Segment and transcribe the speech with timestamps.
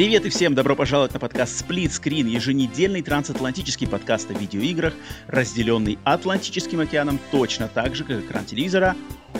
[0.00, 4.94] Привет и всем добро пожаловать на подкаст Split Screen, еженедельный трансатлантический подкаст о видеоиграх,
[5.26, 8.96] разделенный Атлантическим океаном точно так же, как экран телевизора,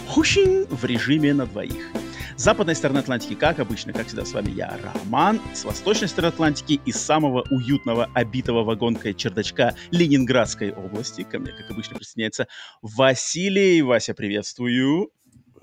[0.09, 1.91] хушин в режиме на двоих.
[2.37, 5.41] С западной стороны Атлантики, как обычно, как всегда, с вами я, Роман.
[5.55, 11.71] С восточной стороны Атлантики из самого уютного, обитого вагонкой чердачка Ленинградской области, ко мне, как
[11.71, 12.49] обычно, присоединяется
[12.83, 13.81] Василий.
[13.81, 15.11] Вася, приветствую.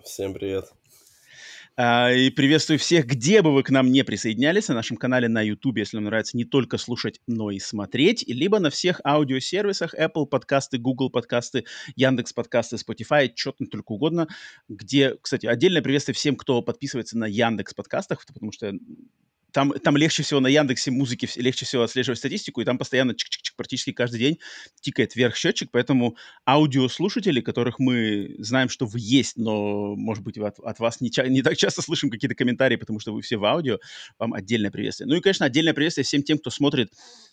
[0.04, 0.77] Всем привет.
[1.80, 5.44] А, и приветствую всех, где бы вы к нам не присоединялись, на нашем канале на
[5.44, 10.26] YouTube, если вам нравится не только слушать, но и смотреть, либо на всех аудиосервисах Apple
[10.26, 14.28] подкасты, Google подкасты, Яндекс подкасты, Spotify, что там только угодно,
[14.68, 18.74] где, кстати, отдельное приветствие всем, кто подписывается на Яндекс подкастах, потому что
[19.52, 23.56] там, там легче всего на Яндексе музыки легче всего отслеживать статистику, и там постоянно чик-чик-чик
[23.56, 24.40] практически каждый день
[24.82, 30.60] тикает вверх счетчик, поэтому аудиослушатели, которых мы знаем, что вы есть, но, может быть, от,
[30.60, 33.80] от вас не, не так часто слышим какие-то комментарии, потому что вы все в аудио,
[34.20, 35.08] вам отдельное приветствие.
[35.08, 36.92] Ну и, конечно, отдельное приветствие всем тем, кто смотрит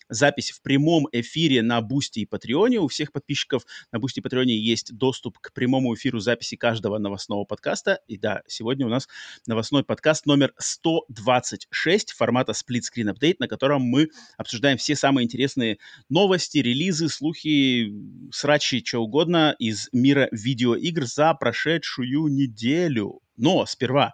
[0.09, 2.79] запись в прямом эфире на Бусти и Патреоне.
[2.79, 7.45] У всех подписчиков на Бусти и Патреоне есть доступ к прямому эфиру записи каждого новостного
[7.45, 7.99] подкаста.
[8.07, 9.07] И да, сегодня у нас
[9.47, 15.77] новостной подкаст номер 126 формата Split Screen Update, на котором мы обсуждаем все самые интересные
[16.09, 17.93] новости, релизы, слухи,
[18.31, 23.21] срачи, что угодно из мира видеоигр за прошедшую неделю.
[23.37, 24.13] Но сперва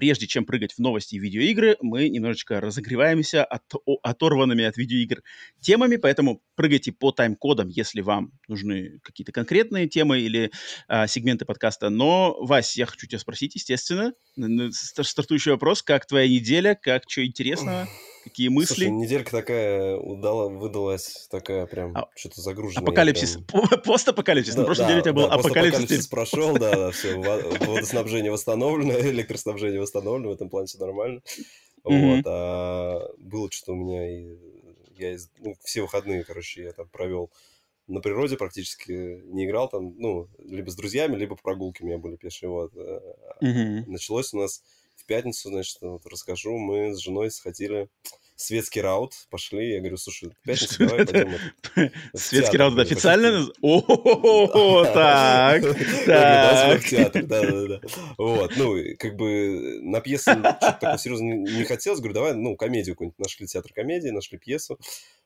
[0.00, 3.62] прежде чем прыгать в новости и видеоигры, мы немножечко разогреваемся от,
[4.02, 5.22] оторванными от видеоигр
[5.60, 10.52] темами, поэтому прыгайте по тайм-кодам, если вам нужны какие-то конкретные темы или
[10.88, 11.90] а, сегменты подкаста.
[11.90, 14.14] Но, Вась, я хочу тебя спросить, естественно,
[14.72, 17.86] стартующий вопрос, как твоя неделя, как что интересного?
[18.24, 18.74] Какие мысли?
[18.74, 22.82] Слушай, неделька такая удала, выдалась, такая прям а, что-то загруженная.
[22.82, 23.68] Апокалипсис, прям...
[23.84, 24.54] постапокалипсис.
[24.54, 25.80] Да, На прошлой да, неделе у тебя был апокалипсис.
[25.80, 27.18] апокалипсис прошел, да, да, все,
[27.66, 31.22] водоснабжение восстановлено, электроснабжение восстановлено, в этом плане все нормально.
[31.82, 34.36] Вот, а было что-то у меня, и
[34.96, 37.30] я ну, все выходные, короче, я там провел
[37.90, 41.98] на природе практически не играл там, ну, либо с друзьями, либо по прогулке у меня
[41.98, 42.72] были пешие, вот.
[43.42, 43.84] Mm-hmm.
[43.86, 44.62] Началось у нас
[45.10, 47.88] пятницу, значит, вот расскажу, мы с женой сходили
[48.36, 51.32] светский раут, пошли, я говорю, слушай, пятницу давай пойдем.
[52.14, 53.48] Светский раут это официально?
[53.60, 55.64] О, так,
[56.06, 56.84] так.
[56.84, 57.80] театр, да-да-да.
[58.18, 62.94] Вот, ну, как бы на пьесу что-то такое серьезно не хотелось, говорю, давай, ну, комедию
[62.94, 64.78] какую-нибудь, нашли театр комедии, нашли пьесу,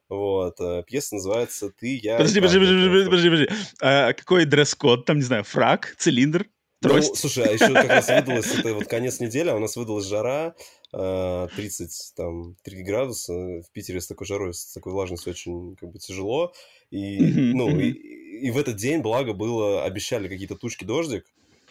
[0.09, 3.49] вот, э, пьеса называется «Ты, я...» Подожди, подожди, подожди, подожди, подожди.
[3.83, 5.05] А какой дресс-код?
[5.05, 6.47] Там, не знаю, фраг, цилиндр?
[6.85, 7.11] Трость.
[7.11, 10.07] Ну, слушай, а еще как раз выдалось, это вот конец недели, а у нас выдалась
[10.07, 10.55] жара,
[10.93, 13.33] 30, э, там, 3 градуса.
[13.33, 16.53] В Питере с такой жарой, с такой влажностью очень как бы тяжело.
[16.91, 17.19] И,
[17.55, 21.25] ну, и, и в этот день, благо, было, обещали какие-то тучки дождик.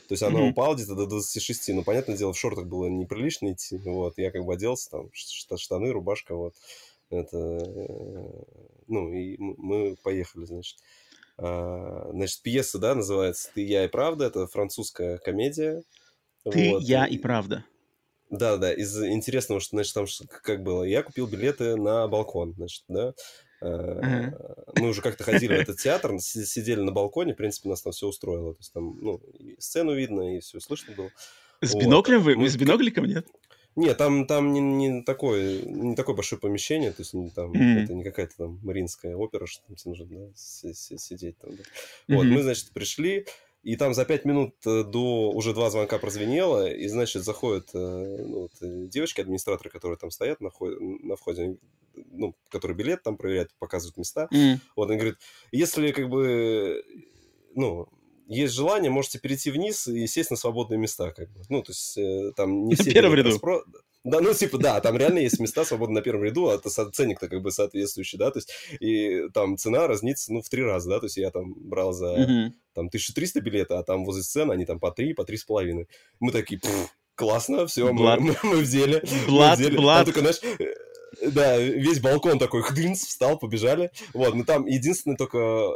[0.07, 0.50] То есть она mm-hmm.
[0.50, 1.69] упала где-то до 26.
[1.69, 3.78] Ну, понятное дело, в шортах было неприлично идти.
[3.78, 6.56] Вот, я как бы оделся, там, штаны, рубашка, вот.
[7.09, 8.44] Это, э,
[8.88, 10.78] ну, и мы поехали, значит.
[10.79, 11.03] А,
[11.38, 14.26] значит, пьеса, да, называется «Ты, я и правда».
[14.26, 15.84] Это французская комедия.
[16.50, 16.84] «Ты, вот.
[16.84, 17.66] я и правда».
[18.30, 18.74] Да, да.
[18.74, 20.84] Из интересного, что, значит, там как было.
[20.84, 23.14] Я купил билеты на балкон, значит, да.
[23.62, 24.74] Uh-huh.
[24.76, 28.08] Мы уже как-то ходили в этот театр, сидели на балконе, в принципе, нас там все
[28.08, 28.54] устроило.
[28.54, 31.12] То есть там, ну, и сцену видно, и все слышно было.
[31.62, 31.82] С вот.
[31.82, 32.36] биноклем вы?
[32.36, 33.26] Вы с бинокликом, нет?
[33.75, 37.84] Нет, там, там не, не, такое, не такое большое помещение, то есть там, mm-hmm.
[37.84, 41.56] это не какая-то там маринская опера, что там нужно да, сидеть там.
[41.56, 41.63] Да.
[41.63, 42.16] Mm-hmm.
[42.16, 43.25] Вот, мы, значит, пришли,
[43.63, 47.78] и там за пять минут э, до уже два звонка прозвенело, и, значит, заходят э,
[47.78, 51.57] ну, вот, э, девочки-администраторы, которые там стоят на, входе, на входе,
[51.95, 54.28] ну, которые билет там проверяют, показывают места.
[54.34, 54.57] Mm.
[54.75, 55.17] Вот, они говорят,
[55.53, 56.84] если как бы,
[57.55, 57.88] ну,
[58.28, 61.41] есть желание, можете перейти вниз и сесть на свободные места, как бы.
[61.49, 62.90] Ну, то есть э, там не все...
[62.90, 63.29] На первом ряду.
[63.29, 63.64] Распро...
[64.03, 67.41] Да, ну, типа, да, там реально есть места свободны на первом ряду, а ценник-то как
[67.41, 71.05] бы соответствующий, да, то есть, и там цена разнится, ну, в три раза, да, то
[71.05, 72.52] есть я там брал за, uh-huh.
[72.73, 75.87] там, 1300 билета, а там возле сцены они там по три, по три с половиной.
[76.19, 76.59] Мы такие,
[77.16, 79.03] классно, все, мы, мы, мы в деле.
[79.28, 79.78] Блад, мы в деле.
[79.78, 80.05] блад.
[80.05, 83.91] Там только, знаешь, э, да, весь балкон такой, хдынц, встал, побежали.
[84.14, 85.69] Вот, ну там единственное только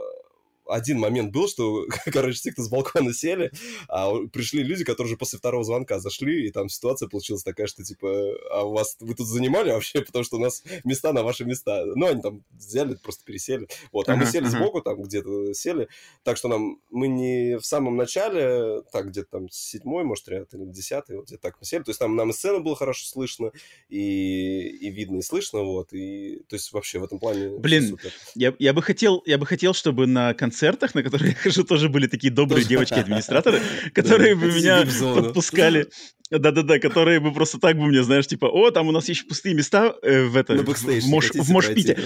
[0.69, 3.51] один момент был, что, короче, те, кто с балкона сели,
[3.87, 7.83] а пришли люди, которые уже после второго звонка зашли, и там ситуация получилась такая, что,
[7.83, 11.45] типа, а у вас, вы тут занимали вообще, потому что у нас места на ваши
[11.45, 11.83] места.
[11.85, 13.67] Ну, они там взяли, просто пересели.
[13.91, 15.87] Вот, а мы сели сбоку, там где-то сели,
[16.23, 20.65] так что нам, мы не в самом начале, так, где-то там седьмой, может, ряд, или
[20.65, 23.51] десятый, вот где-то так мы сели, то есть там нам и сцена было хорошо слышно,
[23.89, 27.97] и, и видно, и слышно, вот, и, то есть вообще в этом плане Блин,
[28.35, 31.89] я, я бы хотел, я бы хотел, чтобы на концертах, на которые я хожу, тоже
[31.89, 33.61] были такие добрые девочки-администраторы,
[33.93, 35.87] которые бы меня подпускали.
[36.29, 39.55] Да-да-да, которые бы просто так бы мне, знаешь, типа, о, там у нас есть пустые
[39.55, 40.57] места э, в этом...
[40.57, 41.97] в, Мош, в Мошпите.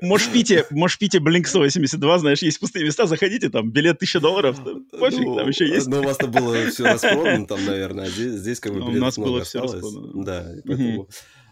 [0.00, 4.58] В Мошпите, Мошпите Blink 182, знаешь, есть пустые места, заходите, там, билет 1000 долларов,
[4.98, 5.86] пофиг, ну, там еще есть.
[5.86, 9.18] Ну, у вас-то было все распродано там, наверное, а здесь, как бы билетов У нас
[9.18, 10.24] было все распродано.
[10.24, 11.08] Да, поэтому...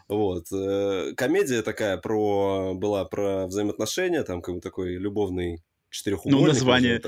[0.08, 0.46] Вот.
[0.52, 6.40] Э, комедия такая про была про взаимоотношения, там как бы такой любовный четырехугольник.
[6.40, 7.02] Ну, название,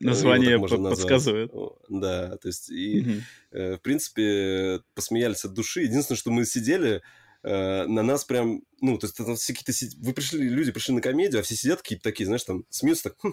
[0.00, 1.52] название подсказывает.
[1.88, 3.76] Да, то есть и, угу.
[3.76, 5.82] в принципе, посмеялись от души.
[5.82, 7.02] Единственное, что мы сидели,
[7.42, 9.96] э, на нас прям, ну, то есть это все какие-то...
[9.98, 13.18] Вы пришли, люди пришли на комедию, а все сидят какие-то такие, знаешь, там, смеются так...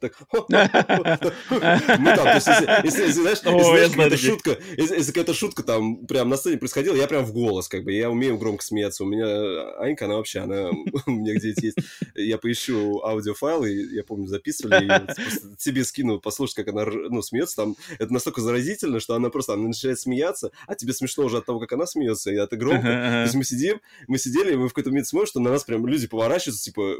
[0.00, 2.46] Так, ну там, то есть,
[2.84, 7.08] если, если, знаешь, если, какая-то шутка, если, какая-то шутка там прям на сцене происходила, я
[7.08, 9.02] прям в голос, как бы, я умею громко смеяться.
[9.02, 10.70] У меня Анька, она вообще, она
[11.06, 11.78] у меня где-то есть.
[12.14, 17.76] Я поищу аудиофайлы, я помню, записывали, и тебе скину, послушать, как она, ну, смеется, там,
[17.98, 21.58] это настолько заразительно, что она просто, она начинает смеяться, а тебе смешно уже от того,
[21.58, 22.82] как она смеется, и это громко.
[22.82, 25.64] То есть мы сидим, мы сидели, и мы в какой-то момент смотрим, что на нас
[25.64, 26.96] прям люди поворачиваются, типа,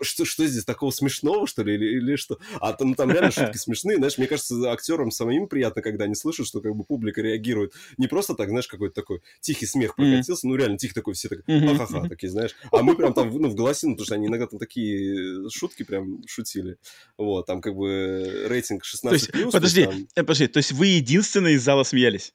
[0.00, 2.38] что, что здесь такого смешного, что ли, или, или что?
[2.60, 6.46] А там, там реально шутки смешные, знаешь, мне кажется, актерам самим приятно, когда они слышат,
[6.46, 7.72] что как бы публика реагирует.
[7.98, 10.50] Не просто так, знаешь, какой-то такой тихий смех прокатился, mm-hmm.
[10.50, 12.54] ну реально тихий такой, все так, ха-ха-ха, такие, знаешь.
[12.70, 16.22] А мы прям там, ну, в голосину, потому что они иногда там такие шутки прям
[16.26, 16.76] шутили.
[17.16, 18.98] Вот, там как бы рейтинг 16+.
[19.02, 20.06] То есть, плюс, подожди, там...
[20.14, 22.34] Э, подожди, то есть вы единственные из зала смеялись?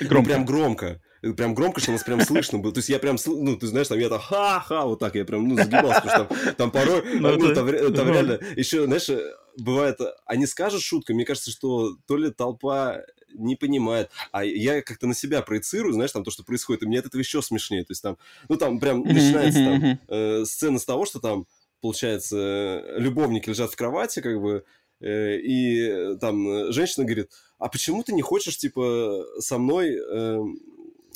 [0.00, 0.16] Громко.
[0.16, 1.02] Ну, прям громко
[1.32, 2.72] прям громко, что у нас прям слышно было.
[2.72, 5.48] То есть я прям, ну, ты знаешь, там я там ха-ха, вот так я прям,
[5.48, 9.08] ну, загибался, потому что там, там порой, ну, ну там, там реально, еще, знаешь,
[9.56, 13.02] бывает, они скажут шутку, мне кажется, что то ли толпа
[13.34, 17.00] не понимает, а я как-то на себя проецирую, знаешь, там то, что происходит, и мне
[17.00, 17.84] от этого еще смешнее.
[17.84, 18.16] То есть там,
[18.48, 21.46] ну, там прям начинается там э, сцена с того, что там,
[21.80, 24.64] получается, любовники лежат в кровати, как бы,
[25.00, 29.96] э, и там женщина говорит, а почему ты не хочешь, типа, со мной...
[29.96, 30.40] Э,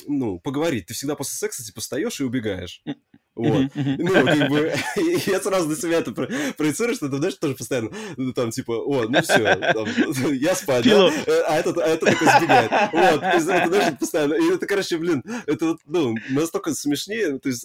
[0.06, 0.86] ну, поговорить.
[0.86, 2.82] Ты всегда после секса, типа, встаешь и убегаешь.
[3.38, 3.70] Вот.
[3.74, 4.74] Ну, как бы,
[5.26, 9.04] я сразу на себя это проецирую, что ты, знаешь, тоже постоянно, ну, там, типа, о,
[9.08, 10.84] ну все, я спать?
[10.86, 12.70] Э, а это, а это такой сбегает.
[12.92, 14.34] Вот, то есть, это, знаешь, постоянно.
[14.34, 17.64] И это, короче, блин, это, ну, настолько смешнее, то есть,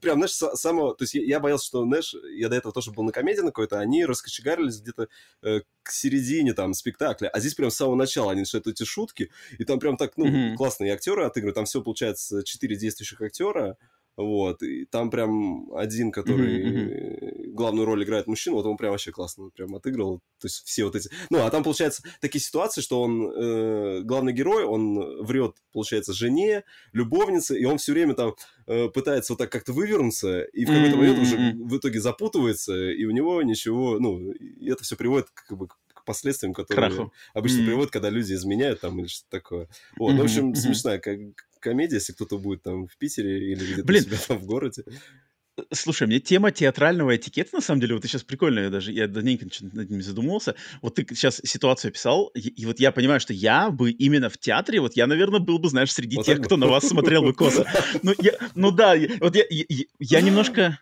[0.00, 3.12] прям, знаешь, само, то есть, я, боялся, что, знаешь, я до этого тоже был на
[3.12, 5.06] комедии на какой-то, они раскочегарились где-то
[5.42, 9.30] э, к середине, там, спектакля, а здесь прям с самого начала они начинают эти шутки,
[9.56, 13.76] и там прям так, ну, классные актеры отыгрывают, там все, получается, четыре действующих актера,
[14.16, 17.52] вот, и там прям один, который mm-hmm.
[17.52, 20.20] главную роль играет мужчина, вот он прям вообще классно прям отыграл.
[20.38, 21.08] То есть все вот эти...
[21.30, 26.64] Ну, а там, получается, такие ситуации, что он, э, главный герой, он врет, получается, жене,
[26.92, 28.34] любовнице, и он все время там
[28.66, 33.04] э, пытается вот так как-то вывернуться, и в какой-то момент уже в итоге запутывается, и
[33.04, 33.98] у него ничего...
[33.98, 37.12] Ну, и это все приводит как бы к последствиям, которые Краху.
[37.32, 37.66] обычно mm-hmm.
[37.66, 39.68] приводят, когда люди изменяют там или что-то такое.
[39.96, 40.18] Вот, mm-hmm.
[40.18, 41.18] в общем, смешная как
[41.62, 44.02] комедия, если кто-то будет там в Питере или где-то Блин.
[44.02, 44.84] у себя там в городе.
[45.70, 49.06] Слушай, мне тема театрального этикета, на самом деле, вот ты сейчас прикольно, я даже, я
[49.06, 50.54] давненько над ними задумался.
[50.80, 54.38] Вот ты сейчас ситуацию описал, и, и вот я понимаю, что я бы именно в
[54.38, 57.34] театре, вот я, наверное, был бы, знаешь, среди вот тех, кто на вас смотрел бы
[57.34, 57.66] косо.
[58.02, 60.78] Ну, я, ну да, вот я, я, я немножко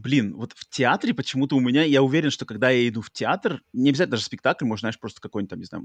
[0.00, 3.62] блин, вот в театре почему-то у меня, я уверен, что когда я иду в театр,
[3.72, 5.84] не обязательно даже спектакль, может, знаешь, просто какое-нибудь там, не знаю,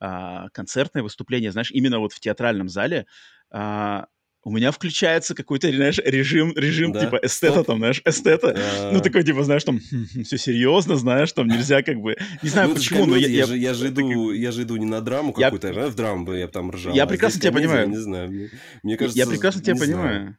[0.00, 3.06] а, концертное выступление, знаешь, именно вот в театральном зале,
[3.50, 4.06] а,
[4.44, 7.04] у меня включается какой-то, знаешь, режим, режим да.
[7.04, 7.66] типа эстета, Стоп.
[7.66, 8.58] там, знаешь, эстета.
[8.92, 9.78] Ну, такой, типа, знаешь, там,
[10.24, 12.16] все серьезно, знаешь, там нельзя как бы...
[12.42, 13.28] Не знаю, ну, почему, но я...
[13.28, 16.24] Я, же, я, же иду, я же иду не на драму какую-то, а в драму
[16.24, 16.94] бы я там ржал.
[16.94, 17.88] Я а прекрасно тебя комедия, понимаю.
[17.88, 18.50] Не знаю, мне,
[18.82, 19.18] мне кажется...
[19.18, 20.36] Я прекрасно тебя понимаю.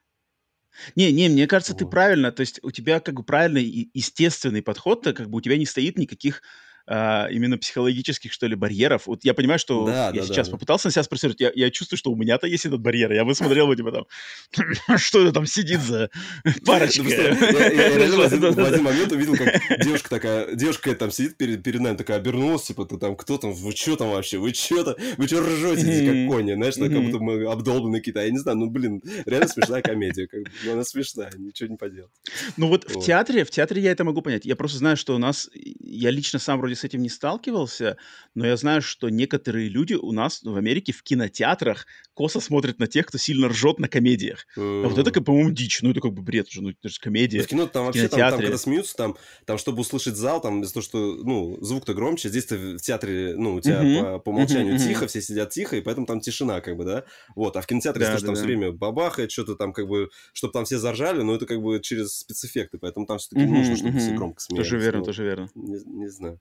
[0.95, 1.77] Не, не, мне кажется, вот.
[1.79, 5.37] ты правильно, то есть у тебя как бы правильный и естественный подход, то как бы
[5.37, 6.41] у тебя не стоит никаких
[6.85, 9.07] а, именно психологических, что ли, барьеров.
[9.07, 10.53] Вот я понимаю, что Да, я да, сейчас да.
[10.53, 13.11] попытался на себя спросить, я, я чувствую, что у меня-то есть этот барьер.
[13.13, 16.09] Я бы смотрел, бы, типа там, что это там сидит за
[16.65, 17.03] парочка.
[17.03, 17.07] В
[18.67, 22.97] один- момент увидел, как девушка такая, девушка там сидит перед, нами, такая обернулась, типа, ты
[22.97, 26.53] там, кто там, вы что там вообще, вы что там, вы что ржете как кони,
[26.53, 30.27] знаешь, как будто мы обдолбаны какие-то, а я не знаю, ну, блин, реально смешная комедия,
[30.65, 32.11] ну, она смешная, ничего не поделать.
[32.57, 34.45] Ну вот в театре, в театре я это могу понять.
[34.45, 37.97] Я просто знаю, что у нас, я лично сам вроде с этим не сталкивался,
[38.35, 42.87] но я знаю, что некоторые люди у нас в Америке в кинотеатрах косо смотрят на
[42.87, 44.45] тех, кто сильно ржет на комедиях.
[44.81, 45.81] А вот это, как, по-моему, дичь.
[45.81, 46.99] Ну это как бы бред уже, ну это же
[47.35, 47.43] Ну, комедия.
[47.43, 50.73] в кино там вообще, там, там, когда смеются, там, там, чтобы услышать зал, там, из-за
[50.73, 53.87] того, что, ну, звук-то громче, здесь ты в театре, ну, у тебя Мгм.
[53.87, 54.75] по, по умолчанию мгм.
[54.75, 58.01] тихо, все сидят тихо, и поэтому там тишина, как бы, да, вот, а в кинотеатре,
[58.01, 58.47] Да, если там да, все да.
[58.47, 62.19] время бабахает, что-то там, как бы, чтобы там все заржали, но это, как бы, через
[62.19, 64.13] спецэффекты, поэтому там все-таки Мгм, нужно, чтобы все мгм.
[64.13, 64.53] громко смеялись.
[64.53, 65.49] Тоже верно, ну, тоже верно.
[65.55, 66.39] Не, не знаю.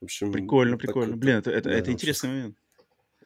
[0.00, 1.12] В общем, Прикольно, так прикольно.
[1.12, 2.56] вот, Блин, это, это, да, это интересный момент.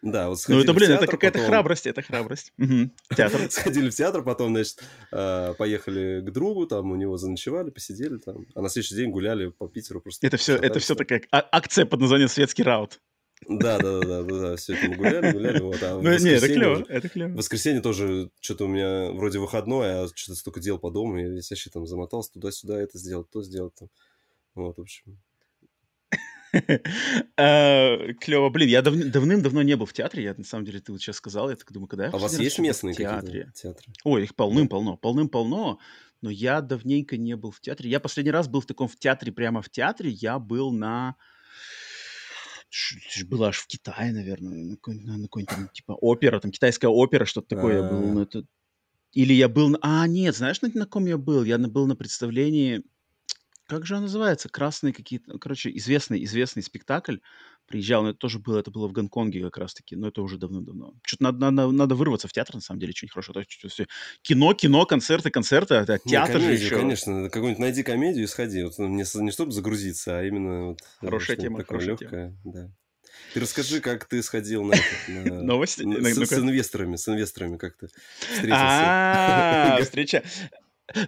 [0.00, 2.52] Да, вот Ну сходили это, в блин, это театр, какая-то потом- храбрость, это храбрость.
[2.57, 2.93] Мгм.
[3.17, 3.41] Театр.
[3.50, 8.47] Сходили в театр, потом, значит, э, поехали к другу, там у него заночевали, посидели там,
[8.55, 10.26] а на следующий день гуляли по Питеру просто.
[10.26, 13.00] Это все, это все такая а- акция под названием «Светский раут».
[13.49, 15.83] Да, да, да, да, да, все это мы гуляли, гуляли, вот.
[15.83, 17.37] А в Ну, не, это клево, уже- это В клево.
[17.37, 21.50] воскресенье тоже что-то у меня вроде выходной, а что-то столько дел по дому, я весь
[21.50, 23.88] вообще там замотался туда-сюда, это сделать, то сделать там.
[24.55, 25.19] Вот, в общем.
[28.21, 28.50] Клево.
[28.50, 30.25] Блин, я дав- давным-давно не был в театре.
[30.25, 32.18] Я, на самом деле, ты вот сейчас сказал, я так думаю, когда я А у
[32.18, 33.38] вас есть местные театры?
[34.04, 35.78] Ой, их полным-полно, полным-полно.
[36.21, 37.90] Но я давненько не был в театре.
[37.90, 40.11] Я последний раз был в таком в театре, прямо в театре.
[40.11, 41.16] Я был на...
[43.28, 46.88] Было аж в Китае, наверное, на какой- на на какой-нибудь там, типа опера, там китайская
[46.88, 47.99] опера, что-то такое я был.
[47.99, 48.12] А.
[48.14, 48.44] но это...
[49.12, 49.76] Или я был...
[49.82, 51.44] А, нет, знаешь, на, на ком я был?
[51.44, 52.82] Я был на представлении...
[53.73, 54.50] Как же он называется?
[54.50, 55.38] Красные какие-то...
[55.38, 57.17] Короче, известный, известный спектакль.
[57.67, 60.93] Приезжал, но это тоже было, это было в Гонконге как раз-таки, но это уже давно-давно.
[61.07, 63.33] Что-то надо, надо, надо вырваться в театр, на самом деле, что-нибудь хорошее.
[63.33, 63.87] То есть, всё-
[64.21, 66.76] кино, кино, концерты, концерты, это Не, театр же комедию, еще.
[66.76, 68.62] конечно, какую-нибудь найди комедию и сходи.
[68.62, 72.37] Вот, ну, не, не чтобы загрузиться, а именно вот, э, Хорошая тема, такое хорошая легкое,
[72.45, 72.71] да.
[73.33, 74.75] Ты расскажи, как ты сходил на,
[75.43, 75.81] Новости?
[75.81, 77.88] Ну, с, инвесторами, с инвесторами как ты
[78.35, 78.85] встретился.
[78.85, 80.23] А, встреча.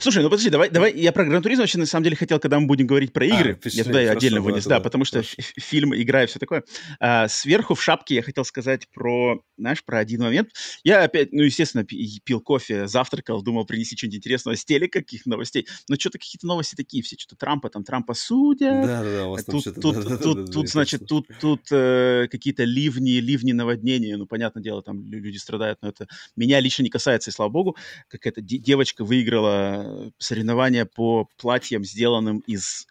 [0.00, 2.58] Слушай, ну подожди, давай, давай, я про Гран Туризмо вообще на самом деле хотел, когда
[2.60, 5.04] мы будем говорить про А, игры, пиши, я туда хорошо, отдельно вынес, да, туда, потому
[5.04, 5.34] что хорошо.
[5.38, 6.64] фи- фильм, игра и все такое.
[7.00, 10.50] А, сверху в шапке я хотел сказать про, знаешь, про один момент.
[10.84, 15.26] Я опять, ну, естественно, пи- пил кофе, завтракал, думал принести что-нибудь интересного с телека, каких
[15.26, 19.26] новостей, но что-то какие-то новости такие, все что-то Трампа, там Трампа судят, Да, да, да,
[19.26, 21.16] у вас Тут, тут, да, да, да, тут, да, да, тут, я значит, точно.
[21.28, 24.16] тут, тут э, какие-то ливни, ливни наводнения.
[24.16, 27.50] Ну, понятное дело, там лю- люди страдают, но это меня лично не касается, и слава
[27.50, 27.76] богу.
[28.08, 32.86] Какая-то де- девочка выиграла э, соревнование по платьям, сделанным из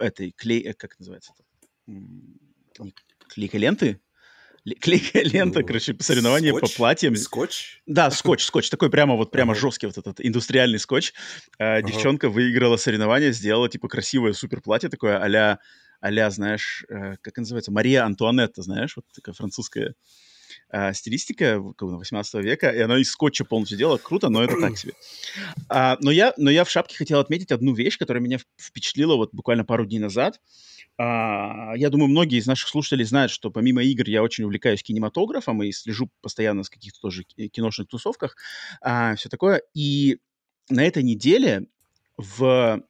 [0.00, 0.60] этой клей...
[0.62, 1.32] э, Как называется?
[1.86, 2.94] не-
[3.28, 4.00] Клейкой ленты?
[4.64, 6.76] Ле- Клейкая лента, Ну, короче, соревнование по скотч?
[6.76, 7.16] платьям.
[7.16, 7.82] Скотч?
[7.86, 9.60] Да, скотч, скотч, такой прямо вот прямо Ага.
[9.60, 11.12] жесткий вот этот индустриальный скотч.
[11.58, 15.58] А, Девчонка выиграла соревнование, сделала типа красивое супер платье такое а-ля,
[16.00, 19.94] а-ля, знаешь, э, как называется, Мария Антуанетта, знаешь, вот такая французская
[20.68, 24.42] а, стилистика в- как бы 18 века, и она из скотча полностью делала, круто, но
[24.42, 24.92] это так себе.
[25.68, 29.30] А, но, я, но я в шапке хотел отметить одну вещь, которая меня впечатлила вот
[29.32, 30.40] буквально пару дней назад.
[30.98, 35.62] А, я думаю, многие из наших слушателей знают, что помимо игр я очень увлекаюсь кинематографом
[35.62, 38.36] и слежу постоянно с каких-то тоже ки- киношных тусовках,
[38.82, 39.62] все такое.
[39.74, 40.18] И
[40.68, 41.66] на этой неделе
[42.16, 42.82] в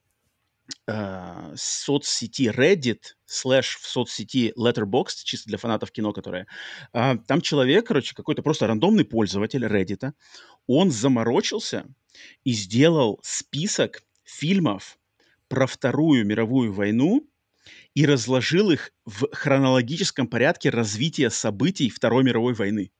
[0.87, 6.47] а, соцсети Reddit слэш в соцсети Letterboxd, чисто для фанатов кино, которые...
[6.93, 10.13] а, там человек, короче, какой-то просто рандомный пользователь Reddit,
[10.67, 11.87] он заморочился
[12.45, 14.99] и сделал список фильмов
[15.49, 17.29] про Вторую мировую войну
[17.95, 22.91] и разложил их в хронологическом порядке развития событий Второй мировой войны.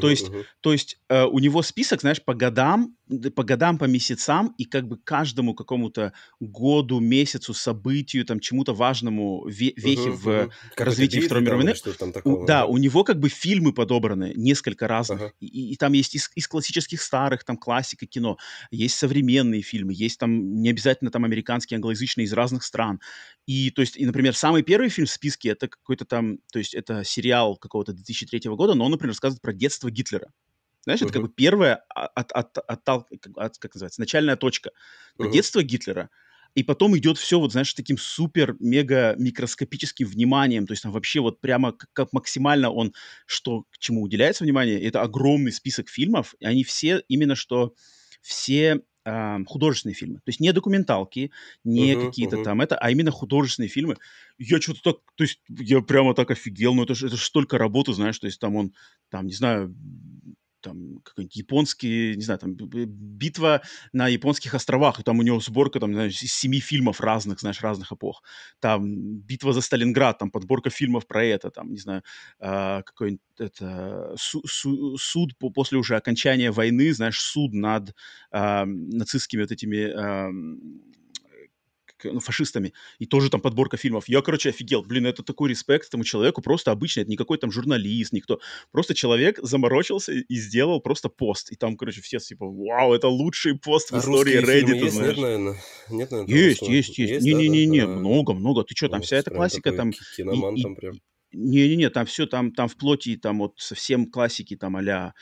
[0.00, 0.30] То есть,
[0.60, 2.96] то есть э, у него список, знаешь, по годам,
[3.36, 9.46] по годам, по месяцам, и как бы каждому какому-то году, месяцу, событию, там, чему-то важному
[9.48, 11.70] ве- вехе в развитии Второй мировой войны.
[12.24, 15.20] У- да, у него как бы фильмы подобраны, несколько разных.
[15.20, 15.32] Ага.
[15.40, 18.38] И, и- и там есть из, из классических старых, там классика кино,
[18.70, 23.00] есть современные фильмы, есть там не обязательно там американские, англоязычные из разных стран.
[23.46, 26.72] И, то есть, и, например, самый первый фильм в списке это какой-то там, то есть
[26.74, 30.30] это сериал какого-то 2003 года, но он, например, рассказывает про детство Гитлера.
[30.84, 34.70] Знаешь, это как бы первая, а- от, от, оттал- как, от- как называется, начальная точка.
[35.18, 35.30] Мгм.
[35.30, 36.10] детство Гитлера.
[36.54, 40.66] И потом идет все, вот, знаешь, таким супер-мега-микроскопическим вниманием.
[40.66, 42.94] То есть там вообще вот прямо как, как максимально он,
[43.26, 46.36] что к чему уделяется внимание, это огромный список фильмов.
[46.38, 47.74] И они все именно что,
[48.20, 50.16] все э, художественные фильмы.
[50.16, 51.30] То есть не документалки,
[51.64, 52.44] не uh-huh, какие-то uh-huh.
[52.44, 53.96] там это, а именно художественные фильмы.
[54.38, 57.58] Я что-то так, то есть я прямо так офигел, ну это же это ж столько
[57.58, 58.74] работы, знаешь, то есть там он,
[59.10, 59.74] там, не знаю,
[60.64, 63.60] там какой-нибудь японский, не знаю, там битва
[63.92, 67.60] на японских островах, и там у него сборка там, знаешь, из семи фильмов разных, знаешь,
[67.60, 68.22] разных эпох.
[68.60, 72.02] Там битва за Сталинград, там подборка фильмов про это, там, не знаю,
[72.40, 77.94] э, какой-нибудь это, су, су, суд по, после уже окончания войны, знаешь, суд над
[78.32, 80.30] э, нацистскими вот этими э,
[82.02, 84.08] ну, фашистами, и тоже там подборка фильмов.
[84.08, 84.82] Я, короче, офигел.
[84.82, 88.40] Блин, это такой респект этому человеку, просто обычный, это не какой там журналист, никто.
[88.72, 91.52] Просто человек заморочился и сделал просто пост.
[91.52, 94.94] И там, короче, все типа, вау, это лучший пост в а истории Reddit, есть?
[94.94, 95.16] знаешь.
[95.16, 95.56] Нет, наверное?
[95.90, 97.24] Нет, наверное, есть, есть, есть.
[97.24, 97.92] Не-не-не, да, да?
[97.92, 98.64] много, много.
[98.64, 99.92] Ты что, там ну, вся эта классика там...
[100.16, 100.94] Киноман и, там прям.
[101.34, 105.14] Не-не-не, там все, там, там вплоть и там вот совсем классики, там а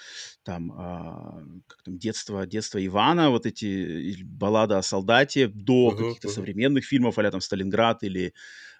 [0.44, 6.28] там, а, как там, детство, детство Ивана, вот эти баллада о солдате, до uh-huh, каких-то
[6.28, 6.32] uh-huh.
[6.32, 8.34] современных фильмов, а там Сталинград или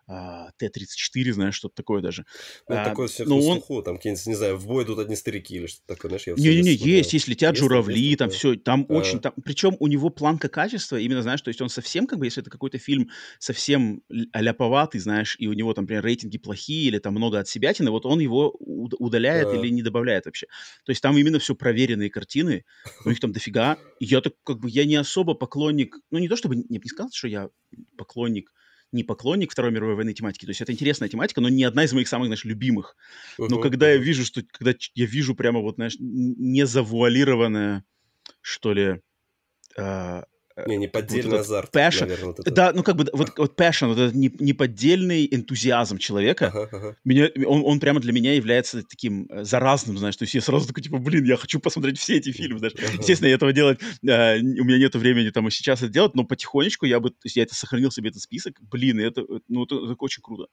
[0.06, 2.24] а, Т-34, знаешь, что-то такое даже.
[2.68, 3.58] Ну, а, такое все ну, на он...
[3.58, 6.34] слуху, там какие-нибудь, не знаю, в бой идут одни старики или что-то такое, знаешь, я
[6.34, 8.94] Не-не-не, есть, есть, летят есть, журавли, есть, там все, там а...
[8.94, 12.26] очень, там, причем у него планка качества, именно, знаешь, то есть он совсем, как бы,
[12.26, 16.98] если это какой-то фильм совсем аляповатый, знаешь, и у него, там, например, рейтинги плохие или
[16.98, 19.56] там много от себятины, вот он его удаляет а...
[19.56, 20.46] или не добавляет вообще.
[20.84, 22.64] То есть там именно все проверенные картины,
[23.04, 26.36] у них там дофига, я так, как бы, я не особо поклонник, ну, не то
[26.36, 27.48] чтобы, не, не сказал, что я
[27.96, 28.52] поклонник
[28.92, 30.44] не поклонник Второй мировой войны тематики.
[30.44, 32.96] То есть это интересная тематика, но не одна из моих самых, знаешь, любимых.
[33.38, 37.84] Uh-huh, но когда я вижу, что когда я вижу прямо вот, знаешь, не завуалированное,
[38.42, 39.00] что ли,
[39.76, 40.24] Э,
[40.66, 42.00] не, не поддельный вот азарт, passion.
[42.00, 42.26] наверное.
[42.26, 42.50] Вот это.
[42.50, 46.96] Да, ну как бы вот, вот passion, вот этот неподдельный энтузиазм человека, ага, ага.
[47.04, 50.66] Меня, он, он прямо для меня является таким э, заразным, знаешь, то есть я сразу
[50.66, 52.74] такой, типа, блин, я хочу посмотреть все эти фильмы, знаешь.
[52.78, 52.98] Ага.
[52.98, 56.24] Естественно, я этого делать, э, у меня нет времени там и сейчас это делать, но
[56.24, 59.76] потихонечку я бы, то есть я это сохранил себе этот список, блин, это, ну, это,
[59.76, 60.46] это очень круто.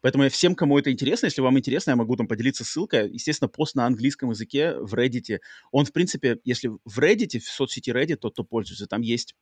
[0.00, 3.48] Поэтому я всем, кому это интересно, если вам интересно, я могу там поделиться ссылкой, естественно,
[3.48, 5.38] пост на английском языке в Reddit,
[5.72, 9.34] он, в принципе, если в Reddit, в соцсети Reddit, тот, кто пользуется, там есть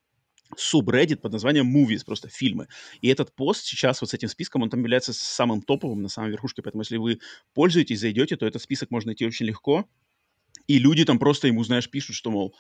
[0.57, 2.69] субреддит под названием Movies, просто фильмы.
[3.01, 6.31] И этот пост сейчас вот с этим списком, он там является самым топовым на самой
[6.31, 7.21] верхушке, поэтому если вы
[7.55, 9.89] пользуетесь, зайдете, то этот список можно найти очень легко.
[10.67, 12.55] И люди там просто ему, знаешь, пишут, что, мол,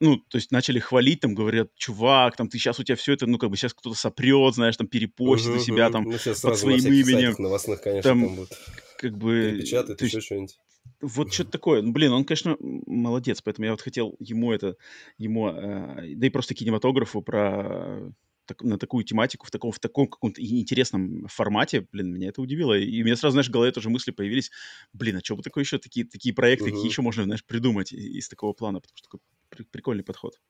[0.00, 3.26] ну, то есть начали хвалить, там, говорят, чувак, там, ты сейчас у тебя все это,
[3.26, 6.58] ну, как бы сейчас кто-то сопрет, знаешь, там, перепостит uh-huh, у себя, там, ну, под
[6.58, 7.34] своим именем.
[7.38, 8.58] новостных, конечно, там, там будет
[8.96, 9.52] как бы...
[9.52, 10.58] Перепечатает еще что-нибудь.
[11.00, 11.82] Вот что-то такое.
[11.82, 14.76] Ну, блин, он, конечно, молодец, поэтому я вот хотел ему это,
[15.18, 18.12] ему, э, да и просто кинематографу про
[18.46, 22.78] так, на такую тематику в таком, в таком каком-то интересном формате, блин, меня это удивило.
[22.78, 24.50] И у меня сразу, знаешь, в голове тоже мысли появились,
[24.92, 26.72] блин, а что бы такое еще, такие, такие проекты, uh-huh.
[26.72, 30.40] какие еще можно, знаешь, придумать из, из такого плана, потому что такой прикольный подход.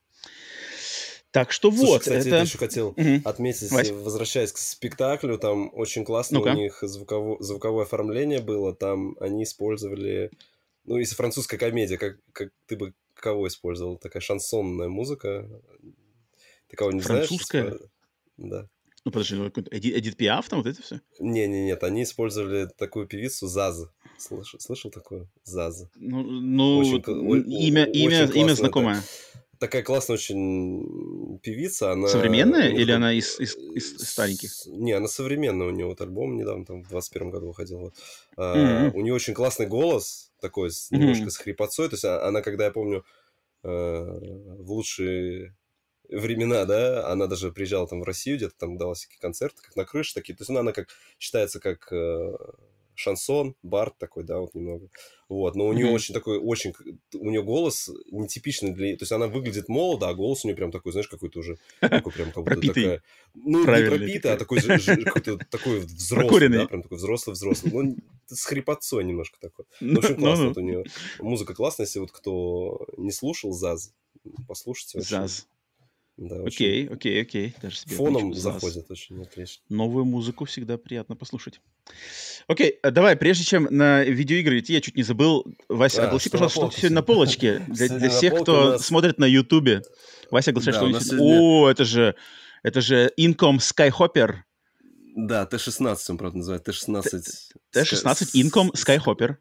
[1.36, 2.00] Так что Слушай, вот.
[2.00, 2.36] Кстати, это...
[2.36, 3.20] я еще хотел угу.
[3.24, 3.90] отметить, Вась.
[3.90, 7.36] возвращаясь к спектаклю, там очень классно ну у них звуково...
[7.42, 8.74] звуковое оформление было.
[8.74, 10.30] Там они использовали,
[10.84, 13.98] ну, если французская комедия, как, как ты бы кого использовал?
[13.98, 15.46] Такая шансонная музыка.
[16.68, 17.64] Ты кого не Французская?
[17.64, 17.82] знаешь?
[18.38, 18.68] Да.
[19.04, 21.02] Ну, подожди, ну, Эдит, Эдит Пиаф там вот это все?
[21.20, 23.90] Не-не, нет, они использовали такую певицу Заз.
[24.16, 25.28] Слышал, слышал такую?
[25.44, 25.84] Заз.
[25.96, 26.96] Ну, ну очень,
[27.52, 28.96] имя, очень имя, имя знакомое.
[28.96, 29.06] Это
[29.58, 31.92] такая классная очень певица.
[31.92, 34.50] Она, Современная ну, или она из, из, из стареньких?
[34.66, 35.68] Не, она современная.
[35.68, 37.78] У нее вот альбом недавно, там, в 21 году выходил.
[37.78, 37.94] Вот.
[38.36, 38.92] Mm-hmm.
[38.94, 41.30] у нее очень классный голос, такой, с, немножко mm-hmm.
[41.30, 41.88] с хрипотцой.
[41.88, 43.04] То есть а, она, когда я помню,
[43.62, 45.54] э, в лучшие
[46.08, 49.84] времена, да, она даже приезжала там в Россию, где-то там давала всякие концерты, как на
[49.84, 50.36] крыше такие.
[50.36, 50.88] То есть ну, она как
[51.18, 52.36] считается как э,
[52.96, 54.88] шансон, бард такой, да, вот немного.
[55.28, 55.94] Вот, но у нее mm-hmm.
[55.94, 56.72] очень такой, очень,
[57.14, 60.70] у нее голос нетипичный для, то есть она выглядит молодо, а голос у нее прям
[60.70, 63.02] такой, знаешь, какой-то уже, такой прям как будто такая,
[63.34, 69.04] ну, не пропитый, а такой, какой-то такой взрослый, да, прям такой взрослый-взрослый, ну, с хрипотцой
[69.04, 69.64] немножко такой.
[69.80, 70.84] Ну, очень классно, вот у нее
[71.18, 73.92] музыка классная, если вот кто не слушал Заз,
[74.46, 75.00] послушайте.
[75.00, 75.46] Заз.
[76.16, 77.54] Да, окей, окей, окей.
[77.60, 79.62] Даже себе Фоном заходит очень отлично.
[79.68, 81.60] Новую музыку всегда приятно послушать.
[82.46, 85.44] Окей, а давай, прежде чем на видеоигры идти, я чуть не забыл.
[85.68, 87.58] Вася, да, огласи, пожалуйста, что сегодня на полочке.
[87.68, 88.86] Для, для всех, кто нас...
[88.86, 89.82] смотрит на Ютубе.
[90.30, 91.40] Вася оглашает, да, что сегодня...
[91.40, 92.14] О, это же,
[92.62, 94.36] это же Income Skyhopper.
[95.16, 96.64] Да, Т-16 он, правда, называет.
[96.64, 97.22] Т-16.
[97.72, 99.36] Т-16 Income Skyhopper.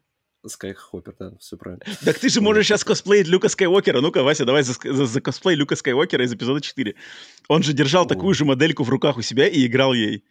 [0.48, 1.84] Скайхоппер, да, все правильно.
[2.04, 4.00] Так ты же можешь сейчас косплеить Люка Скайуокера.
[4.00, 6.94] Ну-ка, Вася, давай за, за, за косплей Люка Скайуокера из эпизода 4.
[7.48, 8.08] Он же держал О.
[8.08, 10.24] такую же модельку в руках у себя и играл ей.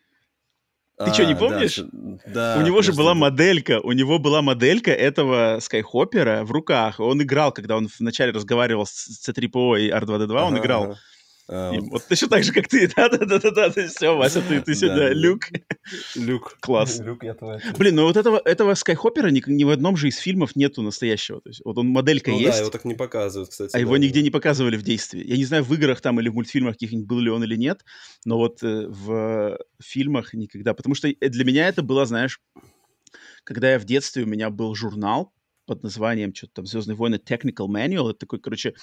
[0.98, 1.80] Ты что, не А, да, помнишь?
[2.26, 7.02] Да, у него же была моделька, у него была моделька этого Скайхоппера в руках.
[7.02, 10.84] Он играл, когда он вначале разговаривал с C3PO и R2-D2, он играл.
[10.84, 11.00] ага.
[11.48, 11.90] А, им.
[11.90, 12.88] вот точно так же, как ты.
[12.96, 15.10] Да-да-да-да, все, Вася, ты, ты сегодня да.
[15.14, 15.44] Люк.
[16.16, 16.58] Люк.
[16.60, 17.00] Класс.
[17.04, 17.60] Люк, я твой.
[17.78, 21.42] Блин, ну вот этого, этого Скайхоппера ни, ни в одном же из фильмов нету настоящего.
[21.42, 23.76] То есть вот он моделька Ну есть, да, его так не показывают, кстати.
[23.76, 24.00] а его да.
[24.00, 25.24] нигде не показывали в действии.
[25.24, 27.86] Я не знаю, в играх там или в мультфильмах каких-нибудь был ли он или нет,
[28.26, 30.74] но вот э, в фильмах никогда.
[30.74, 32.40] Потому что э, для меня это было, знаешь,
[33.44, 35.32] когда я в детстве, у меня был журнал
[35.66, 38.10] под названием что-то там «Звездные войны Technical Manual».
[38.12, 38.74] Это такой, короче,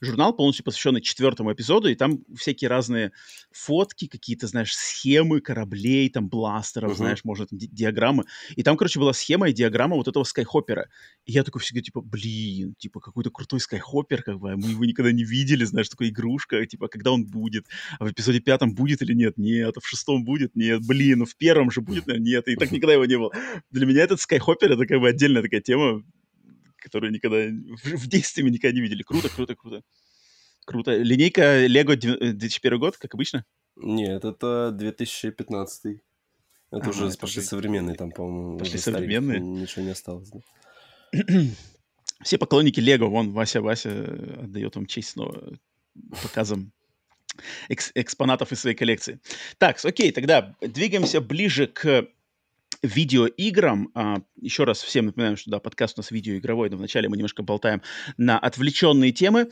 [0.00, 3.12] журнал, полностью посвященный четвертому эпизоду, и там всякие разные
[3.52, 6.96] фотки, какие-то, знаешь, схемы кораблей, там, бластеров, Мгм.
[6.96, 8.24] знаешь, может, ди- диаграммы.
[8.56, 10.88] И там, короче, была схема и диаграмма вот этого Скайхоппера.
[11.24, 14.84] И я такой всегда, типа, блин, типа, какой-то крутой Скайхоппер, как бы, а мы его
[14.84, 17.66] никогда не видели, знаешь, такая игрушка, типа, когда он будет,
[17.98, 19.38] а в эпизоде пятом будет или нет?
[19.38, 20.56] Нет, а в шестом будет?
[20.56, 23.30] Нет, блин, ну в первом же будет, нет, и так никогда его не было.
[23.70, 26.02] Для меня этот Скайхоппер, это как бы отдельная такая тема,
[26.82, 29.02] которую никогда в, в действии мы никогда не видели.
[29.02, 29.82] Круто, круто, круто.
[30.64, 30.96] Круто.
[30.96, 33.44] Линейка Lego дев- э, 2001 год, как обычно?
[33.76, 36.02] Нет, это 2015.
[36.70, 39.40] Это А, уже это пошли уже- современные, там, по-моему, Пошли современные?
[39.40, 40.30] Ничего не осталось.
[40.30, 40.40] да.
[42.22, 45.58] Все поклонники Лего, вон Вася, Вася э, отдает вам честь снова
[46.22, 46.72] показом
[47.68, 49.20] экс- экспонатов из своей коллекции.
[49.58, 52.06] Так, окей, тогда двигаемся ближе к
[52.82, 53.90] видеоиграм.
[53.94, 57.42] А, еще раз всем напоминаем, что да, подкаст у нас видеоигровой, но вначале мы немножко
[57.42, 57.82] болтаем
[58.16, 59.48] на отвлеченные темы.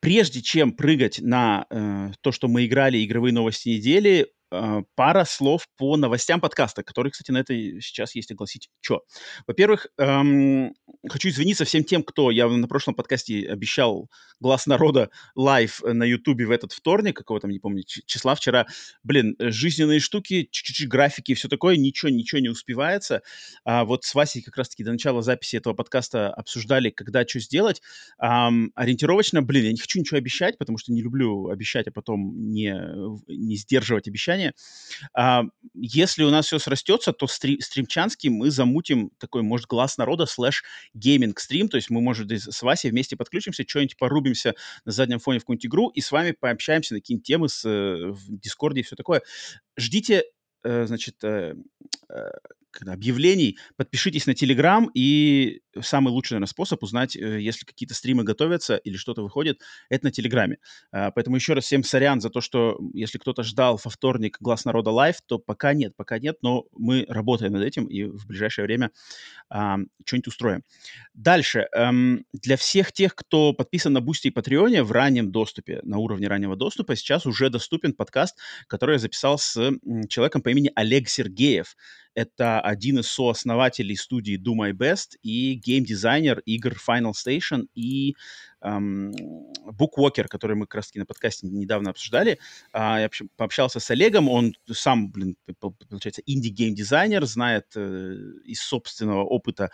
[0.00, 5.96] Прежде чем прыгать на э, то, что мы играли, игровые новости недели, пара слов по
[5.96, 8.70] новостям подкаста, которые, кстати, на это сейчас есть огласить.
[8.80, 9.00] Че?
[9.46, 10.74] Во-первых, эм,
[11.08, 14.08] хочу извиниться всем тем, кто, я на прошлом подкасте обещал
[14.40, 18.66] «Глаз народа» live на Ютубе в этот вторник, какого там, не помню, числа вчера.
[19.02, 23.22] Блин, э, жизненные штуки, чуть-чуть графики и все такое, ничего, ничего не успевается.
[23.64, 27.82] А вот с Васей как раз-таки до начала записи этого подкаста обсуждали, когда что сделать.
[28.18, 32.34] Ам, ориентировочно, блин, я не хочу ничего обещать, потому что не люблю обещать, а потом
[32.52, 32.74] не,
[33.26, 34.45] не сдерживать обещания.
[35.14, 40.26] А, если у нас все срастется, то стри- стримчанский мы замутим такой, может, глаз народа
[40.26, 44.54] slash gaming stream, то есть мы, может, с Васей вместе подключимся, что-нибудь порубимся
[44.84, 48.10] на заднем фоне в какую-нибудь игру и с вами пообщаемся на какие-нибудь темы с, э,
[48.10, 49.22] в Дискорде и все такое.
[49.76, 50.24] Ждите,
[50.64, 51.54] э, значит, э,
[52.84, 58.76] объявлений, подпишитесь на Телеграм, и самый лучший, наверное, способ узнать, э, если какие-то стримы готовятся
[58.76, 60.58] или что-то выходит, это на Телеграме.
[60.92, 64.64] А, Поэтому еще раз всем сорян за то, что если кто-то ждал во вторник Глаз
[64.64, 68.64] народа live, то пока нет, пока нет, но мы работаем над этим и в ближайшее
[68.64, 68.90] время
[69.48, 70.62] а, что-нибудь устроим.
[71.14, 71.68] Дальше.
[71.72, 76.28] эм, для всех тех, кто подписан на Бусти и Патреоне в раннем доступе, на уровне
[76.28, 78.36] раннего доступа, сейчас уже доступен подкаст,
[78.66, 79.56] который я записал с
[80.08, 81.76] человеком по имени Олег Сергеев.
[82.14, 88.16] Это один из сооснователей студии Do My Best и геймдизайнер игр Final Station и
[88.62, 89.12] эм,
[89.66, 92.38] Bookwalker, который мы как раз-таки на подкасте недавно обсуждали.
[92.72, 95.36] А, я общ- пообщался с Олегом, он сам, блин,
[95.88, 98.14] получается, инди-гейм-дизайнер, знает э,
[98.44, 99.70] из собственного опыта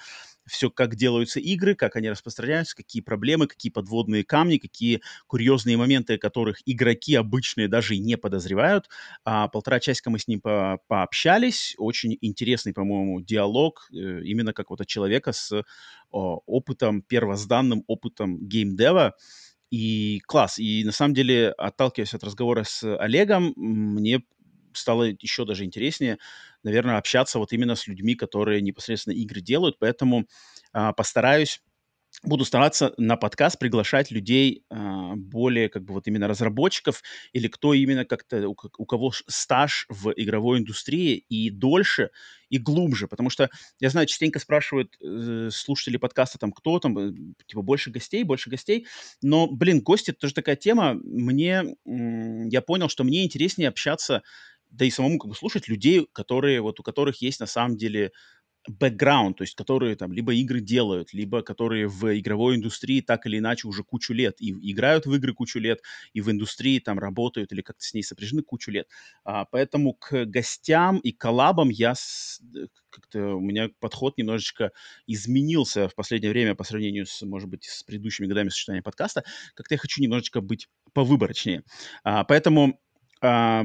[0.46, 6.18] все, как делаются игры, как они распространяются, какие проблемы, какие подводные камни, какие курьезные моменты,
[6.18, 8.88] которых игроки обычные даже и не подозревают.
[9.24, 11.74] А, полтора часика мы с ним по- пообщались.
[11.78, 15.62] Очень интересный, по-моему, диалог, э, именно как вот от человека с
[16.18, 19.14] опытом, первозданным опытом геймдева.
[19.70, 20.58] И класс.
[20.58, 24.22] И на самом деле, отталкиваясь от разговора с Олегом, мне
[24.74, 26.18] стало еще даже интереснее,
[26.62, 29.78] наверное, общаться вот именно с людьми, которые непосредственно игры делают.
[29.78, 30.26] Поэтому
[30.72, 31.62] а, постараюсь
[32.22, 37.74] буду стараться на подкаст приглашать людей а, более как бы вот именно разработчиков или кто
[37.74, 42.10] именно как-то у, ко- у кого стаж в игровой индустрии и дольше
[42.48, 47.12] и глубже, потому что я знаю частенько спрашивают э, слушатели подкаста там кто там э,
[47.46, 48.86] типа больше гостей, больше гостей,
[49.22, 50.94] но блин гости тоже такая тема.
[50.94, 54.22] Мне я понял, что мне интереснее общаться
[54.72, 58.12] да и самому как бы слушать людей, которые вот у которых есть на самом деле
[58.68, 63.38] бэкграунд, то есть которые там либо игры делают, либо которые в игровой индустрии так или
[63.38, 65.80] иначе уже кучу лет и играют в игры кучу лет,
[66.12, 68.88] и в индустрии там работают или как-то с ней сопряжены кучу лет.
[69.24, 74.72] А, поэтому к гостям и коллабам я э, как-то у меня подход немножечко
[75.06, 79.24] изменился в последнее время по сравнению с, может быть, с предыдущими годами существования подкаста.
[79.54, 81.64] Как-то я хочу немножечко быть повыборочнее.
[82.04, 82.78] А, поэтому
[83.20, 83.64] а,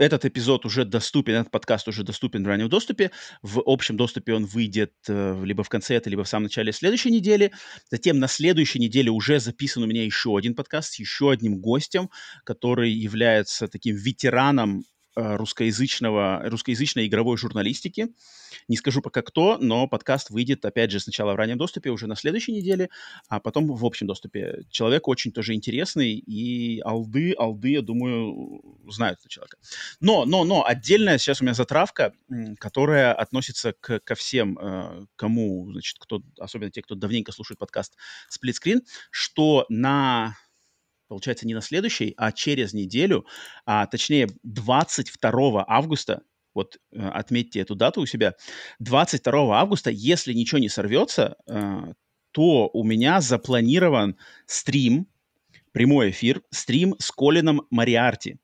[0.00, 3.10] этот эпизод уже доступен, этот подкаст уже доступен в раннем доступе.
[3.42, 7.10] В общем доступе он выйдет э, либо в конце этой, либо в самом начале следующей
[7.10, 7.52] недели.
[7.90, 12.08] Затем на следующей неделе уже записан у меня еще один подкаст с еще одним гостем,
[12.44, 18.08] который является таким ветераном русскоязычного, русскоязычной игровой журналистики.
[18.68, 22.16] Не скажу пока кто, но подкаст выйдет, опять же, сначала в раннем доступе, уже на
[22.16, 22.90] следующей неделе,
[23.28, 24.64] а потом в общем доступе.
[24.70, 29.58] Человек очень тоже интересный, и алды, алды, я думаю, знают этого человека.
[30.00, 32.12] Но, но, но, отдельная сейчас у меня затравка,
[32.58, 37.96] которая относится к, ко всем, э, кому, значит, кто, особенно те, кто давненько слушает подкаст
[38.30, 40.36] Screen, что на
[41.10, 43.26] получается, не на следующий, а через неделю,
[43.66, 46.22] а точнее 22 августа,
[46.54, 48.36] вот э, отметьте эту дату у себя,
[48.78, 51.92] 22 августа, если ничего не сорвется, э,
[52.30, 55.08] то у меня запланирован стрим,
[55.72, 58.38] прямой эфир, стрим с Колином Мариарти.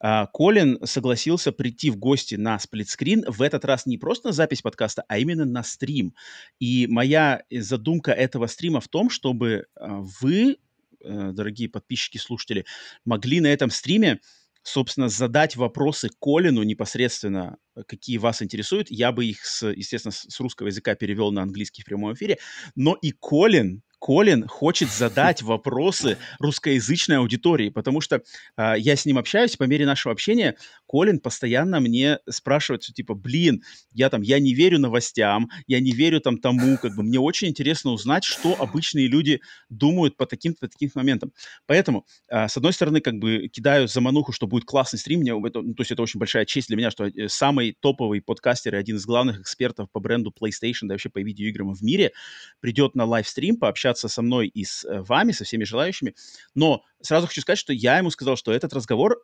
[0.00, 3.24] Uh, Колин согласился прийти в гости на сплитскрин.
[3.26, 6.14] В этот раз не просто на запись подкаста, а именно на стрим.
[6.60, 10.67] И моя задумка этого стрима в том, чтобы uh, вы Э,
[11.04, 12.64] дорогие подписчики, слушатели,
[13.04, 14.20] могли на этом стриме,
[14.62, 18.90] собственно, задать вопросы Колину непосредственно, э, какие вас интересуют.
[18.90, 22.38] Я бы их, с, естественно, с русского языка перевел на английский в прямом эфире.
[22.74, 28.22] Но и Колин Колин хочет задать вопросы русскоязычной аудитории, потому что
[28.56, 30.56] э, я с ним общаюсь, по мере нашего общения
[30.86, 36.20] Колин постоянно мне спрашивает, типа, блин, я там, я не верю новостям, я не верю
[36.20, 40.90] там тому, как бы, мне очень интересно узнать, что обычные люди думают по таким-то, таким
[40.94, 41.32] моментам.
[41.66, 45.60] Поэтому, э, с одной стороны, как бы, кидаю замануху, что будет классный стрим, мне, это,
[45.60, 48.78] ну, то есть это очень большая честь для меня, что э, самый топовый подкастер и
[48.78, 52.12] один из главных экспертов по бренду PlayStation, да вообще по видеоиграм в мире,
[52.60, 56.14] придет на лайвстрим пообщаться общаться со мной и с э, вами, со всеми желающими.
[56.54, 59.18] Но сразу хочу сказать, что я ему сказал, что этот разговор,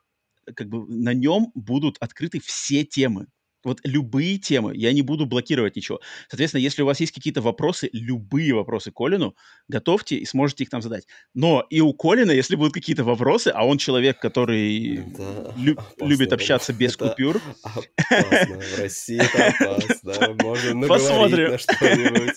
[0.55, 3.27] как бы на нем будут открыты все темы
[3.64, 6.00] вот любые темы, я не буду блокировать ничего.
[6.29, 9.35] Соответственно, если у вас есть какие-то вопросы, любые вопросы Колину,
[9.68, 11.07] готовьте и сможете их там задать.
[11.35, 16.33] Но и у Колина, если будут какие-то вопросы, а он человек, который да, лю- любит
[16.33, 17.40] общаться без это купюр.
[17.62, 18.61] Опасно.
[18.61, 20.35] В России это опасно.
[20.42, 21.50] Можно Посмотрим.
[21.53, 22.35] на что-нибудь.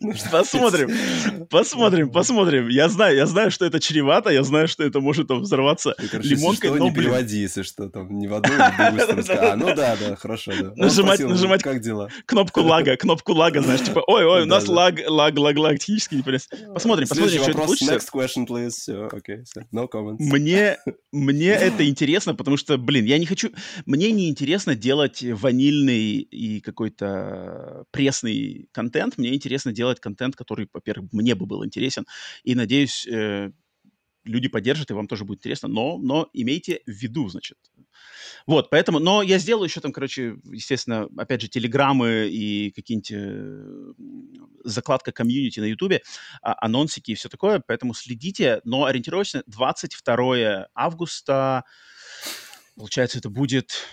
[0.30, 1.46] Посмотрим.
[1.48, 2.68] Посмотрим, посмотрим.
[2.68, 6.80] Я знаю, я знаю, что это чревато, я знаю, что это может там взорваться лимонкой.
[6.80, 8.54] не переводи, если что, там, не в одну.
[8.58, 10.82] А, ну да, да, хорошо хорошо, да.
[10.84, 12.08] Нажимать, спросил, нажимать как дела?
[12.26, 16.22] кнопку лага, кнопку лага, знаешь, типа, ой-ой, у нас лаг, лаг, лаг, лаг, технически не
[16.22, 17.94] Посмотрим, посмотрим, что это получится.
[17.94, 18.70] Next question, please.
[18.70, 20.16] Все, окей, no comments.
[20.18, 20.78] Мне,
[21.12, 23.50] мне это интересно, потому что, блин, я не хочу...
[23.86, 29.18] Мне не интересно делать ванильный и какой-то пресный контент.
[29.18, 32.06] Мне интересно делать контент, который, во-первых, мне бы был интересен.
[32.44, 33.50] И, надеюсь, э,
[34.30, 35.68] люди поддержат, и вам тоже будет интересно.
[35.68, 37.58] Но, но имейте в виду, значит,
[38.46, 43.92] вот, поэтому, но я сделаю еще там, короче, естественно, опять же, телеграммы и какие-нибудь э,
[44.64, 46.02] закладка комьюнити на Ютубе,
[46.42, 51.64] а, анонсики и все такое, поэтому следите, но ориентировочно 22 августа,
[52.76, 53.86] получается, это будет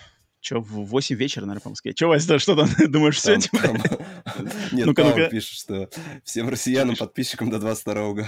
[0.48, 1.92] Че, в 8 вечера, наверное, по Москве.
[1.92, 3.38] Че, Вася, что там, думаешь, все?
[3.38, 3.76] Там,
[4.72, 5.90] Нет, ну Павел пишет, что
[6.24, 8.22] всем россиянам, подписчикам до 22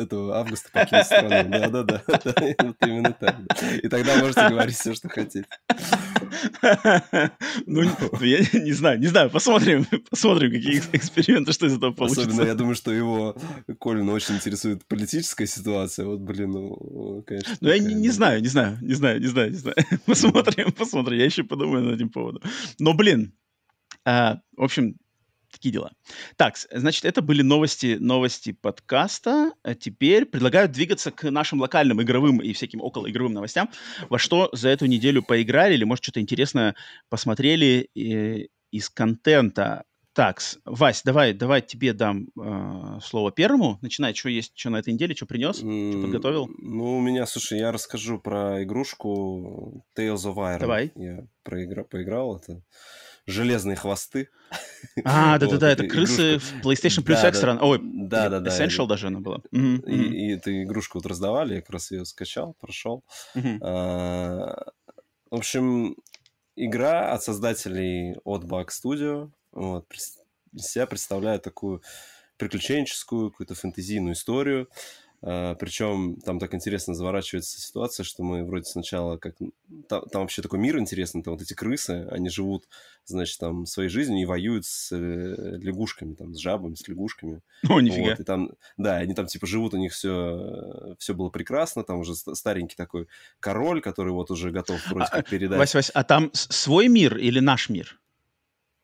[0.00, 1.28] этого августа покинуть страну.
[1.50, 2.02] Да-да-да,
[2.62, 3.36] вот именно так.
[3.82, 5.44] И тогда можете говорить все, что хотите.
[7.66, 7.82] Ну,
[8.20, 12.22] я не знаю, не знаю, посмотрим, посмотрим, какие эксперименты, что из этого получится.
[12.22, 13.36] Особенно, я думаю, что его,
[13.78, 16.06] Колина, очень интересует политическая ситуация.
[16.06, 17.56] Вот, блин, ну, конечно.
[17.60, 19.76] Ну, я не знаю, не знаю, не знаю, не знаю, не знаю.
[20.06, 21.18] Посмотрим, посмотрим.
[21.18, 22.42] Я еще подумаю над этим поводом.
[22.78, 23.34] Но, блин,
[24.04, 24.96] а, в общем,
[25.50, 25.92] такие дела.
[26.36, 29.52] Так, значит, это были новости, новости подкаста.
[29.62, 33.70] А теперь предлагаю двигаться к нашим локальным игровым и всяким околоигровым новостям.
[34.08, 36.74] Во что за эту неделю поиграли или, может, что-то интересное
[37.08, 39.84] посмотрели э, из контента.
[40.18, 43.78] Так, Вась, давай, давай тебе дам э, слово первому.
[43.82, 46.50] Начинай, что есть, что на этой неделе, что принес, mm, что подготовил.
[46.58, 50.58] Ну, у меня, слушай, я расскажу про игрушку Tales of Iron.
[50.58, 50.90] Давай.
[50.96, 51.84] Я проигра...
[51.84, 52.64] поиграл, это
[53.26, 54.28] железные хвосты.
[55.04, 57.56] А, да-да-да, это крысы в PlayStation Plus Extra.
[57.60, 58.50] Ой, да-да-да.
[58.50, 59.38] Essential даже она была.
[59.52, 63.04] И эту игрушку вот раздавали, я как раз ее скачал, прошел.
[63.62, 64.64] А,
[65.30, 65.94] в общем,
[66.56, 69.30] игра от создателей от Bug Studio.
[69.52, 69.86] Вот,
[70.52, 71.82] из себя представляет такую
[72.36, 74.68] приключенческую, какую-то фэнтезийную историю.
[75.20, 79.34] Uh, причем там так интересно заворачивается ситуация, что мы вроде сначала как...
[79.88, 82.68] Там, там вообще такой мир интересный, там вот эти крысы, они живут,
[83.04, 87.40] значит, там своей жизнью и воюют с э, лягушками, там, с жабами, с лягушками.
[87.68, 88.10] О, нифига.
[88.10, 91.98] Вот, и там, да, они там типа живут, у них все, все было прекрасно, там
[91.98, 93.08] уже старенький такой
[93.40, 95.58] король, который вот уже готов вроде а, как передать.
[95.58, 97.98] Вась, Вась, а там свой мир или наш мир?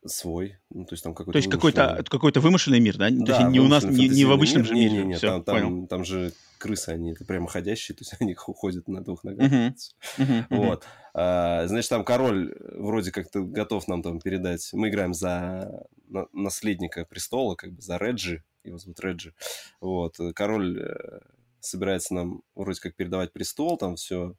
[0.07, 3.09] Свой, ну, то есть там какой-то То есть какой-то какой вымышленный мир, да?
[3.11, 4.69] да то есть не у нас, не, не в обычном мир.
[4.69, 4.91] же мире.
[4.91, 8.35] Не, не, не, там, там, там же крысы, они это прямо ходящие, то есть они
[8.35, 9.51] ходят на двух ногах.
[9.51, 9.75] Uh-huh.
[10.19, 10.45] Uh-huh.
[10.51, 10.85] Вот.
[11.15, 14.69] А, значит, там король вроде как-то готов нам там передать.
[14.73, 15.87] Мы играем за
[16.33, 19.35] наследника престола, как бы за Реджи, его зовут Реджи.
[19.81, 20.17] Вот.
[20.35, 21.21] Король э,
[21.61, 24.35] собирается нам вроде как передавать престол, там все,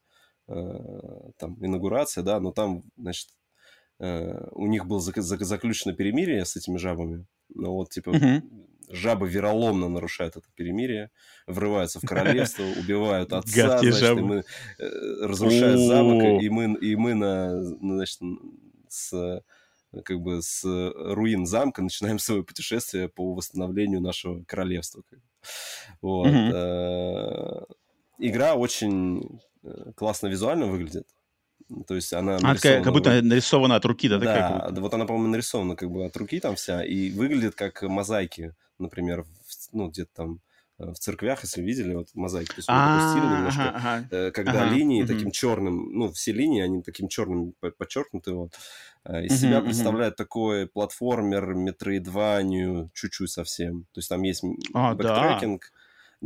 [0.47, 0.53] э,
[1.37, 3.29] там инаугурация, да, но там, значит,
[3.99, 8.41] у них было заключено перемирие с этими жабами, но вот, типа, uh-huh.
[8.89, 11.11] жабы вероломно нарушают это перемирие,
[11.47, 14.43] врываются в королевство, убивают отца, значит, и мы
[14.79, 18.19] э, разрушают замок, и мы, и мы на, значит,
[18.89, 19.41] с
[20.03, 25.03] как бы с руин замка начинаем свое путешествие по восстановлению нашего королевства.
[26.01, 26.27] Вот.
[26.27, 27.65] Mm-hmm.
[28.19, 29.39] Игра очень
[29.95, 31.07] классно визуально выглядит.
[31.87, 34.19] То есть она а, такая, как будто нарисована от руки, да?
[34.19, 37.81] Да, такая, вот она, по-моему, нарисована как бы от руки там вся, и выглядит как
[37.81, 40.39] мозаики, например, в, ну, где-то там
[40.77, 45.03] э, в церквях, если видели, вот мозаики, то есть такой стиль немножко, э, когда линии
[45.05, 48.53] таким черным, ну, все линии, они таким черным подчеркнуты, вот,
[49.05, 54.43] э, из себя представляют такой платформер, метроидванию, чуть-чуть совсем, то есть там есть
[54.75, 55.71] а, бэктрекинг,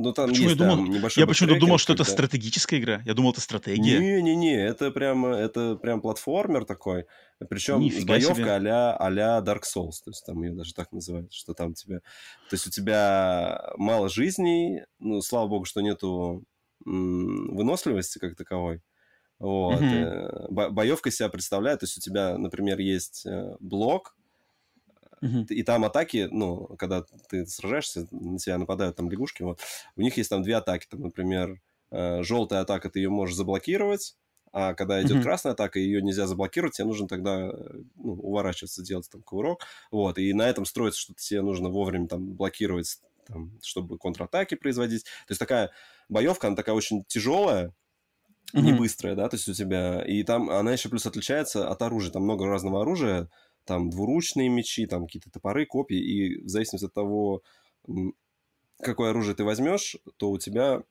[0.02, 3.02] ну, там Почему есть, я думал, да, небольшой Я почему-то думал, что это стратегическая игра.
[3.06, 4.00] Я думал, это стратегия.
[4.00, 7.06] Не-не-не, это прям, это прям платформер такой.
[7.50, 10.00] Причем Нифига с боевкой а-ля, а Dark Souls.
[10.04, 12.00] То есть там ее даже так называют, что там тебе...
[12.50, 16.46] То есть у тебя мало жизней, ну, слава богу, что нету
[16.86, 18.82] выносливости как таковой.
[19.38, 19.82] Вот.
[19.82, 20.70] Mm-hmm.
[20.70, 24.16] Боевка себя представляет, то есть у тебя, например, есть э, блок,
[25.22, 25.46] Uh-huh.
[25.48, 29.60] И там атаки, ну, когда ты сражаешься, на тебя нападают там лягушки, вот,
[29.96, 34.16] у них есть там две атаки, там, например, э, желтая атака, ты ее можешь заблокировать,
[34.52, 35.24] а когда идет uh-huh.
[35.24, 37.52] красная атака, ее нельзя заблокировать, тебе нужно тогда
[37.96, 42.34] ну, уворачиваться, делать там кувырок, вот, и на этом строится, что тебе нужно вовремя там
[42.34, 45.04] блокировать, там, чтобы контратаки производить.
[45.04, 45.72] То есть такая
[46.08, 47.76] боевка, она такая очень тяжелая,
[48.54, 48.62] uh-huh.
[48.62, 52.12] не быстрая, да, то есть у тебя, и там она еще плюс отличается от оружия,
[52.12, 53.30] там много разного оружия,
[53.70, 57.44] там двуручные мечи, там какие-то топоры, копии, и в зависимости от того,
[58.82, 60.82] какое оружие ты возьмешь, то у тебя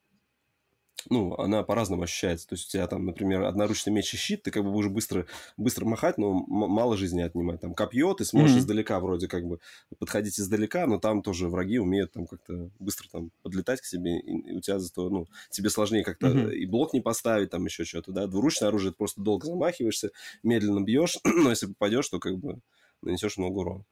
[1.09, 2.49] ну, она по-разному ощущается.
[2.49, 5.27] То есть у тебя там, например, одноручный меч и щит, ты как бы будешь быстро,
[5.57, 7.61] быстро махать, но мало жизни отнимать.
[7.61, 8.61] Там копье, ты сможешь mm-hmm.
[8.61, 9.61] издалека вроде как бы
[9.99, 14.57] подходить издалека, но там тоже враги умеют там как-то быстро там подлетать к себе, и,
[14.57, 16.55] у тебя зато, ну, тебе сложнее как-то mm-hmm.
[16.55, 18.27] и блок не поставить, там еще что-то, да.
[18.27, 20.11] Двуручное оружие, ты просто долго замахиваешься,
[20.43, 22.61] медленно бьешь, но если попадешь, то как бы
[23.03, 23.85] нанесешь много урона.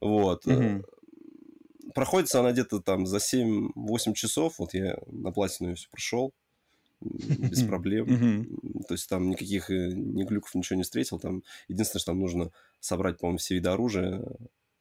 [0.00, 0.46] Вот.
[0.46, 0.84] Mm-hmm
[1.94, 4.58] проходится она где-то там за 7-8 часов.
[4.58, 6.34] Вот я на платину все прошел
[7.00, 8.46] без проблем.
[8.88, 11.18] То есть там никаких э, ни глюков, ничего не встретил.
[11.18, 14.24] Там единственное, что там нужно собрать, по-моему, все виды оружия.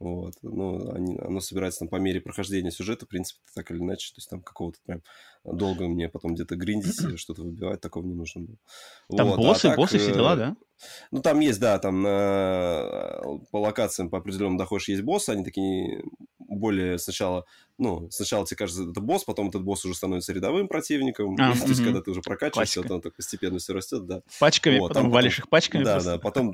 [0.05, 0.35] Вот.
[0.43, 4.09] Ну, они, оно собирается там по мере прохождения сюжета, в принципе, так или иначе.
[4.09, 5.01] То есть там какого-то прям
[5.43, 8.57] долго мне потом где-то гриндить, что-то выбивать, такого не нужно было.
[9.17, 9.39] Там вот.
[9.39, 10.55] А боссы, а так, боссы, все дела, э, да?
[11.09, 16.03] Ну, там есть, да, там на, по локациям по определенным доходишь, есть боссы, они такие
[16.37, 17.45] более сначала,
[17.79, 21.67] ну, сначала тебе кажется, это босс, потом этот босс уже становится рядовым противником, а, то
[21.67, 24.21] есть, когда ты уже прокачиваешься, то так постепенно все растет, да.
[24.39, 26.11] Пачками, вот, потом там, валишь их пачками Да, просто.
[26.11, 26.53] да, потом,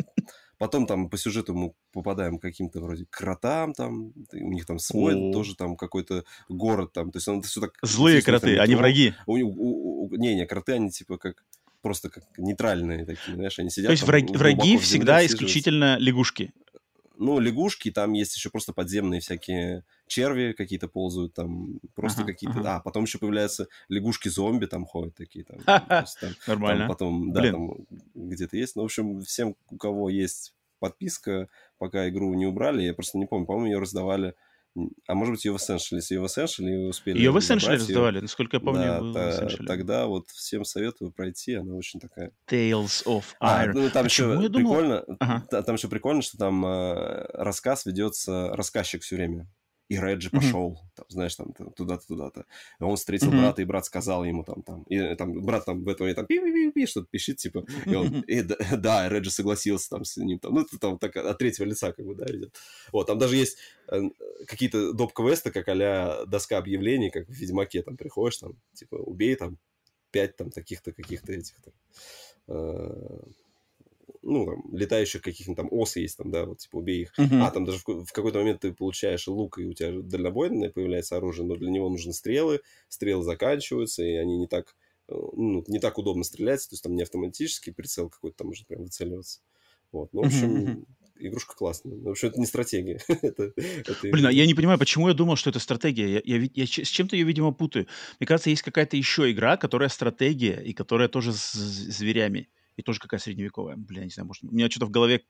[0.61, 5.15] потом там по сюжету мы попадаем к каким-то вроде кротам, там, у них там свой
[5.15, 5.33] О.
[5.33, 7.73] тоже там какой-то город там, то есть он все так...
[7.81, 9.15] Злые кроты, они враги.
[9.25, 11.43] Не-не, кроты, они типа как
[11.81, 13.87] просто как нейтральные такие, знаешь, они сидят.
[13.87, 16.53] То есть враги, враги всегда исключительно лягушки
[17.17, 22.59] ну, лягушки, там есть еще просто подземные всякие черви какие-то ползают, там просто ага, какие-то...
[22.59, 22.75] Ага.
[22.75, 25.45] А, потом еще появляются лягушки-зомби там ходят такие.
[25.45, 25.59] Там,
[26.47, 26.87] Нормально.
[26.87, 27.75] Потом, да, там
[28.13, 28.75] где-то есть.
[28.75, 31.47] Ну, в общем, всем, у кого есть подписка,
[31.77, 34.35] пока игру не убрали, я просто не помню, по-моему, ее раздавали
[35.05, 35.97] а может быть, ее в Essential.
[35.97, 38.21] Если ее в Essential, успели Ее в Essential раздавали, ее...
[38.21, 42.31] насколько я помню, да, та, Тогда вот всем советую пройти, она очень такая...
[42.49, 43.69] Tales of а, Iron.
[43.69, 45.61] А, ну, там Почему еще прикольно, ага.
[45.61, 49.49] там еще прикольно, что там э, рассказ ведется, рассказчик все время
[49.91, 50.35] и Реджи mm-hmm.
[50.35, 52.45] пошел, там, знаешь, там туда-то, туда-то.
[52.79, 53.41] Он встретил mm-hmm.
[53.41, 56.13] брата, и брат сказал ему там, там, и э, там брат там в этом и
[56.13, 60.39] там пи-пи-пи-пи, что-то пишет, типа, и он, и, да, да, Реджи согласился там с ним,
[60.39, 62.55] там, ну, это там так от третьего лица, как бы, да, идет.
[62.93, 63.57] Вот, там даже есть
[63.91, 63.99] э,
[64.47, 69.57] какие-то доп-квесты, как а доска объявлений, как в Ведьмаке, там, приходишь, там, типа, убей там
[70.11, 71.73] пять там таких-то, каких-то этих там,
[72.47, 73.19] э,
[74.23, 77.13] ну, там, летающих каких-нибудь там ос есть, там, да, вот, типа, убей их.
[77.17, 77.41] Uh-huh.
[77.41, 81.17] А, там даже в, в какой-то момент ты получаешь лук, и у тебя дальнобойное появляется
[81.17, 84.75] оружие, но для него нужны стрелы, стрелы заканчиваются, и они не так,
[85.09, 88.65] э, ну, не так удобно стрелять, то есть там не автоматический прицел какой-то, там можно
[88.67, 89.41] прям выцеливаться.
[89.91, 90.85] Вот, ну, в общем, uh-huh.
[91.19, 91.97] игрушка классная.
[91.97, 93.01] В общем, это не стратегия.
[93.07, 96.21] это, это Блин, а я не понимаю, почему я думал, что это стратегия.
[96.23, 97.87] Я, я, я с чем-то ее, видимо, путаю.
[98.19, 102.47] Мне кажется, есть какая-то еще игра, которая стратегия, и которая тоже с зверями.
[102.77, 103.75] И тоже какая средневековая.
[103.75, 105.23] Блин, я не знаю, может, у меня что-то в голове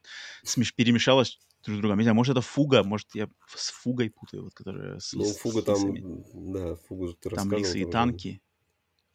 [0.44, 0.74] смеш...
[0.74, 1.98] перемешалось друг с другом.
[1.98, 5.62] Не знаю, может, это фуга, может, я с фугой путаю, вот, которая с Ну, фуга
[5.62, 8.42] с, там, да, фугу ты Там лисы и танки.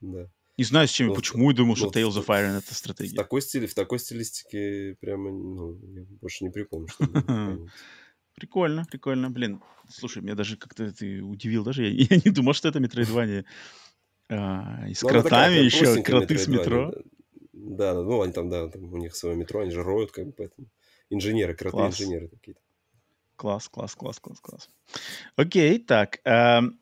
[0.00, 0.28] Да.
[0.58, 3.12] Не знаю, с чем, но, почему я думал, что Tales of Iron это стратегия.
[3.12, 7.06] В такой, стиле, в такой стилистике прямо, ну, я больше не припомню, что
[8.34, 9.30] Прикольно, прикольно.
[9.30, 11.84] Блин, слушай, меня даже как-то ты удивил даже.
[11.86, 13.46] Я, я не думал, что это метроидвания.
[14.28, 16.92] А, и с ну, кротами еще, кроты с метро.
[17.56, 20.26] Да, да, ну они там, да, там у них свое метро, они же роют, как
[20.26, 20.68] бы, поэтому
[21.08, 22.60] инженеры, кроты инженеры какие-то.
[23.36, 24.70] Класс, класс, класс, класс, класс.
[25.36, 26.20] Окей, так.
[26.24, 26.78] Эм,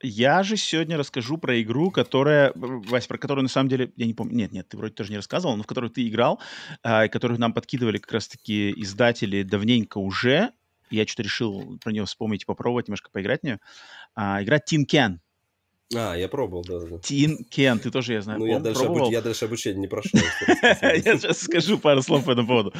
[0.00, 4.14] я же сегодня расскажу про игру, которая, Вась, про которую на самом деле, я не
[4.14, 6.40] помню, нет, нет, ты вроде тоже не рассказывал, но в которую ты играл,
[6.82, 10.52] э, и которую нам подкидывали как раз-таки издатели давненько уже.
[10.90, 13.60] Я что-то решил про нее вспомнить, попробовать немножко поиграть в нее.
[14.14, 15.18] А, игра Tin Can.
[15.94, 16.80] А, я пробовал, да.
[16.80, 16.96] да.
[16.96, 19.10] Tin Can, ты тоже, я знаю, Ну, я дальше, обуч...
[19.10, 20.20] я дальше обучение не прошел.
[20.82, 22.74] Я сейчас скажу пару слов по этому поводу.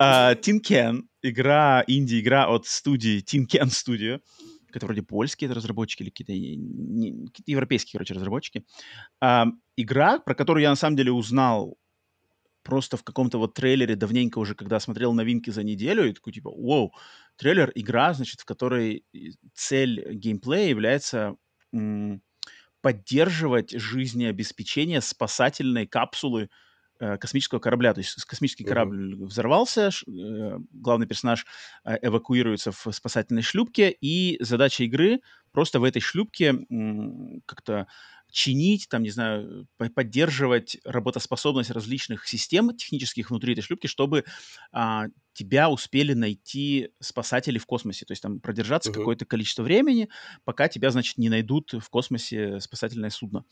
[0.00, 4.20] Uh, Tin Can, игра, инди-игра от студии Tin Can Studio
[4.76, 6.32] это вроде польские это разработчики или какие-то,
[7.32, 8.64] какие европейские, короче, разработчики.
[9.20, 9.46] А,
[9.76, 11.76] игра, про которую я на самом деле узнал
[12.62, 16.50] просто в каком-то вот трейлере давненько уже, когда смотрел новинки за неделю, и такой типа,
[16.50, 16.94] вау,
[17.36, 19.04] трейлер, игра, значит, в которой
[19.54, 21.36] цель геймплея является
[21.72, 22.22] м-
[22.82, 26.50] поддерживать жизнеобеспечение спасательной капсулы
[27.02, 27.92] Э, космического корабля.
[27.94, 29.24] То есть космический корабль uh-huh.
[29.24, 31.44] взорвался, э, главный персонаж
[31.84, 35.20] э, эвакуируется в спасательной шлюпке, и задача игры
[35.50, 36.54] просто в этой шлюпке
[37.44, 37.88] как-то
[38.32, 44.24] чинить, там, не знаю, поддерживать работоспособность различных систем технических внутри этой шлюпки, чтобы
[44.72, 45.04] а,
[45.34, 48.06] тебя успели найти спасатели в космосе.
[48.06, 48.94] То есть там продержаться uh-huh.
[48.94, 50.08] какое-то количество времени,
[50.44, 53.44] пока тебя, значит, не найдут в космосе спасательное судно.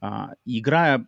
[0.00, 1.04] А, игра,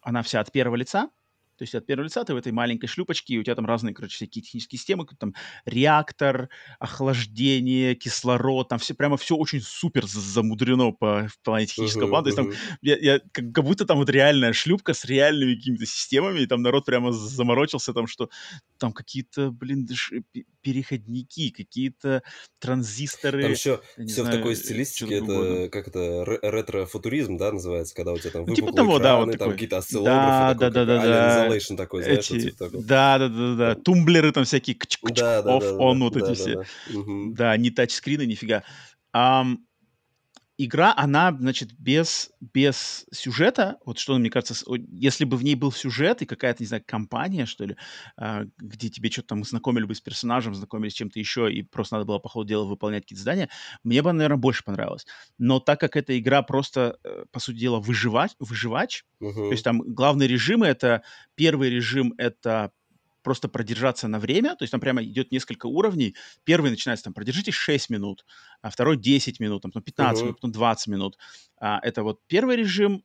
[0.00, 1.10] она вся от первого лица,
[1.58, 3.94] то есть от первого лица ты в этой маленькой шлюпочке, и у тебя там разные,
[3.94, 5.34] короче, всякие технические системы, там
[5.64, 6.48] реактор,
[6.78, 12.24] охлаждение, кислород, там все прямо все очень супер замудрено по в плане технического uh-huh, плана.
[12.24, 15.86] То есть там я, я, как, как будто там вот реальная шлюпка с реальными какими-то
[15.86, 18.30] системами, и там народ прямо заморочился там, что
[18.78, 19.88] там какие-то, блин,
[20.68, 22.22] переходники, какие-то
[22.58, 23.42] транзисторы.
[23.42, 25.68] Там еще все знаю, в такой стилистике, это угодно.
[25.70, 29.38] как это ретро-футуризм, да, называется, когда у тебя там ну, типа того, экраны, да, вот
[29.38, 33.28] там какие-то осциллографы, да, да, да, да, Isolation такой, знаешь, эти, вот, типа Да, да,
[33.28, 34.76] да, да, тумблеры там всякие,
[35.14, 36.62] да, да, off, on, вот эти все.
[37.32, 38.62] Да, не тачскрины, нифига
[40.58, 44.54] игра, она, значит, без, без сюжета, вот что, мне кажется,
[44.90, 47.76] если бы в ней был сюжет и какая-то, не знаю, компания, что ли,
[48.16, 51.94] а, где тебе что-то там знакомили бы с персонажем, знакомились с чем-то еще, и просто
[51.94, 53.48] надо было по ходу дела выполнять какие-то задания,
[53.84, 55.06] мне бы, наверное, больше понравилось.
[55.38, 59.32] Но так как эта игра просто, э, по сути дела, выживать, выживач, uh-huh.
[59.32, 61.02] то есть там главные режимы— это...
[61.36, 62.72] Первый режим— это
[63.22, 66.14] просто продержаться на время, то есть там прямо идет несколько уровней.
[66.44, 68.24] Первый начинается там, продержитесь 6 минут,
[68.62, 70.24] а второй 10 минут, там, потом 15 uh-huh.
[70.24, 71.18] минут, потом 20 минут.
[71.60, 73.04] А, это вот первый режим,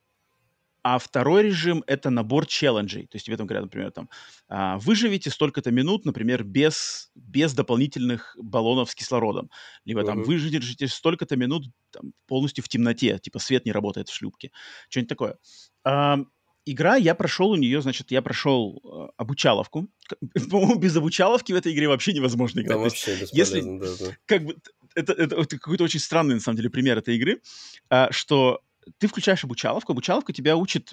[0.82, 3.06] а второй режим— это набор челленджей.
[3.06, 4.10] То есть тебе там говорят, например, там,
[4.48, 9.50] а, выживите столько-то минут, например, без, без дополнительных баллонов с кислородом.
[9.86, 10.06] Либо uh-huh.
[10.06, 14.52] там выдержите столько-то минут там, полностью в темноте, типа свет не работает в шлюпке.
[14.90, 15.38] Что-нибудь такое.
[15.84, 16.18] А,
[16.66, 19.88] игра, я прошел у нее, значит, я прошел э, обучаловку.
[20.50, 22.76] По-моему, без обучаловки в этой игре вообще невозможно играть.
[22.76, 24.16] Да, вообще если, да, да.
[24.26, 24.56] Как бы,
[24.94, 27.40] это, это, это какой-то очень странный, на самом деле, пример этой игры,
[27.90, 28.60] а, что
[28.98, 30.92] ты включаешь обучаловку, обучаловка тебя учит,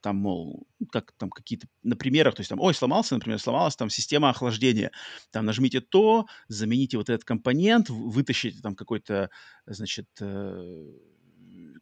[0.00, 3.90] там, мол, как там какие-то, на примерах, то есть там, ой, сломался, например, сломалась там
[3.90, 4.90] система охлаждения,
[5.30, 9.30] там нажмите то, замените вот этот компонент, вытащите там какой-то,
[9.66, 10.92] значит, э,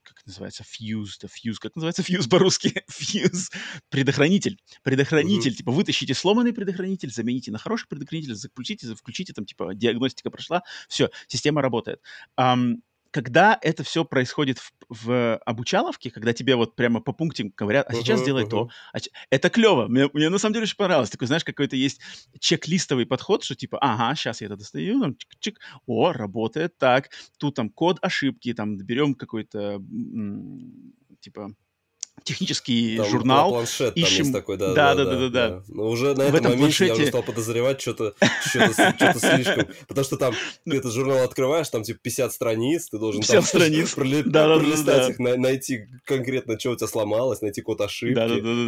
[0.05, 2.85] как называется, fuse, да, fuse, как называется fuse по-русски?
[2.91, 3.51] fuse,
[3.89, 5.57] предохранитель, предохранитель, uh-huh.
[5.57, 11.11] типа, вытащите сломанный предохранитель, замените на хороший предохранитель, включите, включите, там, типа, диагностика прошла, все,
[11.27, 12.01] система работает.
[12.39, 12.77] Um,
[13.15, 17.95] когда это все происходит в, в обучаловке, когда тебе вот прямо по пунктам говорят, а
[17.95, 18.51] сейчас uh-huh, делай uh-huh.
[18.51, 18.99] то, а,
[19.31, 19.87] это клево.
[19.87, 21.11] Мне, мне на самом деле очень понравилось.
[21.11, 22.01] Такой, знаешь, какой-то есть
[22.41, 27.55] чек-листовый подход, что типа, ага, сейчас я это достаю, там, чик-чик, о, работает так, тут
[27.55, 29.81] там код ошибки, там берем какой-то
[31.21, 31.55] типа
[32.25, 33.51] технический там, журнал.
[33.51, 34.09] Планшет ищем...
[34.09, 34.75] там есть такой, да.
[34.75, 35.19] Да, да, да, да.
[35.19, 35.63] да, да.
[35.69, 36.87] Но уже на этом, этом моменте планшете...
[36.87, 38.15] я уже стал подозревать что-то
[38.47, 39.69] что слишком.
[39.87, 43.45] Потому что там ты этот журнал открываешь, там типа 50 страниц, ты должен 50 там,
[43.45, 43.95] страниц.
[43.95, 48.15] пролистать их, найти конкретно, что у тебя сломалось, найти код ошибки,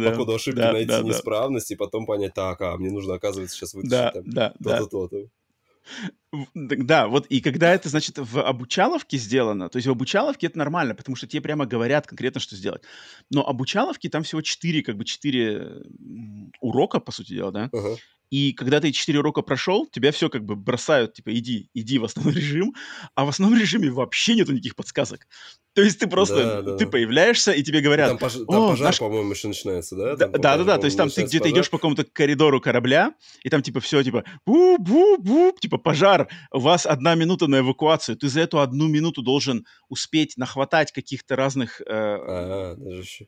[0.05, 4.13] по коду ошибки найти неисправность, и потом понять, так, а, мне нужно, оказывается, сейчас вытащить
[4.13, 5.17] там то-то, то-то.
[6.53, 10.93] Да, вот и когда это, значит, в обучаловке сделано, то есть в обучаловке это нормально,
[10.93, 12.83] потому что тебе прямо говорят конкретно, что сделать.
[13.31, 15.83] Но обучаловки там всего четыре, как бы четыре
[16.59, 17.69] урока, по сути дела, да?
[17.73, 17.97] Uh-huh.
[18.29, 22.03] И когда ты четыре урока прошел, тебя все как бы бросают, типа, иди, иди в
[22.03, 22.75] основной режим,
[23.15, 25.27] а в основном режиме вообще нету никаких подсказок.
[25.77, 26.77] То есть ты просто, да, да.
[26.77, 28.09] ты появляешься, и тебе говорят...
[28.09, 28.33] Там, пож...
[28.33, 28.97] там пожар, наш...
[28.97, 30.17] по-моему, еще начинается, да?
[30.17, 33.13] Там, да, да, да, то есть там ты где-то идешь по какому-то коридору корабля,
[33.43, 38.27] и там типа все, типа, бу-бу-бу, типа пожар, у вас одна минута на эвакуацию, ты
[38.27, 42.75] за эту одну минуту должен успеть нахватать каких-то разных, э, а,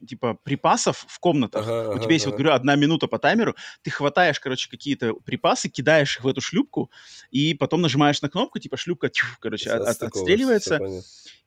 [0.07, 1.67] типа, припасов в комнатах.
[1.67, 2.31] Ага, у тебя ага, есть, ага.
[2.31, 6.27] вот говорю, одна минута по таймеру, ты хватаешь, короче, какие какие-то припасы, кидаешь их в
[6.27, 6.89] эту шлюпку,
[7.29, 10.79] и потом нажимаешь на кнопку, типа шлюпка, тьф, короче, от, отстреливается.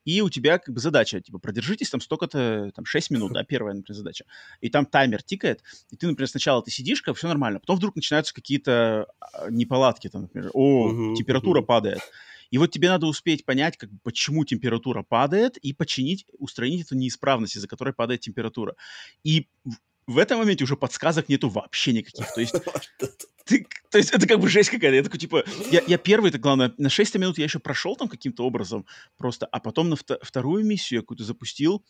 [0.04, 3.74] И у тебя как бы задача, типа, продержитесь там столько-то, там, 6 минут, да, первая,
[3.74, 4.24] например, задача.
[4.60, 7.96] И там таймер тикает, и ты, например, сначала ты сидишь, как все нормально, потом вдруг
[7.96, 11.66] начинаются какие-то а, неполадки, там, например, о, uh-huh, температура uh-huh.
[11.66, 12.00] падает.
[12.50, 17.56] И вот тебе надо успеть понять, как, почему температура падает, и починить, устранить эту неисправность,
[17.56, 18.74] из-за которой падает температура.
[19.24, 19.48] И
[20.06, 22.26] в этом моменте уже подсказок нету вообще никаких.
[22.32, 22.54] То есть,
[23.44, 24.96] ты, то есть это как бы жесть какая-то.
[24.96, 28.08] Я такой, типа, я, я первый, это главное, на 6 минут я еще прошел там
[28.08, 28.86] каким-то образом
[29.16, 31.84] просто, а потом на вто, вторую миссию я какую-то запустил,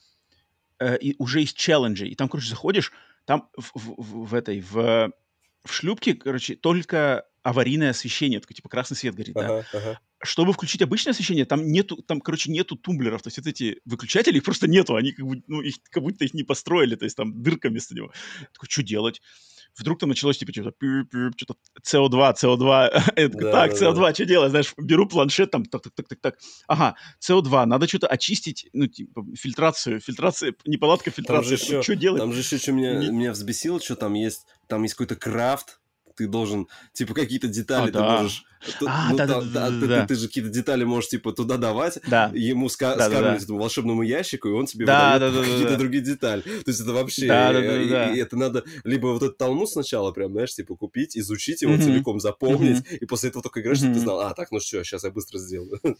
[0.78, 2.08] э, и уже из челленджей.
[2.08, 2.92] И там, короче, заходишь,
[3.24, 5.12] там в, в, в этой, в,
[5.64, 9.78] в шлюпке, короче, только аварийное освещение, такой, типа, красный свет горит, ага, да.
[9.78, 13.80] Ага чтобы включить обычное освещение, там нету, там, короче, нету тумблеров, то есть вот эти
[13.84, 17.04] выключатели, их просто нету, они как, бы, ну, их, как будто их не построили, то
[17.04, 18.12] есть там дырка вместо него.
[18.52, 19.20] такой, что делать?
[19.76, 20.72] Вдруг там началось, типа, что-то,
[21.36, 26.20] что-то CO2, CO2, так, CO2, что делать, знаешь, беру планшет, там, так, так, так, так,
[26.20, 32.20] так, ага, CO2, надо что-то очистить, ну, типа, фильтрацию, фильтрация, неполадка фильтрации, что делать?
[32.20, 35.80] Там же еще, что меня, меня взбесило, что там есть, там есть какой-то крафт,
[36.14, 38.16] ты должен, типа, какие-то детали а, ты да.
[38.18, 38.44] можешь...
[38.86, 40.00] А, ну, да, да, да, ты, да.
[40.02, 42.30] Ты, ты же какие-то детали можешь, типа, туда давать, да.
[42.32, 45.44] ему ска- да, скармливать да, этому волшебному ящику, и он тебе да, выдает да, да,
[45.44, 45.76] какие-то да.
[45.76, 46.42] другие детали.
[46.42, 47.26] То есть это вообще...
[47.26, 48.12] Да, да, да, и, да.
[48.12, 51.82] и это надо либо вот этот талмуд сначала прям, знаешь, типа, купить, изучить его mm-hmm.
[51.82, 52.98] целиком, запомнить, mm-hmm.
[52.98, 53.80] и после этого только играешь, mm-hmm.
[53.80, 55.80] чтобы ты знал, а, так, ну что, сейчас я быстро сделаю.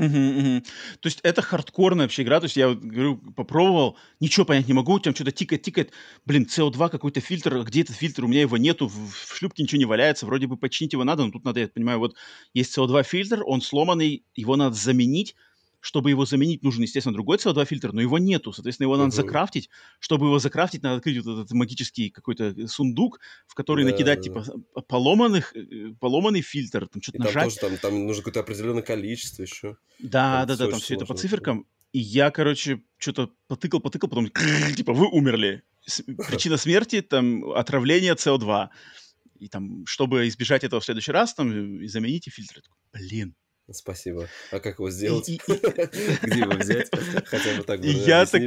[0.00, 0.60] Угу, угу.
[1.00, 5.00] То есть это хардкорная вообще игра, то есть я говорю, попробовал, ничего понять не могу,
[5.00, 5.90] там что-то тикает, тикает,
[6.24, 9.78] блин, CO2 какой-то фильтр, где этот фильтр, у меня его нету, в, в шлюпке ничего
[9.80, 12.14] не валяется, вроде бы починить его надо, но тут надо, я понимаю, вот
[12.54, 15.34] есть CO2 фильтр, он сломанный, его надо заменить,
[15.80, 18.52] чтобы его заменить, нужен, естественно, другой CO2 фильтр, но его нету.
[18.52, 19.16] Соответственно, его надо uh-huh.
[19.16, 19.70] закрафтить.
[20.00, 24.22] Чтобы его закрафтить, надо открыть вот этот магический какой-то сундук, в который да, накидать, да,
[24.22, 24.44] типа,
[24.88, 27.60] поломанных, э, поломанный фильтр, там что-то нажать.
[27.60, 29.76] Тоже, там, там нужно какое-то определенное количество еще.
[29.98, 31.66] Да, там да, да, там все это по циферкам.
[31.92, 34.30] И я, короче, что-то потыкал, потыкал, потом,
[34.76, 35.62] типа, вы умерли.
[36.28, 38.68] Причина смерти, там, отравление СО2.
[39.38, 42.62] И там, чтобы избежать этого в следующий раз, там, замените фильтры.
[42.92, 43.36] Блин,
[43.70, 44.28] Спасибо.
[44.50, 45.28] А как его сделать?
[45.46, 46.90] Где его взять?
[47.26, 48.42] Хотя бы так бы я так,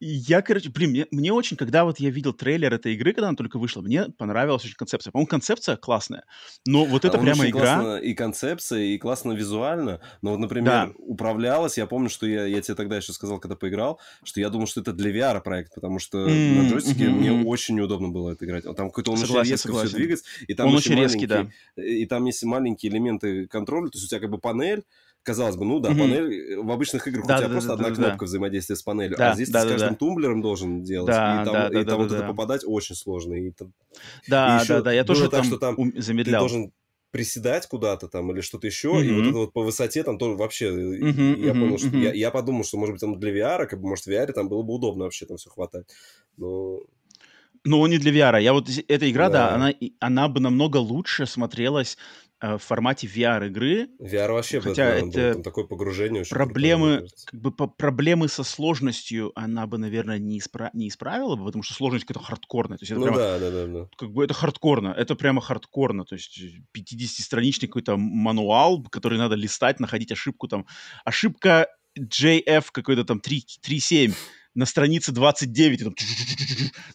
[0.00, 3.36] Я, короче, блин, мне, мне очень, когда вот я видел трейлер этой игры, когда она
[3.36, 5.10] только вышла, мне понравилась очень концепция.
[5.10, 6.24] По-моему, концепция классная,
[6.66, 7.98] но вот это а прямо игра...
[7.98, 10.92] и концепция, и классно визуально, но вот, например, да.
[10.98, 14.68] управлялась, я помню, что я, я тебе тогда еще сказал, когда поиграл, что я думал,
[14.68, 17.10] что это для VR проект, потому что mm-hmm, на джойстике mm-hmm.
[17.10, 18.64] мне очень неудобно было это играть.
[18.64, 19.88] Там какой-то он согласен, очень резко согласен.
[19.88, 21.48] все двигается, и там он очень резкий, да.
[21.76, 24.84] И там есть маленькие элементы контроля, то есть у тебя как бы панель,
[25.28, 25.98] казалось бы, ну да, mm-hmm.
[25.98, 28.24] панель э, в обычных играх да, у тебя да, просто да, одна да, кнопка да.
[28.24, 29.96] взаимодействия с панелью, а да, а здесь да, ты с каждым да.
[29.96, 32.16] тумблером должен делать, да, и там, да, и там да, вот да.
[32.16, 33.34] это попадать очень сложно.
[33.34, 33.52] И,
[34.26, 36.46] да, и да, да, я тоже так, там, что там замедлял.
[36.46, 36.72] Ты должен
[37.10, 39.04] приседать куда-то там или что-то еще, mm-hmm.
[39.04, 42.02] и вот это вот по высоте там тоже вообще, mm-hmm, я mm-hmm, понял, что mm-hmm.
[42.02, 44.48] я, я подумал, что может быть там для VR, как бы может в VR там
[44.48, 45.86] было бы удобно вообще там все хватать,
[46.36, 46.80] но
[47.64, 48.42] но не для VR.
[48.42, 51.98] Я вот эта игра, да, да она, она бы намного лучше смотрелась
[52.40, 53.88] в формате VR-игры.
[54.00, 56.22] VR вообще хотя это, было, там такое погружение.
[56.22, 60.88] Очень проблемы, круто, как бы, по, проблемы со сложностью она бы, наверное, не, испра- не
[60.88, 62.78] исправила бы, потому что сложность какая-то хардкорная.
[62.78, 63.88] То есть это ну прямо, да, да, да, да.
[63.96, 66.04] Как бы это хардкорно, это прямо хардкорно.
[66.04, 66.40] То есть
[66.76, 70.66] 50-страничный какой-то мануал, который надо листать, находить ошибку там.
[71.04, 71.68] Ошибка
[71.98, 74.14] JF какой-то там 3.7
[74.58, 75.94] на странице 29, там,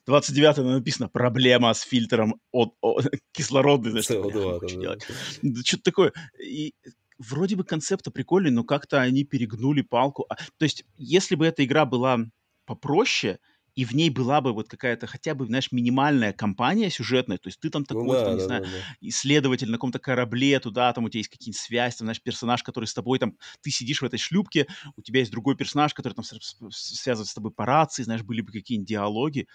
[0.05, 3.91] 29 написано «Проблема с фильтром от, от, кислородный».
[3.91, 4.97] Знаешь, CO2.
[5.41, 6.13] Да, Что-то такое.
[6.45, 6.73] И
[7.17, 10.25] вроде бы концепт прикольный, но как-то они перегнули палку.
[10.27, 12.19] А, то есть, если бы эта игра была
[12.65, 13.39] попроще,
[13.75, 17.59] и в ней была бы вот какая-то хотя бы, знаешь, минимальная компания сюжетная, то есть
[17.59, 18.83] ты там ну такой, ну, да, там, не да, знаю, да, да.
[19.01, 22.85] исследователь на каком-то корабле, туда там у тебя есть какие-нибудь связи, там, знаешь, персонаж, который
[22.85, 26.23] с тобой, там, ты сидишь в этой шлюпке, у тебя есть другой персонаж, который там
[26.71, 29.47] связывает с тобой по рации, знаешь, были бы какие-нибудь диалоги,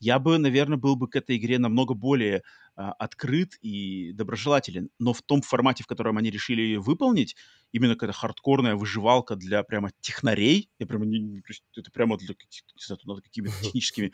[0.00, 2.42] я бы, наверное, был бы к этой игре намного более
[2.74, 4.88] а, открыт и доброжелателен.
[4.98, 7.36] Но в том формате, в котором они решили ее выполнить,
[7.72, 11.42] именно какая-то хардкорная выживалка для прямо технарей, я прямо не,
[11.76, 14.12] это прямо для каких-то, надо какими-то техническими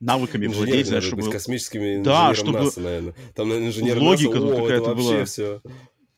[0.00, 1.30] навыками владеть, знаешь, чтобы...
[1.30, 2.60] космическими да, чтобы...
[2.60, 3.14] НАСА, наверное.
[3.34, 5.24] Там, наверное, инженер Логика НАСА, о, это вообще была...
[5.26, 5.62] все...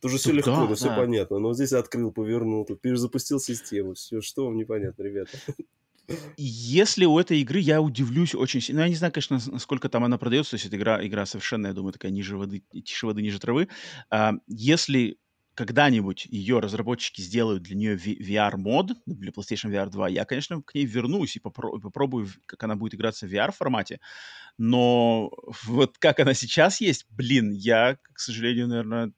[0.00, 0.96] Тут же все легко, да, ну все да.
[0.96, 1.38] понятно.
[1.40, 3.94] Но здесь открыл, повернул, тут перезапустил систему.
[3.94, 5.36] Все, что вам непонятно, ребята.
[6.36, 10.04] Если у этой игры я удивлюсь очень сильно, ну, я не знаю, конечно, насколько там
[10.04, 13.22] она продается, то есть эта игра, игра совершенно, я думаю, такая ниже воды, тише воды,
[13.22, 13.68] ниже травы.
[14.10, 15.18] А, если
[15.54, 20.74] когда-нибудь ее разработчики сделают для нее VR-мод, ну, для PlayStation VR 2, я, конечно, к
[20.74, 23.98] ней вернусь и попро- попробую, как она будет играться в VR-формате.
[24.58, 25.30] Но
[25.64, 29.12] вот как она сейчас есть, блин, я, к сожалению, наверное,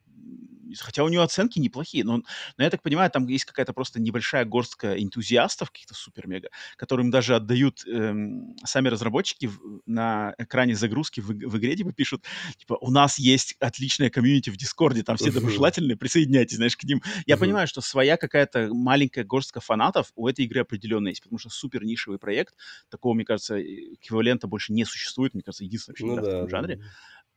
[0.78, 2.18] хотя у нее оценки неплохие, но,
[2.56, 7.36] но я так понимаю, там есть какая-то просто небольшая горстка энтузиастов, каких-то супер-мега, которым даже
[7.36, 12.24] отдают эм, сами разработчики в, на экране загрузки в, в игре, типа пишут,
[12.56, 17.02] типа, у нас есть отличная комьюнити в Дискорде, там все доброжелательные, присоединяйтесь, знаешь, к ним.
[17.26, 21.50] Я понимаю, что своя какая-то маленькая горстка фанатов у этой игры определенно есть, потому что
[21.50, 22.54] супер нишевый проект,
[22.88, 26.48] такого, мне кажется, эквивалента больше не существует, мне кажется, единственный вообще ну, да, в таком
[26.48, 26.76] жанре.
[26.76, 26.82] Да.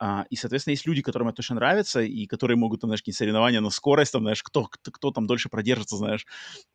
[0.05, 3.13] А, и, соответственно, есть люди, которым это точно нравится, и которые могут, там, знаешь, какие
[3.13, 6.27] соревнования на скорость, там, знаешь, кто, кто, кто там дольше продержится, знаешь.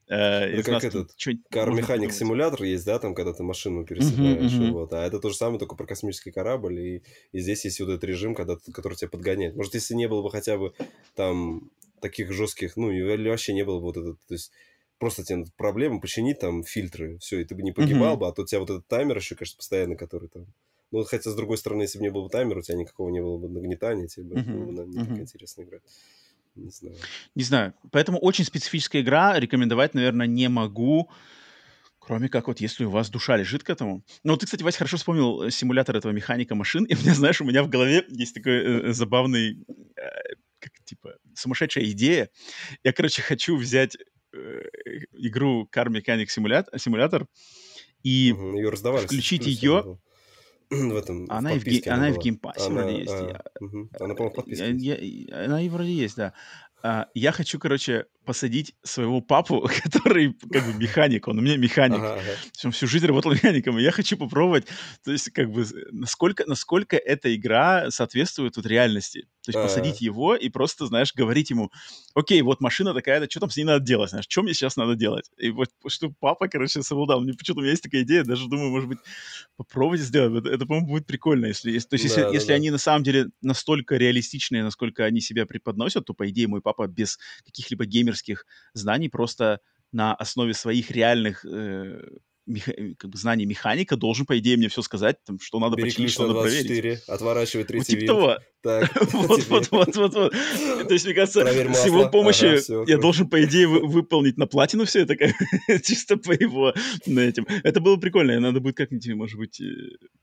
[0.08, 1.10] Э, это как нас, этот
[1.50, 4.70] кар-механик симулятор есть, да, там, когда ты машину переседаешь, uh-huh, uh-huh.
[4.70, 4.94] вот.
[4.94, 7.02] А это то же самое, только про космический корабль, и,
[7.32, 9.56] и здесь есть вот этот режим, когда, который тебя подгоняет.
[9.56, 10.72] Может, если не было бы хотя бы
[11.14, 11.70] там
[12.00, 14.52] таких жестких, ну, или вообще не было бы вот этот, то есть
[14.98, 18.20] просто тебе проблема починить там фильтры, все, и ты бы не погибал uh-huh.
[18.20, 20.46] бы, а то у тебя вот этот таймер еще, конечно, постоянно, который там
[20.90, 23.20] ну, хотя, с другой стороны, если бы не был бы таймер, у тебя никакого не
[23.20, 24.52] было бы нагнетания, тебе uh-huh.
[24.52, 25.08] было бы не uh-huh.
[25.08, 25.82] так интересно играть.
[26.54, 26.96] Не знаю.
[27.34, 27.74] Не знаю.
[27.92, 29.38] Поэтому очень специфическая игра.
[29.38, 31.10] Рекомендовать, наверное, не могу.
[31.98, 34.02] Кроме как вот если у вас душа лежит к этому.
[34.24, 36.84] Ну, ты, кстати, Вася, хорошо вспомнил э, симулятор этого механика машин.
[36.84, 39.62] И мне, знаешь, у меня в голове есть такой э, забавный,
[39.96, 40.02] э,
[40.58, 42.30] как, типа, сумасшедшая идея.
[42.82, 43.96] Я, короче, хочу взять
[44.32, 44.38] э,
[45.12, 47.26] игру Car Mechanic Simulator, симулятор
[48.02, 49.98] и угу, ее включить ее
[50.70, 51.82] в этом она, в и в, ге...
[51.86, 53.12] она, она в геймпассе она, вроде есть.
[53.12, 53.88] А, угу.
[53.98, 56.34] Она, по-моему, в подписке я, я, Она и вроде есть, да.
[56.82, 61.96] А, я хочу, короче, посадить своего папу, который как бы механик, он у меня механик.
[61.96, 62.32] Ага, ага.
[62.62, 64.66] Он всю жизнь работал механиком, и я хочу попробовать,
[65.02, 69.22] то есть как бы насколько, насколько эта игра соответствует вот реальности.
[69.44, 71.70] То есть а посадить его и просто, знаешь, говорить ему,
[72.14, 74.94] окей, вот машина такая-то, что там с ней надо делать, знаешь, что мне сейчас надо
[74.94, 75.30] делать?
[75.38, 77.22] И вот что папа, короче, совладал.
[77.22, 78.98] Мне почему-то у меня есть такая идея, даже думаю, может быть,
[79.56, 80.44] попробовать сделать.
[80.44, 82.54] Это, это по-моему, будет прикольно, если, если то есть да, если, да, если да.
[82.56, 86.86] они на самом деле настолько реалистичные, насколько они себя преподносят, то, по идее, мой папа
[86.86, 88.17] без каких-либо геймерских
[88.74, 89.60] знаний просто
[89.92, 92.00] на основе своих реальных э,
[92.48, 92.72] меха...
[92.72, 95.90] Э, как бы знаний механика должен, по идее, мне все сказать, там, что надо Бери
[95.90, 97.02] починить, что надо проверить.
[97.06, 98.38] отворачивай третий вот, типа того.
[98.60, 100.32] Так, вот, вот, вот, вот, вот.
[100.32, 104.36] То есть, мне кажется, с его помощью ага, все, я должен, по идее, вы, выполнить
[104.36, 105.14] на платину все это,
[105.84, 106.74] чисто по его
[107.06, 107.46] на этим.
[107.62, 109.64] Это было прикольно, надо будет как-нибудь, может быть, э,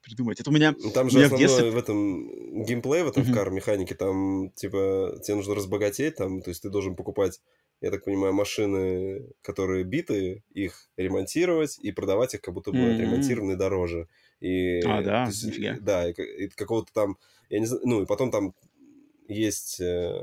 [0.01, 0.39] придумать.
[0.39, 0.75] Это у меня...
[0.77, 1.71] Ну, там же основное в, детстве...
[1.71, 6.61] в этом геймплей, в этом в кар-механике, там, типа, тебе нужно разбогатеть, там, то есть
[6.61, 7.39] ты должен покупать
[7.85, 12.95] я так понимаю, машины, которые биты, их ремонтировать и продавать их, как будто бы mm-hmm.
[12.95, 14.07] отремонтированные дороже.
[14.39, 18.31] И, а, да, есть, Да, и, и какого-то там, я не знаю, ну, и потом
[18.31, 18.55] там
[19.27, 20.19] есть э,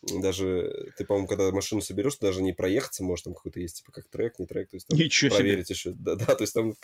[0.00, 3.92] даже, ты, по-моему, когда машину соберешь, ты даже не проехаться может там какой-то есть, типа,
[3.92, 5.74] как трек, не трек, то есть там Ничего проверить себе.
[5.74, 5.90] еще.
[5.90, 6.74] Да, да, то есть там,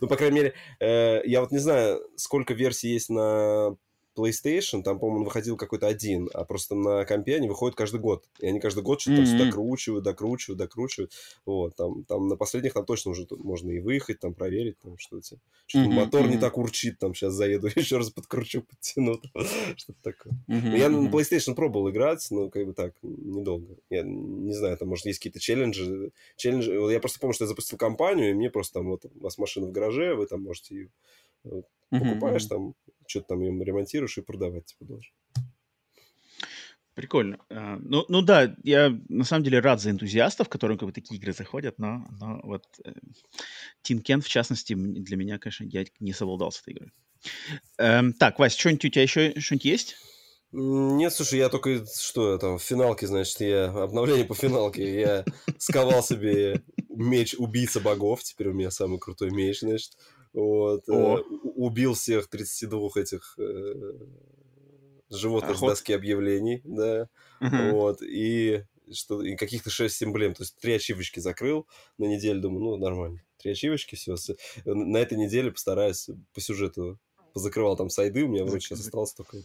[0.00, 3.76] ну, по крайней мере, э, я вот не знаю, сколько версий есть на
[4.16, 8.24] PlayStation, там, по-моему, выходил какой-то один, а просто на компе они выходят каждый год.
[8.38, 9.46] И они каждый год что-то mm-hmm.
[9.46, 11.12] докручивают, докручивают, докручивают.
[11.44, 15.36] Вот, там, там на последних там точно уже можно и выехать, там проверить, там что-то.
[15.66, 15.92] Что-то mm-hmm.
[15.92, 16.30] мотор mm-hmm.
[16.30, 19.20] не так урчит, там сейчас заеду, еще раз подкручу, подтяну.
[19.76, 20.32] Что-то такое.
[20.48, 20.78] Mm-hmm.
[20.78, 23.76] Я на PlayStation пробовал играть, но как бы так, недолго.
[23.90, 26.12] Я не знаю, там, может, есть какие-то челленджи.
[26.36, 26.72] челленджи.
[26.72, 29.66] Я просто помню, что я запустил компанию, и мне просто там вот у вас машина
[29.66, 30.90] в гараже, вы там можете ее
[31.90, 32.48] покупаешь, mm-hmm.
[32.48, 32.74] там
[33.06, 35.12] что-то там ее ремонтируешь и продавать типа должен.
[36.94, 37.38] Прикольно.
[37.50, 41.18] Uh, ну, ну да, я на самом деле рад за энтузиастов, которым как бы такие
[41.18, 42.92] игры заходят, но, но вот э,
[43.82, 46.92] Тин Кен, в частности, для меня, конечно, я не совладал с этой игрой.
[47.78, 49.96] Эм, так, Вась, что-нибудь у тебя еще что-нибудь есть?
[50.52, 55.24] Нет, слушай, я только что там в финалке, значит, я обновление по финалке, я
[55.58, 59.94] сковал себе меч убийца богов, теперь у меня самый крутой меч, значит.
[60.32, 61.16] Вот, э,
[61.64, 63.92] убил всех 32 этих э,
[65.10, 65.70] животных Охот.
[65.70, 67.08] доски объявлений, да.
[67.40, 67.70] Угу.
[67.72, 71.66] Вот, и что и каких-то 6 эмблем, то есть три ачивочки закрыл
[71.98, 73.22] на неделю, думаю, ну, нормально.
[73.38, 74.16] Три ачивочки, все.
[74.64, 76.98] На этой неделе постараюсь по сюжету
[77.32, 79.38] позакрывал там сайды, у меня вроде сейчас осталось только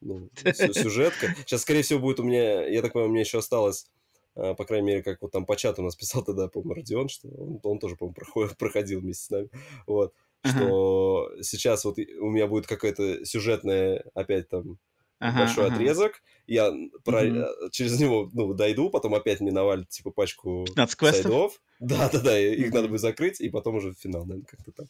[0.00, 0.30] ну,
[0.72, 1.34] сюжетка.
[1.40, 3.86] Сейчас, скорее всего, будет у меня, я так понимаю, у меня еще осталось
[4.34, 7.08] а, по крайней мере, как вот там по чату у нас писал тогда, по-моему, Родион,
[7.08, 9.50] что он, он тоже, по-моему, проходил, проходил вместе с нами,
[9.86, 10.14] вот,
[10.44, 10.50] uh-huh.
[10.50, 14.78] что сейчас вот у меня будет какая-то сюжетная опять там
[15.22, 15.74] uh-huh, большой uh-huh.
[15.74, 16.72] отрезок, я
[17.04, 17.70] про, uh-huh.
[17.70, 20.66] через него, ну, дойду, потом опять миновали, типа, пачку
[20.98, 21.60] сайдов.
[21.78, 24.88] Да-да-да, их надо будет закрыть, и потом уже финал, наверное, как-то так.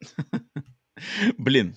[1.38, 1.76] Блин,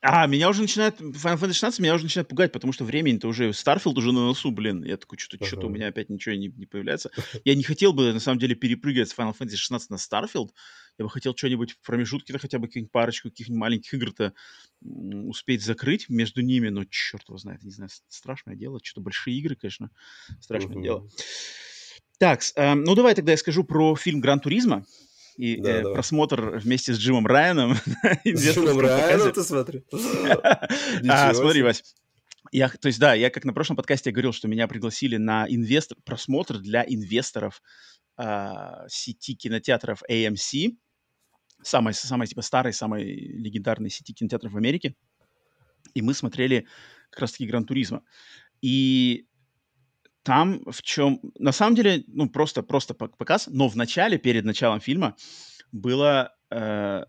[0.00, 3.50] а, меня уже начинает, Final Fantasy 16 меня уже начинает пугать, потому что времени-то уже,
[3.50, 4.84] Starfield уже на носу, блин.
[4.84, 7.10] Я такой, что-то, что-то у меня опять ничего не, не появляется.
[7.44, 10.50] Я не хотел бы, на самом деле, перепрыгивать с Final Fantasy 16 на Starfield.
[10.98, 14.34] Я бы хотел что-нибудь в промежутке-то хотя бы каких-нибудь парочку каких-нибудь маленьких игр-то
[14.80, 18.80] успеть закрыть между ними, но черт его знает, не знаю, страшное дело.
[18.82, 19.90] Что-то большие игры, конечно,
[20.40, 21.08] страшное дело.
[22.18, 24.84] Так, э, ну давай тогда я скажу про фильм «Гран Туризма»
[25.38, 27.76] и да, э, просмотр вместе с Джимом Райаном.
[28.24, 29.84] С Джимом Райаном ты смотри.
[31.08, 31.94] а, смотри, Вась.
[32.50, 35.96] Я, то есть, да, я как на прошлом подкасте говорил, что меня пригласили на инвестор,
[36.04, 37.62] просмотр для инвесторов
[38.20, 38.50] э,
[38.88, 40.76] сети кинотеатров AMC,
[41.62, 44.96] самой, самой типа старой, самой легендарной сети кинотеатров в Америке.
[45.94, 46.66] И мы смотрели
[47.10, 48.02] как раз-таки Гран Туризма.
[48.60, 49.27] И
[50.28, 51.20] там в чем...
[51.38, 55.16] На самом деле, ну, просто, просто показ, но в начале, перед началом фильма,
[55.72, 57.04] было э,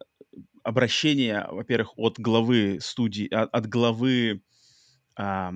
[0.64, 4.42] обращение, во-первых, от главы студии, от, от главы
[5.18, 5.52] э,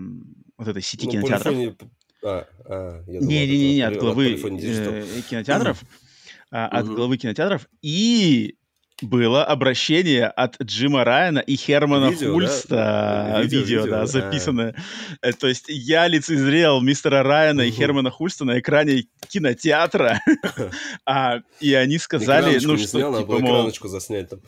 [0.58, 1.54] вот этой сети ну, кинотеатров.
[1.54, 1.78] Полифония...
[2.26, 5.82] А, а, Не-не-не, от главы э, кинотеатров.
[5.82, 6.68] Mm-hmm.
[6.68, 7.70] От главы кинотеатров.
[7.82, 8.58] И
[9.04, 12.68] было обращение от Джима Райана и Хермана видео, Хульста.
[12.70, 13.42] Да?
[13.42, 14.76] Видео, видео, видео, да, записанное.
[15.22, 15.32] А.
[15.34, 17.70] То есть я лицезрел мистера Райана угу.
[17.70, 20.20] и Хермана Хульста на экране кинотеатра.
[21.06, 23.72] а, и они сказали, ну что, снял, типа, мол...
[23.84, 24.40] заснять там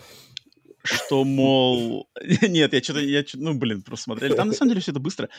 [0.86, 2.10] что, мол...
[2.42, 3.00] Нет, я что-то...
[3.00, 4.34] Я, ну, блин, просто смотрели.
[4.34, 5.30] Там, на самом деле, все это быстро.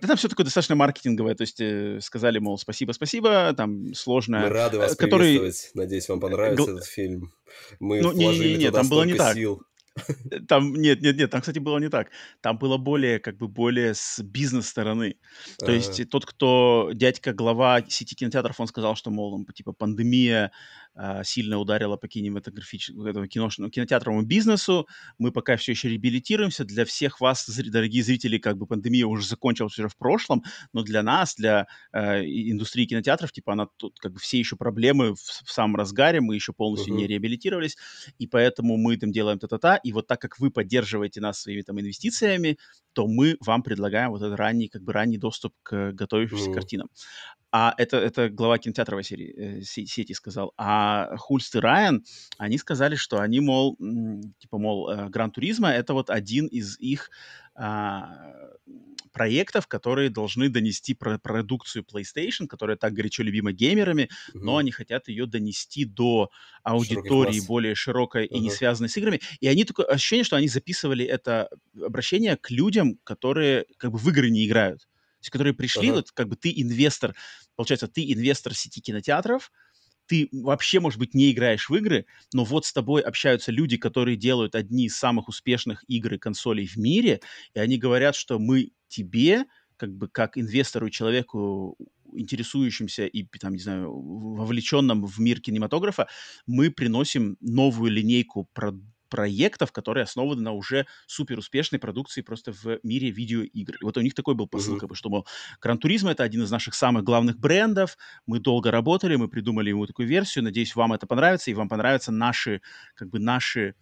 [0.00, 1.34] Да там все такое достаточно маркетинговое.
[1.34, 4.40] То есть э, сказали, мол, спасибо-спасибо, там сложно.
[4.40, 5.38] Мы рады вас который...
[5.38, 5.74] приветствовать.
[5.74, 6.76] Надеюсь, вам понравится Гл...
[6.76, 7.32] этот фильм.
[7.80, 9.34] Мы ну, вложили не, не, не, туда там было не так.
[9.34, 9.62] сил.
[10.48, 12.08] Там, нет, нет, нет, там, кстати, было не так.
[12.40, 15.16] Там было более, как бы, более с бизнес-стороны.
[15.58, 15.74] То ага.
[15.74, 20.52] есть тот, кто, дядька, глава сети кинотеатров, он сказал, что, мол, типа, пандемия
[21.22, 24.86] сильно ударила по кинематографическому, киношному, кинотеатровому бизнесу.
[25.18, 26.64] Мы пока все еще реабилитируемся.
[26.64, 31.02] Для всех вас, дорогие зрители, как бы пандемия уже закончилась уже в прошлом, но для
[31.02, 35.50] нас, для э, индустрии кинотеатров, типа, она тут, как бы, все еще проблемы в, в
[35.50, 36.98] самом разгаре, мы еще полностью uh-huh.
[36.98, 37.76] не реабилитировались,
[38.18, 41.80] и поэтому мы там делаем та-та-та, и вот так как вы поддерживаете нас своими там
[41.80, 42.58] инвестициями,
[42.92, 46.54] то мы вам предлагаем вот этот ранний, как бы ранний доступ к готовившимся uh-huh.
[46.54, 46.88] картинам.
[47.52, 50.52] А это, это глава кинотеатровой серии, э, сети сказал.
[50.56, 50.79] А
[51.16, 52.04] Хульст и Райан,
[52.38, 53.76] они сказали, что они, мол,
[54.38, 57.10] типа, мол, э, Гран Туризма— это вот один из их
[57.54, 58.08] а,
[59.12, 64.40] проектов, которые должны донести про продукцию PlayStation, которая так горячо любима геймерами, uh-huh.
[64.40, 66.30] но они хотят ее донести до
[66.62, 68.36] аудитории более широкой uh-huh.
[68.36, 69.20] и не связанной с играми.
[69.40, 71.48] И они такое ощущение, что они записывали это
[71.80, 74.86] обращение к людям, которые как бы в игры не играют
[75.20, 75.96] есть, которые пришли, uh-huh.
[75.96, 77.14] вот как бы ты инвестор,
[77.54, 79.52] получается, ты инвестор сети кинотеатров,
[80.10, 84.16] ты вообще, может быть, не играешь в игры, но вот с тобой общаются люди, которые
[84.16, 87.20] делают одни из самых успешных игр и консолей в мире,
[87.54, 89.44] и они говорят, что мы тебе,
[89.76, 91.76] как бы как инвестору и человеку,
[92.12, 96.08] интересующимся и, там, не знаю, вовлеченным в мир кинематографа,
[96.44, 102.78] мы приносим новую линейку продуктов, проектов, которые основаны на уже супер успешной продукции просто в
[102.82, 103.74] мире видеоигр.
[103.74, 104.80] И вот у них такой был посыл, uh-huh.
[104.80, 105.26] как бы, что, мол,
[105.60, 109.86] Гран Туризма— это один из наших самых главных брендов, мы долго работали, мы придумали ему
[109.86, 112.62] такую версию, надеюсь, вам это понравится, и вам понравятся наши,
[112.94, 113.74] как бы, наши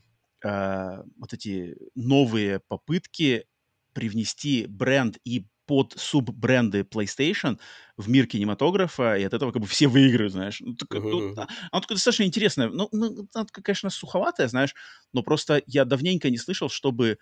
[0.42, 3.44] э, вот эти новые попытки
[3.92, 7.58] привнести бренд и под суббренды PlayStation
[7.98, 10.60] в мир кинематографа, и от этого как бы все выиграют, знаешь.
[10.60, 12.70] Ну, так, ну, оно такое достаточно интересное.
[12.70, 14.74] Ну, ну, оно, конечно, суховатое, знаешь,
[15.12, 17.18] но просто я давненько не слышал, чтобы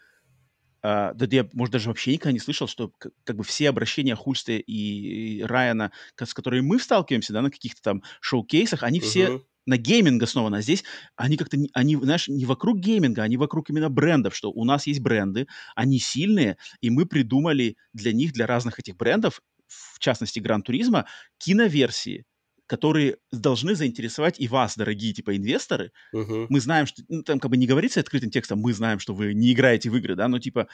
[0.82, 4.14] Э, да я, может, даже вообще никогда не слышал, что как, как бы все обращения
[4.14, 9.02] Хульста и, и Райана, с которыми мы сталкиваемся, да, на каких-то там шоу-кейсах, они uh-huh.
[9.02, 10.58] все на гейминг основано.
[10.58, 10.84] А здесь
[11.16, 15.00] они как-то, они, знаешь, не вокруг гейминга, они вокруг именно брендов, что у нас есть
[15.00, 20.62] бренды, они сильные, и мы придумали для них, для разных этих брендов, в частности, Gran
[20.62, 21.06] Turismo,
[21.38, 22.24] киноверсии,
[22.66, 25.92] которые должны заинтересовать и вас, дорогие типа инвесторы.
[26.14, 26.46] Uh-huh.
[26.48, 29.34] Мы знаем, что ну, там как бы не говорится открытым текстом, мы знаем, что вы
[29.34, 30.66] не играете в игры, да, но типа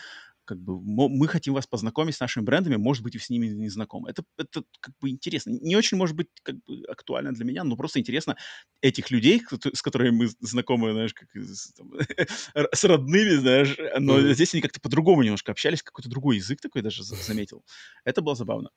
[0.52, 3.70] как бы мы хотим вас познакомить с нашими брендами, может быть, вы с ними не
[3.70, 4.10] знакомы.
[4.10, 5.50] Это, это как бы интересно.
[5.50, 8.36] Не очень, может быть, как бы актуально для меня, но просто интересно
[8.82, 9.42] этих людей,
[9.72, 11.90] с которыми мы знакомы, знаешь, как с, там,
[12.72, 14.34] с родными, знаешь, но mm.
[14.34, 17.64] здесь они как-то по-другому немножко общались, какой-то другой язык такой даже заметил.
[18.04, 18.70] Это было забавно.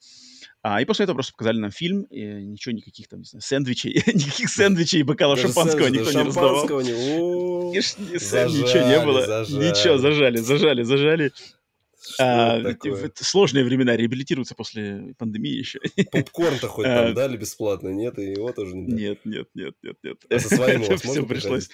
[0.61, 3.93] А, и после этого просто показали нам фильм, и ничего, никаких там, не знаю, сэндвичей,
[4.13, 6.65] никаких сэндвичей и бокала шампанского никто не раздавал.
[7.73, 9.45] Ничего не было.
[9.45, 11.31] Ничего, зажали, зажали, зажали.
[12.19, 12.61] А,
[13.15, 15.79] сложные времена, реабилитируются после пандемии еще.
[16.11, 18.17] Попкорн-то хоть там а, дали бесплатно, нет?
[18.19, 19.01] И его тоже не дали.
[19.01, 20.25] Нет, нет, нет, нет, нет.
[20.29, 21.69] А со своим у вас все пришлось.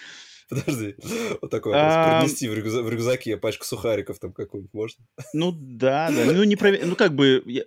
[0.50, 0.96] Подожди,
[1.42, 2.20] вот такой а...
[2.20, 5.06] принести в, рюкзак, в рюкзаке пачку сухариков там какую-нибудь можно?
[5.34, 6.86] Ну да, да, ну не провер...
[6.86, 7.64] ну как бы я...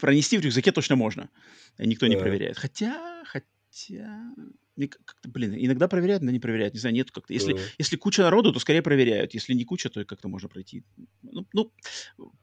[0.00, 1.30] пронести в рюкзаке точно можно,
[1.78, 2.58] никто не проверяет.
[2.58, 4.34] Хотя, хотя,
[4.76, 7.32] блин, иногда проверяют, но не проверяют, не знаю, нет как-то.
[7.32, 10.84] Если, если куча народу, то скорее проверяют, если не куча, то как-то можно пройти.
[11.22, 11.72] Ну, ну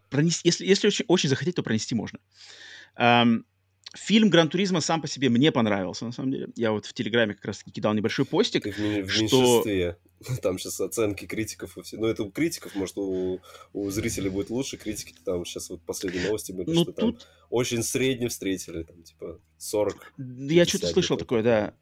[0.09, 2.19] пронести, если, если очень, очень захотеть, то пронести можно.
[2.97, 3.43] Um,
[3.93, 6.47] Фильм «Гран Туризма» сам по себе мне понравился, на самом деле.
[6.55, 9.63] Я вот в Телеграме как раз-таки кидал небольшой постик, Ты в, в что...
[10.41, 11.97] Там сейчас оценки критиков и все.
[11.97, 13.41] Ну, это у критиков, может, у,
[13.73, 14.77] у зрителей будет лучше.
[14.77, 16.95] Критики там сейчас вот последние новости были, ну, что тут...
[16.95, 17.17] там
[17.49, 20.13] очень средне встретили, там, типа, 40.
[20.17, 21.73] Я что-то слышал такое, да.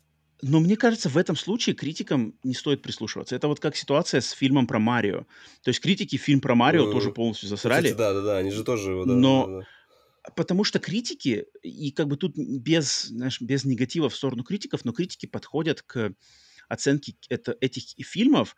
[0.42, 3.36] Но мне кажется, в этом случае критикам не стоит прислушиваться.
[3.36, 5.26] Это вот как ситуация с фильмом про Марио.
[5.64, 6.92] То есть критики фильм про Марио mm.
[6.92, 7.92] тоже полностью засрали.
[7.92, 9.14] да, да, да, они же тоже его, да.
[9.14, 9.68] Но да, да
[10.36, 14.92] потому что критики, и как бы тут без, знаешь, без негатива в сторону критиков, но
[14.92, 16.14] критики подходят к
[16.68, 18.56] оценке это, этих фильмов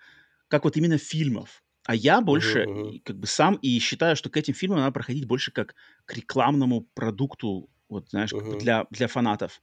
[0.48, 1.64] как вот именно фильмов.
[1.86, 5.26] А я больше uh-huh, как бы сам и считаю, что к этим фильмам надо проходить
[5.26, 5.76] больше как
[6.06, 8.58] к рекламному продукту, вот знаешь, uh-huh.
[8.58, 9.62] для, для фанатов.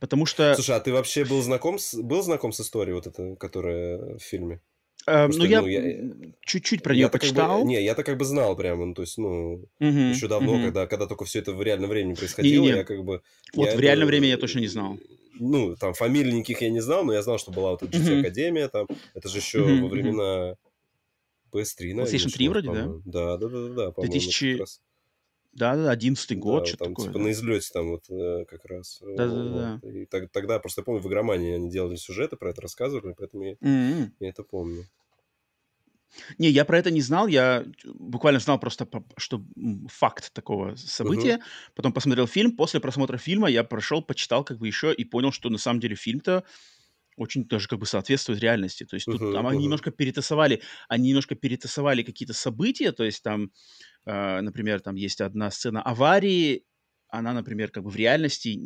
[0.00, 0.54] Потому что...
[0.54, 4.22] Слушай, а ты вообще был знаком с, был знаком с историей вот этой, которая в
[4.22, 4.60] фильме?
[5.06, 6.10] Э, ну, я, ну, я
[6.40, 7.58] чуть-чуть про нее почитал.
[7.58, 10.54] Как бы, не, я-то как бы знал прямо, ну, то есть, ну, угу, еще давно,
[10.54, 10.64] угу.
[10.64, 12.76] когда, когда только все это в реальном времени происходило, не, не.
[12.78, 13.22] я как бы...
[13.54, 14.98] Вот я в реальном времени я точно не знал.
[15.38, 18.20] Ну, там, фамилий никаких я не знал, но я знал, что была вот эта GT
[18.20, 20.56] Академия, там, это же еще во времена
[21.52, 22.04] PS3, наверное.
[22.04, 22.86] PlayStation 3 вроде, да?
[23.04, 24.64] Да, да, да, да, по-моему, 2000...
[25.56, 27.06] Да, да, одиннадцатый год, да, что-то там, такое.
[27.06, 27.24] Типа да.
[27.24, 29.00] на излете там вот э, как раз.
[29.16, 29.88] Да, да, да.
[29.88, 33.44] И так, тогда просто я помню, в игромании они делали сюжеты, про это рассказывали, поэтому
[33.44, 34.10] я, mm-hmm.
[34.20, 34.84] я это помню.
[36.38, 39.44] Не, я про это не знал, я буквально знал просто, что
[39.88, 41.36] факт такого события.
[41.36, 41.72] Uh-huh.
[41.74, 45.50] Потом посмотрел фильм, после просмотра фильма я прошел, почитал как бы еще и понял, что
[45.50, 46.44] на самом деле фильм-то
[47.16, 48.84] очень тоже как бы соответствует реальности.
[48.84, 49.50] То есть тут uh-huh, там uh-huh.
[49.50, 53.48] они немножко перетасовали, они немножко перетасовали какие-то события, то есть там, э,
[54.06, 56.64] например, там есть одна сцена аварии,
[57.08, 58.58] она, например, как бы в реальности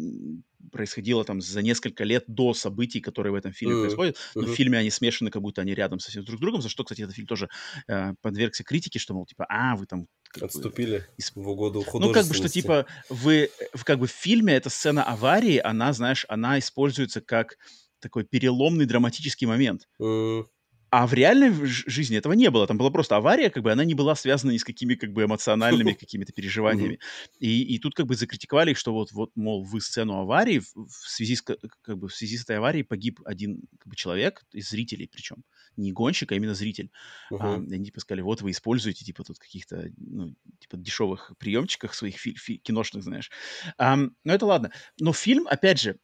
[0.73, 3.81] происходила там за несколько лет до событий, которые в этом фильме mm-hmm.
[3.83, 4.17] происходят.
[4.35, 4.47] Но mm-hmm.
[4.47, 7.03] в фильме они смешаны, как будто они рядом совсем друг с другом, за что, кстати,
[7.03, 7.49] этот фильм тоже
[7.89, 10.07] э, подвергся критике, что, мол, типа, а, вы там...
[10.41, 11.37] Отступили бы, исп...
[11.37, 15.03] в угоду Ну, как бы, что, типа, вы, в, как бы в фильме эта сцена
[15.03, 17.57] аварии, она, знаешь, она используется как
[18.01, 19.89] такой переломный драматический момент.
[20.01, 20.47] Mm-hmm.
[20.91, 22.67] А в реальной жизни этого не было.
[22.67, 25.25] Там была просто авария, как бы она не была связана ни с какими как бы
[25.25, 26.99] эмоциональными какими-то переживаниями.
[27.39, 31.37] И, и тут как бы закритиковали, что вот, вот, мол, вы сцену аварии, в, связи
[31.37, 35.09] с, как бы, в связи с этой аварией погиб один как бы, человек, из зрителей
[35.11, 35.45] причем.
[35.77, 36.91] Не гонщик, а именно зритель.
[37.31, 37.39] Uh-huh.
[37.41, 42.17] А, они типа сказали, вот вы используете типа тут каких-то, ну, типа дешевых приемчиках своих
[42.17, 43.31] фи- фи- киношных, знаешь.
[43.79, 44.73] А, ну это ладно.
[44.99, 45.99] Но фильм, опять же,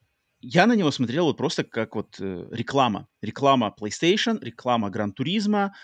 [0.48, 3.08] я на него смотрел вот просто как вот э, реклама.
[3.20, 5.74] Реклама PlayStation, реклама Gran Turismo,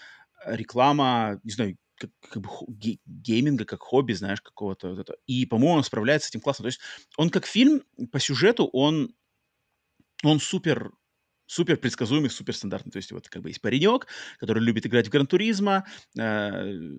[0.46, 2.48] реклама, не знаю, как, как бы
[3.06, 5.16] гейминга, как хобби, знаешь, какого-то вот это.
[5.26, 6.62] И, по-моему, он справляется с этим классно.
[6.62, 6.80] То есть
[7.16, 7.82] он как фильм
[8.12, 9.14] по сюжету, он,
[10.22, 10.92] он супер
[11.46, 12.92] супер предсказуемый, супер стандартный.
[12.92, 14.06] То есть вот как бы есть паренек,
[14.38, 15.84] который любит играть в Gran Turismo,
[16.18, 16.98] э,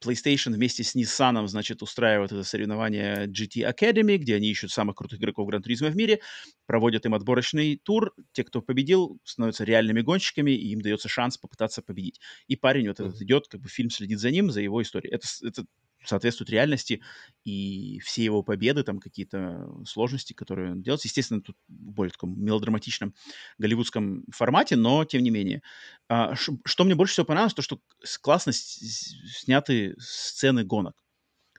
[0.00, 5.18] PlayStation вместе с Nissan, значит, устраивает это соревнование GT Academy, где они ищут самых крутых
[5.18, 6.20] игроков Гран-туризма в мире,
[6.66, 8.14] проводят им отборочный тур.
[8.32, 12.20] Те, кто победил, становятся реальными гонщиками, и им дается шанс попытаться победить.
[12.46, 15.14] И парень вот этот идет, как бы фильм следит за ним, за его историей.
[15.14, 15.64] Это, это
[16.04, 17.02] соответствует реальности,
[17.44, 22.38] и все его победы, там какие-то сложности, которые он делает, естественно, тут в более таком
[22.42, 23.14] мелодраматичном
[23.58, 25.62] голливудском формате, но тем не менее.
[26.08, 27.80] А, что мне больше всего понравилось, то, что
[28.20, 30.96] классно сняты сцены гонок.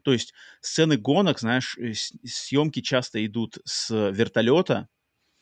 [0.04, 4.90] То есть сцены гонок, знаешь, э, съемки часто идут с вертолета,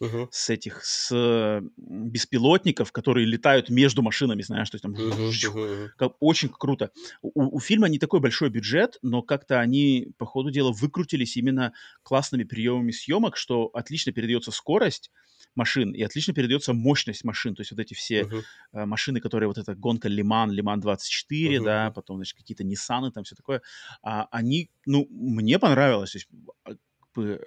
[0.02, 0.28] uh-huh.
[0.32, 5.90] с этих, с беспилотников, которые летают между машинами, знаешь, то есть там uh-huh, uh-huh.
[5.98, 6.92] Как, очень круто.
[7.22, 11.74] У, у фильма не такой большой бюджет, но как-то они, по ходу дела, выкрутились именно
[12.04, 15.12] классными приемами съемок, что отлично передается скорость,
[15.56, 18.28] машин, и отлично передается мощность машин, то есть вот эти все
[18.74, 23.12] э, машины, которые вот эта гонка Лиман, Лиман 24, Мгм, да, потом, значит, какие-то Ниссаны,
[23.12, 23.62] там все такое,
[24.02, 26.28] а, они, ну, мне понравилось, то есть
[26.66, 27.40] а,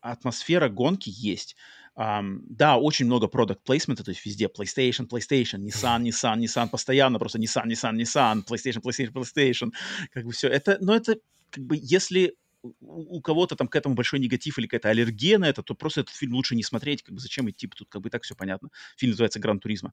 [0.00, 1.56] атмосфера гонки есть.
[1.96, 7.18] Ам, да, очень много продукт плейсмента, то есть везде PlayStation, PlayStation, Nissan, Nissan, Nissan, постоянно
[7.18, 9.70] просто Nissan, Nissan, Nissan, PlayStation, PlayStation, PlayStation,
[10.12, 10.48] как бы все.
[10.48, 11.16] Это, но это
[11.50, 15.48] как бы если у, у кого-то там к этому большой негатив или какая-то аллергия на
[15.48, 18.08] это, то просто этот фильм лучше не смотреть, как бы зачем идти, тут как бы
[18.08, 18.70] и так все понятно.
[18.96, 19.92] Фильм называется «Гран Туризма».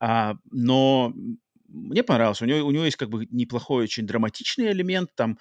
[0.00, 1.12] А, но
[1.68, 2.42] мне понравилось.
[2.42, 5.10] У него, у него есть как бы неплохой, очень драматичный элемент.
[5.14, 5.38] Там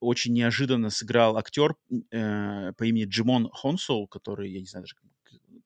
[0.00, 1.76] очень неожиданно сыграл актер
[2.10, 4.96] э, по имени Джимон Хонсоу, который, я не знаю даже,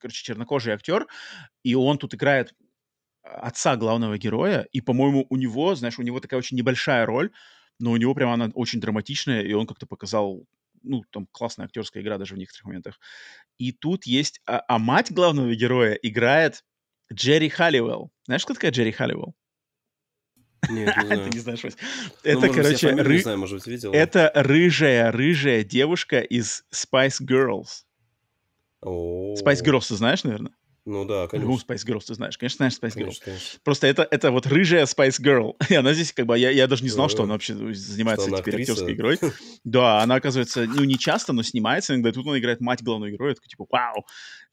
[0.05, 1.07] короче, чернокожий актер,
[1.63, 2.53] и он тут играет
[3.23, 7.31] отца главного героя, и, по-моему, у него, знаешь, у него такая очень небольшая роль,
[7.79, 10.45] но у него прямо она очень драматичная, и он как-то показал,
[10.83, 13.01] ну, там классная актерская игра даже в некоторых моментах.
[13.57, 16.65] И тут есть, а, а мать главного героя играет
[17.11, 18.11] Джерри Халливелл.
[18.27, 19.35] Знаешь, кто такая Джерри Халливелл?
[20.69, 21.31] Нет, не знаю.
[21.31, 21.77] Ты не знаешь, Вась.
[22.25, 23.93] Ну, Это, короче, фамилию ры- не знаю, может быть, видел.
[23.93, 27.85] это рыжая, рыжая девушка из Spice Girls.
[28.85, 30.53] Spice Girls ты знаешь, наверное?
[30.87, 31.73] Ну да, По-любому конечно.
[31.89, 32.37] Spice Girls ты знаешь.
[32.37, 33.17] Конечно, знаешь Spice Girls.
[33.25, 33.61] Конечно.
[33.65, 35.55] Просто это, это вот рыжая Spice Girl.
[35.71, 36.39] И она здесь как бы...
[36.39, 38.73] Я, я даже не знал, что Э, она вообще занимается она теперь актриса.
[38.73, 39.19] актерской игрой.
[39.65, 42.11] Да, она, оказывается, ну, не часто, но снимается иногда.
[42.11, 43.31] И тут она играет мать главного героя.
[43.31, 44.05] Я такой, типа, вау,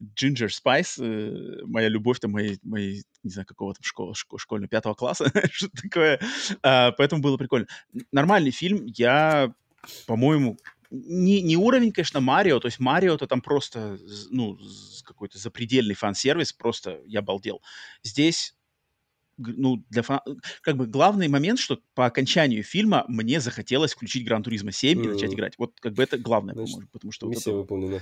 [0.02, 4.70] Ginger Spice, э, моя любовь там моей, моей, не знаю, какого там школы, шко- школьного,
[4.70, 6.18] пятого класса, что такое.
[6.64, 7.68] А, поэтому было прикольно.
[8.14, 8.86] Нормальный фильм.
[8.86, 9.54] Я,
[10.08, 10.56] по-моему,
[10.92, 12.60] не, не уровень, конечно, Марио.
[12.60, 13.98] То есть Марио-то там просто,
[14.30, 14.58] ну,
[15.04, 16.54] какой-то запредельный фан-сервис.
[16.54, 17.62] Просто я балдел.
[18.04, 18.56] Здесь
[19.38, 20.22] ну, для фана...
[20.62, 25.08] как бы главный момент, что по окончанию фильма мне захотелось включить Gran Turismo 7 и
[25.08, 25.54] начать играть.
[25.58, 28.02] Вот как бы это главное, Значит, по-моему, потому что вот Миссия это- выполнена.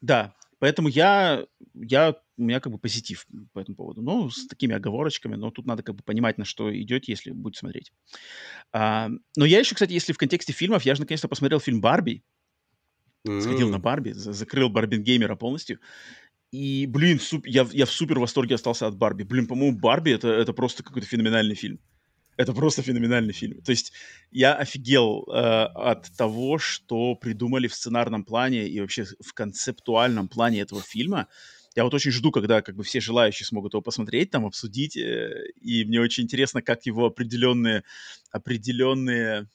[0.00, 1.44] Да, поэтому я,
[1.74, 4.00] я, у меня как бы позитив по этому поводу.
[4.00, 7.58] Ну, с такими оговорочками, но тут надо как бы понимать, на что идете, если будете
[7.58, 7.92] смотреть.
[8.70, 12.22] А, но я еще, кстати, если в контексте фильмов, я же наконец-то посмотрел фильм «Барби»,
[13.40, 15.80] сходил на Барби, за- закрыл Барбингеймера полностью.
[16.52, 19.24] И, блин, суп- я, я в супер восторге остался от Барби.
[19.24, 21.80] Блин, по-моему, Барби это, это просто какой-то феноменальный фильм.
[22.36, 23.60] Это просто феноменальный фильм.
[23.62, 23.92] То есть
[24.30, 30.60] я офигел э, от того, что придумали в сценарном плане и вообще в концептуальном плане
[30.60, 31.28] этого фильма.
[31.74, 34.96] Я вот очень жду, когда как бы все желающие смогут его посмотреть, там обсудить.
[34.96, 37.84] э, и мне очень интересно, как его определенные,
[38.30, 39.48] определенные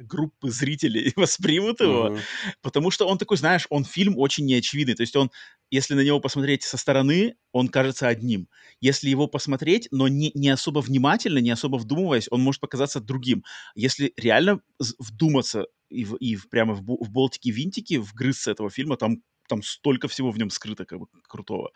[0.00, 2.10] группы зрителей воспримут его.
[2.10, 2.26] мгм.
[2.60, 4.94] Потому что он такой, знаешь, он фильм очень неочевидный.
[4.94, 5.30] То есть он,
[5.70, 8.48] если на него посмотреть со стороны, он кажется одним.
[8.80, 13.44] Если его посмотреть, но не, не особо внимательно, не особо вдумываясь, он может показаться другим.
[13.74, 14.60] Если реально
[14.98, 20.08] вдуматься и, в- и в- прямо в, в болтики-винтики, вгрызться этого фильма, там, там столько
[20.08, 21.72] всего в нем скрыто как бы крутого,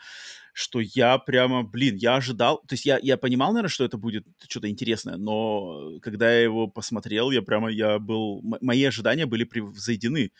[0.57, 4.25] что я прямо, блин, я ожидал, то есть я, я понимал, наверное, что это будет
[4.49, 10.33] что-то интересное, но когда я его посмотрел, я прямо, я был, мои ожидания были превзойдены.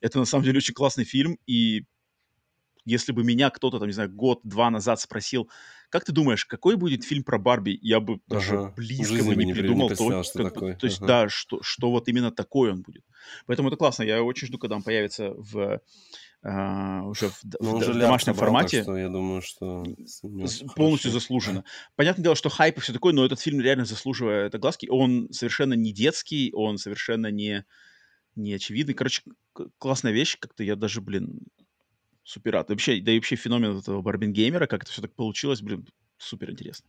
[0.00, 1.84] Это на самом деле очень классный фильм, и
[2.84, 5.50] если бы меня кто-то, там, не знаю, год-два назад спросил,
[5.90, 8.74] как ты думаешь, какой будет фильм про Барби, я бы даже Ага.
[8.76, 9.88] Близко бы не не при- не придумал.
[9.88, 10.76] представлял, то, что как такое.
[10.76, 11.06] то есть, Ага.
[11.06, 13.04] да, что, что вот именно такой он будет.
[13.46, 14.04] Поэтому это классно.
[14.04, 15.80] Я очень жду, когда он появится в
[16.42, 18.82] а, уже в, Ну, в в домашнем собрал, так формате.
[18.82, 19.84] что я думаю, что
[20.74, 21.10] полностью хорошо.
[21.10, 21.64] заслуженно.
[21.96, 24.86] Понятное дело, что хайп и все такое, но этот фильм реально заслуживает глазки.
[24.90, 27.64] Он совершенно не детский, он совершенно не,
[28.36, 28.94] не очевидный.
[28.94, 29.22] Короче,
[29.78, 31.40] классная вещь, как-то я даже, блин,
[32.22, 32.70] супер рад.
[32.70, 35.86] И Вообще, да и вообще феномен этого Барбингеймера, как это все так получилось, блин,
[36.18, 36.88] супер интересно.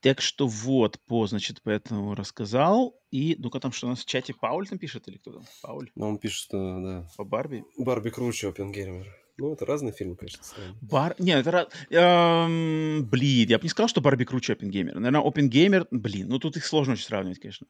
[0.00, 3.00] Так что вот, по, значит, поэтому рассказал.
[3.10, 5.42] И, ну-ка там, что у нас в чате Пауль там пишет или кто там?
[5.62, 7.64] Пауль Но он пишет, что, да, по Барби?
[7.78, 9.10] Барби круче Оппенгеймера.
[9.38, 10.42] Ну, это разные фильмы, конечно.
[10.80, 11.14] Бар...
[11.18, 11.68] Не, это...
[11.90, 14.98] эм, блин, я бы не сказал, что Барби круче Оппенгеймера.
[14.98, 15.88] Наверное, Оппенгеймер...
[15.90, 17.66] Блин, ну тут их сложно очень сравнивать, конечно.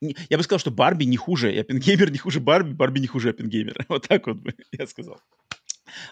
[0.00, 3.30] Я бы сказал, что Барби не хуже, и Оппенгеймер не хуже Барби, Барби не хуже
[3.30, 3.84] Оппенгеймера.
[3.88, 5.20] Вот так вот бы я сказал.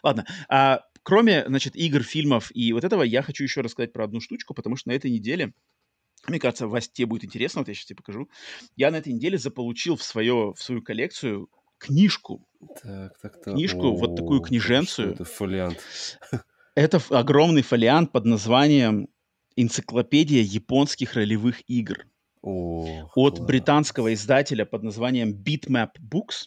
[0.03, 0.27] Ладно.
[0.49, 4.55] А, кроме, значит, игр, фильмов и вот этого, я хочу еще рассказать про одну штучку,
[4.55, 5.53] потому что на этой неделе,
[6.27, 8.29] мне кажется, Вась, тебе будет интересно, вот я сейчас тебе покажу.
[8.75, 12.47] Я на этой неделе заполучил в, свое, в свою коллекцию книжку
[12.83, 13.55] Так, так, так.
[13.55, 15.13] Книжку, вот такую О, книженцию.
[15.13, 15.79] Это фолиант.
[16.75, 19.09] Это огромный фолиант под названием
[19.57, 22.07] «Энциклопедия японских ролевых игр»
[22.47, 23.47] О, от класс.
[23.47, 26.47] британского издателя под названием Bitmap Books.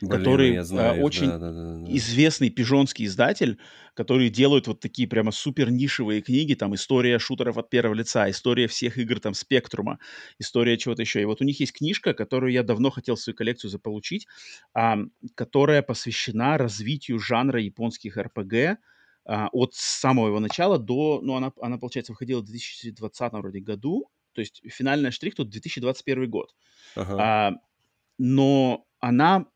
[0.00, 1.96] Блин, который знаю, очень да, да, да, да.
[1.96, 3.60] известный пижонский издатель,
[3.94, 8.66] который делают вот такие прямо супер нишевые книги, там история шутеров от первого лица, история
[8.66, 10.00] всех игр там Спектрума,
[10.40, 11.22] история чего-то еще.
[11.22, 14.26] И вот у них есть книжка, которую я давно хотел в свою коллекцию заполучить,
[14.74, 14.96] а,
[15.36, 18.78] которая посвящена развитию жанра японских РПГ,
[19.24, 24.08] а, от самого его начала до, ну, она, она, получается, выходила в 2020 вроде году,
[24.36, 26.54] то есть финальный штрих тут 2021 год.
[26.94, 27.16] Ага.
[27.18, 27.52] А,
[28.18, 29.46] но она,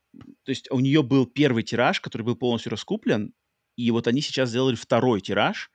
[0.45, 3.35] то есть у нее был первый тираж, который был полностью раскуплен,
[3.77, 5.71] и вот они сейчас сделали второй тираж,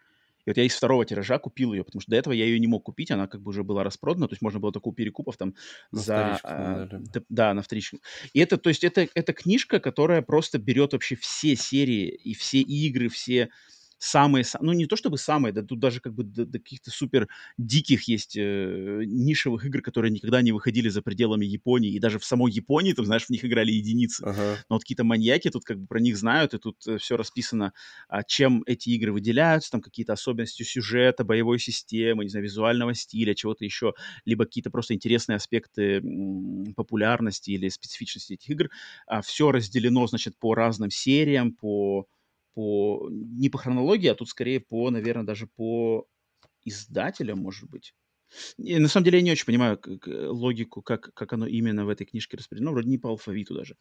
[0.45, 2.65] и вот я из второго тиража купил ее, потому что до этого я ее не
[2.65, 5.53] мог купить, она как бы уже была распродана, то есть можно было такую перекупов там
[5.91, 6.39] на за...
[6.43, 7.99] А, да, да, на вторичку.
[8.33, 12.59] И это, то есть это, это книжка, которая просто берет вообще все серии и все
[12.59, 13.49] игры, все
[14.05, 17.27] самые, ну не то чтобы самые, да тут даже как бы до, до каких-то супер
[17.57, 22.25] диких есть э, нишевых игр, которые никогда не выходили за пределами Японии, и даже в
[22.25, 24.23] самой Японии, там, знаешь, в них играли единицы.
[24.23, 24.57] Ага.
[24.69, 27.73] Но вот какие-то маньяки тут как бы про них знают, и тут э, все расписано,
[28.07, 33.33] а, чем эти игры выделяются, там какие-то особенности сюжета, боевой системы, не знаю, визуального стиля,
[33.33, 33.93] чего-то еще,
[34.25, 36.01] либо какие-то просто интересные аспекты
[36.75, 38.69] популярности или специфичности этих игр.
[39.07, 42.07] А, все разделено, значит, по разным сериям, по
[42.55, 46.07] по не по хронологии, а тут скорее по, наверное, даже по
[46.65, 47.93] издателям, может быть.
[48.57, 51.89] И, на самом деле я не очень понимаю как, логику, как, как оно именно в
[51.89, 52.71] этой книжке распределено.
[52.73, 53.77] Вроде не по алфавиту даже.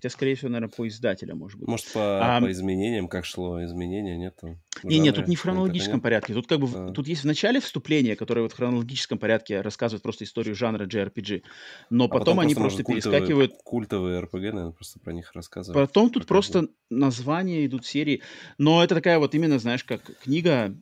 [0.00, 1.66] Хотя, скорее всего, наверное, по издателям, может быть.
[1.68, 4.38] Может, по, а, по изменениям, как шло изменения, нет?
[4.84, 6.34] Не, нет, тут не в хронологическом порядке.
[6.34, 6.92] Тут как бы а.
[6.92, 11.42] тут есть в начале вступление, которое вот в хронологическом порядке рассказывает просто историю жанра JRPG.
[11.90, 13.54] Но а потом, потом они просто, просто перескакивают...
[13.64, 15.88] Культовые RPG, наверное, просто про них рассказывают.
[15.88, 18.22] Потом тут просто названия идут серии.
[18.56, 20.76] Но это такая вот именно, знаешь, как книга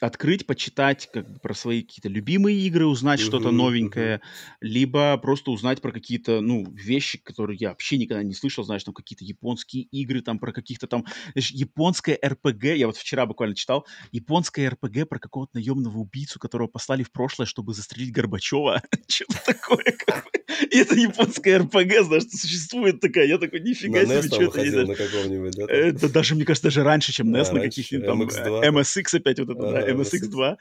[0.00, 4.20] открыть, почитать как бы про свои какие-то любимые игры, узнать uh-huh, что-то новенькое, uh-huh.
[4.60, 8.94] либо просто узнать про какие-то, ну, вещи, которые я вообще никогда не слышал, знаешь, там
[8.94, 13.86] какие-то японские игры, там про каких-то там, знаешь, японское РПГ, я вот вчера буквально читал,
[14.12, 19.94] японское РПГ про какого-то наемного убийцу, которого послали в прошлое, чтобы застрелить Горбачева, что-то такое,
[20.06, 20.30] как бы.
[20.70, 25.64] И это японская РПГ, знаешь, существует такая, я такой, нифига себе, на каком-нибудь, да?
[25.68, 29.60] Это даже, мне кажется, даже раньше, чем NES, на каких-нибудь там MSX опять вот это,
[29.60, 30.56] да, MSX2.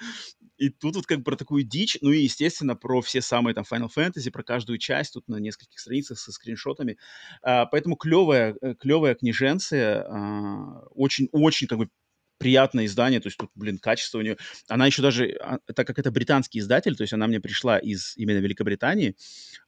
[0.58, 3.66] И тут вот как бы про такую дичь, ну и, естественно, про все самые там
[3.70, 6.98] Final Fantasy, про каждую часть, тут на нескольких страницах со скриншотами.
[7.42, 11.90] А, поэтому клевая, э, клевая книженция, а, очень-очень как бы
[12.38, 14.38] приятное издание, то есть тут, блин, качество у нее.
[14.68, 18.16] Она еще даже, а, так как это британский издатель, то есть она мне пришла из
[18.18, 19.16] именно Великобритании,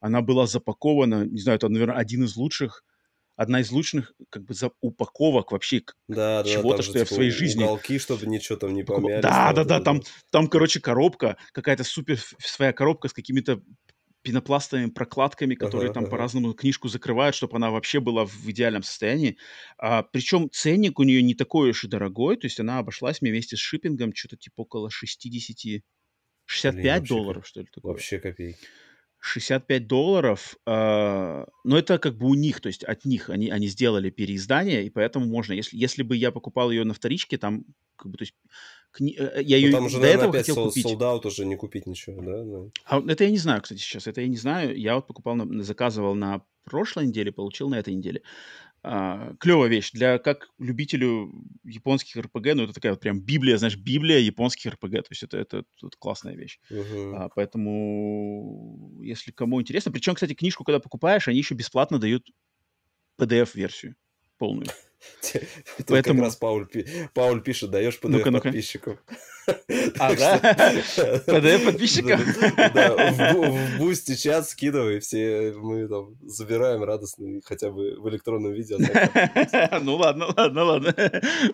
[0.00, 2.84] она была запакована, не знаю, это, наверное, один из лучших
[3.38, 7.14] одна из лучших как бы за упаковок вообще да, чего-то, да, что же, я типа,
[7.14, 7.62] в своей жизни...
[7.62, 9.22] Уголки, чтобы ничего там не помялись.
[9.22, 13.62] Да, да, да, там, там, короче, коробка, какая-то супер своя коробка с какими-то
[14.22, 16.10] пенопластовыми прокладками, которые ага, там ага.
[16.10, 19.38] по-разному книжку закрывают, чтобы она вообще была в идеальном состоянии.
[19.78, 23.30] А, причем ценник у нее не такой уж и дорогой, то есть она обошлась мне
[23.30, 25.82] вместе с шиппингом что-то типа около 60...
[26.46, 27.92] 65 Блин, долларов, что ли, такое.
[27.92, 28.58] Вообще копейки.
[29.20, 33.66] 65 долларов, э, но это как бы у них, то есть от них они, они
[33.66, 37.64] сделали переиздание, и поэтому можно, если, если бы я покупал ее на вторичке, там,
[37.96, 38.34] как бы, то есть,
[38.92, 40.82] кни, э, я ее ну, там уже, до наверное, этого хотел сол, купить.
[40.84, 42.44] солдат уже не купить ничего, да?
[42.44, 42.70] да?
[42.84, 45.62] А, это я не знаю, кстати, сейчас, это я не знаю, я вот покупал, на,
[45.64, 48.22] заказывал на прошлой неделе, получил на этой неделе
[48.82, 51.32] а, клевая вещь для как любителю
[51.64, 55.36] японских РПГ, ну это такая вот прям библия, знаешь, библия японских РПГ, то есть это
[55.38, 56.58] это, это классная вещь.
[56.70, 57.14] Uh-huh.
[57.16, 62.28] А, поэтому если кому интересно, причем, кстати, книжку когда покупаешь, они еще бесплатно дают
[63.18, 63.96] PDF-версию
[64.38, 64.68] полную.
[65.86, 66.20] Поэтому...
[66.20, 66.66] как раз Пауль,
[67.14, 68.98] Пауль пишет, даешь PDF ну подписчикам.
[69.98, 70.38] А, да?
[71.26, 72.20] PDF подписчикам?
[72.74, 78.76] Да, в бусте чат скидывай, все мы там забираем радостно хотя бы в электронном виде.
[79.82, 80.94] Ну ладно, ладно, ладно.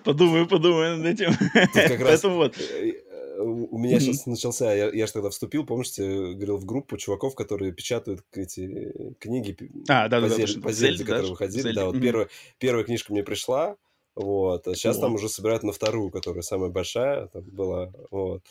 [0.04, 1.32] Подумаю, подумаю над этим.
[1.72, 2.92] как раз э,
[3.36, 6.04] у меня сейчас начался, я, я же тогда вступил, помните,
[6.34, 9.56] говорил в группу чуваков, которые печатают эти книги
[9.88, 11.62] а, да, по, да, Зель, по Зельде, которые выходили.
[11.62, 11.80] Зельде.
[11.80, 12.28] Да, вот первая,
[12.58, 13.76] первая книжка мне пришла,
[14.14, 15.00] вот, а сейчас О.
[15.00, 18.42] там уже собирают на вторую, которая самая большая там была, вот.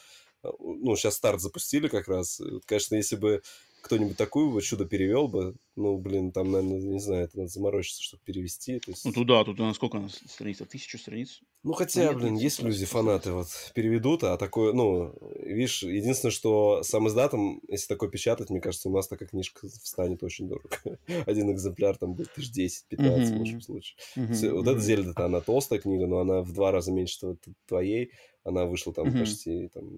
[0.60, 2.42] Ну, сейчас старт запустили как раз.
[2.66, 3.42] Конечно, если бы
[3.84, 8.02] кто-нибудь такую вот чудо перевел бы, ну, блин, там, наверное, не знаю, это надо заморочиться,
[8.02, 8.80] чтобы перевести.
[8.80, 9.04] То есть...
[9.04, 10.60] Ну, туда, тут на сколько у нас страниц?
[10.70, 11.42] Тысячу страниц?
[11.64, 16.82] Ну, хотя, ну, блин, есть люди, фанаты, вот, переведут, а такое, ну, видишь, единственное, что
[16.84, 20.78] сам издатом, если такое печатать, мне кажется, у нас такая книжка встанет очень дорого.
[21.26, 23.98] Один экземпляр там будет тысяч 10-15 в лучшем случае.
[24.16, 27.36] Вот эта Зельда-то, она толстая книга, но она в два раза меньше
[27.68, 28.12] твоей,
[28.46, 29.90] она вышла там почти, там,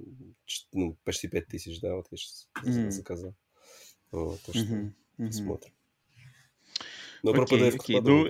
[0.73, 2.47] ну, почти 5 тысяч, да, вот я сейчас
[2.95, 3.35] заказал.
[4.15, 5.71] Вот, так что посмотрим.
[7.23, 8.27] Но про Окей, PDF окей, ну.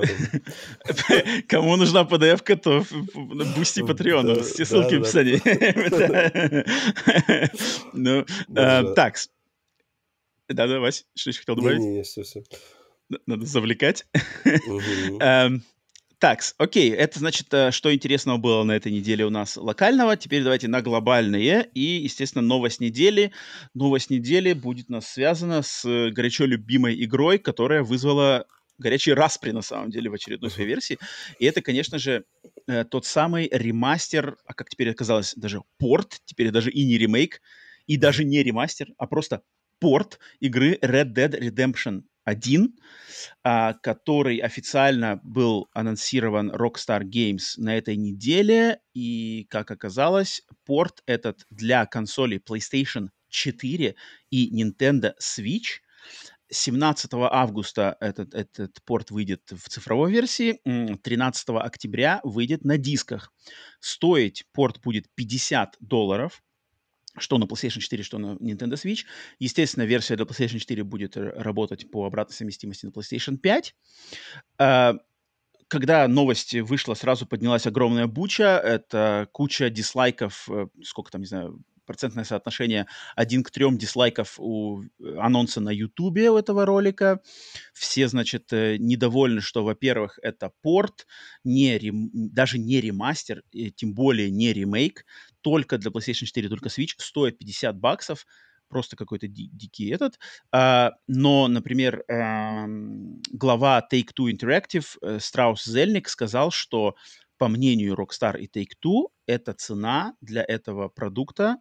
[1.50, 2.86] Кому нужна PDF-ка, то
[3.58, 4.42] Бусти Да, Патреону.
[4.42, 5.04] Все да, ссылки в да.
[5.04, 5.42] описании.
[7.94, 8.26] Ну,
[8.56, 9.18] э, так.
[10.48, 11.80] Да-да, Вась, что еще хотел добавить?
[11.80, 12.44] Не-не-не, все-все.
[13.26, 14.08] Надо завлекать.
[16.20, 20.16] Так, окей, это значит, э, что интересного было на этой неделе у нас локального.
[20.16, 21.70] Теперь давайте на глобальные.
[21.74, 23.32] И, естественно, новость недели.
[23.74, 28.46] Новость недели будет у нас связана с э, горячо любимой игрой, которая вызвала
[28.78, 30.98] горячий распри, на самом деле, в очередной своей версии.
[31.40, 32.24] И это, конечно же,
[32.68, 37.42] э, тот самый ремастер, а как теперь оказалось, даже порт, теперь даже и не ремейк,
[37.88, 39.42] и даже не ремастер, а просто
[39.80, 42.76] порт игры Red Dead Redemption 1,
[43.44, 48.80] а, который официально был анонсирован Rockstar Games на этой неделе.
[48.94, 53.96] И, как оказалось, порт этот для консолей PlayStation 4
[54.32, 55.82] и Nintendo Switch
[56.52, 63.34] 17 августа этот, этот порт выйдет в цифровой версии, м, 13 октября выйдет на дисках.
[63.80, 66.44] Стоить порт будет 50 долларов,
[67.18, 69.06] что на PlayStation 4, что на Nintendo Switch.
[69.40, 73.76] Естественно, версия для PlayStation 4 будет р- работать по обратной совместимости на PlayStation 5.
[74.58, 74.94] А,
[75.68, 78.60] Когда новость вышла, сразу поднялась огромная буча.
[78.64, 84.84] Это куча дизлайков, э, сколько там, не знаю, процентное соотношение 1 к 3 дизлайков у
[84.84, 87.22] э, анонса на Ютубе у этого ролика.
[87.74, 91.08] Все, значит, э, недовольны, что, во-первых, это порт,
[91.44, 93.44] не рем- даже не ремастер,
[93.76, 95.06] тем более не ремейк,
[95.42, 98.26] только для PlayStation 4, только Switch, стоит 50 баксов,
[98.68, 100.20] просто какой-то ди- дикий этот.
[100.52, 106.96] А, но, например, эм, глава Take-Two Interactive э, Страус Зельник сказал, что,
[107.38, 111.58] по мнению Rockstar и Take-Two, эта цена для этого продукта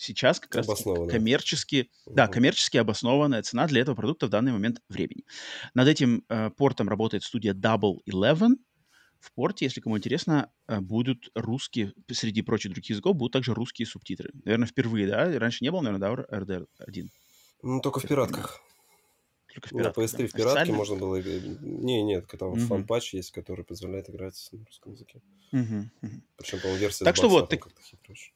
[0.00, 2.32] сейчас как раз коммерчески, да, Мгм.
[2.32, 5.24] коммерчески обоснованная цена для этого продукта в данный момент времени.
[5.74, 8.56] Над этим э, портом работает студия Double Eleven.
[9.20, 13.86] В порте, если кому интересно, э, будут русские, среди прочих других языков, будут также русские
[13.86, 14.30] субтитры.
[14.44, 15.38] Наверное, впервые, да?
[15.38, 17.10] Раньше не было, наверное, да, RDR 1?
[17.62, 18.60] Ну, только в пиратках.
[19.52, 20.26] Только в На пиратках, PS3 да.
[20.26, 21.20] в пиратке можно было...
[21.20, 22.60] Не, нет, там Мгм.
[22.60, 25.20] фан-патч есть, который позволяет играть на русском языке.
[25.52, 25.90] Мгм.
[26.36, 27.68] Причем, по-моему, версия Так что вот, так-.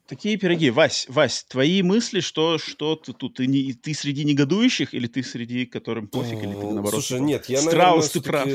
[0.06, 0.70] Такие пироги.
[0.70, 3.34] Вась, Вась, твои мысли, что, что ты тут?
[3.34, 6.90] Ты, не, ты среди негодующих или ты среди которым пофиг, или ты наоборот?
[6.90, 8.48] Слушай, типа, нет, я, Страус, ты прав.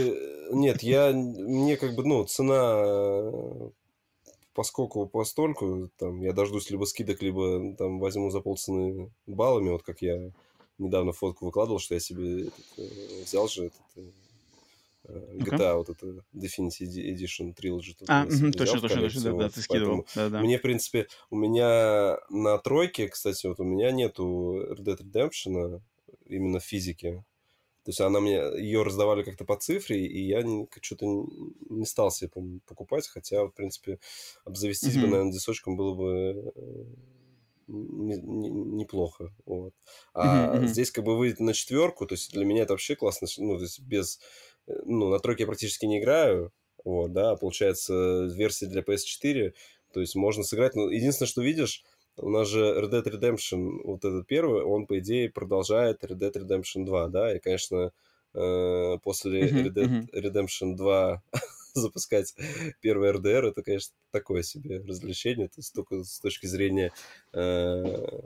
[0.52, 1.12] Нет, я...
[1.14, 3.70] Мне как бы, ну, цена э,
[4.54, 10.02] поскольку постольку, там, я дождусь либо скидок, либо там возьму за полцены баллами, вот как
[10.02, 10.32] я
[10.80, 14.12] недавно фотку выкладывал, что я себе этот, э, взял же этот, э,
[15.08, 15.38] э.
[15.40, 17.96] GTA, вот это Definitive Edi- Edition Trilogy.
[18.08, 20.06] А, взял точно, точно, точно, да, да, ты скидывал.
[20.16, 20.42] Да, да.
[20.42, 25.82] Мне, в принципе, у меня на тройке, кстати, вот у меня нету Red Dead Redemption
[26.28, 27.26] именно в физике.
[27.86, 30.44] То есть она мне, ее раздавали как-то по цифре, и я
[30.82, 31.06] что-то
[31.70, 32.30] не стал себе
[32.66, 34.00] покупать, хотя, в принципе,
[34.46, 35.12] обзавестись бы, Мгм.
[35.12, 36.54] наверное, дисочком было бы
[37.70, 39.32] не- не- неплохо.
[39.46, 39.74] Вот.
[40.14, 40.68] А мгм.
[40.68, 43.64] здесь как бы выйдет на четверку, то есть для меня это вообще классно, ну, то
[43.64, 44.20] есть без...
[44.68, 46.52] э, Ну, на тройке я практически не играю,
[46.84, 49.54] вот, да, получается, версия для PS4,
[49.94, 51.84] то есть можно сыграть, но единственное, что видишь,
[52.18, 56.34] у нас же Red Dead Redemption, вот этот первый, он, по идее, продолжает Red Dead
[56.34, 57.92] Redemption 2, да, и, конечно,
[58.34, 60.10] э, после Red Dead.
[60.14, 61.22] Redemption 2
[61.74, 62.36] запускать
[62.82, 66.92] первый RDR, это, конечно, такое себе развлечение, то есть только с точки зрения
[67.34, 68.20] э,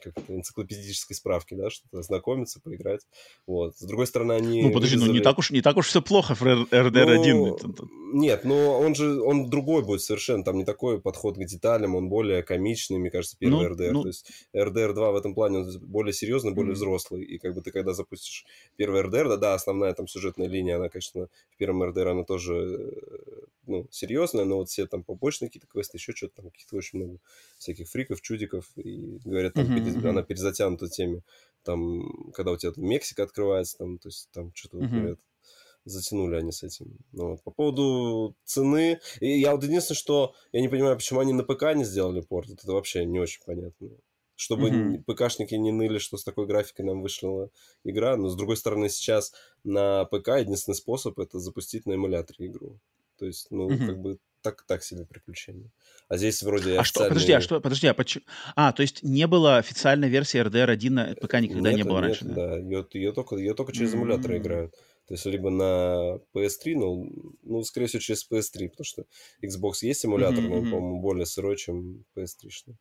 [0.00, 3.00] как это, энциклопедической справки, да, что-то ознакомиться, поиграть.
[3.46, 3.76] Вот.
[3.76, 4.62] С другой стороны, они...
[4.62, 7.32] Ну, подожди, ну не вырезали- так уж, не так уж все плохо в RDR1.
[7.34, 7.58] ну,
[8.12, 12.08] Нет, но он же, он другой будет совершенно, там не такой подход к деталям, он
[12.08, 13.90] более комичный, мне кажется, первый Ну, RDR.
[13.92, 14.02] ну.
[14.02, 16.76] То есть RDR 2 в этом плане он более серьезный, более Мгм.
[16.76, 18.44] взрослый, и как бы ты когда запустишь
[18.76, 22.54] первый RDR, да, да, основная там сюжетная линия, она, конечно, в первом RDR она тоже,
[22.54, 23.40] э,
[23.70, 27.18] ну, серьезная, но вот все там побочные какие-то квесты, еще что-то там, каких-то очень много
[27.58, 31.22] всяких фриков, чудиков, и говорят, там Мгм, перез- она перезатянута теми,
[31.62, 34.90] там, когда у тебя там Мексика открывается, там, то есть там что-то, Мгм.
[35.00, 35.18] говорят,
[35.84, 36.98] затянули они с этим.
[37.12, 37.42] Ну, вот.
[37.42, 41.74] По поводу цены, и я вот единственное, что я не понимаю, почему они на ПК
[41.74, 43.88] не сделали порт, это вообще не очень понятно.
[44.36, 47.50] Чтобы н- ПКшники не ныли, что с такой графикой нам вышла
[47.84, 49.32] игра, но с другой стороны сейчас
[49.64, 52.78] на ПК единственный способ это запустить на эмуляторе игру.
[53.20, 53.86] То есть, ну, Мгм.
[53.86, 55.70] как бы так, так себе приключение.
[56.08, 58.24] А здесь вроде А что, подожди, а что, подожди, а почему?
[58.56, 62.02] А, то есть не было официальной версии RDR1 на ПК никогда не Нет, было нет,
[62.06, 62.34] раньше, да?
[62.34, 62.56] да.
[62.56, 64.42] Ее, ее, только, ее только через эмуляторы М.
[64.42, 64.74] играют.
[65.06, 67.10] То есть либо на PS3, ну,
[67.42, 69.04] ну, скорее всего, через PS3, потому что
[69.44, 72.74] Xbox есть эмулятор, Мгм, но он, по-моему, более сырой, чем PS3.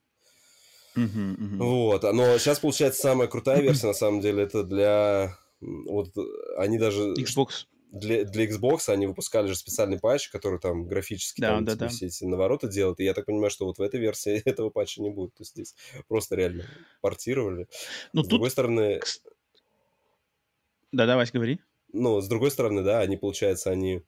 [0.96, 1.58] Мгм, мгм.
[1.58, 5.38] Вот, а, но сейчас, получается, самая крутая версия, на самом деле, это для...
[5.60, 6.14] Вот
[6.58, 7.14] они даже...
[7.16, 7.66] Xbox.
[7.92, 11.88] Для, для Xbox они выпускали же специальный патч, который там графически Да, там, да, тебе
[11.88, 11.90] да.
[11.90, 13.00] все эти навороты делает.
[13.00, 15.34] И я так понимаю, что вот в этой версии этого патча не будет.
[15.36, 15.76] То есть здесь
[16.08, 16.66] просто реально
[17.02, 17.68] портировали.
[18.14, 18.30] Ну, С тут...
[18.30, 19.22] другой стороны, кс-
[20.92, 21.60] Да, давай, говори.
[21.92, 24.04] ну, с другой стороны, да, они, получается, они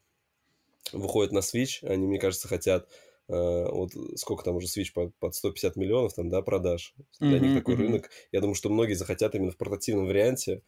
[0.93, 2.89] выходят на Switch, они, мне кажется, хотят
[3.29, 6.95] э, вот сколько там уже Switch под, под 150 миллионов там, да, продаж.
[7.19, 7.77] Для них Мгм, такой мгм.
[7.77, 8.09] рынок.
[8.31, 10.63] Я думаю, что многие захотят именно в портативном варианте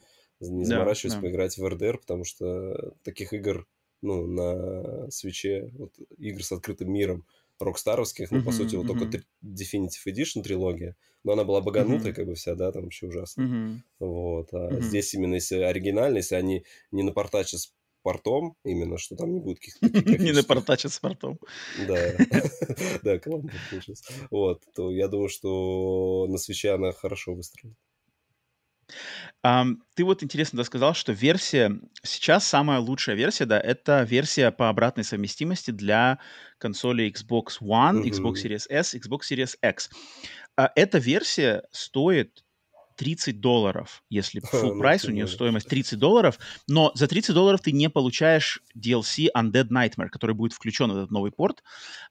[0.49, 1.19] не Да, заморачиваться, да.
[1.19, 3.67] поиграть в RDR, потому что таких игр,
[4.01, 7.25] ну, на Switch, вот, игр с открытым миром,
[7.59, 12.11] рокстаровских, ну, по Мгм, сути, вот только три- Definitive Edition трилогия, но она была баганутая,
[12.11, 12.13] Мгм.
[12.13, 13.41] как бы вся, да, там вообще ужасно.
[13.41, 13.83] Мгм.
[13.99, 14.49] Вот.
[14.53, 14.81] А Мгм.
[14.81, 19.59] здесь именно, если оригинально, если они не напортачат с портом, именно, что там не будет
[19.59, 19.81] каких-то
[20.19, 21.39] Не напортачить с портом.
[21.73, 22.19] Да,
[23.03, 23.61] да, каламбур.
[24.31, 27.77] Вот, то я думаю, что на свече она хорошо выстрелит.
[29.43, 34.51] Ам, ты вот интересно да, сказал, что версия, сейчас самая лучшая версия, да, это версия
[34.51, 36.19] по обратной совместимости для
[36.57, 38.47] консолей Xbox One, Xbox Мгм.
[38.47, 39.89] Series S, Xbox Series X.
[40.55, 42.42] А эта версия стоит
[42.95, 47.61] 30 долларов, если full Ну, прайс, у нее стоимость 30 долларов, но за 30 долларов
[47.61, 51.63] ты не получаешь DLC Undead Nightmare, который будет включен в этот новый порт.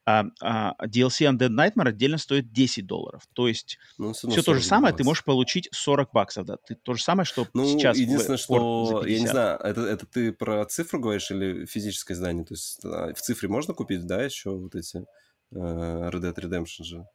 [0.04, 3.22] А, а, DLC Undead Nightmare отдельно стоит 10 долларов.
[3.32, 5.06] То есть Ну, все то же 40 самое, ты баксов.
[5.06, 6.56] можешь получить 40 баксов, да.
[6.56, 9.30] Ты то же самое, что Ну, сейчас единственное, что, я не 50.
[9.30, 12.44] знаю, это, это ты про цифру говоришь или физическое издание?
[12.44, 16.84] То есть а, в цифре можно купить, да, еще вот эти э, Red Dead Redemption
[16.84, 17.06] же?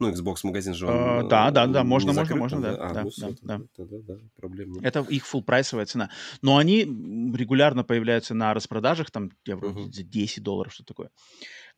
[0.00, 2.76] Ну, Xbox магазин же, он А, э, да, да, да, можно, можно, закрыт можно, да,
[2.78, 3.60] А, да, ну да, все, да.
[3.76, 4.84] тогда, да, проблем нет.
[4.84, 6.10] Это их full прайсовая цена.
[6.40, 9.92] Но они регулярно появляются на распродажах, там, Мгм.
[9.92, 11.10] за 10 долларов, что такое.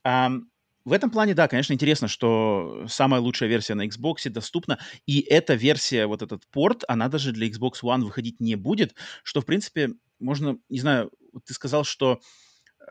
[0.04, 0.50] Ам,
[0.84, 5.54] в этом плане, да, конечно, интересно, что самая лучшая версия на Xbox доступна, и эта
[5.54, 9.90] версия, вот этот порт, она даже для Xbox One выходить не будет, что, в принципе,
[10.18, 11.10] можно, не знаю,
[11.46, 12.20] ты сказал, что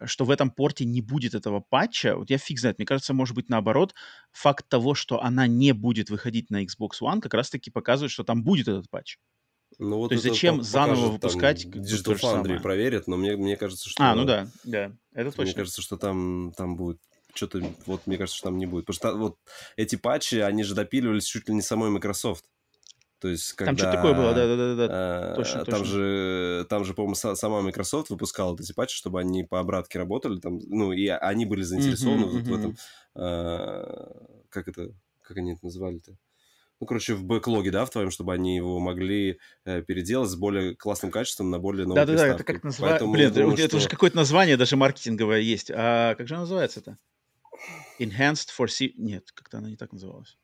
[0.05, 3.35] что в этом порте не будет этого патча, вот я фиг знает, мне кажется, может
[3.35, 3.93] быть наоборот,
[4.31, 8.43] факт того, что она не будет выходить на Xbox One, как раз-таки показывает, что там
[8.43, 9.17] будет этот патч.
[9.77, 12.59] Ну, вот То есть зачем по- заново покажет, там, выпускать, бы, Digital Foundry самое?
[12.59, 14.03] проверит, но мне, мне кажется, что...
[14.03, 15.53] А, ну да, да, это Мне точно.
[15.53, 16.99] кажется, что там, там будет
[17.33, 18.85] что-то, вот мне кажется, что там не будет.
[18.85, 19.37] Потому что вот
[19.77, 22.45] эти патчи, они же допиливались чуть ли не самой Microsoft.
[23.19, 23.71] То есть, когда...
[23.71, 25.31] Там что-то такое было, да-да-да.
[25.31, 25.85] э, точно, Там точно.
[25.85, 30.39] же, там же, по-моему, са- сама Microsoft выпускала эти патчи, чтобы они по обратке работали,
[30.39, 32.59] там, ну, и они были заинтересованы Мгм, вот в мгм.
[32.59, 32.77] этом,
[33.15, 36.15] э, как это, как они это называли-то?
[36.79, 40.77] Ну, короче, в бэклоге, да, в твоем, чтобы они его могли э, переделать с более
[40.77, 43.05] классным качеством на более новую Да-да-да, это как называется?
[43.05, 45.69] Блин, думаю, это, что- уже какое-то название даже маркетинговое есть.
[45.75, 46.97] А как же оно называется это?
[47.99, 48.93] Enhanced for C...
[48.95, 50.37] Нет, как-то она не так называлась.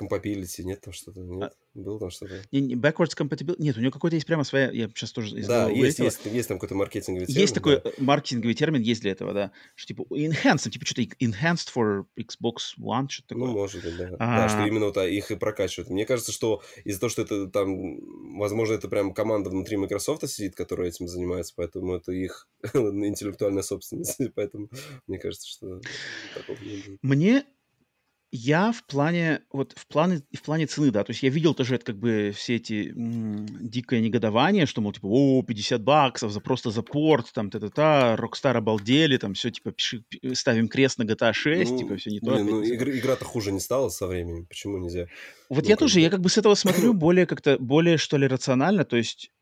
[0.00, 1.20] Compatibility, нет там что-то?
[1.20, 1.52] Нет?
[1.74, 2.42] Было там что-то?
[2.50, 3.56] Не, не, backwards compatibility...
[3.58, 4.70] Нет, у нее какой-то есть прямо своя...
[4.70, 7.40] Я сейчас тоже Да, есть, есть, есть там какой-то маркетинговый термин.
[7.40, 7.90] Есть такой да.
[7.90, 9.52] э, маркетинговый термин, есть для этого, да.
[9.74, 13.60] Что типа enhanced, типа что-то enhanced for Xbox One, что-то Ну, такое.
[13.60, 14.10] может быть, да.
[14.18, 14.36] А.
[14.36, 15.90] Да, что именно вот а, их и прокачивают.
[15.90, 20.54] Мне кажется, что из-за того, что это там, возможно, это прям команда внутри Microsoft сидит,
[20.54, 24.18] которая этим занимается, поэтому это их интеллектуальная собственность.
[24.34, 24.68] Поэтому
[25.06, 25.80] мне кажется, что
[26.34, 26.98] такого не будет.
[27.02, 27.44] Мне
[28.32, 31.74] я в плане вот в плане в плане цены, да, то есть я видел тоже
[31.74, 36.40] это как бы все эти м, дикое негодование, что мол типа о 50 баксов за
[36.40, 41.02] просто за порт, там та-та-та, Rockstar обалдели, там все типа пиши, пи- ставим крест на
[41.04, 42.30] GTA 6, Ну, типа все не то.
[42.38, 42.62] ну, не то.
[42.62, 44.46] игр- игра-то хуже не стала со временем.
[44.46, 45.06] Почему нельзя?
[45.48, 48.16] Вот ну, я тоже, бы- я как бы с этого смотрю более как-то более что
[48.16, 49.32] ли рационально, то есть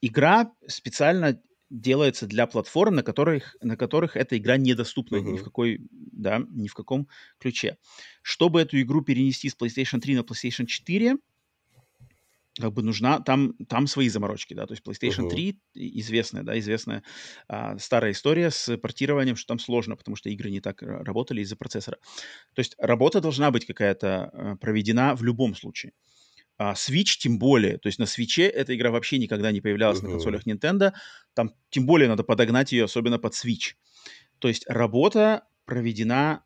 [0.00, 1.40] игра специально
[1.70, 6.68] делается для платформ, на которых, на которых эта игра недоступна ни в какой, да, ни
[6.68, 7.08] в каком
[7.38, 7.76] ключе.
[8.22, 11.16] Чтобы эту игру перенести с PlayStation 3 на PlayStation 4,
[12.60, 15.28] как бы нужна, там, там свои заморочки, да, то есть PlayStation Мгм.
[15.28, 17.04] 3 и- известная, да, известная
[17.46, 21.40] а, старая история с портированием, что там сложно, потому что игры не так ра- работали
[21.42, 21.98] из-за процессора.
[22.54, 25.92] То есть работа должна быть какая-то а, проведена в любом случае.
[26.58, 30.08] А Switch тем более, то есть на Switch эта игра вообще никогда не появлялась на
[30.08, 30.10] Мгм.
[30.10, 30.92] консолях Nintendo,
[31.34, 33.74] там тем более надо подогнать ее, особенно под Switch.
[34.38, 36.44] То есть работа проведена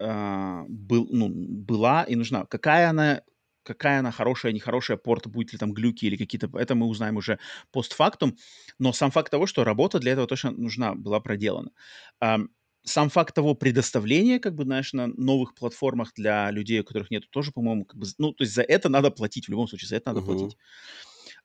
[0.00, 2.46] а, был, ну, была и нужна.
[2.46, 3.22] Какая она,
[3.62, 7.38] какая она хорошая, нехорошая, порт, будет ли там глюки или какие-то, это мы узнаем уже
[7.72, 8.36] постфактум,
[8.78, 11.72] но сам факт того, что работа для этого точно нужна, была проделана.
[12.20, 12.50] Ам,
[12.84, 17.28] сам факт того предоставления, как бы, знаешь, на новых платформах для людей, у которых нет,
[17.30, 19.96] тоже, по-моему, как бы, ну, то есть за это надо платить, в любом случае, за
[19.96, 20.22] это надо Мгм.
[20.22, 20.56] платить.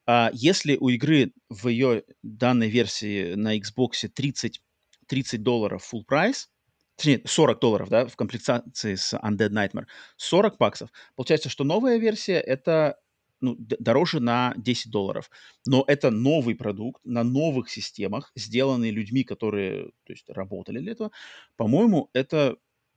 [0.07, 4.61] А если у игры в ее данной версии на Xbox 30,
[5.07, 6.49] 30 долларов full прайс,
[6.97, 9.85] точнее, 40 долларов, да, в комплектации с Undead Nightmare,
[10.17, 12.97] 40 баксов, получается, что новая версия это
[13.43, 15.29] ну, дороже на 10 долларов.
[15.65, 21.11] Но это новый продукт на новых системах, сделанный людьми, которые то есть, работали для этого.
[21.57, 22.55] По-моему, это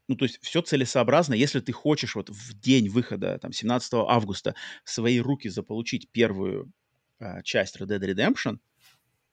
[0.09, 4.55] ну, то есть все целесообразно, если ты хочешь вот в день выхода, там, 17 августа
[4.85, 6.70] в свои руки заполучить первую
[7.18, 8.59] э, часть Red Dead Redemption,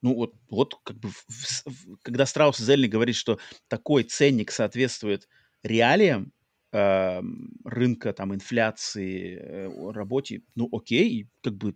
[0.01, 3.37] ну вот, вот как бы, в, в, когда Страус Зельник говорит, что
[3.67, 5.29] такой ценник соответствует
[5.61, 6.33] реалиям
[6.73, 7.21] э,
[7.63, 11.75] рынка, там, инфляции, э, работе, ну окей, как бы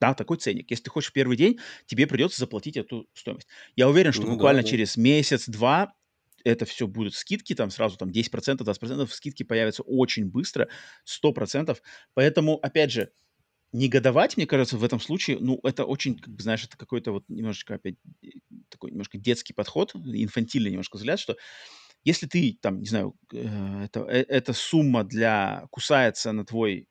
[0.00, 0.70] да, такой ценник.
[0.70, 3.48] Если ты хочешь в первый день, тебе придется заплатить эту стоимость.
[3.74, 4.70] Я уверен, что ну, буквально да, да.
[4.70, 5.92] через месяц-два
[6.44, 10.68] это все будут скидки, там сразу там 10%, 20%, скидки появятся очень быстро,
[11.04, 11.76] 100%.
[12.14, 13.10] Поэтому, опять же,
[13.72, 17.24] негодовать, мне кажется, в этом случае, ну, это очень, как бы, знаешь, это какой-то вот
[17.28, 18.28] немножечко опять э,
[18.70, 21.36] такой немножко детский подход, инфантильный немножко взгляд, что
[22.04, 26.88] если ты, там, не знаю, э, это, э, эта сумма для кусается на твой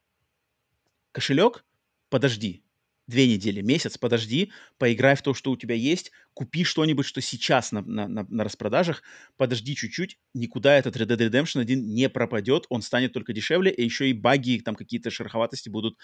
[1.11, 1.65] кошелек,
[2.09, 2.63] подожди,
[3.07, 7.71] две недели, месяц, подожди, поиграй в то, что у тебя есть, купи что-нибудь, что сейчас
[7.71, 9.01] на, на, на, на распродажах,
[9.37, 13.83] подожди чуть-чуть, никуда этот Red Dead Redemption 1 не пропадет, он станет только дешевле, и
[13.83, 15.97] еще и баги, там какие-то шероховатости будут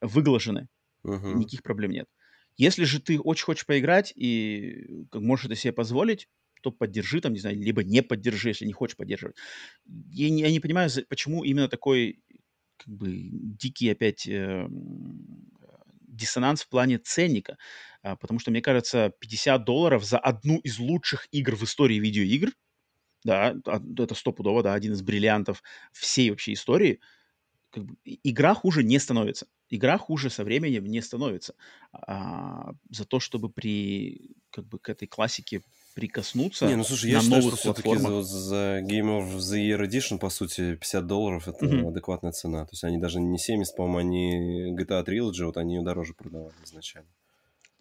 [0.00, 0.68] выглажены.
[1.04, 1.34] Uh-huh.
[1.34, 2.08] Никаких проблем нет.
[2.56, 6.28] Если же ты очень хочешь поиграть и можешь это себе позволить,
[6.66, 9.36] то поддержи там, не знаю, либо не поддержи, если не хочешь поддерживать.
[10.10, 12.20] Я не, я не понимаю, почему именно такой
[12.78, 14.68] как бы дикий опять э,
[16.08, 17.56] диссонанс в плане ценника,
[18.02, 22.50] а, потому что, мне кажется, 50 долларов за одну из лучших игр в истории видеоигр,
[23.24, 25.62] да, а, это стопудово, да, один из бриллиантов
[25.92, 27.00] всей вообще истории,
[27.70, 29.46] как бы, игра хуже не становится.
[29.70, 31.54] Игра хуже со временем не становится.
[31.92, 35.62] А, за то, чтобы при, как бы, к этой классике
[35.96, 39.56] прикоснуться Не, ну слушай, я на считаю, новых что все-таки за, за Game of the
[39.56, 41.88] Year Edition, по сути, 50 долларов это mm-hmm.
[41.88, 42.66] адекватная цена.
[42.66, 46.54] То есть они даже не 70, по-моему, они GTA Trilogy, вот они ее дороже продавали
[46.64, 47.08] изначально.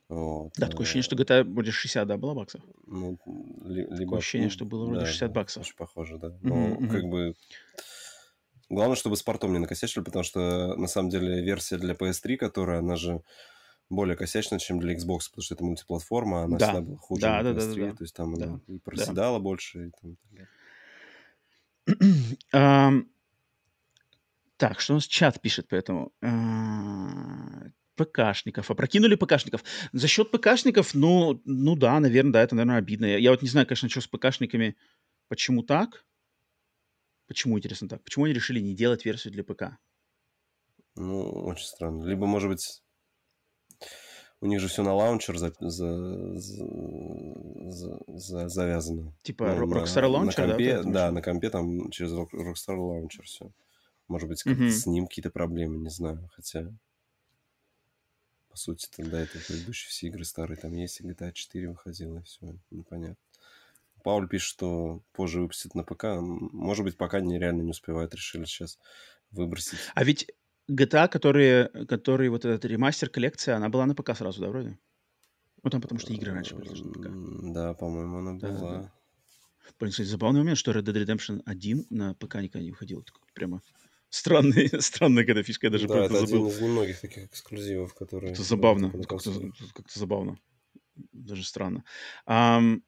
[0.08, 0.54] Вот.
[0.56, 2.62] Да, такое ощущение, что GTA вроде 60, да, было баксов?
[2.88, 3.20] Ну,
[3.66, 3.98] ли, либо...
[3.98, 5.64] Такое ощущение, что было вроде да, 60 баксов.
[5.64, 6.32] Очень похоже, да.
[6.42, 6.88] Но mm-hmm.
[6.88, 7.36] как бы...
[8.70, 12.80] Главное, чтобы с портом не накосячили, потому что, на самом деле, версия для PS3, которая,
[12.80, 13.22] она же
[13.90, 16.66] более косячно, чем для Xbox, потому что это мультиплатформа, она да.
[16.66, 17.92] всегда была хуже да, да, да, да, да.
[17.92, 18.46] то есть там да.
[18.46, 19.44] она и проседала да.
[19.44, 19.88] больше.
[19.88, 20.18] И там,
[22.54, 23.06] um,
[24.58, 26.12] так, что у нас чат пишет по этому?
[26.24, 28.70] Uh, ПКшников.
[28.70, 29.64] Опрокинули ПКшников.
[29.94, 33.06] За счет ПКшников, ну, ну да, наверное, да, это, наверное, обидно.
[33.06, 34.76] Я, я вот не знаю, конечно, что с ПКшниками,
[35.30, 36.06] почему так.
[37.28, 38.04] Почему, интересно, так?
[38.04, 39.78] Почему они решили не делать версию для ПК?
[40.96, 42.04] Ну, очень странно.
[42.04, 42.84] Либо, может быть,
[44.42, 49.14] у них же все на лаунчер за, за, за, за, завязано.
[49.24, 50.92] Типа ну, Rockstar на, Launcher, на компе, да?
[50.92, 53.52] Да, на компе там через Rockstar Launcher все.
[54.08, 54.70] Может быть, mm-hmm.
[54.70, 56.30] с ним какие-то проблемы, не знаю.
[56.36, 56.72] Хотя,
[58.50, 60.58] по сути, тогда это предыдущие все игры старые.
[60.58, 63.18] Там есть, и GTA 4 выходила, и все, непонятно.
[64.04, 66.04] Пауль пишет, что позже выпустят на ПК.
[66.20, 68.78] Может быть, пока нереально не успевают, решили сейчас
[69.32, 69.80] выбросить.
[69.96, 70.32] А ведь
[70.70, 74.78] GTA, которые, которые вот этот ремастер коллекция, она была на ПК сразу, да, вроде?
[75.64, 77.54] Ну, там потому что игры раньше были на ПК.
[77.54, 78.52] Да, по-моему, она была.
[78.52, 78.92] Да, да.
[79.80, 83.02] Блин, кстати, забавный момент, что Red Dead Redemption 1 на ПК никогда не выходил.
[83.02, 83.62] Это прямо
[84.10, 86.46] странный, странная какая-то фишка, я даже да, это забыл.
[86.46, 88.34] один из немногих таких эксклюзивов, которые...
[88.34, 89.32] Это забавно, как-то,
[89.74, 90.38] как-то забавно.
[91.12, 91.84] Даже странно.
[92.28, 92.82] Um,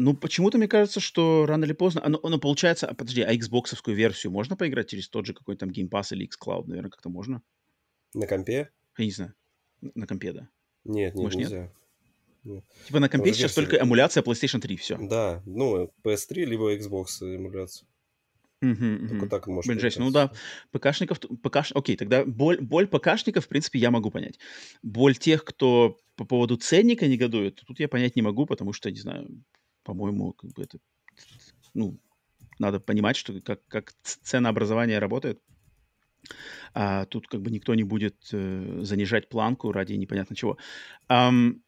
[0.00, 2.04] ну, почему-то мне кажется, что рано или поздно...
[2.04, 2.86] Оно, оно получается...
[2.86, 6.26] А, подожди, а Xbox версию можно поиграть через тот же какой-то там Game Pass или
[6.26, 6.66] xCloud?
[6.66, 7.42] Наверное, как-то можно.
[8.14, 8.70] На компе?
[8.96, 9.34] Я не знаю.
[9.80, 10.48] На компе, да.
[10.84, 11.60] Нет, нет, Может, нельзя.
[11.60, 11.72] Нет?
[12.44, 12.64] Нет.
[12.86, 14.96] Типа на компе сейчас только эмуляция PlayStation 3, все.
[14.96, 17.86] Да, ну, PS3 либо Xbox эмуляция.
[18.62, 19.28] Угу, Только угу.
[19.28, 19.70] так можно.
[19.70, 20.32] Блин, жесть, ну да,
[20.70, 21.72] ПКшников, ПКш...
[21.74, 24.38] окей, тогда боль, боль ПКшников, в принципе, я могу понять.
[24.82, 28.98] Боль тех, кто по поводу ценника негодует, тут я понять не могу, потому что, не
[28.98, 29.28] знаю,
[29.90, 30.78] по-моему, как бы это,
[31.74, 31.98] ну,
[32.60, 35.40] надо понимать, что как, как ценообразование работает.
[36.74, 40.58] А тут как бы никто не будет э, занижать планку ради непонятно чего.
[41.08, 41.62] Um,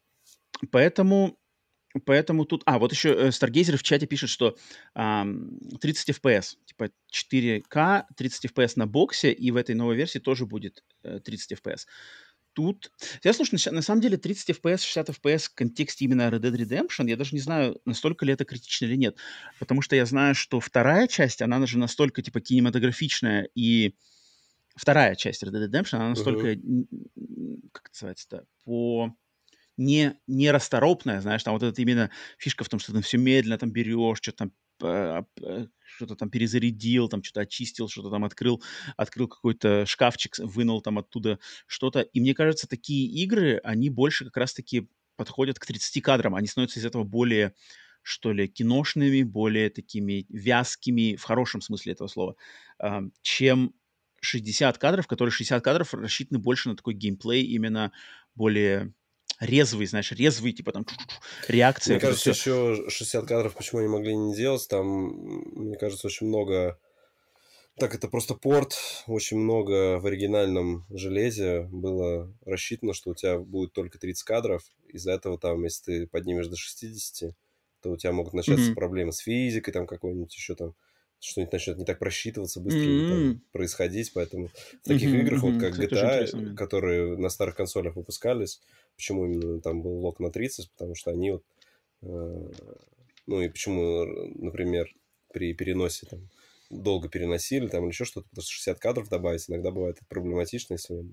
[0.71, 1.37] поэтому,
[2.05, 2.61] поэтому тут...
[2.65, 4.55] А, вот еще э, Stargazer в чате пишет, что
[4.95, 10.45] um, 30 FPS, типа 4К, 30 FPS на боксе, и в этой новой версии тоже
[10.45, 11.87] будет э, 30 FPS
[12.53, 12.91] тут...
[13.23, 17.09] Я слушай, на, самом деле 30 FPS, 60 FPS в контексте именно Red Dead Redemption,
[17.09, 19.17] я даже не знаю, настолько ли это критично или нет.
[19.59, 23.95] Потому что я знаю, что вторая часть, она же настолько, типа, кинематографичная и...
[24.75, 26.53] Вторая часть Red Dead Redemption, она настолько...
[26.53, 26.87] Uh-huh.
[27.71, 28.45] Как это называется-то?
[28.65, 29.15] По
[29.77, 33.57] не, не расторопная, знаешь, там вот это именно фишка в том, что ты все медленно
[33.57, 38.61] там берешь, что-то там что-то там перезарядил, там что-то очистил, что-то там открыл,
[38.97, 42.01] открыл какой-то шкафчик, вынул там оттуда что-то.
[42.01, 46.79] И мне кажется, такие игры, они больше как раз-таки подходят к 30 кадрам, они становятся
[46.79, 47.53] из этого более
[48.05, 52.35] что ли, киношными, более такими вязкими, в хорошем смысле этого слова,
[53.21, 53.73] чем
[54.19, 57.93] 60 кадров, которые 60 кадров рассчитаны больше на такой геймплей, именно
[58.35, 58.93] более
[59.45, 60.85] резвый, знаешь, резвый, типа там
[61.47, 61.95] реакция.
[61.95, 66.77] Мне кажется, еще 60 кадров почему они могли не делать, там, мне кажется, очень много...
[67.79, 73.73] Так, это просто порт, очень много в оригинальном железе было рассчитано, что у тебя будет
[73.73, 77.35] только 30 кадров, из-за этого там, если ты поднимешь до 60,
[77.81, 78.75] то у тебя могут начаться mm-hmm.
[78.75, 80.75] проблемы с физикой, там какой-нибудь еще там
[81.19, 83.09] что-нибудь начнет не так просчитываться быстро mm-hmm.
[83.09, 84.49] там, происходить, поэтому
[84.83, 85.19] в таких mm-hmm.
[85.21, 88.61] играх, вот как GTA, которые на старых консолях выпускались,
[89.03, 91.43] почему именно там был лог на 30, потому что они вот,
[92.03, 92.51] э,
[93.27, 94.05] ну и почему,
[94.35, 94.95] например,
[95.33, 96.29] при переносе там
[96.69, 101.05] долго переносили там или еще что-то, потому что 60 кадров добавить иногда бывает проблематично, если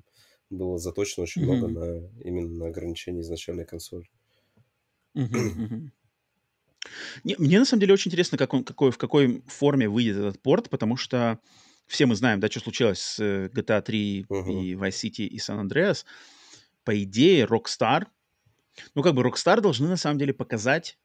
[0.50, 1.46] было заточено очень mm-hmm.
[1.46, 4.08] много на именно на ограничение изначальной консоли.
[5.16, 5.90] Mm-hmm.
[7.24, 10.40] Не, мне на самом деле очень интересно, как он, какой, в какой форме выйдет этот
[10.40, 11.40] порт, потому что
[11.88, 14.62] все мы знаем, да, что случилось с GTA 3 uh-huh.
[14.62, 16.04] и Vice City и San Andreas.
[16.84, 18.06] По идее, Rockstar,
[18.94, 20.98] ну как бы Rockstar должны на самом деле показать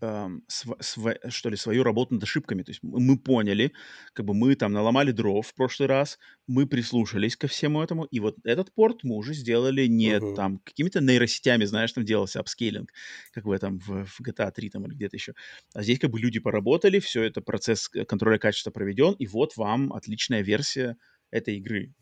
[0.00, 2.62] эм, св- св- что ли, свою работу над ошибками.
[2.62, 3.72] То есть мы поняли,
[4.12, 8.20] как бы мы там наломали дров в прошлый раз, мы прислушались ко всему этому, и
[8.20, 10.34] вот этот порт мы уже сделали не uh-huh.
[10.34, 12.92] там какими-то нейросетями, знаешь, там делался апскейлинг,
[13.32, 15.34] как в этом в, в GTA 3 там или где-то еще.
[15.74, 19.92] А здесь как бы люди поработали, все это процесс контроля качества проведен, и вот вам
[19.92, 20.96] отличная версия
[21.30, 21.92] этой игры.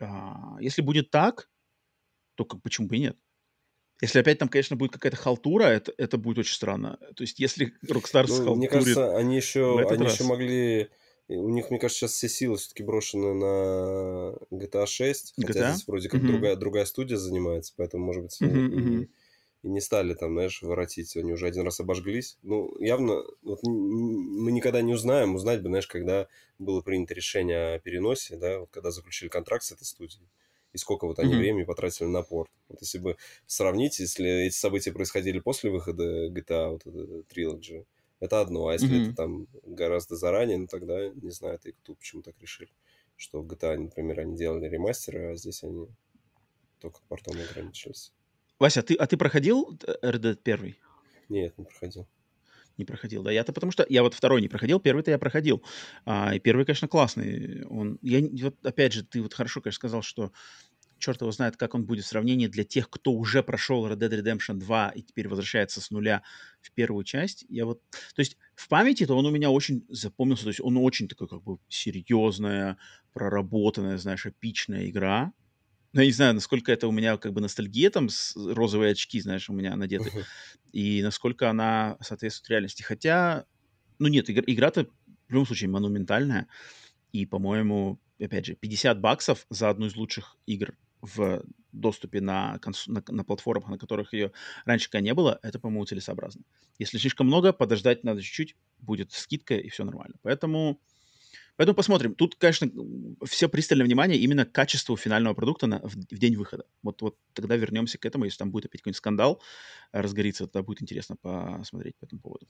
[0.00, 1.48] А, если будет так,
[2.38, 3.16] то как, почему бы и нет?
[4.00, 7.00] Если опять там, конечно, будет какая-то халтура, это, это будет очень странно.
[7.16, 8.54] То есть, если Rockstar ну.
[8.54, 10.14] Мне кажется, они еще, они раз...
[10.14, 10.88] еще могли...
[11.26, 15.34] У них, мне кажется, сейчас все силы все-таки брошены на GTA 6.
[15.36, 15.46] GTA?
[15.46, 16.26] Хотя здесь вроде как mm-hmm.
[16.26, 19.08] другая, другая студия занимается, поэтому, может быть, mm-hmm, и, mm-hmm.
[19.64, 21.16] и не стали там, знаешь, воротить.
[21.16, 22.38] Они уже один раз обожглись.
[22.42, 25.34] Ну, явно, вот мы никогда не узнаем.
[25.34, 26.28] Узнать бы, знаешь, когда
[26.60, 30.28] было принято решение о переносе, да, вот когда заключили контракт с этой студией
[30.72, 31.38] и сколько вот они mm-hmm.
[31.38, 32.50] времени потратили на порт.
[32.68, 33.16] Вот если бы
[33.46, 37.86] сравнить, если эти события происходили после выхода GTA, вот это Trilogy,
[38.20, 39.06] это одно, а если mm-hmm.
[39.06, 42.70] это там гораздо заранее, ну тогда, не знаю, ты кто почему так решили,
[43.16, 45.88] что в GTA, например, они делали ремастеры, а здесь они
[46.80, 48.12] только портом ограничились.
[48.58, 50.74] Вася, а ты, а ты проходил Red Dead 1?
[51.28, 52.06] Нет, не проходил
[52.78, 53.30] не проходил, да.
[53.30, 55.62] Я-то потому что я вот второй не проходил, первый-то я проходил.
[56.06, 57.64] А, и первый, конечно, классный.
[57.66, 60.32] Он, я, вот опять же, ты вот хорошо, конечно, сказал, что
[60.98, 64.22] черт его знает, как он будет в сравнении для тех, кто уже прошел Red Dead
[64.22, 66.22] Redemption 2 и теперь возвращается с нуля
[66.60, 67.44] в первую часть.
[67.48, 70.76] Я вот, то есть в памяти то он у меня очень запомнился, то есть он
[70.76, 72.78] очень такой как бы серьезная,
[73.12, 75.32] проработанная, знаешь, эпичная игра.
[75.92, 79.20] Ну, я не знаю, насколько это у меня как бы ностальгия, там, с розовые очки,
[79.20, 80.24] знаешь, у меня надеты, uh-huh.
[80.72, 82.82] и насколько она соответствует реальности.
[82.82, 83.46] Хотя,
[83.98, 84.86] ну нет, игра, игра-то
[85.28, 86.46] в любом случае монументальная,
[87.12, 91.42] и, по-моему, опять же, 50 баксов за одну из лучших игр в
[91.72, 92.86] доступе на, конс...
[92.86, 94.32] на, на платформах, на которых ее
[94.64, 96.42] раньше не было, это, по-моему, целесообразно.
[96.78, 100.16] Если слишком много, подождать надо чуть-чуть, будет скидка, и все нормально.
[100.22, 100.80] Поэтому
[101.58, 102.14] Поэтому посмотрим.
[102.14, 102.70] Тут, конечно,
[103.24, 106.64] все пристальное внимание именно к качеству финального продукта на, в, в день выхода.
[106.82, 108.26] Вот, вот тогда вернемся к этому.
[108.26, 109.42] Если там будет опять какой-нибудь скандал
[109.90, 112.46] разгорится, тогда будет интересно посмотреть по этому поводу.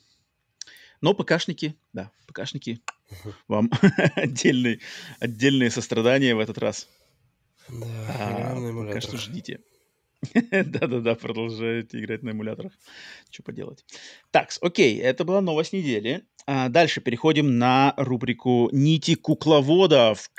[1.01, 2.83] Но ПКшники, да, ПКшники,
[3.49, 3.71] вам
[4.15, 4.81] отдельные,
[5.21, 6.87] отдельные сострадания в этот раз.
[7.71, 9.61] Да, а, пока что ждите.
[10.51, 12.73] Да-да-да, продолжаете играть на эмуляторах.
[13.31, 13.85] Что поделать.
[14.31, 16.25] Так, окей, это была новость недели.
[16.47, 20.31] А дальше переходим на рубрику «Нити кукловодов».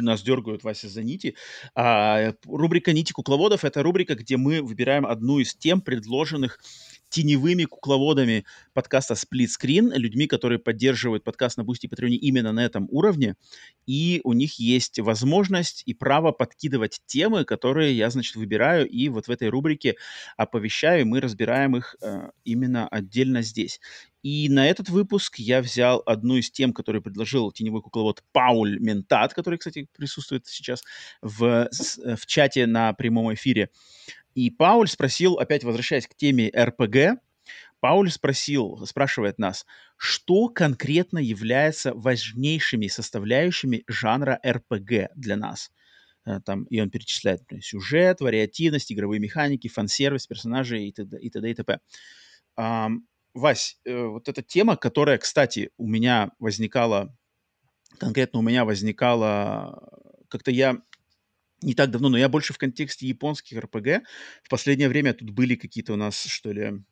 [0.00, 1.34] Нас дергают, Вася, за нити.
[1.74, 6.60] А, рубрика «Нити кукловодов»— это рубрика, где мы выбираем одну из тем, предложенных
[7.08, 12.64] теневыми кукловодами подкаста Split Screen, людьми, которые поддерживают подкаст на Boosty и Patreon именно на
[12.64, 13.36] этом уровне,
[13.86, 19.28] и у них есть возможность и право подкидывать темы, которые я, значит, выбираю, и вот
[19.28, 19.96] в этой рубрике
[20.36, 23.80] оповещаю, мы разбираем их э, именно отдельно здесь.
[24.22, 29.32] И на этот выпуск я взял одну из тем, которую предложил теневой кукловод Пауль Ментат,
[29.32, 30.82] который, кстати, присутствует сейчас
[31.22, 33.70] в, в чате на прямом эфире.
[34.38, 37.20] И Пауль спросил, опять возвращаясь к теме РПГ,
[37.80, 39.66] Пауль спросил, спрашивает нас,
[39.96, 45.72] что конкретно является важнейшими составляющими жанра РПГ для нас?
[46.24, 51.18] Э, там, и он перечисляет например, сюжет, вариативность, игровые механики, фан-сервис, персонажи и т.д.
[51.18, 51.50] и т.д.
[51.50, 51.80] и т.п.
[53.34, 57.12] Вась, э, вот эта тема, которая, кстати, у меня возникала,
[57.98, 59.82] конкретно у меня возникала,
[60.28, 60.76] как-то я
[61.62, 64.04] не так давно, но я больше в контексте японских РПГ.
[64.42, 66.82] В последнее время тут были какие-то у нас, что ли,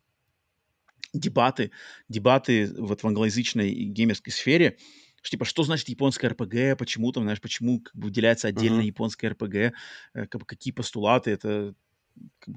[1.13, 1.71] дебаты,
[2.09, 4.79] дебаты вот в англоязычной геймерской сфере,
[5.23, 8.87] что, типа, что значит японская РПГ, почему там, знаешь, почему как бы, выделяется отдельно uh-huh.
[8.87, 9.73] японская РПГ, э,
[10.13, 11.75] как бы, какие постулаты, это,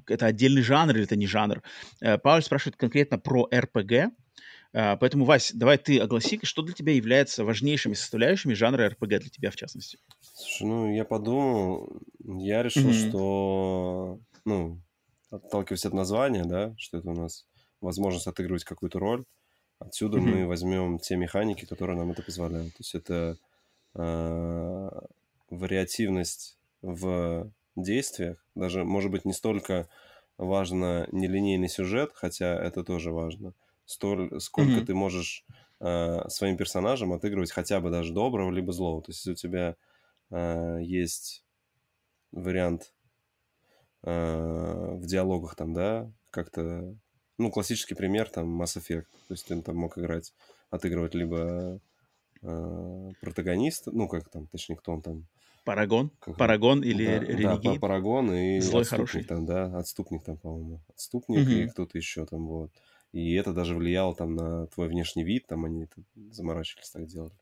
[0.06, 1.62] это отдельный жанр или это не жанр.
[2.00, 4.12] Э, Пауль спрашивает конкретно про РПГ,
[4.72, 9.50] поэтому, Вась, давай ты огласи, что для тебя является важнейшими составляющими жанра РПГ для тебя,
[9.50, 9.98] в частности.
[10.34, 13.08] Слушай, ну, я подумал, я решил, mm-hmm.
[13.08, 14.80] что, ну,
[15.30, 17.46] отталкиваясь от названия, да, что это у нас
[17.80, 19.24] возможность отыгрывать какую-то роль.
[19.78, 20.22] Отсюда mm-hmm.
[20.22, 22.74] мы возьмем те механики, которые нам это позволяют.
[22.74, 23.36] То есть это
[23.94, 24.90] э,
[25.48, 28.44] вариативность в действиях.
[28.54, 29.88] Даже, может быть, не столько
[30.36, 33.54] важно нелинейный сюжет, хотя это тоже важно.
[33.90, 34.84] Столь, сколько mm-hmm.
[34.84, 35.44] ты можешь
[35.80, 39.02] э, своим персонажем отыгрывать хотя бы даже доброго либо злого.
[39.02, 39.76] То есть если у тебя
[40.30, 41.44] э, есть
[42.30, 42.94] вариант
[44.04, 46.94] э, в диалогах там, да, как-то
[47.36, 49.06] ну, классический пример, там, Mass Effect.
[49.26, 50.34] То есть ты там мог играть,
[50.70, 51.80] отыгрывать либо
[52.42, 55.26] э, протагониста, ну, как там, точнее, кто он там.
[55.64, 56.12] Парагон?
[56.20, 57.74] Как, Парагон или да, Ренегейт?
[57.74, 59.24] Да, Парагон и Злой отступник хороший.
[59.24, 60.80] там, да, отступник там, по-моему.
[60.90, 61.64] Отступник mm-hmm.
[61.64, 62.70] и кто-то еще там, вот.
[63.12, 67.34] И это даже влияло там на твой внешний вид, там они это заморачивались, так делали.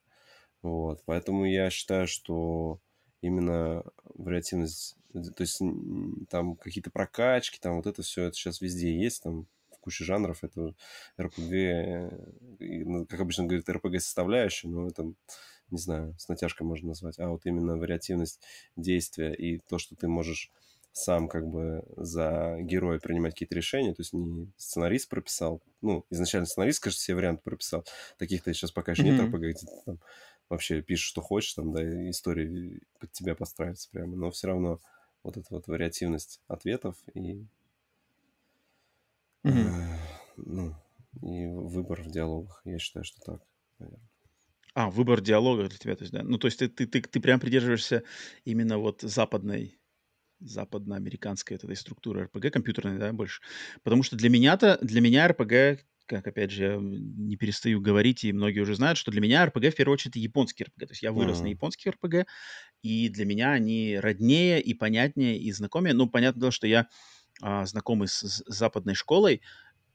[0.63, 2.81] Вот, поэтому я считаю, что
[3.21, 3.85] именно
[4.15, 5.61] вариативность, то есть
[6.31, 9.47] там какие-то прокачки, там вот это все, это сейчас везде есть, там
[9.89, 10.45] куча жанров.
[10.45, 10.75] Это
[11.17, 12.11] э,
[12.59, 15.13] ну, как обычно говорят, РПГ-составляющая, но это,
[15.71, 17.19] не знаю, с натяжкой можно назвать.
[17.19, 18.41] А вот именно вариативность
[18.77, 20.51] действия и то, что ты можешь
[20.99, 26.47] сам как бы за героя принимать какие-то решения, то есть не сценарист прописал, ну, изначально
[26.47, 27.85] сценарист, конечно, все варианты прописал,
[28.19, 29.11] таких-то сейчас пока еще mm-hmm.
[29.11, 30.01] нет РПГ, где ты там
[30.49, 34.81] вообще пишешь, что хочешь, там, да, история под тебя подстраивается прямо, но все равно
[35.23, 37.47] вот эта вот вариативность ответов и
[40.37, 40.75] ну,
[41.23, 42.61] и выбор в диалогах.
[42.65, 43.43] Я считаю, что так,
[43.79, 44.09] наверное.
[44.75, 46.23] А, выбор диалога для тебя, то есть, да.
[46.23, 48.05] Ну, то есть ты, ты, ты, ты прям придерживаешься
[48.45, 49.79] именно вот западной,
[50.41, 53.43] западноамериканской вот этой структуры РПГ, компьютерной, да, больше.
[53.83, 58.33] Потому что для меня-то, для меня РПГ, как, опять же, я не перестаю говорить, и
[58.33, 60.87] многие уже знают, что для меня РПГ, в первую очередь, это японский РПГ.
[60.87, 61.43] То есть я вырос uh-huh.
[61.43, 62.27] на японских РПГ,
[62.83, 65.95] и для меня они роднее и понятнее, и знакомее.
[65.95, 66.89] Ну, понятное дело, что я
[67.43, 69.43] а, знакомый с, с западной школой,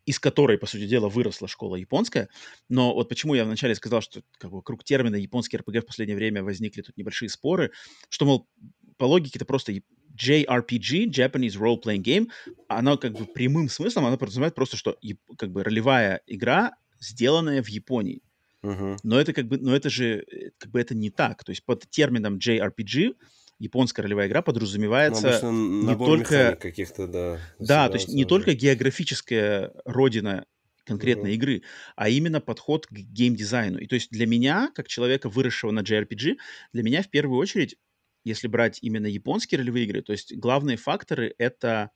[0.05, 2.29] из которой, по сути дела, выросла школа японская.
[2.69, 6.17] Но вот почему я вначале сказал, что как бы, вокруг термина японский РПГ в последнее
[6.17, 7.71] время возникли тут небольшие споры,
[8.09, 8.49] что, мол,
[8.97, 9.73] по логике это просто
[10.15, 12.27] JRPG, Japanese Role Playing Game,
[12.67, 14.97] она как бы прямым смыслом, она подразумевает просто, что
[15.37, 18.21] как бы ролевая игра, сделанная в Японии.
[18.63, 18.97] Uh-huh.
[19.03, 21.43] Но это как бы, но это же, э, как бы это не так.
[21.43, 23.15] То есть под термином JRPG
[23.59, 27.39] японская ролевая игра подразумевается ну, не только каких-то, да.
[27.59, 30.45] Да, то есть не только географическая родина
[30.85, 31.35] конкретной mm-hmm.
[31.35, 31.61] игры,
[31.95, 33.79] а именно подход к геймдизайну.
[33.79, 36.37] И то есть для меня, как человека, выросшего на JRPG,
[36.73, 37.77] для меня в первую очередь,
[38.23, 41.91] если брать именно японские ролевые игры, то есть главные факторы это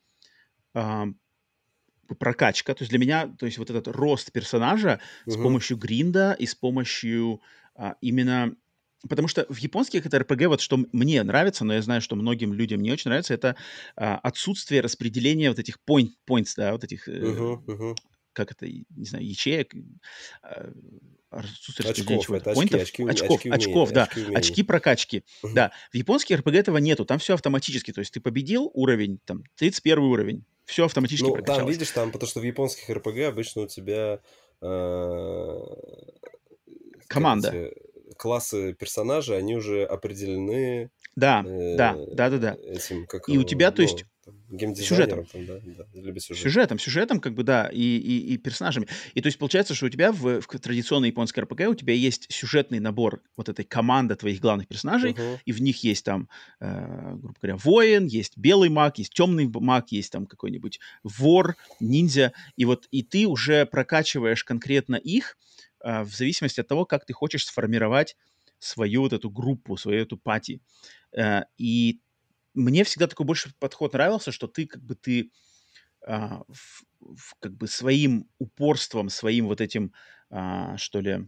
[0.73, 1.05] э,
[2.19, 2.73] прокачка.
[2.73, 5.31] То есть для меня, то есть вот этот рост персонажа mm-hmm.
[5.31, 7.41] с помощью гринда и с помощью
[7.75, 8.55] э, именно
[9.07, 12.51] Потому что в японских это РПГ, вот что мне нравится, но я знаю, что многим
[12.51, 13.55] людям не очень нравится, это
[13.95, 17.95] а, отсутствие распределения вот этих point, points, да, вот этих, uh-huh, uh-huh.
[18.37, 19.73] Как это, не знаю, ячеек,
[20.43, 20.69] а,
[21.31, 25.53] отсутствие очков, это поинтов, очки, очков, очки, очков, да, очки, очки прокачки, uh-huh.
[25.53, 25.71] да.
[25.91, 29.97] В японских РПГ этого нету, там все автоматически, то есть ты победил уровень, там, 31
[30.03, 31.61] уровень, все автоматически ну, прокачалось.
[31.61, 34.19] там, видишь, там, потому что в японских РПГ обычно у тебя...
[34.61, 35.57] Э,
[37.07, 37.49] Команда.
[37.49, 37.73] Эти,
[38.17, 40.91] классы персонажей, они уже определены.
[41.15, 42.57] Да, э, да, да, да, да.
[42.63, 43.87] Этим, как, и у тебя, то ну,
[44.75, 45.25] сюжетом.
[45.25, 46.43] Там, да, да, либо сюжет.
[46.43, 48.87] сюжетом, сюжетом, как бы, да, и, и, и персонажами.
[49.13, 52.31] И то есть получается, что у тебя в, в традиционной японской РПГ у тебя есть
[52.31, 55.39] сюжетный набор вот этой команды твоих главных персонажей, uh-huh.
[55.45, 56.29] и в них есть там,
[56.59, 62.33] э, грубо говоря, воин, есть белый маг, есть темный маг, есть там какой-нибудь вор, ниндзя,
[62.55, 65.37] и вот и ты уже прокачиваешь конкретно их,
[65.79, 68.15] а, в зависимости от того, как ты хочешь сформировать
[68.59, 70.61] свою вот эту группу, свою эту пати.
[71.15, 71.99] Э, и
[72.57, 75.31] мне всегда такой больше подход нравился, что ты как бы ты
[76.05, 76.43] а,
[77.39, 79.93] как бы своим упорством, своим вот этим,
[80.29, 81.27] а, что ли,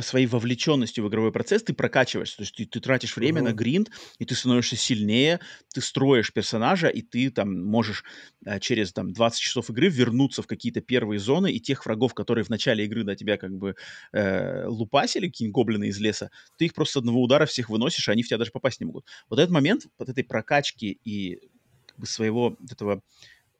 [0.00, 3.44] своей вовлеченностью в игровой процесс ты прокачиваешься, то есть ты, ты тратишь время uh-huh.
[3.44, 5.40] на гринд, и ты становишься сильнее,
[5.72, 8.04] ты строишь персонажа, и ты там можешь
[8.44, 12.44] а, через там 20 часов игры вернуться в какие-то первые зоны, и тех врагов, которые
[12.44, 13.76] в начале игры на тебя как бы
[14.12, 18.12] э, лупасили, какие-нибудь гоблины из леса, ты их просто с одного удара всех выносишь, и
[18.12, 19.06] они в тебя даже попасть не могут.
[19.28, 21.40] Вот этот момент, вот этой прокачки и
[21.86, 23.02] как бы своего вот этого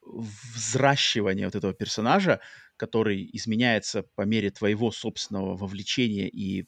[0.05, 2.41] взращивания вот этого персонажа,
[2.77, 6.67] который изменяется по мере твоего собственного вовлечения и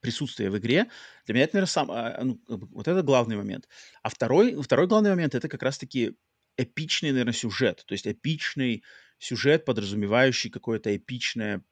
[0.00, 0.86] присутствия в игре,
[1.24, 3.68] для меня это, наверное, сам, а, ну, вот это главный момент.
[4.02, 6.14] А второй, второй главный момент— это как раз-таки
[6.56, 7.84] эпичный, наверное, сюжет.
[7.86, 8.84] То есть эпичный
[9.18, 11.62] сюжет, подразумевающий какое-то эпичное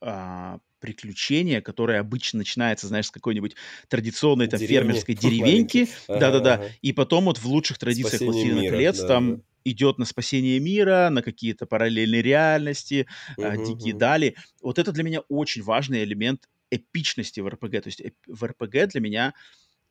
[0.00, 3.56] а, приключение, которое обычно начинается, знаешь, с какой-нибудь
[3.88, 5.88] традиционной там, фермерской деревеньки.
[6.06, 6.54] Да-да-да.
[6.54, 6.70] Ага.
[6.82, 9.42] И потом вот в лучших традициях «Властелина колец» да, там да.
[9.70, 14.00] Идет на спасение мира, на какие-то параллельные реальности, угу, а, дикие угу.
[14.00, 14.36] дали.
[14.62, 17.82] Вот это для меня очень важный элемент эпичности в РПГ.
[17.82, 19.34] То есть в РПГ для меня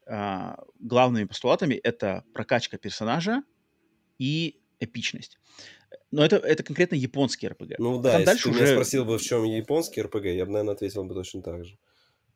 [0.05, 3.43] а, главными постулатами это прокачка персонажа
[4.19, 5.39] и эпичность.
[6.11, 7.75] Но это, это конкретно японский РПГ.
[7.79, 8.59] Ну да, Там если ты уже...
[8.59, 11.77] меня спросил бы, в чем японский РПГ, я бы, наверное, ответил бы точно так же.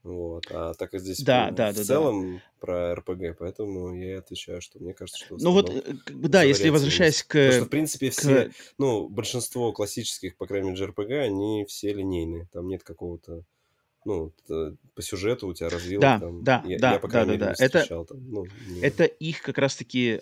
[0.04, 0.48] Вот.
[0.50, 2.42] А так как здесь да, да, в да, целом да.
[2.60, 5.38] про РПГ, поэтому я отвечаю, что мне кажется, что...
[5.40, 7.34] Ну вот, э, да, если возвращаясь к...
[7.34, 8.14] Потому что, в принципе, к...
[8.14, 12.48] все, ну, большинство классических, по крайней мере, РПГ, они все линейные.
[12.52, 13.44] Там нет какого-то
[14.04, 14.34] ну,
[14.96, 16.44] по сюжету у тебя развилок да, там.
[16.44, 17.54] Да, я, да, я, по да, да, да.
[17.60, 18.82] Это, там, ну, не...
[18.82, 20.22] это их как раз-таки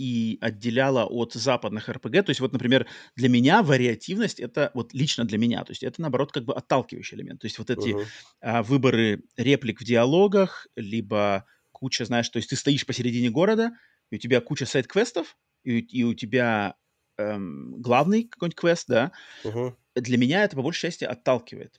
[0.00, 2.24] и отделяла от западных РПГ.
[2.24, 2.86] То есть вот, например,
[3.16, 7.18] для меня вариативность это вот лично для меня, то есть это наоборот как бы отталкивающий
[7.18, 7.42] элемент.
[7.42, 8.06] То есть вот эти uh-huh.
[8.40, 13.72] а, выборы реплик в диалогах, либо куча, знаешь, то есть ты стоишь посередине города,
[14.10, 16.76] и у тебя куча сайт-квестов, и, и у тебя
[17.18, 19.12] эм, главный какой-нибудь квест, да.
[19.44, 19.74] Uh-huh.
[19.96, 21.78] Для меня это по большей части отталкивает.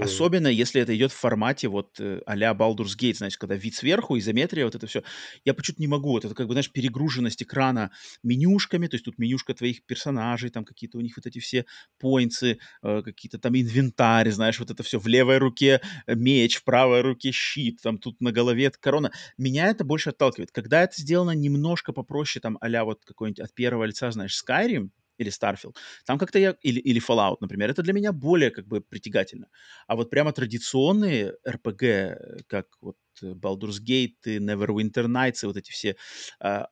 [0.00, 4.18] Особенно, если это идет в формате вот э, а-ля Baldur's Gate, знаете, когда вид сверху,
[4.18, 5.02] изометрия, вот это все.
[5.44, 6.12] Я почему-то не могу.
[6.12, 7.90] Вот это как бы, знаешь, перегруженность экрана
[8.22, 11.66] менюшками, то есть тут менюшка твоих персонажей, там какие-то у них вот эти все
[11.98, 17.02] поинты, э, какие-то там инвентарь, знаешь, вот это все в левой руке меч, в правой
[17.02, 19.12] руке щит, там тут на голове корона.
[19.36, 20.52] Меня это больше отталкивает.
[20.52, 25.30] Когда это сделано немножко попроще, там а вот какой-нибудь от первого лица, знаешь, Skyrim, или
[25.30, 25.76] Starfield.
[26.04, 26.56] Там как-то я...
[26.62, 27.70] Или, или Fallout, например.
[27.70, 29.48] Это для меня более как бы притягательно.
[29.86, 35.96] А вот прямо традиционные RPG, как вот Baldur's Gate, Neverwinter Nights и вот эти все...
[36.40, 36.68] А,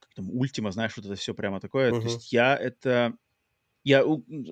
[0.00, 1.92] как там, Ultima, знаешь, вот это все прямо такое.
[1.92, 2.00] Uh-huh.
[2.00, 3.14] То есть я это
[3.86, 4.04] я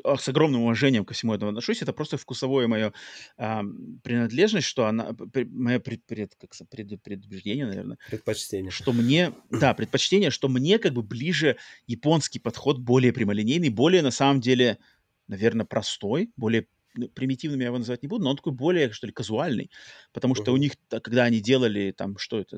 [0.05, 1.83] а, с огромным уважением ко всему этому отношусь.
[1.83, 2.93] Это просто вкусовое мое
[3.37, 3.65] а,
[4.05, 5.11] принадлежность, что она,
[5.51, 7.99] мое пред, пред, как, пред, предубеждение, наверное.
[8.09, 8.71] Предпочтение.
[8.71, 11.57] Что мне, да, предпочтение, что мне как бы ближе
[11.89, 14.79] японский подход, более прямолинейный, более на самом деле,
[15.27, 19.09] наверное, простой, более ну, примитивным я его называть не буду, но он такой более, что
[19.09, 19.69] ли, казуальный.
[20.13, 20.55] Потому что uh-huh.
[20.55, 22.57] у них, когда они делали, там, что это,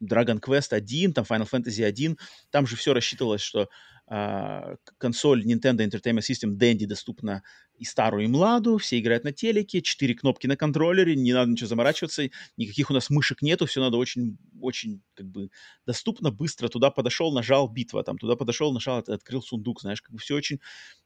[0.00, 2.16] Dragon Quest 1, там, Final Fantasy 1,
[2.50, 3.68] там же все рассчитывалось, что
[4.06, 7.42] консоль Nintendo Entertainment System Dendy доступна
[7.76, 11.66] и старую, и младу, все играют на телеке, четыре кнопки на контроллере, не надо ничего
[11.66, 15.50] заморачиваться, никаких у нас мышек нету, все надо очень, очень как бы
[15.86, 20.18] доступно, быстро, туда подошел, нажал, битва, там, туда подошел, нажал, открыл сундук, знаешь, как бы
[20.18, 20.60] все очень,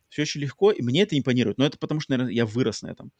[0.09, 2.89] все очень легко, и мне это импонирует, но это потому что, наверное, я вырос на
[2.89, 3.12] этом.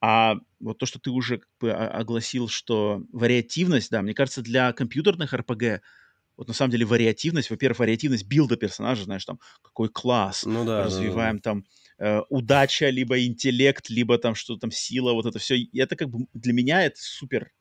[0.00, 4.72] А вот то, что ты уже как бы огласил, что вариативность, да, мне кажется, для
[4.72, 5.80] компьютерных RPG
[6.36, 10.84] вот на самом деле вариативность, во-первых, вариативность билда персонажа, знаешь, там, какой класс, ну, да,
[10.84, 11.50] развиваем да, да.
[11.50, 11.64] там
[11.98, 15.56] э, удача, либо интеллект, либо там что-то там сила, вот это все.
[15.74, 17.52] Это как бы для меня это супер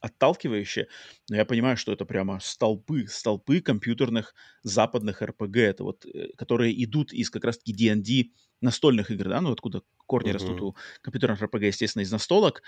[0.00, 0.88] отталкивающе,
[1.30, 6.82] но я понимаю, что это прямо столпы, столпы компьютерных западных RPG, это вот, э, которые
[6.84, 8.30] идут из как раз-таки D&D
[8.60, 10.34] настольных игр, да, ну откуда корни uh-huh.
[10.34, 12.62] растут у компьютерных RPG, естественно, из настолок,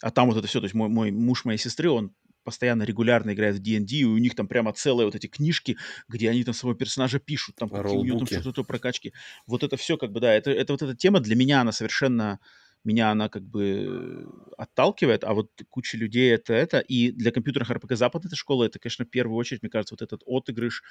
[0.00, 2.12] а там вот это все, то есть мой, мой муж моей сестры, он
[2.46, 5.76] постоянно регулярно играет в D&D, и у них там прямо целые вот эти книжки,
[6.08, 9.12] где они там своего персонажа пишут, там какие у него там что-то прокачки.
[9.46, 12.38] Вот это все как бы, да, это, это вот эта тема для меня, она совершенно
[12.84, 16.78] меня она как бы отталкивает, а вот куча людей это это.
[16.78, 20.02] И для компьютерных РПГ западной этой школы это, конечно, в первую очередь, мне кажется, вот
[20.02, 20.84] этот отыгрыш,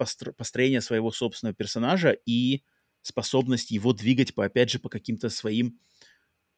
[0.00, 2.62] постро- построение своего собственного персонажа и
[3.02, 5.78] способность его двигать, по, опять же, по каким-то своим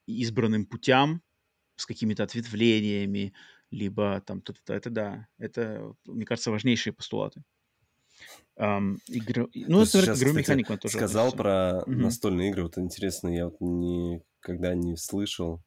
[0.06, 1.22] избранным путям,
[1.76, 3.34] с какими-то ответвлениями,
[3.74, 7.42] либо там то то это да, это, мне кажется, важнейшие постулаты.
[8.56, 9.48] Um, игр...
[9.52, 10.96] Ну, это, наверное, игровую механику тоже.
[10.96, 11.42] Сказал относится.
[11.42, 12.02] про угу.
[12.02, 15.60] настольные игры, вот интересно, я вот никогда не слышал.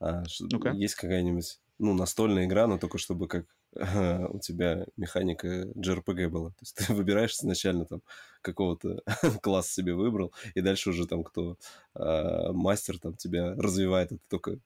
[0.00, 3.44] А, ну есть какая-нибудь, ну, настольная игра, но только чтобы как
[4.32, 6.50] у тебя механика JRPG была.
[6.50, 8.00] То есть ты выбираешь изначально там
[8.40, 9.02] какого-то
[9.42, 11.58] класса себе выбрал, и дальше уже там кто
[11.94, 14.58] э, мастер там тебя развивает, это только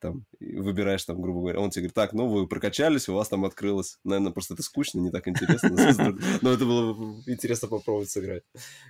[0.00, 3.44] там выбираешь там, грубо говоря, он тебе говорит, так, ну вы прокачались, у вас там
[3.44, 3.98] открылось.
[4.04, 5.70] Наверное, просто это скучно, не так интересно.
[6.42, 6.94] Но это было
[7.26, 8.42] интересно попробовать сыграть,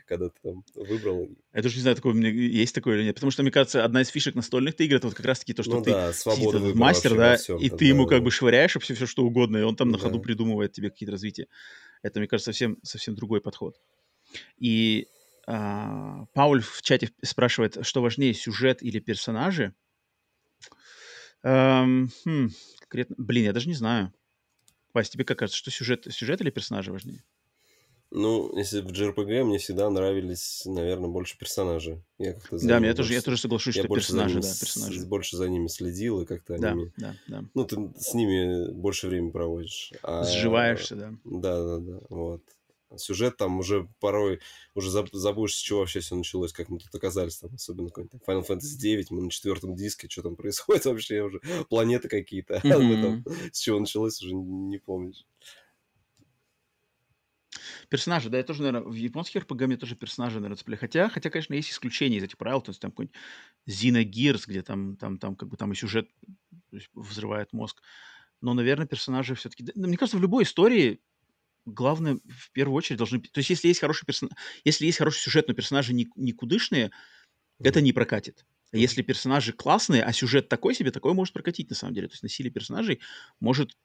[0.06, 1.28] когда ты там выбрал.
[1.54, 3.84] Я тоже не знаю, такое у меня есть такое или нет, потому что, мне кажется,
[3.84, 7.36] одна из фишек настольных игр, это вот как раз-таки то, что ну, ты мастер, да,
[7.36, 10.20] и ты ему как бы швыряешь все, все что угодно, и он там на ходу
[10.20, 11.46] придумывает тебе какие-то развития.
[12.02, 13.80] Это, мне кажется, совсем, совсем другой подход.
[14.58, 15.08] И
[15.46, 19.74] а, Пауль в чате спрашивает, что важнее, сюжет или персонажи?
[21.46, 22.48] Эм, хм,
[22.80, 24.12] конкретно, блин, я даже не знаю.
[24.92, 27.22] Вась, тебе как кажется, что сюжет, сюжет или персонажи важнее?
[28.10, 32.02] Ну, если в JRPG мне всегда нравились, наверное, больше персонажи.
[32.18, 35.00] Я как-то да, я тоже, я тоже соглашусь, я что персонажи, ними, да, персонажи.
[35.00, 36.90] С, больше за ними следил, и как-то да, они...
[36.96, 39.92] Да, да, Ну, ты с ними больше времени проводишь.
[40.02, 40.24] А...
[40.24, 41.14] Сживаешься, да.
[41.24, 42.42] Да, да, да, вот.
[42.96, 44.40] Сюжет там уже порой
[44.74, 48.46] уже забудешь, с чего вообще все началось, как мы тут оказались там, особенно какой-нибудь Final
[48.46, 53.50] Fantasy 9, мы на четвертом диске, что там происходит вообще уже, планеты какие-то, mm-hmm.
[53.52, 55.26] с чего началось, уже не помнишь.
[57.88, 60.78] Персонажи, да, я тоже, наверное, в японских RPG мне тоже персонажи, наверное, цепляли.
[60.78, 63.16] Хотя, хотя, конечно, есть исключения из этих правил, то есть там какой-нибудь
[63.66, 66.08] Зина Гирс, где там, там, там, как бы там и сюжет
[66.94, 67.82] взрывает мозг.
[68.40, 69.64] Но, наверное, персонажи все-таки...
[69.74, 71.00] Мне кажется, в любой истории
[71.66, 73.20] главное, в первую очередь, должны...
[73.20, 74.30] То есть, если есть хороший персон...
[74.64, 77.64] если есть хороший сюжет, но персонажи никудышные, mm-hmm.
[77.64, 78.46] это не прокатит.
[78.72, 82.08] А если персонажи классные, а сюжет такой себе, такое может прокатить, на самом деле.
[82.08, 83.00] То есть, насилие персонажей
[83.40, 83.76] может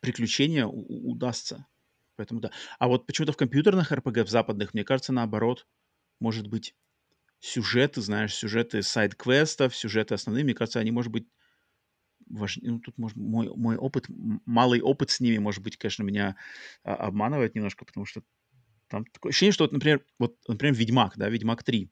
[0.00, 1.66] приключение у- удастся.
[2.16, 2.50] Поэтому да.
[2.78, 5.66] А вот почему-то в компьютерных РПГ, в западных, мне кажется, наоборот,
[6.18, 6.74] может быть,
[7.40, 11.26] сюжеты, знаешь, сюжеты сайд-квестов, сюжеты основные, мне кажется, они, может быть,
[12.30, 12.72] важнее.
[12.72, 14.06] Ну, тут, может, мой, мой опыт,
[14.46, 16.36] малый опыт с ними, может быть, конечно, меня
[16.84, 18.22] а, обманывает немножко, потому что
[18.88, 21.90] там такое ощущение, что, вот, например, вот, например, Ведьмак, да, Ведьмак 3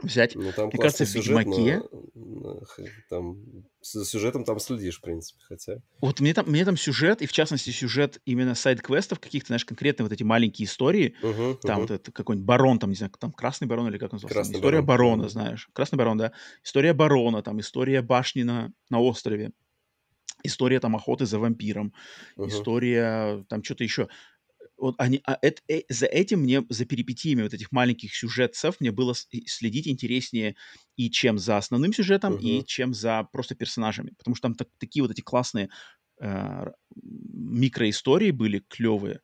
[0.00, 0.34] взять.
[0.34, 1.82] Ну, там Мне кажется, в Ведьмаке...
[2.14, 2.60] Но,
[3.08, 3.38] там,
[3.80, 5.76] с сюжетом там следишь, в принципе, хотя...
[6.00, 10.04] Вот мне там, мне там сюжет, и в частности сюжет именно сайд-квестов каких-то, знаешь, конкретные
[10.04, 11.14] вот эти маленькие истории.
[11.22, 11.80] Uh-huh, там uh-huh.
[11.82, 14.38] вот это какой-нибудь барон, там, не знаю, там Красный барон или как он называется?
[14.38, 15.16] Красный История барон.
[15.18, 15.68] барона, знаешь.
[15.72, 16.32] Красный барон, да.
[16.62, 19.52] История барона, там, история башни на, на острове
[20.44, 21.92] история там охоты за вампиром,
[22.36, 22.48] Uh-huh.
[22.48, 24.08] история там что-то еще.
[24.78, 28.92] Вот они, а это, э, за этим мне, за перипетиями вот этих маленьких сюжетцев мне
[28.92, 30.56] было и следить интереснее
[30.96, 32.64] и чем за основным сюжетом, и Мгм.
[32.64, 34.12] чем за просто персонажами.
[34.18, 35.70] Потому что там так- такие вот эти классные
[36.20, 36.66] э,
[37.02, 39.20] микроистории были клевые,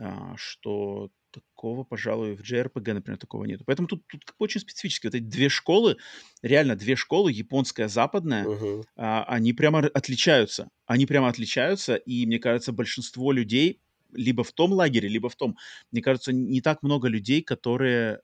[0.00, 3.64] а, что такого, пожалуй, в JRPG, например, такого нету.
[3.66, 5.06] Поэтому тут, тут очень специфически.
[5.08, 5.98] Вот эти две школы,
[6.42, 8.82] реально две школы, японская, западная, Uh-huh.
[8.96, 10.70] а, они прямо отличаются.
[10.86, 13.82] Они прямо отличаются, и мне кажется, большинство людей
[14.12, 15.56] либо в том лагере, либо в том.
[15.90, 18.20] Мне кажется, не так много людей, которые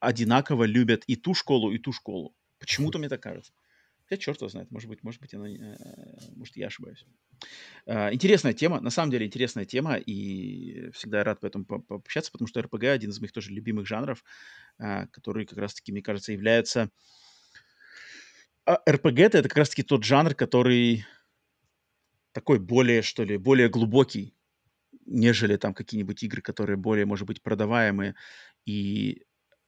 [0.00, 2.34] одинаково любят и ту школу, и ту школу.
[2.58, 3.52] Почему-то мне так кажется.
[4.04, 5.76] Хотя черт его знает, может быть, может быть, оно, э,
[6.34, 7.04] может, я ошибаюсь.
[7.86, 12.48] А, Интересная тема, на самом деле интересная тема, и всегда рад поэтому по- пообщаться, потому
[12.48, 14.24] что РПГ один из моих тоже любимых жанров,
[14.78, 16.90] а, который как раз-таки, мне кажется, является...
[18.66, 21.06] А, РПГ это как раз-таки тот жанр, который
[22.32, 24.34] такой более, что ли, более глубокий,
[25.10, 28.14] нежели там какие-нибудь игры, которые более, может быть, продаваемые.
[28.66, 29.22] И,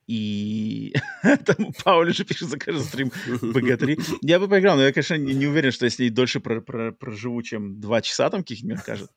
[0.06, 0.94] и
[1.44, 3.08] там Пауль уже пишет, закажи стрим
[3.42, 4.18] БГ-3.
[4.22, 7.80] Я бы поиграл, но я, конечно, не, уверен, что если дольше про- про- проживу, чем
[7.80, 9.10] два часа там каких-нибудь кажет.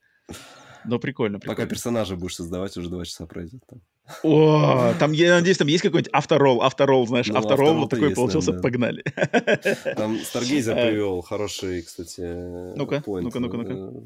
[0.88, 1.70] Но прикольно, Пока прикольно.
[1.70, 3.64] персонажа будешь создавать, уже два часа пройдет.
[3.68, 3.82] Там.
[4.22, 8.16] О, там, я надеюсь, там есть какой-нибудь авторолл, авторолл, знаешь, Ну, авторолл вот такой есть,
[8.16, 8.62] получился, да.
[8.62, 9.04] погнали.
[9.98, 10.88] Там Старгейзер Э.
[10.92, 12.22] привел хороший, кстати,
[12.78, 14.04] Ну-ка, ну-ка, ну-ка, ну-ка.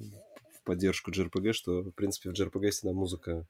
[0.60, 3.48] В поддержку JRPG, что, в принципе, в JRPG всегда музыка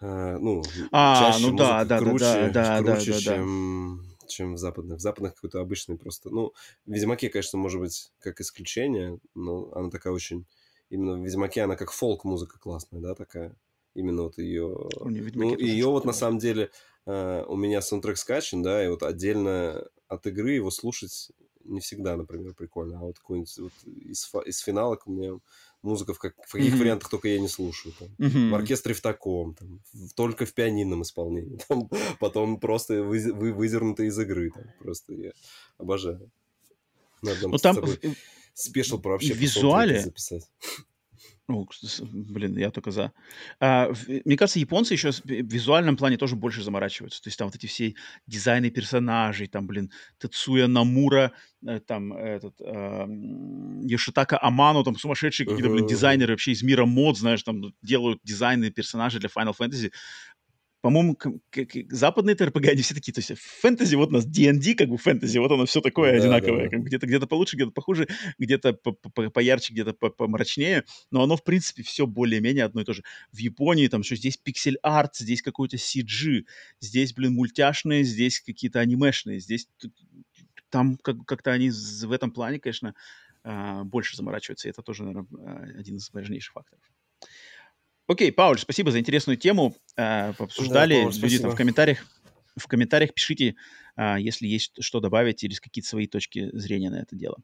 [0.00, 3.16] э, ну, А, чаще ну да, музыка да, да, круче, да, да, да, круче, да,
[3.16, 3.20] да.
[3.20, 4.98] чем, чем в западных.
[4.98, 6.30] В западных какой-то обычный просто...
[6.30, 6.52] Ну,
[6.86, 10.46] в Ведьмаке, конечно, может быть, как исключение, но она такая очень...
[10.90, 13.54] Именно в Ведьмаке она как фолк-музыка классная, да, такая.
[13.94, 14.88] Именно вот ее...
[15.00, 16.70] Ну, ее вот на самом деле...
[17.06, 21.32] э, у меня саундтрек скачан, да, и вот отдельно от игры его слушать
[21.64, 22.98] не всегда, например, прикольно.
[22.98, 25.38] А вот какой-нибудь вот из, из финалок у меня
[25.82, 26.78] музыка в, как, в каких Мгм.
[26.80, 27.94] вариантах только я не слушаю.
[27.98, 28.08] Там.
[28.18, 28.50] Мгм.
[28.50, 31.58] В оркестре в таком, там, в- только в пианинном исполнении.
[31.68, 31.88] Там,
[32.20, 34.50] потом просто вы, вы, выдернуты из игры.
[34.50, 35.32] Там, просто я
[35.78, 36.30] обожаю.
[37.22, 37.98] Надо Ну там в-
[38.54, 40.50] спешл про вообще саундтреки визуале- записать.
[41.54, 41.66] О,
[42.12, 43.12] блин, я только за.
[43.60, 43.90] А,
[44.24, 47.22] мне кажется, японцы еще в визуальном плане тоже больше заморачиваются.
[47.22, 47.94] То есть там вот эти все
[48.26, 51.32] дизайны персонажей, там, блин, Тецуя Намура,
[51.66, 53.06] э, там этот э,
[53.84, 58.70] Йошитака Амано, там сумасшедшие какие-то, блин, дизайнеры вообще из мира мод, знаешь, там делают дизайны
[58.70, 59.92] персонажей для Final Fantasy
[60.82, 61.16] по-моему,
[61.90, 65.38] западные ТРПГ, они все такие, то есть фэнтези, вот у нас D&D, как бы фэнтези,
[65.38, 66.76] вот оно все такое да, одинаковое, да.
[66.76, 72.64] где-то где-то получше, где-то похуже, где-то поярче, где-то помрачнее, но оно, в принципе, все более-менее
[72.64, 73.04] одно и то же.
[73.30, 76.46] В Японии там что здесь пиксель-арт, здесь какой-то CG,
[76.80, 79.68] здесь, блин, мультяшные, здесь какие-то анимешные, здесь
[80.68, 82.96] там как- как-то они в этом плане, конечно,
[83.44, 86.82] а, больше заморачиваются, и это тоже, наверное, один из важнейших факторов.
[88.08, 89.76] Окей, Пауль, спасибо за интересную тему.
[89.96, 90.94] Э, обсуждали.
[90.94, 92.04] Да, Пауль, Люди там в комментариях,
[92.56, 93.54] в комментариях пишите,
[93.96, 97.36] э, если есть что добавить или какие-то свои точки зрения на это дело.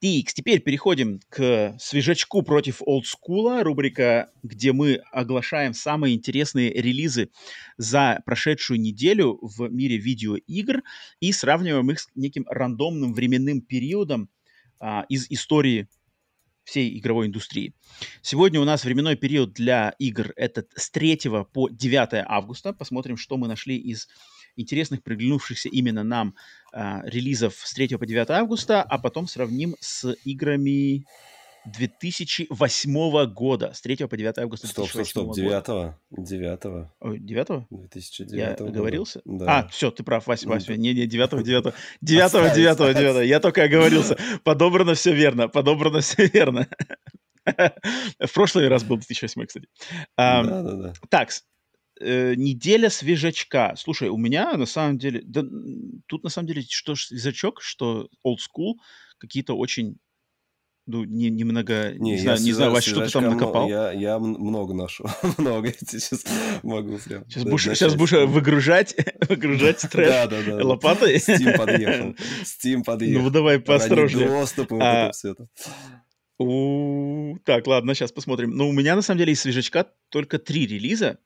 [0.00, 7.30] Тикс, теперь переходим к свежачку против олдскула, рубрика, где мы оглашаем самые интересные релизы
[7.76, 10.82] за прошедшую неделю в мире видеоигр
[11.20, 14.30] и сравниваем их с неким рандомным временным периодом
[14.80, 15.88] а, из истории
[16.70, 17.74] всей игровой индустрии.
[18.22, 21.18] Сегодня у нас временной период для игр это с 3
[21.52, 22.72] по 9 августа.
[22.72, 24.08] Посмотрим, что мы нашли из
[24.54, 26.36] интересных, приглянувшихся именно нам
[26.72, 31.06] э, релизов с 3 по 9 августа, а потом сравним с играми
[31.66, 38.32] 2008 года, с 3 по 9 августа Стоп, стоп, стоп, 9 9 Ой, 9 2009
[38.32, 38.66] Я года.
[38.66, 39.20] оговорился?
[39.24, 39.58] Да.
[39.58, 40.74] А, все, ты прав, 8, 8.
[40.76, 44.16] Не, не, 9 9 9 9 9 Я только оговорился.
[44.42, 46.68] Подобрано все верно, подобрано все верно.
[47.44, 49.66] В прошлый раз был 2008, кстати.
[50.16, 50.92] Да, да, да.
[51.08, 51.30] Так,
[52.00, 53.74] э, неделя свежачка.
[53.76, 55.22] Слушай, у меня на самом деле...
[55.24, 55.42] Да,
[56.06, 58.74] тут на самом деле что свежачок, что old school,
[59.18, 59.98] какие-то очень
[60.90, 63.68] ну, не, немного, не, не знаю, не знаю, Вася, что ты там накопал.
[63.68, 65.06] Я, я много нашел,
[65.38, 66.24] много, я сейчас
[66.62, 67.24] могу прям.
[67.28, 68.96] Сейчас будешь, сейчас будешь выгружать,
[69.28, 71.16] выгружать трэш лопатой?
[71.16, 73.22] Steam подъехал, Steam подъехал.
[73.22, 74.28] Ну, давай поосторожнее.
[74.28, 75.48] доступ и вот а, это все это.
[76.38, 78.52] У, так, ладно, сейчас посмотрим.
[78.52, 81.18] Ну, у меня, на самом деле, из свежачка только три релиза.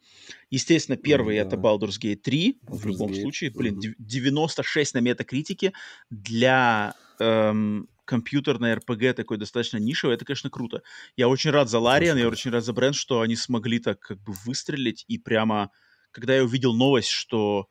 [0.50, 3.20] Естественно, первый mm, это Baldur's Gate 3, Baldur's в любом Gate.
[3.20, 3.50] случае.
[3.50, 3.94] Блин, mm-hmm.
[3.98, 5.72] 96 на метакритике
[6.10, 10.82] для эм, компьютерная RPG такой достаточно нишевый, это, конечно, круто.
[11.16, 14.20] Я очень рад за Лариан, я очень рад за бренд, что они смогли так как
[14.20, 15.70] бы выстрелить, и прямо,
[16.10, 17.68] когда я увидел новость, что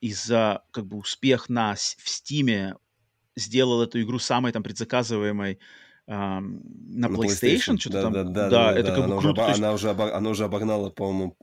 [0.00, 2.76] из-за как бы успех на, в Стиме
[3.36, 5.58] сделал эту игру самой там предзаказываемой
[6.08, 8.12] на, PlayStation, PlayStation что-то да, там.
[8.12, 9.42] Да, да, да, да, это да, как она бы круто.
[9.42, 9.60] Уже, есть...
[9.60, 11.36] она, уже она уже обогнала, по-моему,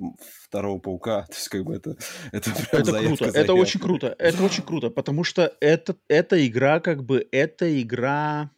[0.44, 1.22] второго паука.
[1.28, 1.96] То есть, как бы это,
[2.32, 6.80] это прям Это круто, это очень круто, это очень круто, потому что это, эта игра,
[6.80, 8.50] как бы, это игра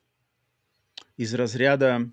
[1.17, 2.09] из разряда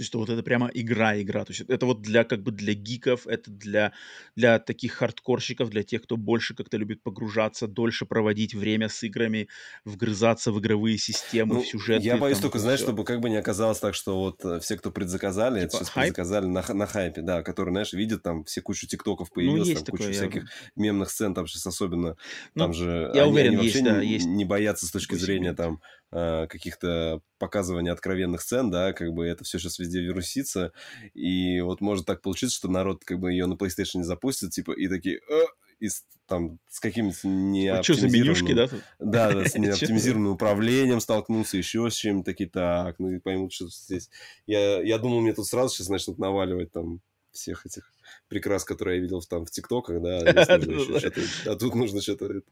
[0.00, 1.44] то есть вот это прямо игра-игра.
[1.44, 3.92] То есть это вот для как бы для гиков, это для,
[4.34, 9.48] для таких хардкорщиков, для тех, кто больше как-то любит погружаться, дольше проводить время с играми,
[9.84, 12.06] вгрызаться в игровые системы, ну, в сюжеты.
[12.06, 14.90] Я боюсь только, знаешь, чтобы как бы не оказалось так, что вот э, все, кто
[14.90, 16.14] предзаказали, типа, это сейчас хайп?
[16.14, 19.74] предзаказали на, на хайпе, да, которые, знаешь, видят там все кучу тиктоков ну, появилось, ну,
[19.74, 20.14] там такое, куча я...
[20.14, 22.16] всяких мемных сцен, там сейчас особенно,
[22.54, 24.26] ну, там же я они, уверен, они есть, вообще да, не, есть.
[24.26, 29.58] не боятся с точки зрения там каких-то показываний откровенных сцен, да, как бы это все
[29.58, 30.72] сейчас везде вирусится,
[31.14, 34.88] и вот может так получиться, что народ как бы ее на PlayStation запустит, типа, и
[34.88, 35.44] такие, э,
[35.78, 38.68] и с, там с каким-то не вот Что за менюшки, да?
[38.98, 43.68] Да, да, с неоптимизированным управлением столкнулся, еще с чем-то, такие, так, ну и поймут, что
[43.68, 44.10] здесь.
[44.46, 47.00] Я, я думал, мне тут сразу сейчас начнут наваливать там
[47.32, 47.92] всех этих
[48.28, 50.18] прекрас, которые я видел там в ТикТоках, да,
[51.46, 52.42] а тут нужно что-то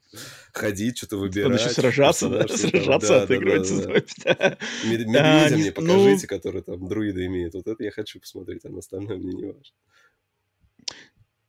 [0.52, 1.52] ходить, что-то выбирать.
[1.52, 3.70] Нужно сражаться, да, сражаться, отыгрывать.
[4.84, 7.54] Медведя мне ну покажите, который там друиды имеет.
[7.54, 9.74] Вот это я хочу посмотреть, а на остальное мне не важно.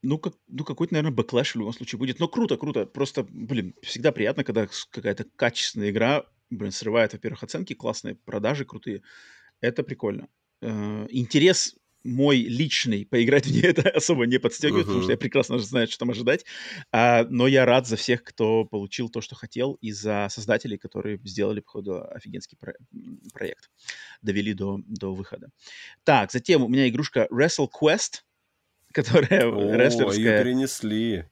[0.02, 2.20] Ну, как, ну, какой-то, наверное, бэклэш в любом случае будет.
[2.20, 2.86] Но круто, круто.
[2.86, 9.02] Просто, блин, всегда приятно, когда какая-то качественная игра, блин, срывает, во-первых, оценки, классные продажи, крутые.
[9.60, 10.30] Это прикольно.
[10.62, 14.88] Э, интерес мой личный поиграть в нее это особо не подстегивает, uh-huh.
[14.88, 16.46] потому что я прекрасно знаю, что там ожидать.
[16.92, 21.20] А, но я рад за всех, кто получил то, что хотел, и за создателей, которые
[21.24, 22.76] сделали, походу, офигенский про-
[23.34, 23.70] проект.
[24.22, 25.50] Довели до, до выхода.
[26.04, 28.22] Так, затем у меня игрушка Wrestle Quest,
[28.94, 30.38] которая О, рестлерская...
[30.38, 31.26] ее перенесли.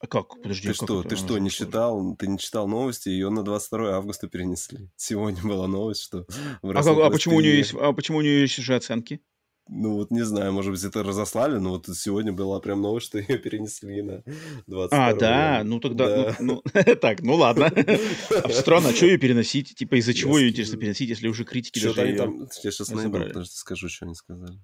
[0.00, 0.40] А как?
[0.40, 3.42] Подожди, ты а как что, ты что, не читал, ты не читал новости, ее на
[3.42, 4.88] 22 августа перенесли.
[4.96, 6.24] Сегодня была новость, что
[6.62, 9.20] а, как, а почему у нее есть, а почему у нее есть уже оценки?
[9.68, 13.18] Ну вот не знаю, может быть, это разослали, но вот сегодня была прям новость, что
[13.18, 14.22] ее перенесли на
[14.66, 16.36] 22 А, да, ну тогда, да.
[16.40, 17.70] ну, ну так, ну ладно.
[18.50, 19.74] Странно, а что ее переносить?
[19.74, 23.12] Типа из-за чего ее, интересно, переносить, если уже критики даже ее там, Я сейчас найду,
[23.12, 24.58] подожди, скажу, что они сказали.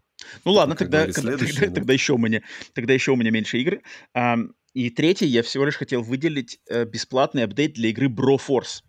[0.44, 3.80] Ну ладно, тогда, тогда, еще у меня, тогда еще у меня меньше игр.
[4.14, 4.38] А,
[4.72, 8.82] и третье, я всего лишь хотел выделить э, бесплатный апдейт для игры Bro Force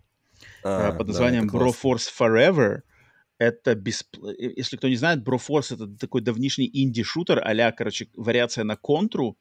[0.63, 2.81] а, под названием да, Bro Force Forever
[3.37, 4.17] это бесп...
[4.37, 9.37] если кто не знает, Broforce это такой давнишний инди-шутер, а короче, вариация на контру,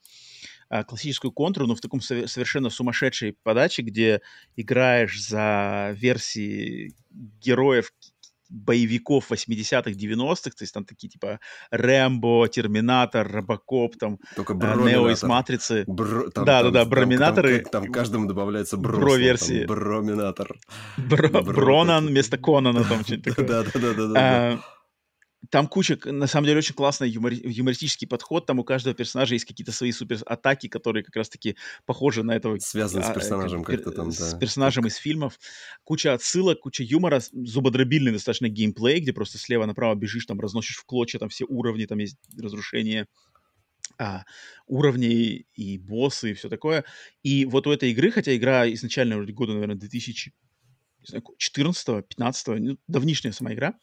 [0.68, 4.20] а, классическую контру, но в таком совершенно сумасшедшей подаче, где
[4.56, 7.92] играешь за версии героев
[8.48, 11.40] боевиков 80-х, 90-х, то есть там такие типа
[11.70, 15.84] Рэмбо, Терминатор, Робокоп, там Только э, Нео из Матрицы.
[15.86, 17.60] Бро, там, да, там, да, да, Броминаторы.
[17.60, 18.98] Там, там, там каждому добавляется бро.
[18.98, 19.64] Бро-версии.
[19.64, 20.56] Броминатор.
[20.96, 23.46] Бро, Бронан вместо Конана там что-нибудь такое.
[23.46, 24.60] Да, да, да, да
[25.50, 28.46] там куча, на самом деле, очень классный юмор, юмористический подход.
[28.46, 31.56] Там у каждого персонажа есть какие-то свои супер атаки, которые как раз-таки
[31.86, 32.58] похожи на этого.
[32.58, 34.14] Связаны а, с персонажем как-то там, да.
[34.14, 35.38] С персонажем из фильмов.
[35.82, 40.84] Куча отсылок, куча юмора, зубодробильный достаточно геймплей, где просто слева направо бежишь, там разносишь в
[40.84, 43.06] клочья, там все уровни, там есть разрушение
[43.98, 44.24] а,
[44.66, 46.84] уровней и боссы и все такое.
[47.22, 50.32] И вот у этой игры, хотя игра изначально года, наверное, 2000
[51.36, 53.74] 14 15 ну, давнишняя сама игра,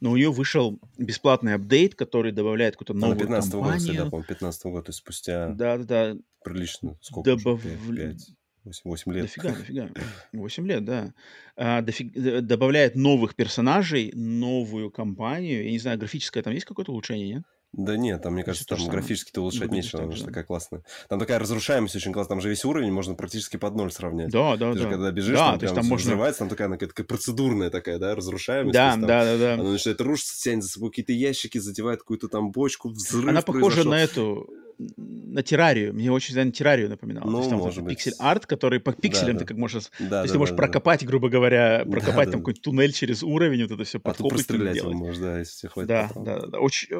[0.00, 3.86] но у нее вышел бесплатный апдейт, который добавляет какую-то новую Она 15 компанию.
[3.86, 6.16] года, да, по 15 года, то есть спустя да, да, да.
[6.44, 7.64] прилично, сколько Добав...
[7.64, 9.22] уже, 5, 5, 8, 8 лет.
[9.22, 9.90] Дофига, дофига.
[10.32, 11.14] 8 лет, да.
[11.56, 12.12] А, дофиг...
[12.12, 15.64] Добавляет новых персонажей, новую компанию.
[15.64, 17.44] Я не знаю, графическое там есть какое-то улучшение, нет?
[17.72, 20.82] Да нет, там, мне кажется, там графически-то улучшать нечего, она же такая классная.
[21.08, 24.30] Там такая разрушаемость очень классная, там же весь уровень можно практически под ноль сравнять.
[24.30, 24.84] Да, да, Ты да.
[24.84, 26.10] же когда бежишь, да, там, то есть там можно...
[26.10, 28.72] взрывается, там такая, она такая процедурная такая, да, разрушаемость.
[28.72, 29.54] Да, там, да, да, да.
[29.54, 33.82] Она начинает рушиться, тянет за собой какие-то ящики, задевает какую-то там бочку, взрыв Она похожа
[33.82, 33.90] произошел.
[33.90, 35.92] на эту, на террарию.
[35.92, 37.26] Мне очень на террарию напоминало.
[37.26, 37.96] Ну, То есть там может быть.
[37.96, 39.90] пиксель-арт, который по пикселям да, ты как можешь...
[39.98, 41.06] Да, то есть да, ты можешь да, прокопать, да.
[41.06, 42.38] грубо говоря, прокопать да, там да.
[42.38, 44.20] какой-то туннель через уровень, вот это все подкопать.
[44.20, 45.88] А тут прострелять его можешь, да, если тебе хватит.
[45.88, 46.58] Да, да, да.
[46.58, 46.96] Очень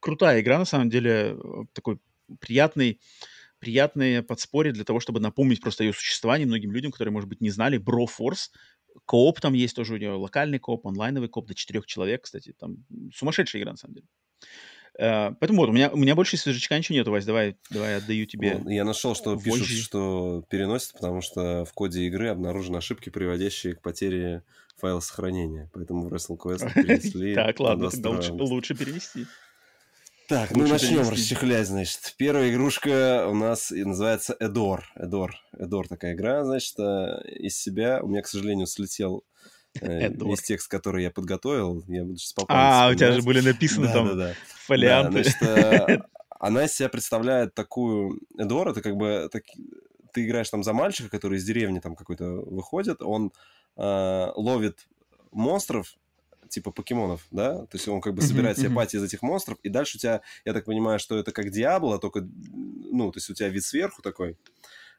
[0.00, 1.36] крутая игра, на самом деле,
[1.72, 1.98] такой
[2.40, 3.00] приятный,
[3.58, 7.50] приятное подспорье для того, чтобы напомнить просто ее существование многим людям, которые, может быть, не
[7.50, 7.80] знали.
[7.80, 8.50] Force,
[9.04, 12.84] кооп там есть тоже у нее, локальный кооп, онлайновый кооп до четырех человек, кстати, там
[13.14, 14.06] сумасшедшая игра, на самом деле.
[14.98, 18.24] Uh, поэтому вот, у меня, у меня больше свежачка ничего нету, Вась, давай, давай отдаю
[18.24, 18.58] тебе.
[18.64, 23.74] Ну, я нашел, что пишут, что переносят, потому что в коде игры обнаружены ошибки, приводящие
[23.74, 24.42] к потере
[24.78, 25.70] файла сохранения.
[25.74, 27.34] Поэтому в WrestleQuest перенесли.
[27.34, 27.90] Так, ладно,
[28.38, 29.26] лучше перенести.
[30.28, 32.14] Так, ну начнем расчехлять, значит.
[32.18, 34.84] Первая игрушка у нас называется Эдор.
[34.96, 35.36] Эдор.
[35.56, 38.00] Эдор такая игра, значит, э, из себя.
[38.02, 39.24] У меня, к сожалению, слетел
[39.80, 41.84] э, весь текст, который я подготовил.
[41.86, 44.34] Я буду сейчас А, у тебя же были написаны да, там да, да.
[44.66, 45.22] фолианты.
[45.22, 45.98] Да, значит, э,
[46.40, 48.20] она из себя представляет такую...
[48.36, 49.28] Эдор, это как бы...
[49.30, 49.44] Так,
[50.12, 53.32] ты играешь там за мальчика, который из деревни там какой-то выходит, он
[53.76, 54.88] э, ловит
[55.30, 55.94] монстров
[56.48, 57.66] типа покемонов, да?
[57.66, 60.22] То есть он как бы собирает себе пати из этих монстров, и дальше у тебя,
[60.44, 64.02] я так понимаю, что это как Диабло, только, ну, то есть у тебя вид сверху
[64.02, 64.36] такой,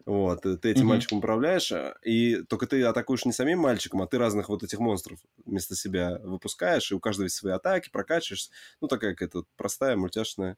[0.05, 4.47] вот, ты этим мальчиком управляешь, и только ты атакуешь не самим мальчиком, а ты разных
[4.47, 8.49] вот этих монстров вместо себя выпускаешь, и у каждого есть свои атаки, прокачиваешь.
[8.79, 10.57] Ну, такая какая-то простая, мультяшная.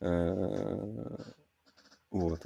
[0.00, 1.16] Э,
[2.10, 2.44] вот.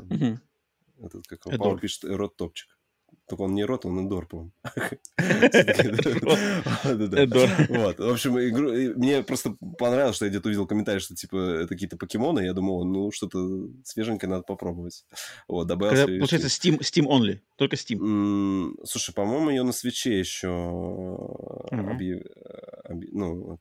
[1.03, 2.76] Этот, как он, Пауэр пишет, рот топчик.
[3.29, 4.53] Только он не рот, он Эдор, по-моему.
[7.69, 7.99] Вот.
[7.99, 8.35] В общем,
[8.97, 12.41] мне просто понравилось, что я где-то увидел комментарий, что типа это какие-то покемоны.
[12.41, 15.05] Я думал, ну что-то свеженькое надо попробовать.
[15.49, 16.07] Вот, добавился.
[16.07, 18.77] Получается, Steam, Steam only, только Steam.
[18.85, 20.49] Слушай, по-моему, ее на свече еще
[22.89, 23.59] ну,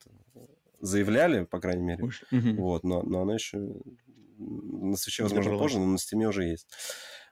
[0.80, 2.10] заявляли, по крайней мере.
[2.32, 3.58] Вот, но она еще
[4.38, 6.68] на свече, возможно, позже, но на стиме уже есть.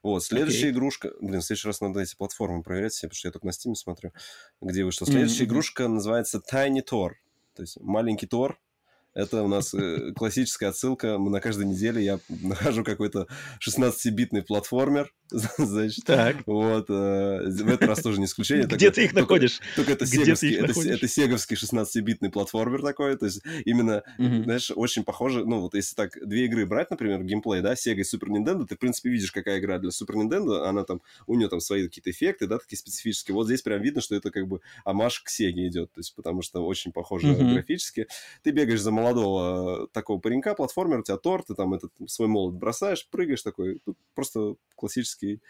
[0.03, 0.71] Вот, следующая okay.
[0.71, 1.11] игрушка...
[1.21, 3.73] Блин, в следующий раз надо эти платформы проверять себе, потому что я только на Steam
[3.73, 4.11] смотрю,
[4.61, 5.07] где вышла.
[5.07, 5.47] Следующая mm-hmm.
[5.47, 7.11] игрушка называется Tiny Tor.
[7.55, 8.59] То есть маленький Тор,
[9.13, 11.17] это у нас э, классическая отсылка.
[11.17, 13.27] Мы на каждой неделе я нахожу какой-то
[13.65, 15.13] 16-битный платформер.
[15.29, 16.37] Значит, так.
[16.47, 16.89] Вот.
[16.89, 18.65] Э, в этот раз тоже не исключение.
[18.65, 19.59] Где ты их находишь?
[19.75, 23.15] Только это сеговский, это сеговский 16-битный платформер такой.
[23.17, 25.45] То есть именно, знаешь, очень похоже.
[25.45, 28.75] Ну, вот если так две игры брать, например, геймплей, да, Sega и Super Nintendo, ты,
[28.75, 30.63] в принципе, видишь, какая игра для Super Nintendo.
[30.63, 33.35] Она там, у нее там свои какие-то эффекты, да, такие специфические.
[33.35, 35.91] Вот здесь прям видно, что это как бы амаш к Sega идет.
[35.93, 38.07] То есть потому что очень похоже графически.
[38.41, 42.55] Ты бегаешь за молодого такого паренька, платформер, у тебя торт, ты там этот свой молот
[42.55, 43.81] бросаешь, прыгаешь такой,
[44.15, 45.41] просто классический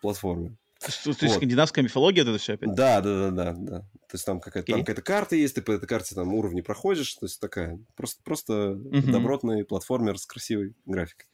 [0.00, 0.56] платформер.
[0.80, 2.74] То есть, есть скандинавская мифология это все опять?
[2.74, 3.78] Да, да, да, да, да.
[3.78, 7.14] То есть там какая-то, там какая-то карта есть, ты по этой карте там уровни проходишь,
[7.14, 11.26] то есть такая просто, просто добротный платформер с красивой графикой.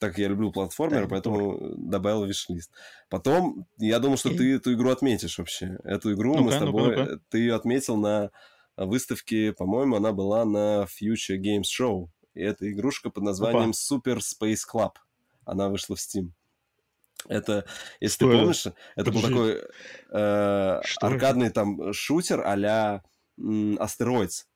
[0.00, 2.72] Так я люблю платформеры, поэтому добавил виш-лист.
[3.10, 5.78] Потом я думал, что ты эту игру отметишь вообще.
[5.84, 7.20] Эту игру мы с тобой...
[7.28, 8.30] Ты ее отметил на
[8.86, 12.08] выставке, по-моему, она была на Future Games Show.
[12.34, 14.92] И это игрушка под названием Super Space Club.
[15.44, 16.30] Она вышла в Steam.
[17.28, 17.66] Это,
[18.00, 19.62] если что ты помнишь, это, это был такой
[20.10, 21.54] э, аркадный это?
[21.54, 23.02] там шутер а-ля
[23.78, 24.46] Астероидс.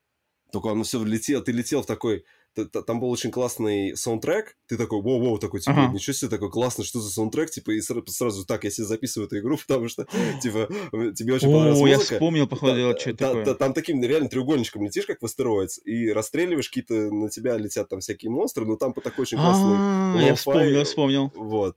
[0.51, 2.25] Только он все летел, ты летел в такой
[2.55, 5.93] там был очень классный саундтрек, ты такой, воу-воу, такой, типа, ага.
[5.93, 9.27] ничего себе, такой классный, что за саундтрек, типа, и сразу, сразу так, я себе записываю
[9.27, 10.07] эту игру, потому что,
[10.43, 10.69] типа,
[11.15, 13.55] тебе очень понравилась О, я вспомнил, походу, что это такое.
[13.55, 18.01] Там таким реально треугольничком летишь, как в астероидс, и расстреливаешь какие-то, на тебя летят там
[18.01, 21.33] всякие монстры, но там по такой очень классный а, Я вспомнил, вспомнил.
[21.35, 21.77] Вот.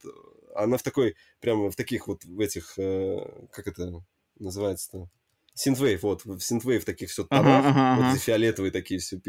[0.56, 4.04] Она в такой, прямо в таких вот, в этих, э, как это
[4.40, 5.10] называется-то?
[5.58, 8.18] Синтвейв, вот, в Синтвейв таких все тонах, ага, ага, вот ага.
[8.18, 9.20] фиолетовые такие все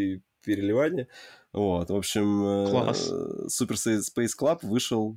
[0.45, 1.09] переливания.
[1.55, 3.11] Вот, в общем, Класс.
[3.11, 5.17] Super Space Club вышел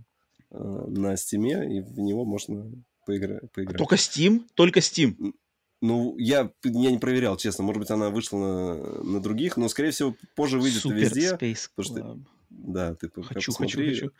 [0.52, 2.72] э, на Steam, и в него можно
[3.08, 3.78] поигра- поиграть.
[3.78, 4.46] Только Steam?
[4.56, 5.34] Только Steam?
[5.82, 7.66] Ну, я, я не проверял, честно.
[7.66, 11.34] Может быть, она вышла на, на других, но, скорее всего, позже выйдет Super везде.
[11.34, 11.70] Space Club.
[11.76, 12.20] Потому что
[12.52, 14.11] да, ты Хочу, хочу, хочу.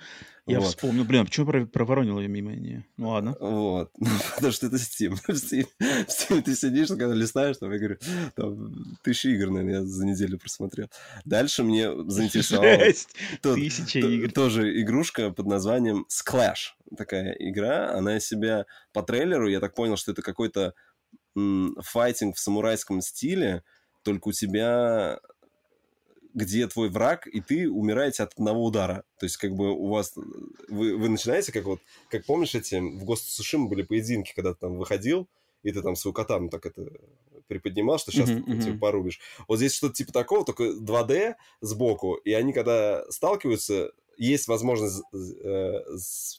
[0.48, 0.70] Я вот.
[0.70, 1.04] вспомнил.
[1.04, 2.54] Блин, а почему про проворонил ее мимо?
[2.56, 2.86] Не.
[2.98, 3.36] Ну ладно.
[3.40, 3.92] Вот.
[4.36, 5.16] Потому что это Steam.
[5.28, 7.98] В Steam, в Steam ты сидишь, когда листаешь, там, я говорю,
[8.36, 10.90] там, тысячи игр, наверное, я за неделю просмотрел.
[11.26, 12.92] Дальше мне заинтересовала...
[13.42, 14.32] Тысяча игр.
[14.32, 16.74] Тоже игрушка под названием Sklash.
[16.98, 17.94] Такая игра.
[17.94, 20.74] Она себя по трейлеру, я так понял, что это какой-то
[21.36, 23.64] файтинг в самурайском стиле,
[24.04, 25.20] только у тебя
[26.34, 29.04] где твой враг, и ты умираете от одного удара.
[29.20, 30.14] То есть, как бы у вас...
[30.70, 31.80] Вы, вы начинаете, как вот...
[32.10, 32.76] Как помнишь, эти...
[32.76, 35.28] В Ghost Сушима были поединки, когда ты там выходил,
[35.64, 36.90] и ты там свою катану так это
[37.48, 38.62] приподнимал, что сейчас uh-huh, uh-huh.
[38.64, 39.20] типа порубишь.
[39.48, 45.80] Вот здесь что-то типа такого, только 2D сбоку, и они когда сталкиваются, есть возможность э,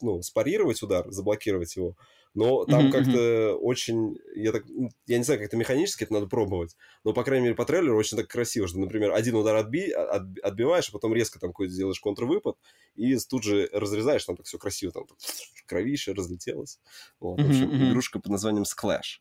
[0.01, 1.97] ну, спарировать удар, заблокировать его,
[2.35, 4.65] но там mm-hmm, как-то очень, я так,
[5.07, 7.97] я не знаю, как это механически, это надо пробовать, но, по крайней мере, по трейлеру
[7.97, 11.75] очень так красиво, что, например, один удар отби, от, отбиваешь, а потом резко там какой-то
[11.75, 12.57] делаешь контрвыпад,
[12.95, 15.05] и тут же разрезаешь, там так все красиво, там
[15.67, 16.81] кровище разлетелось.
[17.21, 17.91] Вот, mm-hmm, в общем, mm-hmm.
[17.91, 19.21] игрушка под названием Sklash.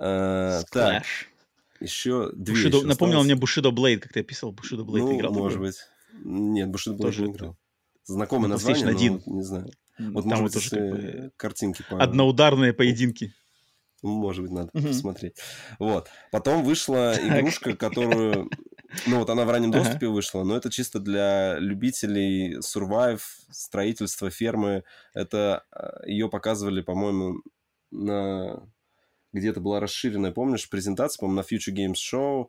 [0.00, 0.64] Sklash.
[0.72, 1.04] Так,
[1.78, 5.32] еще две Bushido, еще Напомнил мне Bushido Blade, как ты описал, Bushido Blade ну, играл?
[5.32, 5.76] может быть.
[6.24, 7.56] Нет, Bushido Blade Тоже не играл.
[8.04, 9.70] Знакомое название, но не знаю.
[10.12, 11.32] Вот там вот как бы...
[11.36, 11.84] картинки.
[11.88, 12.02] По...
[12.02, 13.32] Одноударные поединки.
[14.02, 15.36] Может быть, надо посмотреть.
[15.78, 16.08] Вот.
[16.30, 18.48] Потом вышла игрушка, которую...
[19.06, 23.20] Ну, вот она в раннем доступе вышла, но это чисто для любителей survive,
[23.50, 24.82] строительства фермы.
[25.14, 27.40] Это а, ее показывали, по-моему,
[27.92, 28.68] на...
[29.32, 32.48] Где-то была расширенная, помнишь, презентация, по-моему, на Future Games Show.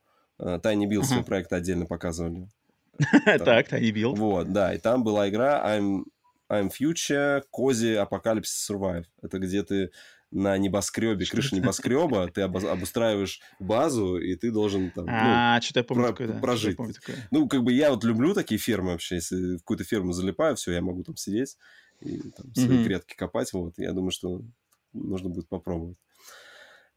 [0.61, 2.49] Тайни Билл свой проект отдельно показывали.
[3.25, 4.15] Так, Тайни Билл.
[4.15, 6.05] Вот, да, и там была игра I'm
[6.51, 9.05] I'm Future, Кози, Apocalypse Survive.
[9.21, 9.91] Это где ты
[10.31, 16.03] на небоскребе, крыше небоскреба, ты обустраиваешь базу, и ты должен там, а, ну, я помню
[16.03, 16.39] про- такое, да.
[16.39, 16.77] прожить.
[16.77, 17.15] Помню такое.
[17.31, 20.71] Ну, как бы я вот люблю такие фермы вообще, если в какую-то ферму залипаю, все,
[20.71, 21.57] я могу там сидеть
[21.99, 22.83] и там, свои mm-hmm.
[22.83, 24.41] грядки копать, вот, я думаю, что
[24.93, 25.97] нужно будет попробовать.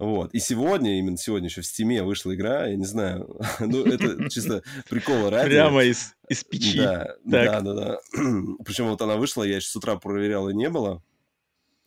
[0.04, 0.34] Вот.
[0.34, 4.62] И сегодня, именно сегодня еще в Стиме вышла игра, я не знаю, ну, это чисто
[4.88, 5.48] прикол ради.
[5.48, 6.78] Прямо из, из печи.
[6.78, 7.98] Да, да, да, да.
[8.64, 11.02] Причем вот она вышла, я еще с утра проверял, и не было.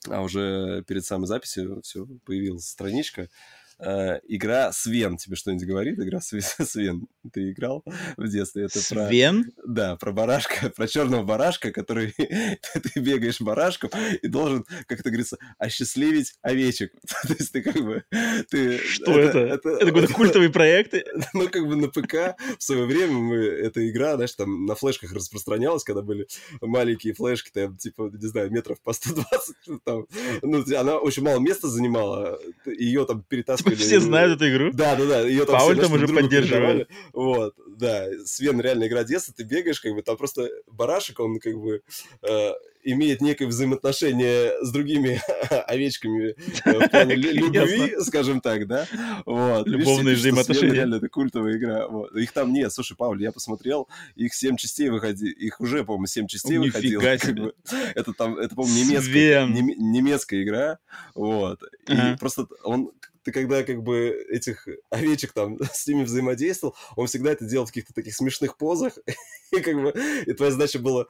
[0.09, 3.29] А уже перед самой записью все, появилась страничка.
[3.79, 5.17] Э, игра Свен.
[5.17, 5.99] Тебе что-нибудь говорит?
[5.99, 7.07] Игра Свен.
[7.31, 7.83] Ты играл
[8.17, 8.65] в детстве?
[8.65, 9.51] Это Свен?
[9.51, 13.91] Про, да, про барашка, про черного барашка, который ты бегаешь барашком
[14.21, 16.93] и должен, как это говорится, осчастливить овечек.
[17.27, 18.03] То есть ты как бы...
[18.49, 19.39] Ты, что это?
[19.39, 20.95] Это, это какой-то культовый проект?
[21.33, 25.13] Ну, как бы на ПК в свое время мы, эта игра, знаешь, там на флешках
[25.13, 26.27] распространялась, когда были
[26.61, 30.07] маленькие флешки, там, типа, не знаю, метров по 120, там,
[30.41, 34.71] ну, она очень мало места занимала, ее там перетаскивали все знают эту игру?
[34.73, 35.21] Да, да, да.
[35.21, 36.87] Ее там Пауль там уже поддерживали.
[37.13, 38.05] Вот, да.
[38.25, 41.81] Свен реально игра детства, ты бегаешь, как бы, там просто барашек, он как бы
[42.21, 42.51] э,
[42.83, 45.21] имеет некое взаимоотношение с другими
[45.67, 46.35] овечками
[46.65, 48.87] э, в плане любви, скажем так, да?
[49.25, 49.67] Вот.
[49.67, 50.73] Любовные взаимоотношения.
[50.73, 51.87] Реально, это культовая игра.
[51.87, 52.15] Вот.
[52.15, 52.71] Их там нет.
[52.71, 55.31] Слушай, Пауль, я посмотрел, их семь частей выходили.
[55.31, 57.01] Их уже, по-моему, семь частей выходило.
[57.01, 57.53] Как бы.
[57.95, 60.79] Это там, это, по-моему, немецкая, немецкая игра.
[61.13, 61.61] Вот.
[61.87, 62.91] И просто он
[63.27, 67.71] ты когда как бы этих овечек там с ними взаимодействовал, он всегда это делал в
[67.71, 68.97] каких-то таких смешных позах,
[69.51, 69.93] и как бы
[70.25, 71.07] и твоя задача была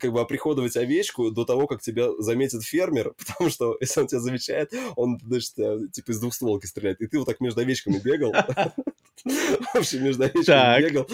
[0.00, 4.20] как бы оприходовать овечку до того, как тебя заметит фермер, потому что если он тебя
[4.20, 5.56] замечает, он, значит,
[5.92, 8.32] типа из двухстволки стреляет, и ты вот так между овечками бегал,
[9.24, 11.06] в общем, между овечками бегал,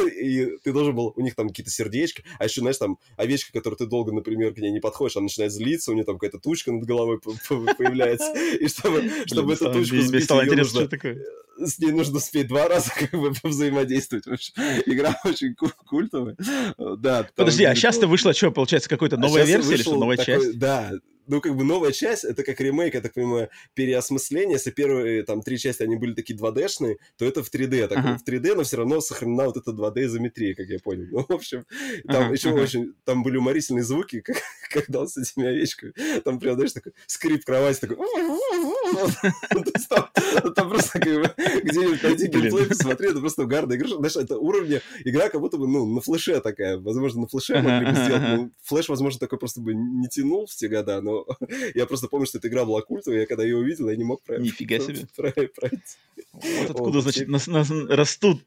[0.00, 3.78] и ты должен был, у них там какие-то сердечки, а еще, знаешь, там овечка, которую
[3.78, 6.72] ты долго, например, к ней не подходишь, она начинает злиться, у нее там какая-то тучка
[6.72, 10.88] над головой появляется, и чтобы, чтобы эту тучку сбить, ее нужно,
[11.58, 14.26] с ней нужно успеть два раза как бы взаимодействовать.
[14.26, 14.54] Общем,
[14.86, 16.36] игра очень культовая.
[16.78, 20.58] Да, Подожди, а сейчас-то вышло что, получается, какая-то а новая версия или что, новая часть?
[20.58, 20.92] Да,
[21.28, 24.54] ну, как бы новая часть, это как ремейк, я так понимаю, переосмысление.
[24.54, 27.86] Если первые там три части, они были такие 2D-шные, то это в 3D.
[27.86, 28.18] Так, uh-huh.
[28.18, 31.06] в 3D, но все равно сохранена вот эта 2D-изометрия, как я понял.
[31.18, 31.66] Ну, в общем,
[32.06, 32.62] там uh-huh, еще uh-huh.
[32.62, 34.36] очень, там были уморительные звуки, как,
[34.70, 37.96] когда он с этими овечками, там прям, знаешь, такой скрип кровати, такой...
[40.54, 43.88] Там просто как бы где-нибудь найти геймплей, посмотри, это просто угарная игра.
[43.88, 46.78] Знаешь, это уровня игра как будто бы, ну, на флеше такая.
[46.78, 48.22] Возможно, на флеше могли бы сделать.
[48.22, 51.26] Ну, флеш, возможно, такой просто бы не тянул в те года, но
[51.74, 54.22] я просто помню, что эта игра была культовая, я когда ее увидел, я не мог
[54.22, 54.44] пройти.
[54.44, 55.06] Нифига себе.
[55.16, 55.80] пройти.
[56.32, 57.28] Вот откуда, значит,
[57.88, 58.42] растут,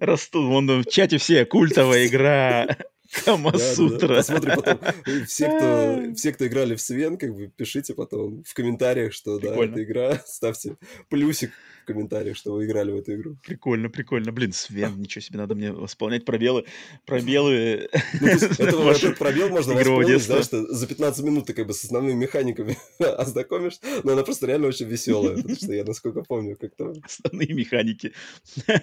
[0.00, 0.46] растут.
[0.46, 2.76] Вон в чате все, культовая игра.
[3.24, 3.98] Камасутра.
[3.98, 4.80] Да, да, Посмотри потом.
[5.26, 9.66] Все кто, все, кто играли в Свен, как бы пишите потом в комментариях, что Прикольно.
[9.66, 10.22] да, эта игра.
[10.26, 10.76] Ставьте
[11.08, 11.52] плюсик
[11.86, 13.36] комментариях, что вы играли в эту игру.
[13.42, 14.32] Прикольно, прикольно.
[14.32, 16.64] Блин, Свен, ничего себе, надо мне восполнять пробелы.
[17.06, 17.88] Пробелы.
[18.20, 22.14] Ну, этот пробел можно восполнить, да, что за 15 минут ты как бы с основными
[22.14, 26.92] механиками ознакомишь, но она просто реально очень веселая, потому что я, насколько помню, как-то...
[27.02, 28.12] Основные механики.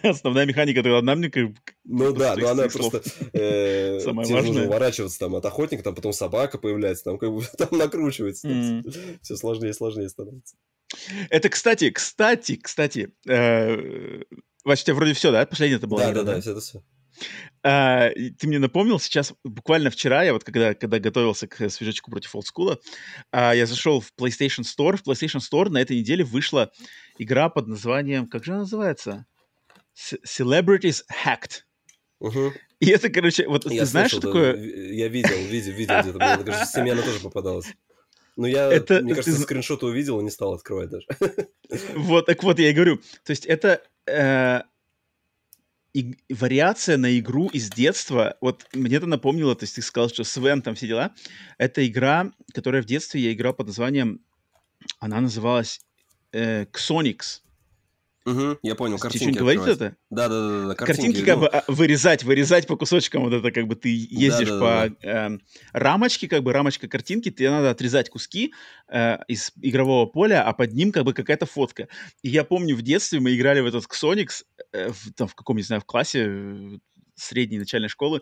[0.01, 1.51] Основная механика, это одна мне как...
[1.83, 3.03] Ну да, но она просто...
[3.33, 4.65] Э, Самое важное.
[4.65, 8.47] уворачиваться там от охотника, там потом собака появляется, там как бы там накручивается.
[9.21, 10.55] Все сложнее и сложнее становится.
[11.29, 14.21] Это, кстати, кстати, кстати, э,
[14.63, 15.45] Вася, у тебя вроде все, да?
[15.45, 15.99] Последнее это было?
[15.99, 16.83] Да, да, да, это все.
[17.63, 22.35] А, ты мне напомнил сейчас, буквально вчера, я вот когда, когда готовился к свежачку против
[22.35, 22.79] олдскула,
[23.31, 24.97] а, я зашел в PlayStation Store.
[24.97, 26.71] В PlayStation Store на этой неделе вышла
[27.17, 29.25] игра под названием, как же она называется?
[29.95, 31.61] Celebrities Hacked.
[32.19, 32.53] Угу.
[32.79, 34.91] И это, короче, вот я ты знаешь, слышал, что да, такое?
[34.91, 36.17] Я видел, видел, видел где-то.
[36.17, 37.67] Мне кажется, семья тоже попадалась.
[38.35, 39.43] Ну, я, это, мне кажется, ты...
[39.43, 41.07] скриншоты увидел и не стал открывать даже.
[41.95, 42.97] Вот, так вот, я и говорю.
[43.23, 44.61] То есть это э,
[45.93, 48.37] и, вариация на игру из детства.
[48.41, 51.13] Вот мне это напомнило, то есть ты сказал, что Свен там все дела.
[51.57, 54.19] Это игра, которая в детстве я играл под названием,
[54.99, 55.81] она называлась
[56.31, 57.41] э, Xonix.
[58.25, 59.97] Угу, я понял, картинки Ты говорить это?
[60.09, 60.75] Да, да, да, да.
[60.75, 61.41] Картинки, картинки как ну...
[61.41, 64.65] бы а, вырезать, вырезать по кусочкам, вот это как бы ты ездишь да, да, по
[64.65, 65.35] да, да.
[65.35, 65.37] Э,
[65.73, 68.53] рамочке, как бы рамочка картинки, тебе надо отрезать куски
[68.87, 71.89] э, из игрового поля, а под ним как бы какая-то фотка.
[72.21, 75.57] И я помню, в детстве мы играли в этот Xonix, э, в, там в каком,
[75.57, 76.77] не знаю, в классе э,
[77.15, 78.21] средней начальной школы,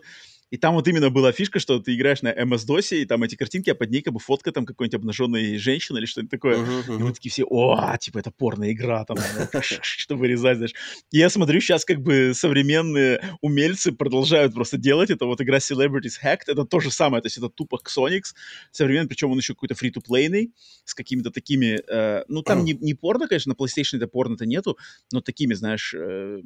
[0.52, 3.70] и там вот именно была фишка, что ты играешь на MS-DOS, и там эти картинки,
[3.70, 6.58] а под ней как бы фотка там какой-нибудь обнаженной женщины или что-нибудь такое.
[6.58, 6.96] Uh-huh, uh-huh.
[7.00, 9.16] И мы такие все, о, типа это порная игра, там,
[9.62, 10.74] что вырезать, знаешь.
[11.10, 15.24] И я смотрю, сейчас как бы современные умельцы продолжают просто делать это.
[15.24, 18.34] Вот игра Celebrities Hacked, это то же самое, то есть это тупо Xonix
[18.72, 20.52] современный, причем он еще какой-то free-to-playный,
[20.84, 24.76] с какими-то такими, э, ну там не, не порно, конечно, на PlayStation это порно-то нету,
[25.12, 26.42] но такими, знаешь, э,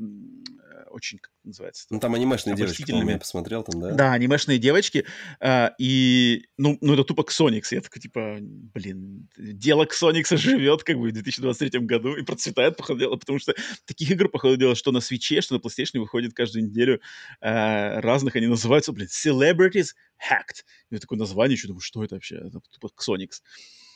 [0.93, 1.87] очень, как называется?
[1.91, 3.96] Ну там анимешные девочки, я посмотрел там, да?
[3.97, 5.07] Да, анимешные девочки.
[5.41, 7.73] А, и, ну, ну, это тупо Ксоникс.
[7.73, 13.01] Я такой, типа, блин, дело Ксоникса живет как бы в 2023 году и процветает, походу
[13.01, 13.55] дела, потому что
[13.87, 17.01] таких игр, походу дела, что на свече, что на PlayStation выходит каждую неделю
[17.41, 18.37] а, разных.
[18.37, 20.65] Они называются, блин, Celebrities Hacked.
[20.91, 22.37] И такое название, что думаю, что это вообще?
[22.37, 23.43] Это тупо Ксоникс.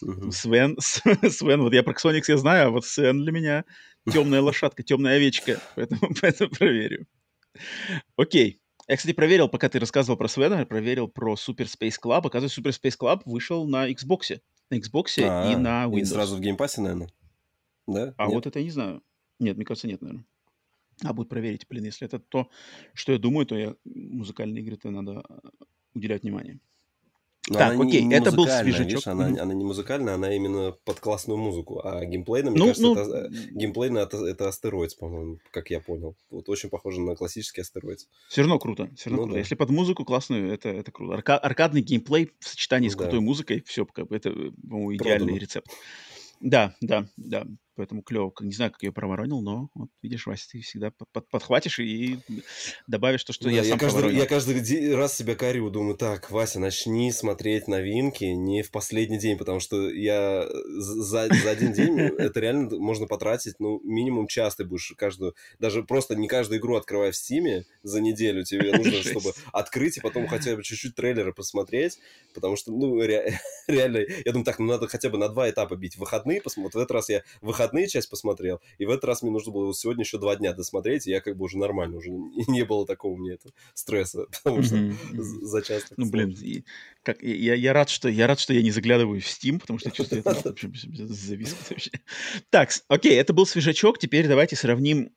[0.02, 0.30] Uh-huh.
[0.30, 3.64] Свен, Свен, вот я про Ксоникс я знаю, а вот Свен для меня
[4.12, 7.06] темная лошадка, темная овечка, поэтому, поэтому проверю.
[8.16, 8.60] Окей.
[8.90, 12.26] Я, кстати, проверил, пока ты рассказывал про Свена, проверил про Super Space Club.
[12.26, 14.40] Оказывается, Super Space Club вышел на Xbox.
[14.68, 15.52] На Xbox А-а-а.
[15.52, 16.00] и на Windows.
[16.00, 17.08] И сразу в Game Pass'е, наверное?
[17.86, 18.14] Да?
[18.16, 18.34] А нет?
[18.34, 19.00] вот это я не знаю.
[19.38, 20.26] Нет, мне кажется, нет, наверное.
[21.04, 22.50] А будет проверить, блин, если это то,
[22.92, 25.22] что я думаю, то я музыкальные игры-то надо
[25.94, 26.58] уделять внимание.
[27.50, 28.86] Но так, окей, не это был свежачок.
[28.86, 29.38] Видишь, она, mm-hmm.
[29.40, 31.80] она не музыкальная, она именно под классную музыку.
[31.82, 32.94] А геймплейная, мне ну, кажется, ну...
[32.94, 36.14] это, геймплейная это, это астероид, по-моему, как я понял.
[36.30, 38.06] Вот очень похоже на классический астероид.
[38.28, 38.88] Все равно круто.
[38.94, 39.34] Все равно ну, круто.
[39.34, 39.38] Да.
[39.40, 41.14] Если под музыку классную, это, это круто.
[41.14, 43.24] Арка- аркадный геймплей в сочетании с крутой да.
[43.24, 45.38] музыкой, все, как бы, это, по-моему, идеальный Продано.
[45.38, 45.70] рецепт.
[46.40, 47.46] Да, да, да.
[47.76, 48.32] Поэтому клево.
[48.40, 52.18] Не знаю, как я проворонил, но вот видишь, Вася, ты всегда под, подхватишь и
[52.86, 56.30] добавишь то, что да, я, я сам каждый, Я каждый раз себя корю, думаю, так,
[56.30, 61.98] Вася, начни смотреть новинки не в последний день, потому что я за, за один день,
[61.98, 66.76] это реально можно потратить, ну, минимум час ты будешь каждую, даже просто не каждую игру
[66.76, 71.32] открывая в Стиме за неделю, тебе нужно, чтобы открыть и потом хотя бы чуть-чуть трейлеры
[71.32, 71.98] посмотреть,
[72.34, 73.00] потому что, ну,
[73.68, 75.96] реально, я думаю, так, ну, надо хотя бы на два этапа бить.
[75.96, 76.74] выходные посмотреть.
[76.74, 80.04] В этот раз я выходные часть посмотрел, и в этот раз мне нужно было сегодня
[80.04, 82.10] еще два дня досмотреть, и я как бы уже нормально, уже
[82.48, 84.76] не было такого мне это стресса, потому что
[85.12, 86.64] за час Ну, блин,
[87.02, 89.90] как, я, я, рад, что, я рад, что я не заглядываю в Steam, потому что
[89.90, 90.54] чувствую это
[91.06, 91.90] завис вообще.
[92.50, 93.98] Так, окей, это был свежачок.
[93.98, 95.10] Теперь давайте сравним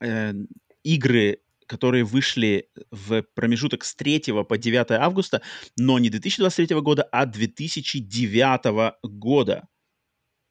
[0.00, 0.34] э,
[0.82, 1.40] игры
[1.70, 5.40] которые вышли в промежуток с 3 по 9 августа,
[5.76, 9.68] но не 2023 года, а 2009 года.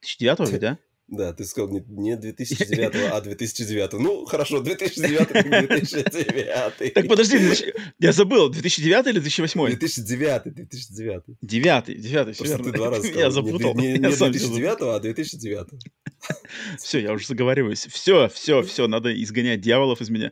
[0.01, 0.77] 2009 ведь, да?
[1.11, 3.93] Да, ты сказал не, не 2009, а 2009.
[3.93, 5.29] Ну, хорошо, 2009
[5.69, 6.93] 2009.
[6.93, 7.39] Так подожди,
[7.99, 9.65] я забыл, 2009 или 2008?
[9.65, 11.23] 2009, 2009.
[11.41, 12.63] 9, 9, все верно.
[12.63, 13.73] ты два раза Я запутал.
[13.75, 15.67] Не 2009, а 2009.
[16.77, 17.87] Все, я уже заговариваюсь.
[17.87, 20.31] Все, все, все, надо изгонять дьяволов из меня.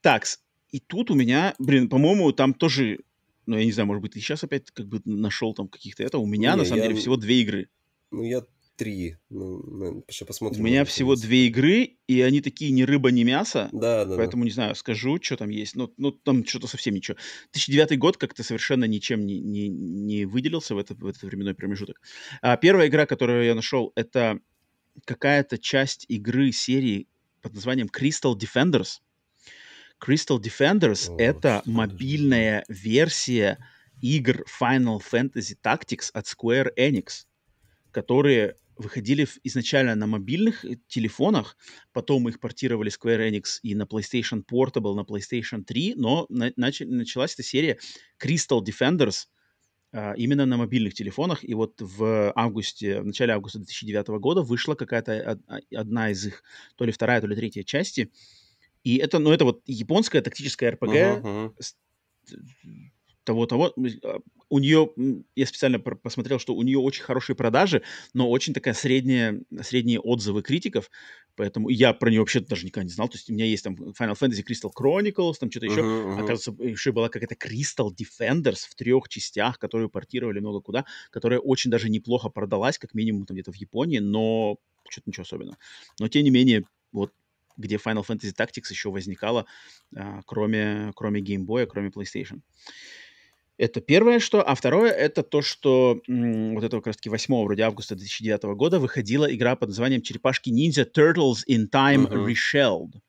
[0.00, 0.24] Так,
[0.70, 2.98] и тут у меня, блин, по-моему, там тоже,
[3.46, 6.18] ну, я не знаю, может быть, ты сейчас опять как бы нашел там каких-то это.
[6.18, 7.68] У меня, на самом деле, всего две игры.
[8.10, 8.42] Ну, я
[8.78, 9.16] три.
[9.28, 10.62] Ну, еще посмотрим.
[10.62, 13.68] У меня всего две игры, и они такие ни рыба, ни мясо.
[13.72, 14.16] Да, да.
[14.16, 14.46] Поэтому, да.
[14.46, 15.74] не знаю, скажу, что там есть.
[15.74, 17.16] Ну, ну там что-то совсем ничего.
[17.52, 22.00] 2009 год как-то совершенно ничем не, не, не выделился в, этот в этот временной промежуток.
[22.40, 24.38] А первая игра, которую я нашел, это
[25.04, 27.08] какая-то часть игры серии
[27.42, 29.00] под названием Crystal Defenders.
[30.00, 33.58] Crystal Defenders— это мобильная версия
[34.00, 37.24] игр Final Fantasy Tactics от Square Enix,
[37.90, 41.56] которые выходили изначально на мобильных э, телефонах,
[41.92, 46.80] потом их портировали Square Enix и на PlayStation Portable, на PlayStation 3, но на, нач,
[46.80, 47.78] началась эта серия
[48.22, 49.26] Crystal Defenders
[49.90, 54.74] а, именно на мобильных телефонах, и вот в августе, в начале августа 2009 года вышла
[54.74, 56.42] какая-то а, одна из их,
[56.76, 58.10] то ли вторая, то ли третья части,
[58.84, 62.90] и это, ну, это вот японская тактическая RPG uh-huh, uh-huh.
[63.24, 63.74] того-того,
[64.50, 64.90] у нее,
[65.36, 67.82] я специально посмотрел, что у нее очень хорошие продажи,
[68.14, 70.90] но очень такая средняя, средние отзывы критиков,
[71.36, 73.08] поэтому я про нее вообще даже никогда не знал.
[73.08, 75.80] То есть у меня есть там Final Fantasy Crystal Chronicles, там что-то еще.
[75.80, 76.22] Uh-huh, uh-huh.
[76.22, 81.70] Оказывается, еще была какая-то Crystal Defenders в трех частях, которую портировали много куда, которая очень
[81.70, 84.56] даже неплохо продалась, как минимум там где-то в Японии, но
[84.88, 85.58] что-то ничего особенного.
[86.00, 87.12] Но тем не менее, вот
[87.58, 89.44] где Final Fantasy Tactics еще возникала,
[89.94, 92.40] а, кроме, кроме Game Boy, кроме PlayStation.
[93.58, 94.40] Это первое, что.
[94.48, 98.78] А второе, это то, что м, вот этого как раз-таки 8 вроде августа 2009 года
[98.78, 102.24] выходила игра под названием «Черепашки-ниндзя Turtles in Time uh-huh.
[102.24, 103.00] Reshelled».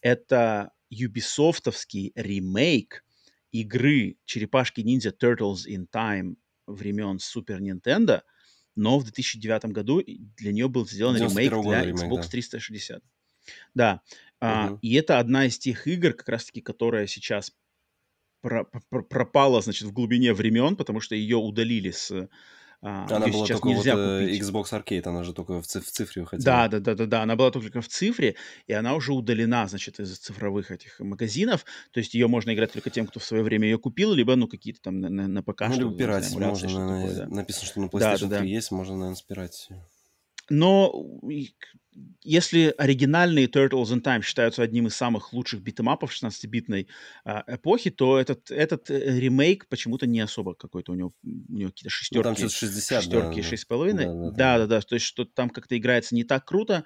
[0.00, 3.04] Это юбисофтовский ремейк
[3.50, 6.36] игры «Черепашки-ниндзя Turtles in Time»
[6.68, 8.22] времен Super Nintendo,
[8.76, 12.28] но в 2009 году для нее был сделан ремейк для ремейк, Xbox да.
[12.28, 13.02] 360.
[13.74, 14.36] Да, uh-huh.
[14.40, 17.52] а, и это одна из тех игр, как раз-таки, которая сейчас
[18.40, 22.28] пропала, значит, в глубине времен, потому что ее удалили с
[22.82, 24.42] а, она была только нельзя вот э, купить.
[24.42, 26.44] Xbox Arcade, она же только в, циф- в цифре выходила.
[26.44, 28.36] Да, да, да, да, да, она была только в цифре,
[28.66, 31.66] и она уже удалена, значит, из цифровых этих магазинов.
[31.90, 34.48] То есть ее можно играть только тем, кто в свое время ее купил, либо, ну,
[34.48, 35.64] какие-то там на, на, на ПК.
[35.68, 37.26] Ну, либо пирать, можно, наверное, да.
[37.26, 38.44] написано, что на PlayStation да, да, 3 да.
[38.44, 39.68] есть, можно, наверное, спирать.
[40.50, 40.92] Но
[42.22, 46.88] если оригинальные Turtles in Time считаются одним из самых лучших битэмапов 16-битной
[47.24, 51.70] а, эпохи, то этот, этот э, ремейк почему-то не особо какой-то у него, у него
[51.70, 52.28] какие-то шестерки.
[52.28, 54.06] Ну, там 60, шестерки, шесть с половиной.
[54.32, 54.80] Да, да, да.
[54.80, 56.84] То есть, что там как-то играется не так круто,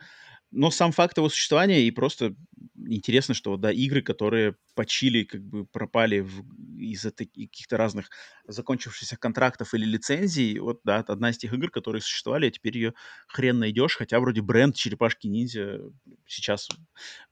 [0.50, 2.34] но сам факт его существования и просто
[2.76, 6.44] интересно, что да, игры, которые почили, как бы пропали в,
[6.78, 8.10] из-за каких-то разных
[8.46, 12.94] закончившихся контрактов или лицензий, вот, да, одна из тех игр, которые существовали, а теперь ее
[13.28, 15.80] хрен найдешь, хотя вроде бренд Черепашки-ниндзя
[16.26, 16.68] сейчас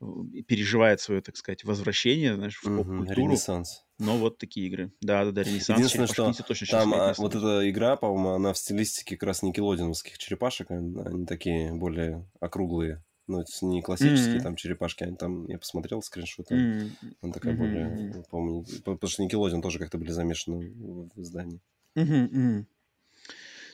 [0.00, 0.04] э,
[0.46, 3.28] переживает свое, так сказать, возвращение, знаешь, в поп-культуру.
[3.28, 3.84] Ренессанс.
[3.98, 4.92] Но вот такие игры.
[5.00, 5.78] Да, да, да, Ренессанс.
[5.78, 10.18] Единственное, что точно там а, вот эта игра, по-моему, она в стилистике как раз никелодиновских
[10.18, 13.02] черепашек, они такие более округлые.
[13.28, 14.42] Ну, это не классические mm-hmm.
[14.42, 16.90] там черепашки, они там, я посмотрел скриншоты, mm-hmm.
[17.22, 17.56] она такая mm-hmm.
[17.56, 20.72] более, помню, потому что Никелодин тоже как-то были замешаны
[21.14, 21.60] в, издании.
[21.96, 22.64] Mm-hmm.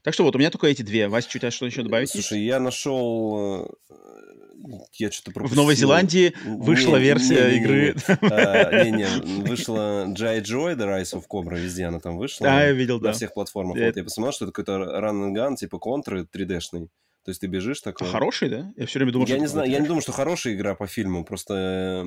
[0.02, 1.08] Так что вот, у меня только эти две.
[1.08, 2.10] Вася, у тебя что еще добавить?
[2.10, 3.74] Слушай, я нашел...
[4.64, 5.54] Э, я что-то пропустил.
[5.54, 7.94] В Новой Зеландии вышла не, версия не, не, игры.
[8.20, 10.40] Не-не, а, вышла G.I.
[10.40, 12.46] Joy, The Rise of Cobra, везде она там вышла.
[12.46, 13.08] Да, я видел, да.
[13.08, 13.76] На всех платформах.
[13.78, 16.88] Вот я посмотрел, что это какой-то run and gun, типа контры 3D-шный.
[17.24, 18.08] То есть ты бежишь такой...
[18.08, 18.72] А хороший, да?
[18.76, 20.86] Я все время думал, я что не знаю, я не думаю, что хорошая игра по
[20.86, 21.26] фильму.
[21.26, 22.02] Просто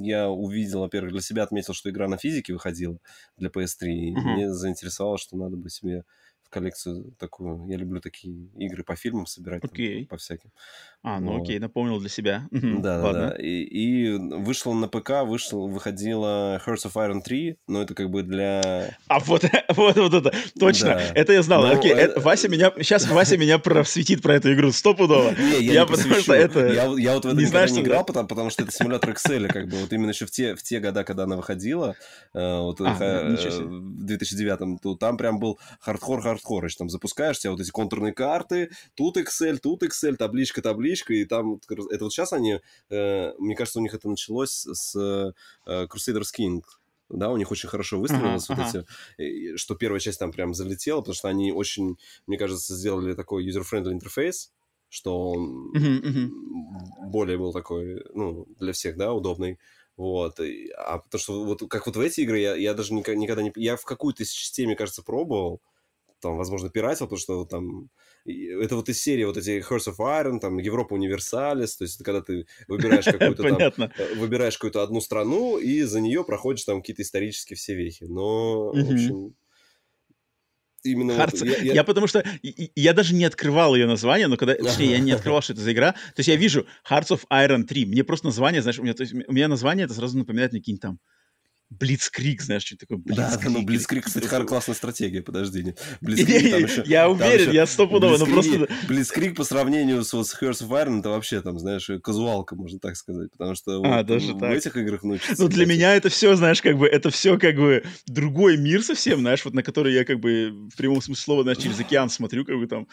[0.00, 2.98] я увидел, во-первых, для себя отметил, что игра на физике выходила
[3.38, 3.86] для PS3.
[3.86, 4.20] И uh-huh.
[4.20, 6.04] мне заинтересовало, что надо бы себе
[6.52, 7.66] коллекцию такую.
[7.68, 9.64] Я люблю такие игры по фильмам собирать.
[9.64, 10.00] Окей.
[10.00, 10.50] Там, по всяким.
[11.02, 11.42] А, ну вот.
[11.42, 12.46] окей, напомнил для себя.
[12.52, 13.36] Да, да, да.
[13.36, 18.22] И, и вышло на ПК, вышло, выходила Hearts of Iron 3, но это как бы
[18.22, 18.96] для...
[19.08, 21.02] А вот, вот, вот это, точно, да.
[21.14, 21.62] это я знал.
[21.62, 22.20] Но, ну, окей, это...
[22.20, 25.30] Вася меня, сейчас Вася меня просветит про эту игру стопудово.
[25.30, 26.66] Не, я, я не потому что это...
[26.68, 29.48] Я, я вот в это не, знаю, не играл, потому, потому что это симулятор Excel,
[29.48, 31.96] как бы, вот именно еще в те, в те года, когда она выходила,
[32.32, 35.58] э, вот а, э, в 2009 то там прям был
[36.42, 41.14] хардкор-хардкор, там запускаешь, у тебя вот эти контурные карты, тут Excel, тут Excel, табличка, табличка,
[41.14, 42.60] и там, это вот сейчас они,
[42.90, 45.32] э, мне кажется, у них это началось с э,
[45.66, 46.62] Crusader Kings,
[47.08, 48.84] да, у них очень хорошо выстрелилось uh-huh, вот uh-huh.
[49.18, 51.96] эти, что первая часть там прям залетела, потому что они очень,
[52.26, 54.50] мне кажется, сделали такой user-friendly интерфейс,
[54.88, 57.10] что он uh-huh, uh-huh.
[57.10, 59.58] более был такой, ну, для всех, да, удобный.
[59.98, 60.40] Вот.
[60.78, 63.52] А потому что вот как вот в эти игры я, я даже никогда не...
[63.56, 64.24] Я в какую-то
[64.58, 65.60] мне кажется, пробовал,
[66.22, 67.90] там, возможно, пиратил, потому что там
[68.24, 72.04] это вот из серии вот эти Hearts of Iron, там, Европа Универсалис, то есть это
[72.04, 76.80] когда ты выбираешь какую-то там, э, выбираешь какую-то одну страну, и за нее проходишь там
[76.80, 78.04] какие-то исторические все вехи.
[78.04, 79.34] Но, в общем,
[80.84, 81.40] именно Hearts...
[81.40, 81.74] вот, я, я...
[81.74, 85.42] я потому что я даже не открывал ее название, но когда, точнее, я не открывал,
[85.42, 85.92] что это за игра.
[85.92, 89.02] То есть я вижу Hearts of Iron 3, мне просто название, знаешь, у меня, то
[89.02, 90.98] есть, у меня название это сразу напоминает мне какие-нибудь там
[91.78, 93.44] Блицкрик, знаешь, что такое Блицкрик.
[93.44, 95.62] Да, ну Блицкрик, кстати, хорошая классная стратегия, подожди.
[95.62, 95.82] Нет.
[96.00, 96.82] Блицкрик там еще...
[96.86, 98.68] Я уверен, я стопудово, но просто...
[98.88, 102.96] Блицкрик по сравнению с, с Hearts of Iron, это вообще там, знаешь, казуалка, можно так
[102.96, 104.52] сказать, потому что а, вот, даже в так.
[104.52, 105.42] этих играх научиться...
[105.42, 109.20] Ну, для меня это все, знаешь, как бы, это все как бы другой мир совсем,
[109.20, 112.44] знаешь, вот на который я как бы в прямом смысле слова, знаешь, через океан смотрю,
[112.44, 112.86] как бы там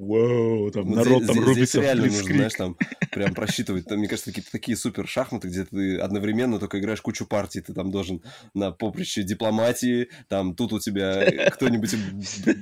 [0.00, 1.64] Вау, там вот народ здесь, там рубится.
[1.64, 2.76] Здесь реально нужно, знаешь, там
[3.12, 3.84] прям просчитывать.
[3.84, 7.60] Там, мне кажется, какие-то такие супер шахматы, где ты одновременно только играешь кучу партий.
[7.60, 8.22] Ты там должен
[8.54, 11.94] на поприще дипломатии, там тут у тебя кто-нибудь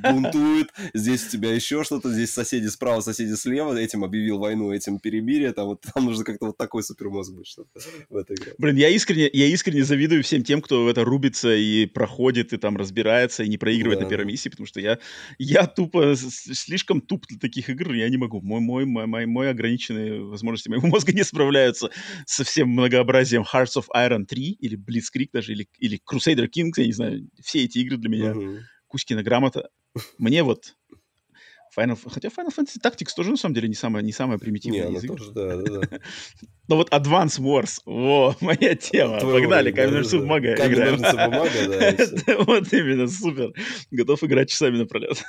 [0.02, 4.98] бунтует, здесь у тебя еще что-то, здесь соседи справа, соседи слева, этим объявил войну, этим
[4.98, 5.52] перемирие.
[5.52, 7.68] Там, вот, там нужно как-то вот такой супермозг быть, чтобы
[8.10, 8.54] в этой игре.
[8.58, 12.56] Блин, я искренне, я искренне завидую всем тем, кто в это рубится и проходит, и
[12.56, 14.32] там разбирается, и не проигрывает да, на первой да.
[14.32, 14.98] миссии, потому что я,
[15.38, 18.40] я тупо, слишком тупо для таких игр я не могу.
[18.40, 21.90] Мой, мой, мой, мой ограниченные возможности моего мозга не справляются
[22.26, 26.86] со всем многообразием Hearts of Iron 3 или Blitzkrieg даже, или, или Crusader Kings, я
[26.86, 27.28] не знаю.
[27.42, 28.60] Все эти игры для меня uh-huh.
[28.88, 29.68] Кузькина грамота.
[30.18, 30.74] Мне вот
[31.76, 34.96] Final, хотя Final Fantasy Tactics тоже, на самом деле, не самая, не самая примитивная не,
[34.96, 35.18] из игр.
[35.18, 35.98] Тоже, да, да, да.
[36.68, 39.20] Но вот Advance Wars, во, моя тема.
[39.20, 40.96] Твой Погнали, камень, ножницы, бумага играем.
[40.96, 41.50] бумага,
[42.26, 42.38] да.
[42.44, 43.52] Вот именно, супер.
[43.90, 45.22] Готов играть часами напролет.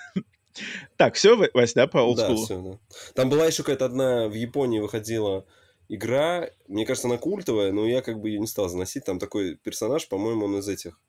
[0.98, 2.40] Так, все, Вась, да, по олдскулу?
[2.40, 2.80] Да, все, да.
[3.14, 5.46] Там была еще какая-то одна в Японии выходила
[5.90, 9.06] игра, мне кажется, она культовая, но я как бы ее не стал заносить.
[9.06, 11.00] Там такой персонаж, по-моему, он из этих,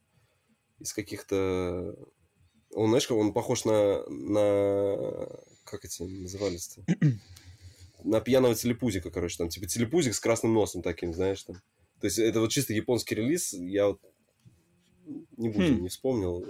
[0.79, 1.97] из каких-то...
[2.73, 4.03] Он, знаешь, он похож на...
[4.09, 5.29] на...
[5.65, 6.83] Как эти назывались-то?
[8.05, 11.57] на пьяного телепузика, короче, там, типа телепузик с красным носом таким, знаешь, там.
[12.01, 14.01] То есть это вот чисто японский релиз, я вот
[15.37, 15.83] не буду, хм.
[15.83, 16.47] не вспомнил.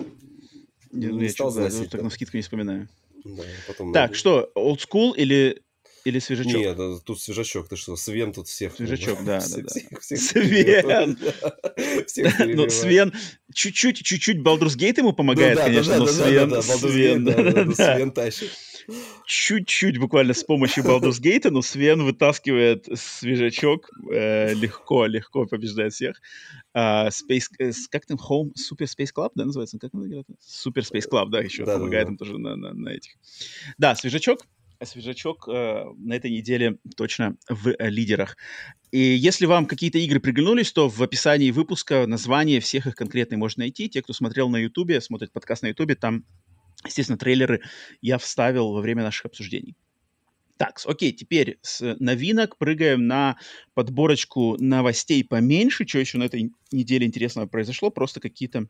[0.92, 1.90] Не, не я стал заносить.
[1.90, 2.88] Так на скидку не вспоминаю.
[3.24, 4.14] Да, потом так, надо...
[4.14, 5.62] что, old school или
[6.04, 6.54] или свежачок?
[6.54, 8.74] Нет, тут свежачок, ты что, Свен тут всех...
[8.74, 10.00] Свежачок, да, да, да.
[10.00, 11.18] Свен!
[12.56, 13.12] Ну, Свен
[13.54, 16.62] чуть-чуть, чуть-чуть Baldur's Gate ему помогает, конечно, но Свен...
[16.62, 18.50] Свен, Свен тащит.
[19.26, 26.20] Чуть-чуть буквально с помощью Baldur's Gate, но Свен вытаскивает свежачок, э, легко, легко побеждает всех.
[26.74, 29.78] Uh, Space, э, как там, Home, Super Space Club, да, называется?
[29.78, 30.26] Как он играет?
[30.40, 33.12] Super Space Club, да, еще помогает им тоже на этих.
[33.78, 34.46] Да, свежачок,
[34.86, 38.36] свежачок э, на этой неделе точно в э, лидерах.
[38.90, 43.62] И если вам какие-то игры приглянулись, то в описании выпуска название всех их конкретно можно
[43.62, 43.88] найти.
[43.88, 46.24] Те, кто смотрел на Ютубе, смотрит подкаст на Ютубе, там,
[46.84, 47.60] естественно, трейлеры
[48.00, 49.76] я вставил во время наших обсуждений.
[50.56, 53.38] Так, окей, теперь с новинок прыгаем на
[53.72, 55.86] подборочку новостей поменьше.
[55.86, 57.90] Что еще на этой неделе интересного произошло?
[57.90, 58.66] Просто какие-то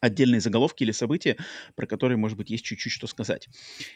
[0.00, 1.36] отдельные заголовки или события,
[1.74, 3.48] про которые, может быть, есть чуть-чуть что сказать.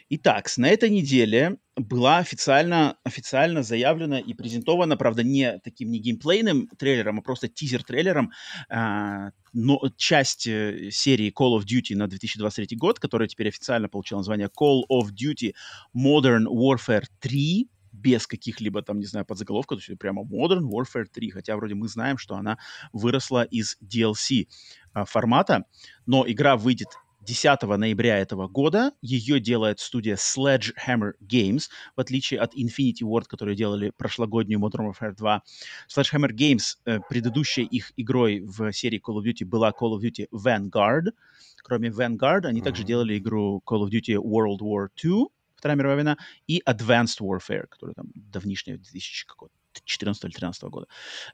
[0.09, 6.67] Итак, на этой неделе была официально, официально заявлена и презентована, правда, не таким не геймплейным
[6.77, 8.31] трейлером, а просто тизер-трейлером,
[8.69, 14.19] э, но часть э, серии Call of Duty на 2023 год, которая теперь официально получила
[14.19, 15.53] название Call of Duty
[15.95, 21.31] Modern Warfare 3, без каких-либо там, не знаю, подзаголовков, то есть прямо Modern Warfare 3,
[21.31, 22.57] хотя вроде мы знаем, что она
[22.93, 24.47] выросла из DLC
[24.93, 25.65] а, формата,
[26.05, 26.89] но игра выйдет
[27.29, 28.91] 10 ноября этого года.
[29.01, 35.15] Ее делает студия Sledgehammer Games, в отличие от Infinity Ward, которые делали прошлогоднюю Modern Warfare
[35.15, 35.43] 2.
[35.87, 40.27] Sledgehammer Games, э, предыдущей их игрой в серии Call of Duty была Call of Duty
[40.31, 41.11] Vanguard.
[41.61, 42.63] Кроме Vanguard, они mm-hmm.
[42.63, 46.17] также делали игру Call of Duty World War II, Вторая мировая война,
[46.47, 50.87] и Advanced Warfare, которая там давнишняя, 2014 или 2013 года.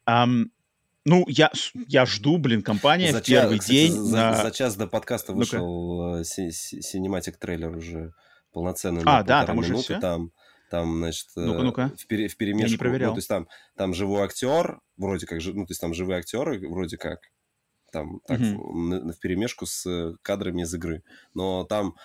[0.07, 0.47] Um,
[1.05, 1.51] ну, я,
[1.87, 3.91] я жду, блин, компания за в первый кстати, день.
[3.93, 4.43] За, на...
[4.43, 8.13] за час до подкаста вышел синематик трейлер уже
[8.51, 9.03] полноценный.
[9.05, 9.99] А, да, там минуты, уже все?
[9.99, 10.31] Там,
[10.71, 11.91] там, значит, ну-ка, ну-ка.
[11.97, 12.67] В, пере, в перемешку.
[12.67, 13.09] Я не проверял.
[13.11, 16.67] Ну, то есть там, там живой актер, вроде как, ну, то есть там живые актеры,
[16.67, 17.19] вроде как,
[17.91, 19.11] там, так, mm-hmm.
[19.11, 21.03] в, перемешку с кадрами из игры.
[21.33, 21.95] Но там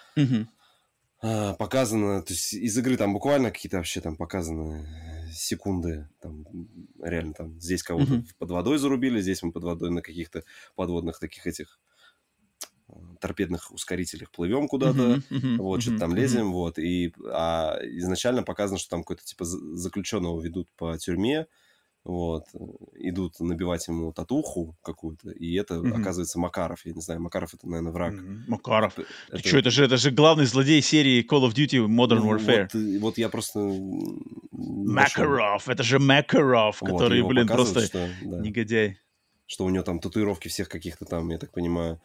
[1.23, 4.87] а, показано, то есть из игры там буквально какие-то вообще там показаны
[5.33, 6.45] секунды, там,
[7.01, 8.35] реально там, здесь кого-то mm-hmm.
[8.39, 10.45] под водой зарубили, здесь мы под водой на каких-то
[10.75, 11.81] подводных таких этих
[12.89, 16.53] э, торпедных ускорителях плывем куда-то, uh-huh, uh-huh, вот, uh-huh, что-то там лезем, uh-huh.
[16.53, 21.47] вот, и а изначально показано, что там какой-то, типа, заключенного ведут по тюрьме,
[22.05, 22.45] вот,
[22.95, 26.01] идут набивать ему татуху какую-то, и это, mm-hmm.
[26.01, 28.15] оказывается, Макаров, я не знаю, Макаров это, наверное, враг.
[28.15, 28.39] Mm-hmm.
[28.49, 28.99] Макаров.
[28.99, 29.49] Это, Ты это...
[29.49, 32.69] что, это же, это же главный злодей серии Call of Duty Modern ну, Warfare.
[32.73, 33.59] Вот, вот я просто...
[34.51, 38.99] Макаров, это же Макаров, вот, который, блин, просто что, да, негодяй.
[39.47, 42.01] Что у него там татуировки всех каких-то там, я так понимаю,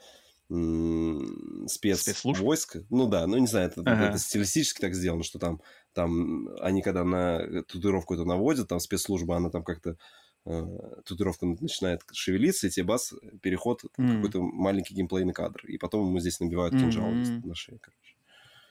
[1.67, 2.41] спец Спецслужб?
[2.41, 2.77] войск.
[2.89, 4.09] Ну да, ну не знаю, это, ага.
[4.09, 5.61] это стилистически так сделано, что там,
[5.95, 9.97] там они когда на татуировку это наводят, там спецслужба, она там как-то
[10.45, 10.63] э,
[11.05, 14.15] татуировка начинает шевелиться, и тебе бас, переход, mm.
[14.15, 15.65] какой-то маленький геймплейный кадр.
[15.65, 17.47] И потом ему здесь набивают кинжал mm-hmm.
[17.47, 18.15] на шее, короче.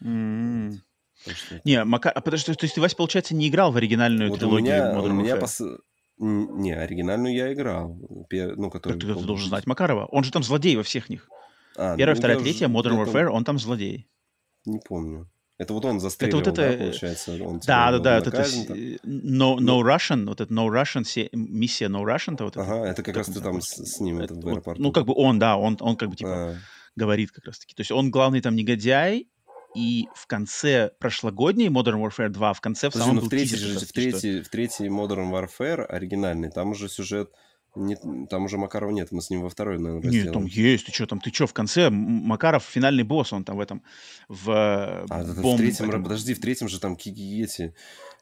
[0.03, 0.79] Mm-hmm.
[1.27, 1.65] Вот.
[1.65, 2.11] Не, Мака...
[2.11, 4.95] а подожди, то есть ты, Вася, получается, не играл в оригинальную вот трилогию у меня,
[4.95, 5.63] Modern у меня пос...
[6.19, 7.99] Не, оригинальную я играл.
[8.31, 9.01] Ну, который...
[9.01, 10.07] Ты, ты должен знать Макарова.
[10.07, 11.29] Он же там злодей во всех них.
[11.77, 14.07] А, Первая, ну, вторая, третья, Modern Warfare, он там злодей.
[14.67, 15.29] Не помню.
[15.57, 16.73] Это вот он застрелил, это вот это...
[16.73, 17.33] да, получается?
[17.45, 18.43] Он да, да, да, вот это
[19.05, 23.03] no, no Russian, вот это No Russian, миссия No Russian, то вот Ага, это, это
[23.05, 24.83] как раз ты там с, с ним это, в аэропорту.
[24.83, 26.57] Ну, как бы он, да, он, он как бы типа а.
[26.97, 27.75] говорит как раз-таки.
[27.75, 29.29] То есть он главный там негодяй,
[29.77, 33.79] и в конце прошлогодней Modern Warfare 2, в конце в самом ну, в третий, же,
[33.79, 37.31] в, третий, в третий Modern Warfare оригинальный, там уже сюжет
[37.77, 37.97] не,
[38.27, 41.07] там уже Макарова нет, мы с ним во второй, наверное, Нет, там есть, ты что,
[41.07, 41.91] там, ты что, в конце?
[41.91, 43.83] Макаров финальный босс, он там в этом,
[44.29, 44.51] в
[45.11, 46.05] А, бомб, в третьем, этом...
[46.05, 47.75] подожди, в третьем же там кики эти,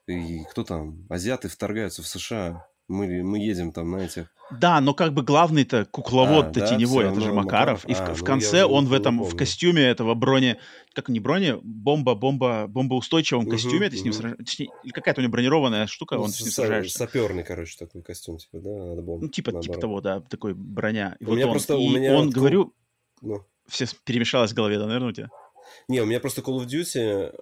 [0.06, 2.66] и кто там, азиаты вторгаются в США.
[2.92, 4.32] Мы, мы едем там на этих...
[4.50, 7.84] Да, но как бы главный-то кукловод-то а, да, теневой, это же Макаров.
[7.84, 7.88] Макаров.
[7.88, 10.58] И а, в, в ну, конце он в этом, в костюме этого брони...
[10.94, 14.02] Как не брони, бомба, бомба, бомбоустойчивом угу, костюме, ты угу.
[14.02, 14.44] с ним сражаешься.
[14.44, 16.98] Точнее, какая-то у него бронированная штука, ну, он с ним сражаешься.
[16.98, 19.24] Саперный, короче, такой костюм, типа, да, надо бомбу.
[19.24, 21.16] Ну, типа, типа того, да, такой броня.
[21.18, 21.74] И у вот меня он, просто...
[21.74, 22.34] И у меня он, вот...
[22.34, 22.74] говорю...
[23.22, 23.42] Ну.
[23.68, 25.28] Все перемешалось в голове, да, наверное, у тебя?
[25.88, 27.32] Не, у меня просто Call of Duty,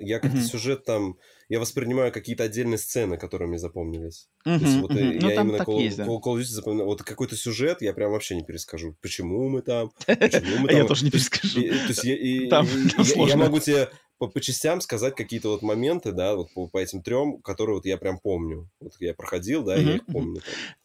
[0.00, 0.42] я как-то mm-hmm.
[0.42, 1.16] сюжет там
[1.48, 4.28] я воспринимаю какие-то отдельные сцены, которые мне запомнились.
[4.46, 5.14] Mm-hmm, То есть вот mm-hmm.
[5.14, 6.04] я ну, именно Call, есть, да.
[6.04, 6.86] Call, Call of Duty запоминаю.
[6.86, 8.96] Вот какой-то сюжет я прям вообще не перескажу.
[9.00, 9.90] Почему мы там?
[10.06, 10.76] Почему мы там?
[10.76, 11.60] Я тоже не перескажу.
[11.60, 13.88] Я могу тебе
[14.18, 17.86] по, по частям сказать какие-то вот моменты, да, вот по, по этим трем, которые вот
[17.86, 18.68] я прям помню.
[18.80, 19.84] Вот я проходил, да, mm-hmm.
[19.84, 20.40] я их помню.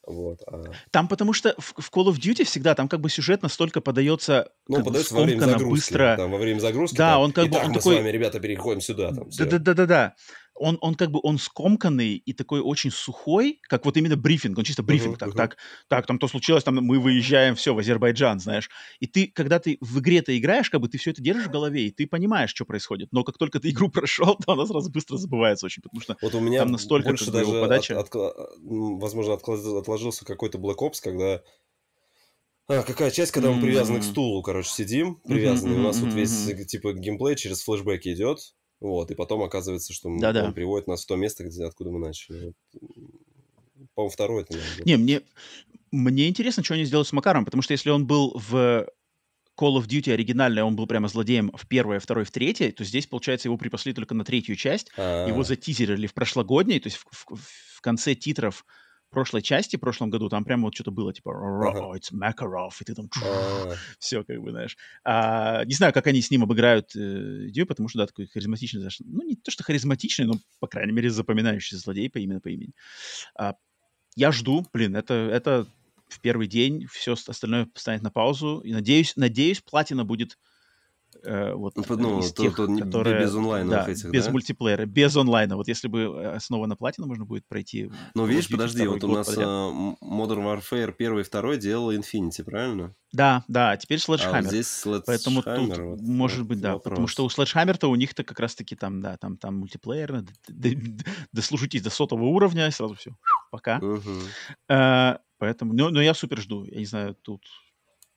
[0.05, 0.63] Там, вот, а...
[0.91, 4.51] там потому что в, в Call of Duty всегда там как бы сюжет настолько подается
[4.67, 6.15] ну, подается во время загрузки, быстро.
[6.15, 6.95] Там, во время загрузки.
[6.95, 7.57] Да, там, он как бы...
[7.57, 7.95] Он мы такой...
[7.95, 9.11] с вами, ребята, переходим сюда.
[9.11, 10.15] Да-да-да-да
[10.55, 14.63] он, он как бы, он скомканный и такой очень сухой, как вот именно брифинг, он
[14.63, 15.35] чисто брифинг, uh-huh, так, uh-huh.
[15.35, 15.57] так,
[15.87, 18.69] так, там то случилось, там мы выезжаем, все, в Азербайджан, знаешь.
[18.99, 21.87] И ты, когда ты в игре-то играешь, как бы ты все это держишь в голове,
[21.87, 23.09] и ты понимаешь, что происходит.
[23.11, 26.35] Но как только ты игру прошел, то она сразу быстро забывается очень, потому что вот
[26.35, 27.99] у меня там настолько больше даже подача...
[27.99, 31.41] От, от, возможно, отложился какой-то Black Ops, когда
[32.67, 36.45] а, какая часть, когда мы привязаны к стулу, короче, сидим, привязаны, у нас вот весь,
[36.67, 38.39] типа, геймплей через флешбеки идет,
[38.83, 40.45] вот, и потом оказывается, что да -да.
[40.45, 42.53] он приводит нас в то место, где, откуда мы начали.
[43.95, 44.85] По-моему, второй это, наверное.
[44.85, 45.21] Не, мне,
[45.91, 48.87] мне интересно, что они сделают с Макаром, потому что если он был в
[49.57, 53.07] Call of Duty оригинальный, он был прямо злодеем в первой, второй, в третьей, то здесь,
[53.07, 54.91] получается, его припасли только на третью часть.
[54.97, 55.29] А-а-а.
[55.29, 57.39] Его затизерили в прошлогодней, то есть в, в,
[57.77, 58.65] в конце титров
[59.13, 62.83] прошлой части, в прошлом году, там прямо вот что-то было, типа, oh, it's Makarov, и
[62.83, 63.09] ты там,
[63.99, 64.77] все, как бы, знаешь.
[65.03, 68.87] А, не знаю, как они с ним обыграют э, идею, потому что, да, такой харизматичный,
[69.05, 72.73] ну, не то, что харизматичный, но, по крайней мере, запоминающийся злодей по именно по имени.
[73.37, 73.55] А,
[74.15, 75.67] я жду, блин, это, это
[76.07, 80.37] в первый день, все остальное станет на паузу, и надеюсь, надеюсь, платина будет
[81.23, 83.19] э, вот ну, из то, тех, то, которые...
[83.21, 84.31] Без онлайновых да, этих, без да?
[84.31, 85.55] мультиплеера, без онлайна.
[85.55, 87.91] Вот если бы снова на платину можно будет пройти...
[88.15, 89.47] Ну, видишь, подожди, вот у нас подряд.
[89.47, 92.95] Modern Warfare 1 и 2 делал Infinity, правильно?
[93.11, 94.37] Да, да, теперь Sledgehammer.
[94.37, 96.73] А вот здесь Sledgehammer, Поэтому тут, вот, может быть, да.
[96.73, 96.91] вопрос.
[96.91, 100.25] Потому что у Sledgehammer-то у них-то как раз-таки там, да, там, там мультиплеер,
[101.31, 103.11] дослужитесь до сотого уровня, и сразу все,
[103.51, 103.79] пока.
[105.43, 106.63] Поэтому, но, но я супер жду.
[106.63, 107.45] Я не знаю, тут,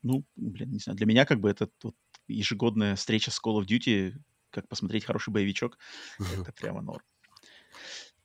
[0.03, 1.95] ну, блин, не знаю, для меня как бы это вот
[2.28, 4.15] ежегодная встреча с Call of Duty,
[4.51, 5.78] как посмотреть хороший боевичок,
[6.19, 7.03] это прямо норм.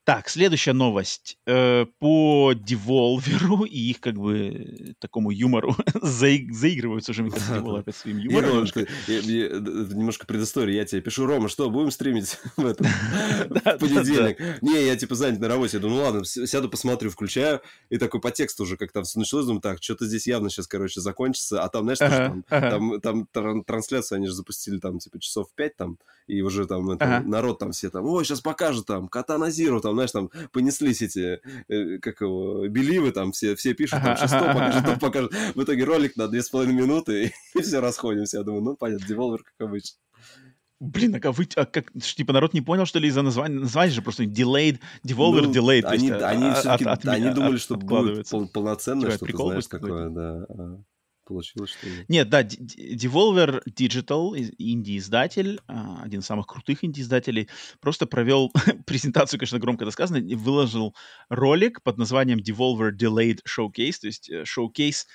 [0.04, 1.38] Так, следующая новость.
[1.46, 7.96] Э, по Devolver и их как бы такому юмору заигрываются уже, мне кажется, Devolver опять
[7.96, 8.62] своим юмором.
[8.62, 9.20] Я что я, я,
[9.60, 10.76] немножко предыстория.
[10.76, 12.88] Я тебе пишу, Рома, что, будем стримить в, этом,
[13.50, 14.62] в понедельник?
[14.64, 15.78] Не, я типа занят на работе.
[15.78, 17.62] Я думаю, ну ладно, сяду, посмотрю, включаю.
[17.90, 20.66] И такой по тексту уже, как там все началось, думаю, так, что-то здесь явно сейчас,
[20.66, 21.62] короче, закончится.
[21.64, 22.00] А там, знаешь,
[22.50, 26.98] там, там, там трансляцию они же запустили там типа часов пять там, и уже там
[27.30, 31.02] народ там все там, ой, сейчас покажут там, кота на Зиру, там, знаешь, там понеслись
[31.02, 35.34] эти, э, как его, беливы, там все, все пишут, там, сейчас то покажут, то покажут.
[35.56, 38.38] В итоге ролик на две с половиной минуты, и все расходимся.
[38.38, 39.98] Я думаю, ну, понятно, деволвер, как обычно.
[40.80, 43.60] Блин, а вы, а как, типа, народ не понял, что ли, из-за названия?
[43.60, 45.84] Название же просто delayed, devolver ну, delayed.
[45.84, 49.28] Они, есть, они, от, все-таки, от, они от, думали, от, что будет пол, полноценное типа,
[49.28, 50.46] что-то, знаешь, такое, да.
[50.50, 50.82] А
[51.32, 51.88] получилось, что...
[52.08, 57.50] Нет, да, Devolver Digital, инди-издатель, а, один из самых крутых инди-издателей,
[57.80, 58.52] просто провел
[58.86, 60.96] презентацию, конечно, громко это сказано, и выложил
[61.30, 65.08] ролик под названием Devolver Delayed Showcase, то есть шоукейс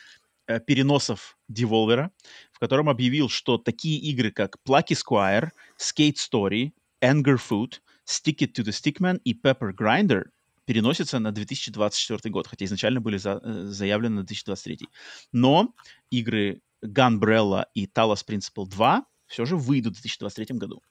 [0.46, 2.10] э, переносов Devolver,
[2.52, 8.52] в котором объявил, что такие игры, как Plucky Squire, Skate Story, Anger Food, Stick It
[8.54, 10.24] to the Stickman и Pepper Grinder
[10.64, 14.88] переносятся на 2024 год, хотя изначально были за, э, заявлены на 2023.
[15.32, 15.74] Но
[16.10, 20.82] игры Gunbrella и Talos Principle 2 все же выйдут в 2023 году.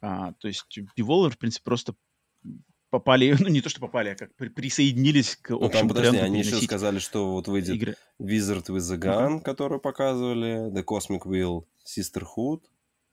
[0.00, 0.66] А, то есть
[0.98, 1.94] Devolver, в принципе, просто
[2.90, 6.10] попали, ну не то, что попали, а как при, присоединились к общему ну, там, подожди,
[6.10, 6.26] тренду.
[6.26, 7.96] они еще сказали, что вот выйдет игры.
[8.20, 9.40] Wizard with the Gun, uh-huh.
[9.42, 12.62] которую показывали, The Cosmic Wheel Sisterhood,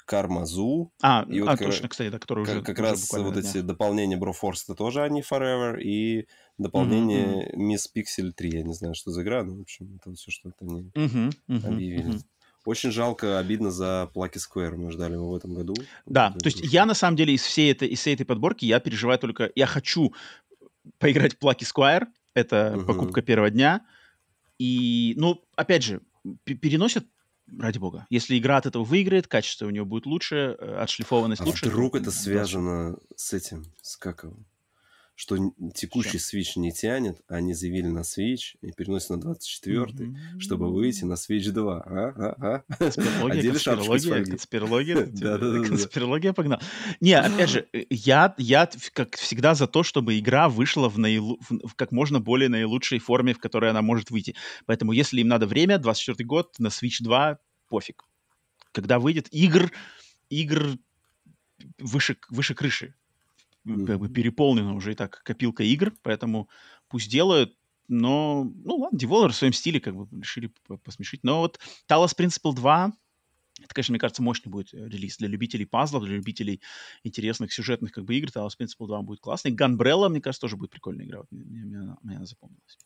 [0.06, 0.92] Кармазу.
[1.02, 3.62] А, и а вот, точно, кстати, да, который как, уже Как уже раз вот эти
[3.62, 7.74] дополнения это тоже они Forever, и дополнение mm-hmm.
[7.74, 10.50] Miss Pixel 3, я не знаю, что за игра, но, в общем, это все, что
[10.50, 11.34] это они mm-hmm.
[11.48, 11.68] Mm-hmm.
[11.68, 12.14] объявили.
[12.16, 12.26] Mm-hmm.
[12.66, 14.76] Очень жалко, обидно за Plucky Square.
[14.76, 15.74] Мы ждали его в этом году.
[16.06, 18.80] Да, то есть я на самом деле из всей этой, из всей этой подборки я
[18.80, 19.52] переживаю только...
[19.56, 20.14] Я хочу
[21.00, 22.06] поиграть в Plucky Squire.
[22.34, 22.86] Это uh-huh.
[22.86, 23.82] покупка первого дня.
[24.60, 26.02] И, ну, опять же,
[26.44, 27.06] переносят
[27.60, 28.06] ради бога.
[28.10, 31.66] Если игра от этого выиграет, качество у нее будет лучше, э, отшлифованность а лучше.
[31.66, 34.38] вдруг это связано с этим, с как его?
[35.22, 35.38] Что
[35.76, 36.36] текущий Что?
[36.36, 40.40] Switch не тянет, они заявили на Switch и переносят на 24-й, mm-hmm.
[40.40, 41.80] чтобы выйти на Switch 2.
[41.80, 41.86] А?
[41.86, 42.64] А?
[42.68, 42.76] А?
[42.80, 46.60] Конспирология, конспирология, конспирология, да, да, да, конспирология погнал.
[47.02, 51.40] Не, опять же, э, я, я, как всегда, за то, чтобы игра вышла в, наилу...
[51.50, 54.36] в как можно более наилучшей форме, в которой она может выйти.
[54.66, 57.38] Поэтому, если им надо время, 24 год, на Switch 2,
[57.70, 58.06] пофиг.
[58.72, 59.72] Когда выйдет игр,
[60.32, 60.80] игр
[61.78, 62.96] выше, выше крыши
[63.66, 66.50] как бы переполнена уже и так копилка игр, поэтому
[66.88, 67.56] пусть делают,
[67.88, 70.52] но, ну ладно, Devolver в своем стиле как бы решили
[70.84, 71.24] посмешить.
[71.24, 71.60] Но вот
[71.90, 72.94] Talos Principle 2,
[73.60, 76.62] это, конечно, мне кажется, мощный будет э, релиз для любителей пазлов, для любителей
[77.04, 78.30] интересных сюжетных как бы игр.
[78.30, 79.52] Talos Principle 2 будет классный.
[79.52, 81.20] Gunbrella, мне кажется, тоже будет прикольная игра.
[81.20, 82.78] Вот, мне, мне, мне она запомнилась.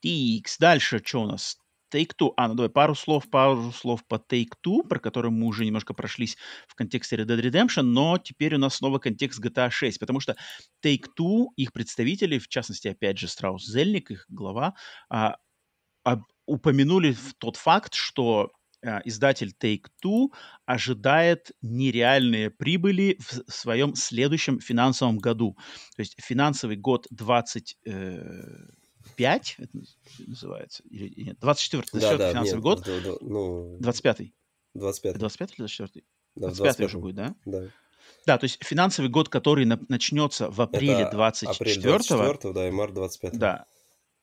[0.00, 0.58] Тикс.
[0.58, 1.58] Дальше что у нас?
[1.92, 2.32] Take-Two.
[2.36, 6.36] А, ну давай пару слов, пару слов по Take-Two, про который мы уже немножко прошлись
[6.68, 10.36] в контексте Red Dead Redemption, но теперь у нас снова контекст GTA 6, потому что
[10.84, 14.74] Take-Two, их представители, в частности, опять же, Страус Зельник, их глава,
[15.08, 15.36] а,
[16.04, 18.50] а, упомянули тот факт, что
[18.84, 20.28] а, издатель Take-Two
[20.64, 25.56] ожидает нереальные прибыли в своем следующем финансовом году.
[25.96, 27.76] То есть финансовый год 20...
[27.86, 28.70] Э,
[29.20, 29.78] 25 это
[30.26, 34.34] называется, или нет, 24 да, да, финансовый нет, год, да, да, ну, 25-й.
[34.74, 36.04] 25 25 или 24
[36.36, 37.34] да, 25 уже будет, да?
[37.44, 37.68] Да.
[38.26, 42.68] Да, то есть финансовый год, который на, начнется в апреле это 24 апрель 24 да,
[42.68, 43.66] и март 25 Да,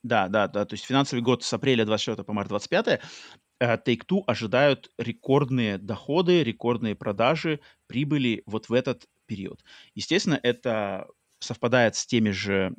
[0.04, 3.00] да, да, да, то есть финансовый год с апреля 24 по март 25 э,
[3.60, 9.64] Take-Two ожидают рекордные доходы, рекордные продажи, прибыли вот в этот период.
[9.96, 11.08] Естественно, это
[11.40, 12.74] совпадает с теми же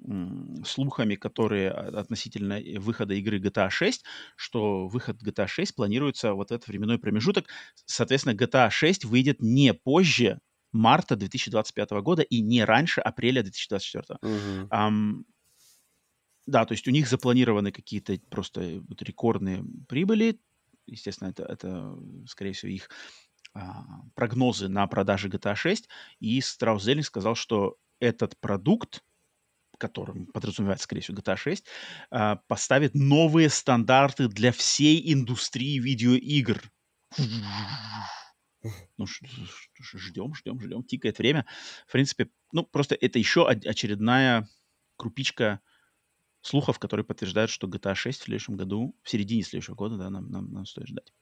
[0.65, 4.05] слухами, которые относительно э, выхода игры GTA 6,
[4.37, 7.47] что выход GTA 6 планируется вот этот временной промежуток.
[7.87, 10.41] Соответственно, GTA 6 выйдет не позже
[10.73, 14.19] марта 2025 года и не раньше апреля 2024.
[14.21, 14.69] Угу.
[14.71, 15.25] Um,
[16.47, 20.41] да, то есть у них запланированы какие-то просто вот рекордные прибыли.
[20.87, 21.95] Естественно, это, это
[22.27, 22.89] скорее всего, их
[23.53, 25.89] а, прогнозы на продажи GTA 6,
[26.21, 29.03] и Страус Зеллинг сказал, что этот продукт,
[29.79, 31.65] которым подразумевается, скорее всего, GTA 6,
[32.11, 36.63] а, поставит новые стандарты для всей индустрии видеоигр.
[38.97, 41.47] Ну, ждем, ждем, ждем, тикает время.
[41.87, 44.49] В принципе, ну, просто это еще очередная
[44.97, 45.61] крупичка
[46.41, 50.31] слухов, которые подтверждают, что GTA 6 в следующем году, в середине следующего года, да, нам,
[50.31, 51.13] нам, нам стоит ждать.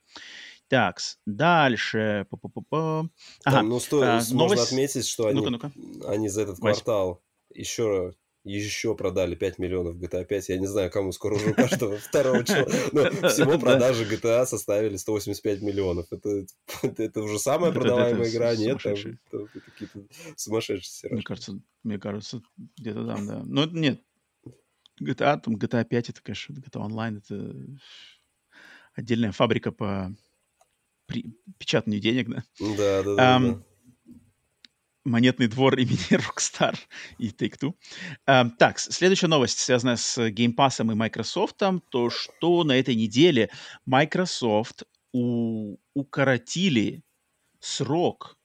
[0.68, 2.26] Так, дальше.
[2.30, 3.08] Па -па -па -па.
[3.44, 3.56] Ага.
[3.56, 4.02] Там, ну, сто...
[4.02, 4.72] а, можно новость...
[4.72, 6.12] отметить, что они, ну -ка, ну -ка.
[6.14, 6.82] они за этот Вась.
[6.82, 7.22] квартал
[7.54, 8.14] еще
[8.46, 10.48] еще продали 5 миллионов GTA 5.
[10.48, 12.66] Я не знаю, кому скоро уже каждого второго числа.
[12.92, 16.06] Но всего продажи GTA составили 185 миллионов.
[16.12, 16.46] Это,
[16.82, 18.80] это уже самая продаваемая игра, нет?
[18.82, 19.98] Там, это какие-то
[20.36, 21.12] сумасшедшие.
[21.12, 22.40] Мне кажется, мне кажется,
[22.76, 23.42] где-то там, да.
[23.44, 24.00] Но нет,
[25.02, 27.56] GTA, там GTA 5 это, конечно, GTA Online это
[28.94, 30.14] отдельная фабрика по
[31.07, 31.35] при...
[31.59, 32.44] печатанию денег, да?
[32.60, 33.36] Да, да, да.
[33.36, 33.62] Um, да
[35.07, 36.76] монетный двор имени Rockstar
[37.18, 37.75] и Take-Two.
[38.26, 43.51] Uh, так, следующая новость, связанная с Game Pass и Microsoft, то что на этой неделе
[43.86, 45.76] Microsoft у...
[45.94, 47.02] укоротили
[47.60, 48.35] срок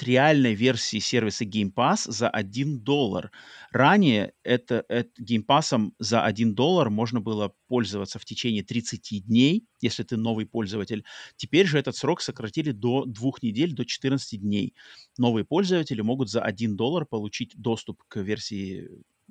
[0.00, 3.30] триальной версии сервиса Game Pass за 1 доллар.
[3.70, 9.66] Ранее это, это Game Pass за 1 доллар можно было пользоваться в течение 30 дней,
[9.82, 11.04] если ты новый пользователь.
[11.36, 14.74] Теперь же этот срок сократили до 2 недель, до 14 дней.
[15.18, 18.88] Новые пользователи могут за 1 доллар получить доступ к версии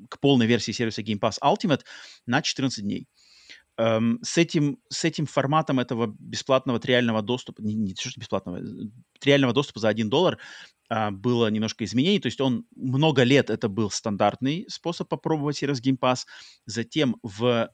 [0.08, 1.82] к полной версии сервиса Game Pass Ultimate
[2.28, 3.08] на 14 дней
[3.80, 8.90] эм, с, этим, с этим форматом этого бесплатного триального доступа, не, не что бесплатного, э,
[9.20, 10.38] триального доступа за 1 доллар
[10.90, 12.20] а, было немножко изменений.
[12.20, 16.26] То есть он много лет это был стандартный способ попробовать сервис Game Pass.
[16.66, 17.70] Затем в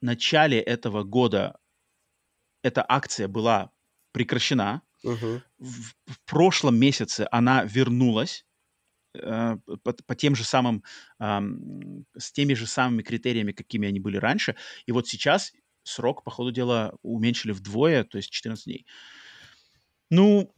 [0.00, 1.56] начале этого года
[2.62, 3.70] эта акция была
[4.12, 4.82] прекращена.
[5.04, 5.40] Uh-huh.
[5.58, 8.44] В, в прошлом месяце она вернулась
[9.14, 10.82] Э, по, по тем же самым,
[11.18, 14.56] с теми же самыми критериями, какими они были раньше.
[14.86, 15.52] И вот сейчас
[15.84, 18.86] срок, по ходу дела, уменьшили вдвое, то есть 14 дней.
[20.10, 20.52] Ну,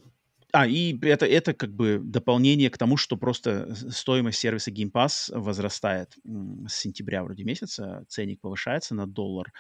[0.53, 5.29] а, и это, это как бы дополнение к тому, что просто стоимость сервиса Game Pass
[5.39, 9.53] возрастает с сентября вроде месяца, ценник повышается на доллар.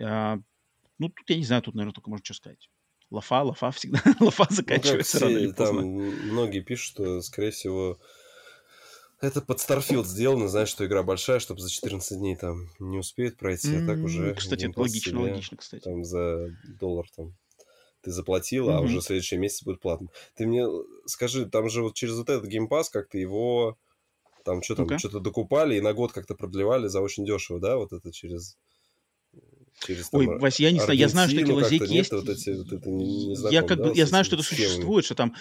[0.00, 0.38] А,
[0.98, 2.70] ну, тут я не знаю, тут, наверное, только можно что сказать.
[3.10, 5.80] Лафа, лафа всегда, лафа заканчивается ну, рано или поздно.
[5.80, 5.86] Там
[6.28, 8.00] многие пишут, что, скорее всего,
[9.20, 13.36] это под Starfield сделано, знаешь, что игра большая, чтобы за 14 дней там не успеет
[13.36, 13.84] пройти, mm-hmm.
[13.84, 14.34] а так уже...
[14.34, 15.82] Кстати, это логично, себе, логично, кстати.
[15.82, 16.48] Там за
[16.80, 17.36] доллар там
[18.02, 18.76] ты заплатил, mm-hmm.
[18.76, 20.10] а уже следующий месяц будет платным.
[20.34, 20.66] Ты мне
[21.06, 23.76] скажи, там же вот через вот этот геймпас как-то его
[24.44, 24.98] там что там, okay.
[24.98, 28.56] что-то докупали и на год как-то продлевали за очень дешево, да, вот это через...
[29.86, 32.10] Через, там, Ой, Вась, я не знаю, я знаю, что эти лазейки есть.
[32.12, 34.44] Вот эти, вот это не, не знаком, я как да, бы, я знаю, что это
[34.44, 35.34] существует, что там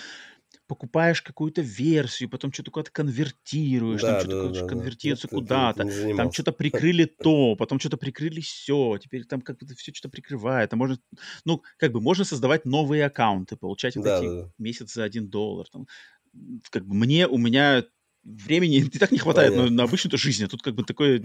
[0.67, 5.35] покупаешь какую-то версию, потом что-то куда-то конвертируешь, да, там что-то да, да, конвертируется да.
[5.35, 10.09] куда-то, там что-то прикрыли то, потом что-то прикрыли все, теперь там как бы все что-то
[10.09, 10.97] прикрывает, а можно,
[11.45, 15.29] ну, как бы можно создавать новые аккаунты, получать вот да, эти да, месяц за один
[15.29, 15.87] доллар, там,
[16.69, 17.83] как бы мне, у меня
[18.23, 21.21] времени и так не хватает на, на обычную жизнь, а тут как бы такое,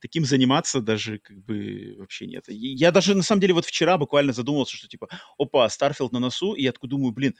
[0.00, 2.44] таким заниматься даже как бы вообще нет.
[2.48, 5.08] Я даже на самом деле вот вчера буквально задумался, что типа,
[5.38, 7.34] опа, Starfield на носу, и я такой думаю, блин,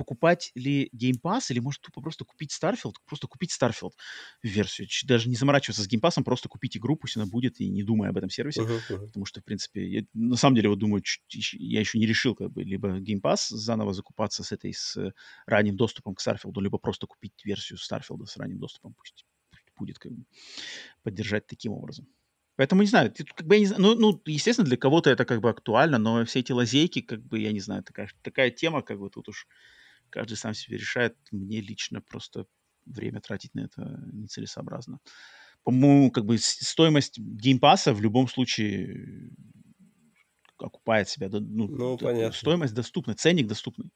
[0.00, 3.90] покупать ли Game Pass, или может тупо просто купить Starfield, просто купить Starfield
[4.42, 7.82] версию, даже не заморачиваться с Game Pass, просто купить игру, пусть она будет, и не
[7.82, 9.06] думая об этом сервисе, uh-huh, uh-huh.
[9.08, 11.02] потому что, в принципе, я, на самом деле, вот думаю,
[11.52, 14.96] я еще не решил, как бы, либо Game Pass заново закупаться с этой, с
[15.44, 19.98] ранним доступом к Starfield, либо просто купить версию Starfield с ранним доступом, пусть, пусть будет,
[19.98, 20.24] как бы,
[21.02, 22.06] поддержать таким образом.
[22.60, 25.40] Поэтому, не знаю, как бы, я не знаю, ну, ну, естественно, для кого-то это как
[25.40, 28.98] бы актуально, но все эти лазейки, как бы, я не знаю, такая, такая тема, как
[28.98, 29.46] бы тут уж
[30.10, 31.16] каждый сам себе решает.
[31.30, 32.46] Мне лично просто
[32.86, 35.00] время тратить на это нецелесообразно.
[35.62, 39.30] По-моему, как бы стоимость Game Pass'а в любом случае
[40.58, 41.28] окупает себя.
[41.30, 42.36] Ну, ну понятно.
[42.36, 43.90] Стоимость доступна, ценник доступный.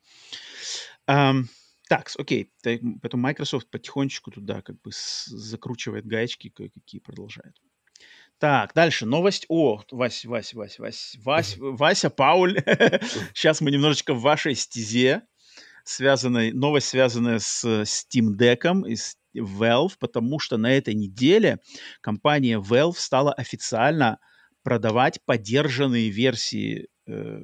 [1.07, 1.45] Um,
[1.89, 2.51] так, окей.
[2.63, 4.91] Поэтому Microsoft потихонечку туда как бы
[5.27, 7.57] закручивает гаечки, какие продолжает.
[8.39, 9.07] Так, дальше.
[9.07, 9.47] Новость.
[9.49, 12.59] О, Вась, Вась, Вась, Вась, Вась, Вася, Пауль.
[13.35, 15.23] Сейчас мы немножечко в вашей стезе
[15.85, 21.59] связанной, новость, связанная с Steam Deck и с Valve, потому что на этой неделе
[22.01, 24.19] компания Valve стала официально
[24.63, 27.43] продавать поддержанные версии э,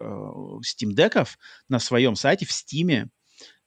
[0.00, 1.36] э, Steam Deck'ов
[1.68, 3.08] на своем сайте в Steam.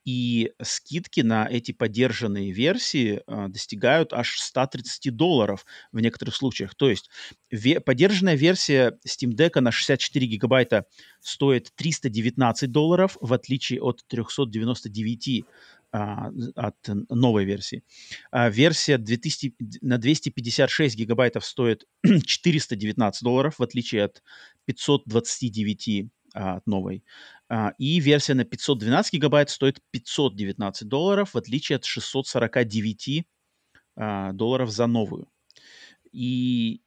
[0.10, 6.74] И скидки на эти поддержанные версии э, достигают аж 130 долларов в некоторых случаях.
[6.74, 7.12] То есть
[7.54, 10.86] ве- поддержанная версия Steam Deck на 64 гигабайта
[11.22, 15.46] стоит 319 долларов, в отличие от 399
[15.92, 16.76] а, от
[17.10, 17.84] новой версии.
[18.32, 21.86] А версия 2000, на 256 гигабайтов стоит
[22.26, 24.24] 419 долларов, в отличие от
[24.66, 27.04] 529 а, от новой.
[27.50, 33.26] А, и версия на 512 гигабайт стоит 519 долларов, в отличие от 649
[33.96, 35.28] а, долларов за новую.
[36.12, 36.82] И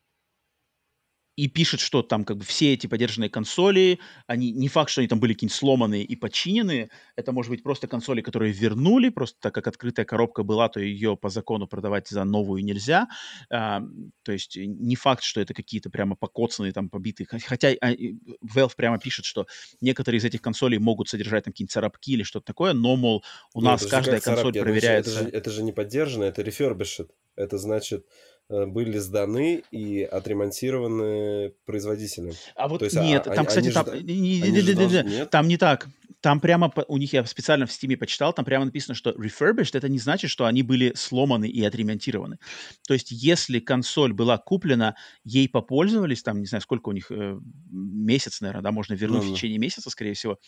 [1.36, 5.08] и пишет, что там как бы все эти поддержанные консоли, они не факт, что они
[5.08, 9.54] там были какие-нибудь сломанные и починенные, это может быть просто консоли, которые вернули, просто так
[9.54, 13.08] как открытая коробка была, то ее по закону продавать за новую нельзя,
[13.50, 13.80] а,
[14.22, 18.98] то есть не факт, что это какие-то прямо покоцанные там побитые, хотя а, Valve прямо
[18.98, 19.46] пишет, что
[19.80, 23.62] некоторые из этих консолей могут содержать там какие-нибудь царапки или что-то такое, но, мол, у
[23.62, 25.10] Нет, нас каждая консоль царапки, проверяется...
[25.10, 27.08] Это же, это же не поддержано, это refurbished.
[27.34, 28.06] Это значит,
[28.52, 32.34] были сданы и отремонтированы производителем.
[32.54, 35.30] А вот есть, нет, а, там, кстати, там, же, не, не, не, должны, нет?
[35.30, 35.88] там не так.
[36.20, 39.88] Там прямо у них, я специально в Стиме почитал, там прямо написано, что refurbished, это
[39.88, 42.38] не значит, что они были сломаны и отремонтированы.
[42.86, 47.38] То есть, если консоль была куплена, ей попользовались, там, не знаю, сколько у них, э,
[47.70, 50.38] месяц, наверное, да, можно вернуть ну, в течение месяца, скорее всего,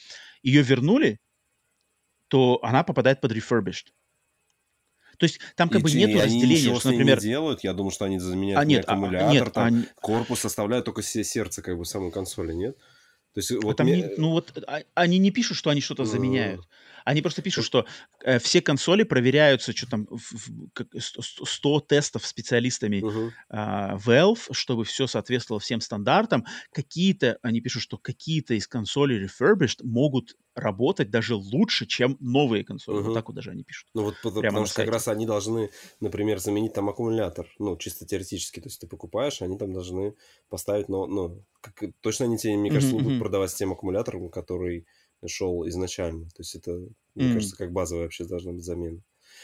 [0.43, 1.19] ее вернули,
[2.29, 3.89] то она попадает под refurbished.
[5.19, 7.19] То есть там как и, бы нет разделения, что, например...
[7.19, 9.85] не делают, я думаю, что они заменяют а, нет, аккумулятор, а, нет, там, они...
[10.01, 12.77] корпус составляют только все сердце как бы самой консоли, нет?
[13.35, 13.97] То есть, вот там мне...
[13.97, 16.61] не, ну вот а, они не пишут, что они что-то заменяют.
[17.05, 17.87] Они просто пишут, что
[18.25, 23.31] э, все консоли проверяются, что там, в, в, 100 тестов специалистами uh-huh.
[23.51, 26.47] э, Valve, чтобы все соответствовало всем стандартам.
[26.73, 32.99] Какие-то, они пишут, что какие-то из консолей refurbished могут работать даже лучше, чем новые консоли.
[32.99, 33.03] Uh-huh.
[33.03, 33.89] Вот так вот даже они пишут.
[33.95, 38.07] Ну вот Прямо потому что как раз они должны, например, заменить там аккумулятор, ну, чисто
[38.07, 38.61] теоретически.
[38.61, 40.15] То есть ты покупаешь, они там должны
[40.49, 43.03] поставить, но, ну, как, точно они тебе, мне кажется, uh-huh.
[43.03, 44.87] будут продавать с тем аккумулятором, который
[45.29, 46.27] шел изначально.
[46.31, 46.71] То есть это,
[47.15, 47.35] мне mm.
[47.35, 49.01] кажется, как базовая вообще должна быть замена.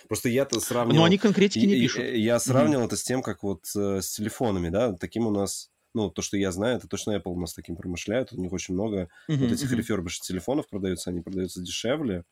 [0.08, 1.00] Просто я-то сравнивал...
[1.00, 2.02] Но они конкретики не пишут.
[2.02, 2.86] Я, я сравнивал mm.
[2.86, 5.70] это с тем, как вот э, с телефонами, да, таким у нас...
[5.92, 8.32] Ну, то, что я знаю, это точно Apple у нас таким промышляет.
[8.32, 9.80] У них очень много mm-hmm, вот этих mm-hmm.
[9.80, 11.10] refurbished телефонов продаются.
[11.10, 12.22] Они продаются дешевле.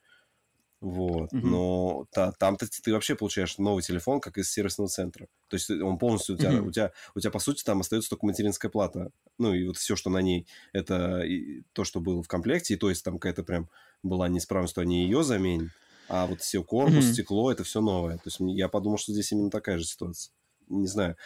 [0.81, 1.33] Вот.
[1.33, 1.41] Mm-hmm.
[1.43, 5.27] Но та, там-то ты вообще получаешь новый телефон, как из сервисного центра.
[5.49, 6.69] То есть он полностью у тебя, mm-hmm.
[6.69, 9.11] у тебя, у тебя, по сути, там остается только материнская плата.
[9.39, 12.75] Ну, и вот все, что на ней, это и то, что было в комплекте.
[12.75, 13.69] И то есть там какая-то прям
[14.05, 15.71] была неисправность, что они ее заменят.
[16.09, 17.13] А вот все корпус, mm-hmm.
[17.13, 18.17] стекло, это все новое.
[18.17, 20.33] То есть я подумал, что здесь именно такая же ситуация.
[20.69, 21.17] Не знаю.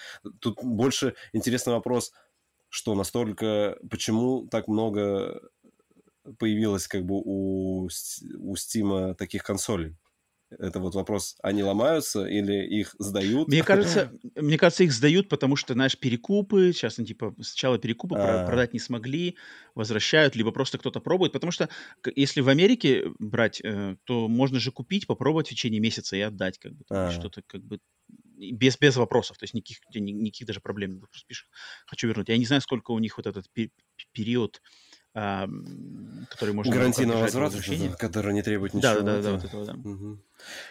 [0.41, 2.13] Тут больше интересный вопрос,
[2.71, 3.77] что настолько...
[3.91, 5.43] Почему так много
[6.39, 9.97] появилось как бы у, у Steam таких консолей?
[10.59, 13.49] Это вот вопрос, они ломаются или их сдают?
[13.49, 18.17] Мне кажется, мне кажется, их сдают, потому что, знаешь, перекупы, сейчас они типа сначала перекупы
[18.17, 19.36] а продать не смогли,
[19.75, 21.68] возвращают, либо просто кто-то пробует, потому что
[22.15, 26.59] если в Америке брать, э, то можно же купить, попробовать в течение месяца и отдать,
[26.59, 27.78] как бы, а что-то как бы
[28.36, 31.49] без, без вопросов, то есть никаких, никаких даже проблем, просто пишешь,
[31.86, 32.28] хочу вернуть.
[32.28, 33.47] Я не знаю, сколько у них вот этот
[34.12, 34.60] период
[35.15, 36.73] который можно...
[36.73, 37.58] Гарантийного возврата,
[37.99, 39.00] который не требует ничего.
[39.00, 39.74] Да, да, да, вот этого, да.
[39.74, 40.18] Угу.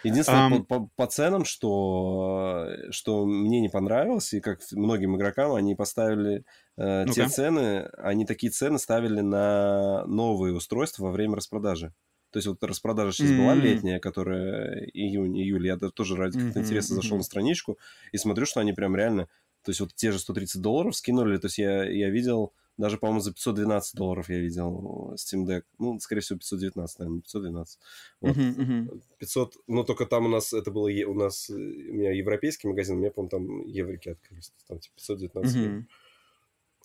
[0.02, 5.52] Единственное, um, по, по, по ценам, что, что мне не понравилось, и как многим игрокам,
[5.54, 6.44] они поставили
[6.76, 11.94] э, те цены, они такие цены ставили на новые устройства во время распродажи.
[12.32, 13.38] То есть вот распродажа сейчас mm-hmm.
[13.38, 15.66] была летняя, которая июнь, июль.
[15.66, 16.58] Я тоже ради mm-hmm.
[16.58, 17.18] интереса зашел mm-hmm.
[17.18, 17.78] на страничку
[18.10, 19.28] и смотрю, что они прям реально...
[19.62, 21.36] То есть вот те же 130 долларов скинули.
[21.36, 25.62] То есть я, я видел даже, по-моему, за 512 долларов я видел Steam Deck.
[25.78, 27.78] Ну, скорее всего, 519, наверное, 512.
[28.20, 28.36] Вот.
[28.36, 29.02] Uh-huh, uh-huh.
[29.18, 32.96] 500, ну, только там у нас, это было, у нас, э, у меня европейский магазин,
[32.96, 34.52] у меня, по-моему, там еврики открылись.
[34.66, 35.62] Там, типа, 519 uh-huh.
[35.62, 35.86] евро.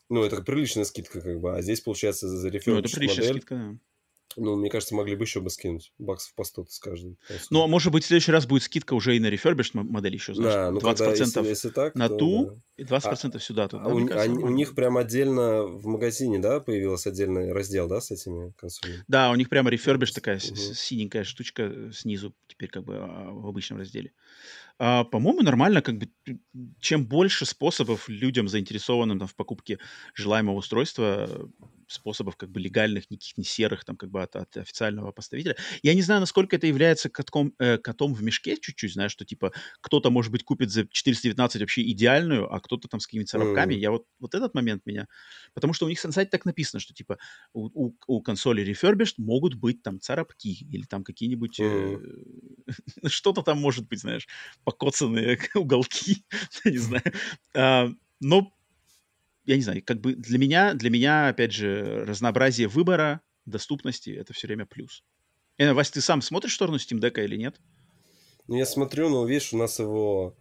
[0.10, 1.56] Ну, это приличная скидка, как бы.
[1.56, 3.78] А здесь, получается, за референс Ну, это модель, скидка, да.
[4.36, 7.18] Ну, мне кажется, могли бы еще бы скинуть баксов по 100 с каждой.
[7.50, 10.34] Ну, а может быть, в следующий раз будет скидка уже и на refurbished модель еще,
[10.34, 12.84] знаешь, да, ну, 20% когда, если, если так, на то, ту да.
[12.84, 13.68] и 20% а, сюда.
[13.68, 17.52] Тут, а да, у, кажется, они, у них прям отдельно в магазине, да, появился отдельный
[17.52, 19.04] раздел, да, с этими консолями?
[19.08, 20.56] Да, у них прямо refurbished такая угу.
[20.56, 24.14] синенькая штучка снизу, теперь как бы а, в обычном разделе.
[24.80, 26.10] А, по-моему, нормально, как бы,
[26.80, 29.80] чем больше способов людям, заинтересованным там, в покупке
[30.14, 31.50] желаемого устройства,
[31.88, 35.56] способов как бы легальных, никаких не серых, там как бы от, от официального поставителя.
[35.84, 39.52] Я не знаю, насколько это является котком, э, котом в мешке чуть-чуть, знаешь, что типа
[39.82, 43.76] кто-то, может быть, купит за 419 вообще идеальную, а кто-то там с какими-то царапками.
[43.76, 43.80] Mm.
[43.80, 45.08] Я вот, вот этот момент меня...
[45.54, 47.18] Потому что у них на сайте так написано, что типа
[47.54, 51.60] у, у, у консоли refurbished могут быть там царапки или там какие-нибудь...
[51.60, 52.02] Mm.
[52.68, 54.28] Э, что-то там может быть, знаешь,
[54.64, 56.26] покоцанные уголки,
[56.66, 57.14] не знаю.
[57.54, 58.52] А, но
[59.48, 64.34] я не знаю, как бы для меня, для меня, опять же, разнообразие выбора, доступности— это
[64.34, 65.04] все время плюс.
[65.58, 67.60] И, Вась, ты сам смотришь в сторону Steam Deck или нет?
[68.48, 70.36] Ну, я смотрю, но, видишь, у нас его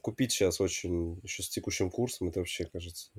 [0.00, 3.10] купить сейчас очень еще с текущим курсом, это вообще, кажется...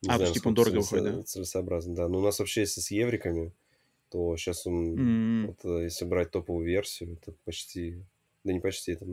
[0.00, 1.22] Не а, знаю, типа он дорого выходит, да?
[1.22, 2.08] Целесообразно, да.
[2.08, 3.52] Но у нас вообще, если с евриками,
[4.10, 5.46] то сейчас он, mm-hmm.
[5.46, 8.04] вот, э, если брать топовую версию, это почти,
[8.44, 9.06] да не почти, это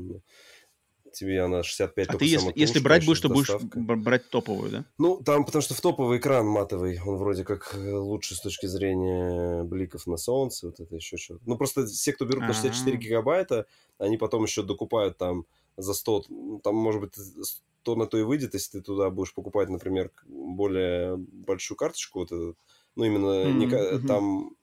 [1.15, 4.85] тебе она 65 А ты если, если брать будешь, то будешь брать топовую, да?
[4.97, 8.67] Ну, там, потому что в топовый экран матовый, он вроде как э, лучше с точки
[8.67, 11.41] зрения бликов на солнце, вот это еще что-то.
[11.45, 13.65] Ну, просто все, кто берут на 64 гигабайта,
[13.97, 15.45] они потом еще докупают там
[15.77, 16.25] за 100,
[16.63, 21.17] там, может быть, 100 на то и выйдет, если ты туда будешь покупать, например, более
[21.17, 22.57] большую карточку, вот эту,
[22.95, 23.99] ну, именно mm-hmm.
[24.01, 24.55] не, там,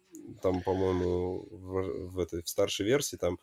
[0.43, 3.39] там, по-моему, в, в этой в старшей версии там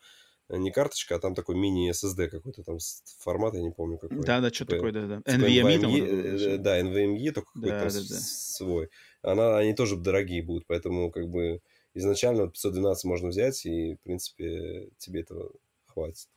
[0.56, 2.78] не карточка, а там такой мини-SSD какой-то там
[3.18, 4.18] формат, я не помню какой.
[4.54, 5.16] Что типа, такое, да-да.
[5.18, 5.94] NVMe, NVMe там.
[5.94, 8.20] Э, да, NVMe, только какой-то да, там да, да.
[8.20, 8.90] свой.
[9.22, 11.60] Она, они тоже дорогие будут, поэтому как бы
[11.94, 15.52] изначально 512 можно взять, и, в принципе, тебе этого
[15.86, 16.28] хватит,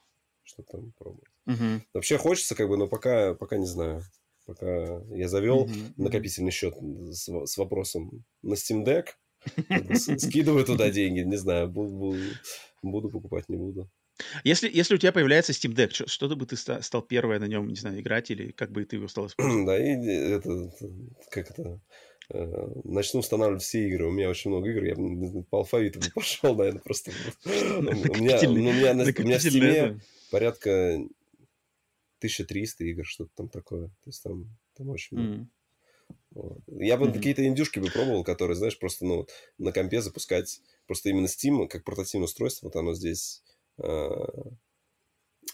[0.43, 1.29] чтобы там пробовать.
[1.45, 1.83] Угу.
[1.93, 4.01] Вообще хочется, как бы, но пока, пока не знаю.
[4.45, 6.75] Пока я завел угу, накопительный счет
[7.11, 9.07] с, с вопросом на Steam Deck,
[10.17, 12.17] скидываю туда деньги, не знаю, буду,
[12.81, 13.89] буду покупать, не буду.
[14.43, 17.67] Если, если у тебя появляется Steam Deck, что, что бы ты стал первое на нем,
[17.67, 19.65] не знаю, играть или как бы ты его стал использовать?
[19.65, 19.95] Да, и
[20.33, 20.71] это,
[21.29, 21.81] как это,
[22.29, 24.07] э, начну устанавливать все игры.
[24.07, 24.95] У меня очень много игр, я
[25.49, 27.11] по алфавиту пошел, наверное, просто.
[27.45, 29.99] У меня, у меня, у меня в Steam
[30.31, 30.99] порядка
[32.19, 33.87] 1300 игр, что-то там такое.
[33.87, 35.47] То есть там, там очень много.
[36.31, 36.59] Вот.
[36.67, 37.13] Я бы mm-hmm.
[37.13, 39.27] какие-то индюшки бы пробовал, которые, знаешь, просто ну,
[39.57, 40.61] на компе запускать.
[40.87, 43.43] Просто именно Steam, как портативное устройство, вот оно здесь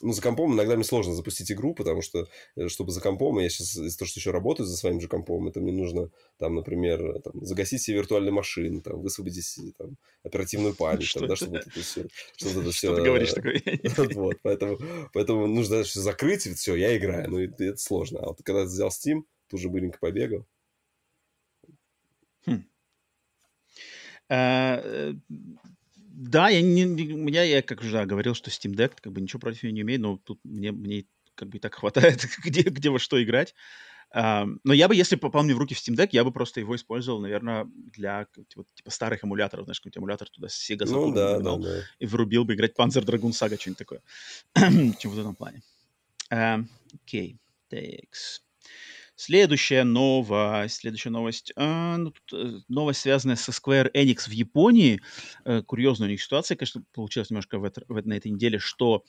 [0.02, 3.50] ну, за компом иногда мне сложно запустить игру, потому что, э, чтобы за компом, я
[3.50, 7.22] сейчас из-за того, что еще работаю за своим же компом, это мне нужно, там, например,
[7.22, 12.06] там, загасить все виртуальные машины, там, высвободить там, оперативную память, там, да, чтобы это все...
[12.38, 13.62] Чтобы это все ты говоришь такое?
[14.20, 14.78] Вот, поэтому,
[15.14, 18.20] поэтому нужно все закрыть, и все, я играю, ну, это сложно.
[18.20, 20.46] А вот когда взял Steam, тут же быренько побегал.
[22.46, 22.64] Хм.
[26.20, 29.40] Да, я не, у меня, я как уже говорил, что Steam Deck, как бы ничего
[29.40, 32.90] против него не имею, но тут мне, мне как бы и так хватает, где, где
[32.90, 33.56] во что играть.
[34.14, 36.60] Uh, но я бы, если попал мне в руки в Steam Deck, я бы просто
[36.60, 41.14] его использовал, наверное, для вот, типа старых эмуляторов, знаешь, какой-нибудь эмулятор туда с Sega ну,
[41.14, 41.84] да, да, да.
[42.00, 44.02] и врубил бы играть Panzer Dragoon Saga, что-нибудь такое.
[45.00, 45.62] Чем в этом плане.
[46.32, 47.40] Окей,
[47.72, 48.40] uh, okay.
[49.20, 50.78] Следующая новость.
[50.78, 51.52] Следующая новость.
[51.58, 55.02] А, ну, тут, э, новость, связанная со Square Enix в Японии.
[55.44, 59.04] Э, курьезная у них ситуация, конечно, получилась немножко в это, в, на этой неделе, что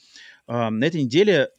[0.49, 1.51] э, на этой неделе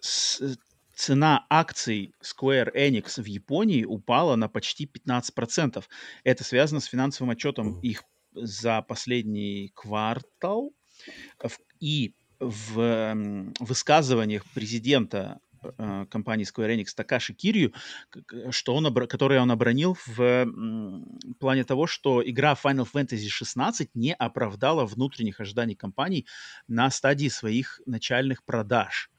[0.00, 0.58] с,
[0.92, 5.84] цена акций Square Enix в Японии упала на почти 15%.
[6.24, 8.02] Это связано с финансовым отчетом их
[8.32, 10.74] за последний квартал.
[11.78, 15.45] И в высказываниях президента э,
[16.10, 17.72] компании Square Enix Такаши Кирью,
[18.50, 20.46] что он, который он обронил в
[21.38, 26.26] плане того, что игра Final Fantasy XVI не оправдала внутренних ожиданий компании
[26.68, 29.10] на стадии своих начальных продаж.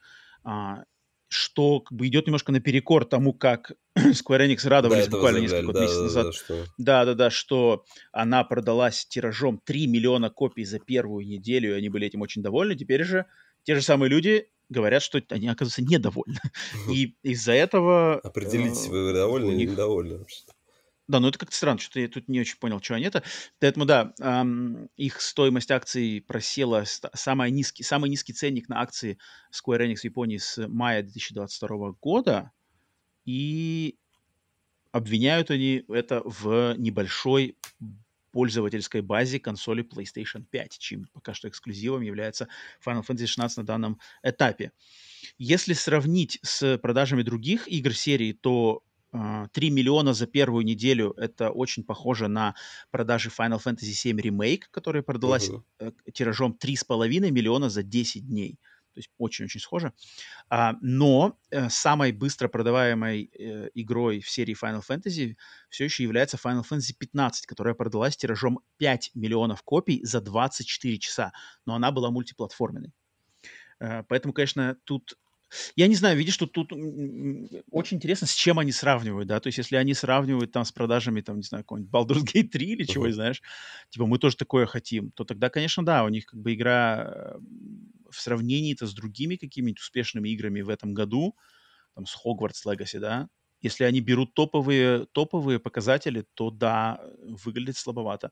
[0.43, 0.83] А,
[1.29, 5.81] что как бы идет немножко наперекор тому, как Square Enix радовались да, буквально несколько да,
[5.81, 6.25] месяцев назад.
[6.25, 6.65] Да, что...
[6.77, 11.89] да, да, да, что она продалась тиражом 3 миллиона копий за первую неделю, и они
[11.89, 12.75] были этим очень довольны.
[12.75, 13.25] Теперь же
[13.63, 16.39] те же самые люди говорят, что они, оказывается, недовольны.
[16.91, 18.19] И из-за этого...
[18.19, 20.25] Определитесь, вы довольны или недовольны
[21.07, 23.23] да, ну это как-то странно, что-то я тут не очень понял, что они это.
[23.59, 29.17] Поэтому, да, эм, их стоимость акций просела, самый низкий, самый низкий ценник на акции
[29.53, 32.51] Square Enix в Японии с мая 2022 года,
[33.23, 33.97] и
[34.91, 37.57] обвиняют они это в небольшой
[38.37, 42.47] пользовательской базе консоли PlayStation 5, чем пока что эксклюзивом является
[42.85, 44.73] Final Fantasy 16 на данном этапе.
[45.39, 51.49] Если сравнить с продажами других игр серии, то 3 а, миллиона за первую неделю это
[51.49, 52.53] очень похоже на
[52.91, 55.93] продажи Final Fantasy VII Remake, которая продалась uh-huh.
[56.13, 58.59] тиражом 3,5 миллиона за 10 дней.
[58.97, 59.93] То есть очень-очень схоже.
[60.49, 65.35] А, но э, самой быстро продаваемой э, игрой в серии Final Fantasy
[65.69, 71.31] все еще является Final Fantasy 15, которая продалась тиражом 5 миллионов копий за 24 часа.
[71.67, 72.91] Но она была мультиплатформенной.
[73.79, 75.15] Э, поэтому, конечно, тут
[75.75, 76.73] я не знаю, видишь, что тут
[77.71, 81.21] очень интересно, с чем они сравнивают, да, то есть если они сравнивают там с продажами,
[81.21, 83.13] там, не знаю, какой-нибудь Baldur's Gate 3 или чего, uh-huh.
[83.13, 83.41] знаешь,
[83.89, 87.37] типа мы тоже такое хотим, то тогда, конечно, да, у них как бы игра
[88.09, 91.35] в сравнении-то с другими какими-нибудь успешными играми в этом году,
[91.95, 93.29] там, с Hogwarts Legacy, да,
[93.61, 98.31] если они берут топовые, топовые показатели, то да, выглядит слабовато.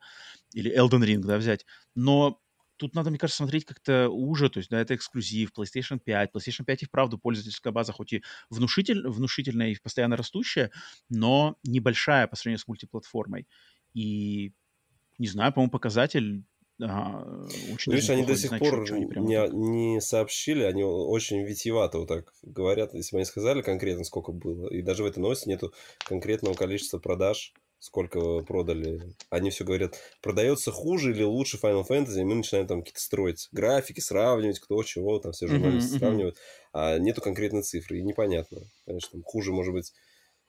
[0.54, 1.66] Или Elden Ring, да, взять.
[1.95, 2.40] Но
[2.78, 6.32] тут надо, мне кажется, смотреть как-то уже, то есть, да, это эксклюзив, PlayStation 5.
[6.34, 10.72] PlayStation 5 и вправду пользовательская база, хоть и внушитель, внушительная и постоянно растущая,
[11.10, 13.48] но небольшая по сравнению с мультиплатформой.
[13.94, 14.54] И,
[15.18, 16.44] не знаю, по-моему, показатель
[16.82, 22.08] а, очень Видишь, они до сих пор не, не, не сообщили, они очень витиевато вот
[22.08, 25.74] так говорят, если бы они сказали конкретно, сколько было, и даже в этой новости нету
[26.06, 29.14] конкретного количества продаж, сколько продали.
[29.30, 33.48] Они все говорят, продается хуже или лучше Final Fantasy, и мы начинаем там какие-то строить
[33.52, 36.00] графики, сравнивать, кто чего, там все журналисты mm-hmm.
[36.00, 36.38] сравнивают,
[36.74, 38.62] а нету конкретной цифры, и непонятно.
[38.86, 39.94] Конечно, там хуже может быть,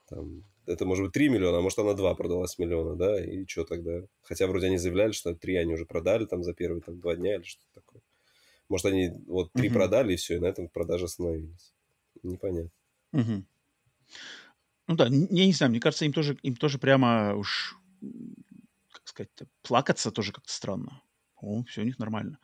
[0.07, 3.63] там, это может быть 3 миллиона, а может она 2 продалась миллиона, да, и что
[3.63, 4.01] тогда?
[4.21, 7.35] Хотя вроде они заявляли, что 3 они уже продали там за первые там, 2 дня
[7.35, 8.01] или что-то такое.
[8.69, 9.73] Может, они вот 3 mm-hmm.
[9.73, 11.73] продали, и все, и на этом продажи остановились.
[12.23, 12.71] Непонятно.
[13.13, 13.43] Mm-hmm.
[14.87, 17.77] Ну да, я не знаю, мне кажется, им тоже, им тоже прямо уж,
[18.91, 19.29] как сказать,
[19.61, 21.01] плакаться тоже как-то странно.
[21.41, 22.39] О, все у них нормально.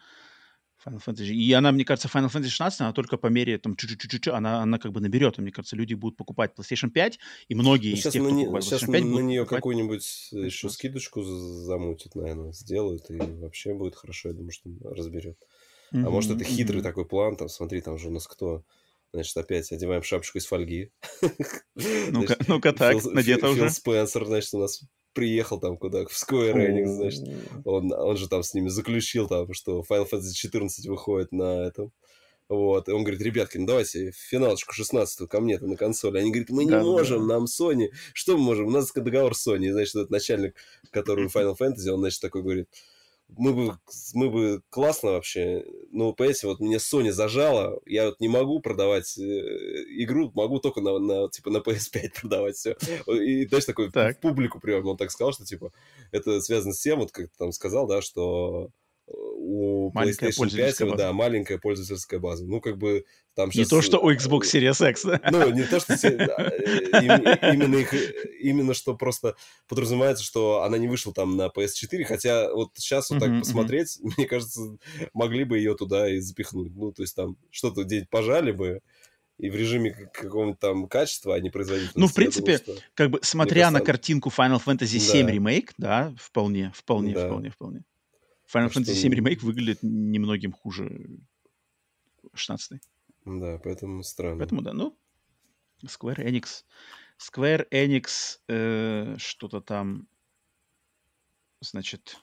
[0.85, 1.33] Final Fantasy.
[1.33, 4.79] И она, мне кажется, Final Fantasy 16, она только по мере там чуть-чуть, она, она
[4.79, 5.37] как бы наберет.
[5.37, 8.29] И, мне кажется, люди будут покупать PlayStation 5, и многие ну, из тех, на кто
[8.31, 9.57] не, покупает сейчас PlayStation 5, на нее покупать...
[9.59, 15.37] какую-нибудь еще скидочку замутят, наверное, сделают, и вообще будет хорошо, я думаю, что разберет.
[15.93, 16.83] Mm-hmm, а может, это хитрый mm-hmm.
[16.83, 18.63] такой план, там, смотри, там же у нас кто
[19.13, 20.91] Значит, опять одеваем шапочку из фольги.
[21.75, 23.59] Ну-ка, ну-ка так, надето уже.
[23.59, 24.81] Фил Спенсер, значит, у нас
[25.13, 27.23] приехал там куда, в Square Enix, значит,
[27.65, 31.91] он, он же там с ними заключил там, что Final Fantasy 14 выходит на этом.
[32.49, 36.19] Вот, и он говорит, ребятки, ну давайте финалочку 16 ко мне на консоли.
[36.19, 37.35] Они говорят, мы не да, можем, да.
[37.35, 37.89] нам Sony.
[38.13, 38.67] Что мы можем?
[38.67, 39.71] У нас договор с Sony.
[39.71, 40.55] Значит, этот начальник,
[40.91, 42.69] который Final Fantasy, он, значит, такой говорит,
[43.37, 43.77] мы бы,
[44.13, 49.17] мы бы классно вообще, но, понимаете, вот мне Sony зажала, я вот не могу продавать
[49.17, 52.75] э, игру, могу только на, на, типа, на PS5 продавать все.
[53.07, 54.17] И дальше такой так.
[54.17, 55.71] в публику прям, он так сказал, что, типа,
[56.11, 58.69] это связано с тем, вот как ты там сказал, да, что
[59.43, 60.95] у маленькая PlayStation 5, база.
[60.95, 62.45] да, маленькая пользовательская база.
[62.45, 63.03] Ну, как бы
[63.35, 63.65] там сейчас...
[63.65, 65.19] Не то, что у Xbox Series X, да?
[65.31, 65.93] Ну, не то, что...
[65.93, 67.93] Именно их...
[68.39, 69.35] Именно что просто
[69.67, 74.25] подразумевается, что она не вышла там на PS4, хотя вот сейчас вот так посмотреть, мне
[74.25, 74.61] кажется,
[75.13, 76.73] могли бы ее туда и запихнуть.
[76.75, 78.81] Ну, то есть там что-то где-нибудь пожали бы,
[79.39, 81.99] и в режиме какого-нибудь там качества, а не производительности.
[81.99, 85.31] Ну, в принципе, думаю, как бы смотря на картинку Final Fantasy VII да.
[85.31, 87.25] Remake, да, вполне, вполне, да.
[87.25, 87.83] вполне, вполне.
[88.53, 91.19] Final так Fantasy VII Remake выглядит немногим хуже
[92.33, 92.81] 16
[93.25, 94.37] Да, поэтому странно.
[94.37, 94.97] Поэтому, да, ну,
[95.83, 96.63] Square Enix.
[97.17, 100.07] Square Enix э, что-то там,
[101.61, 102.17] значит,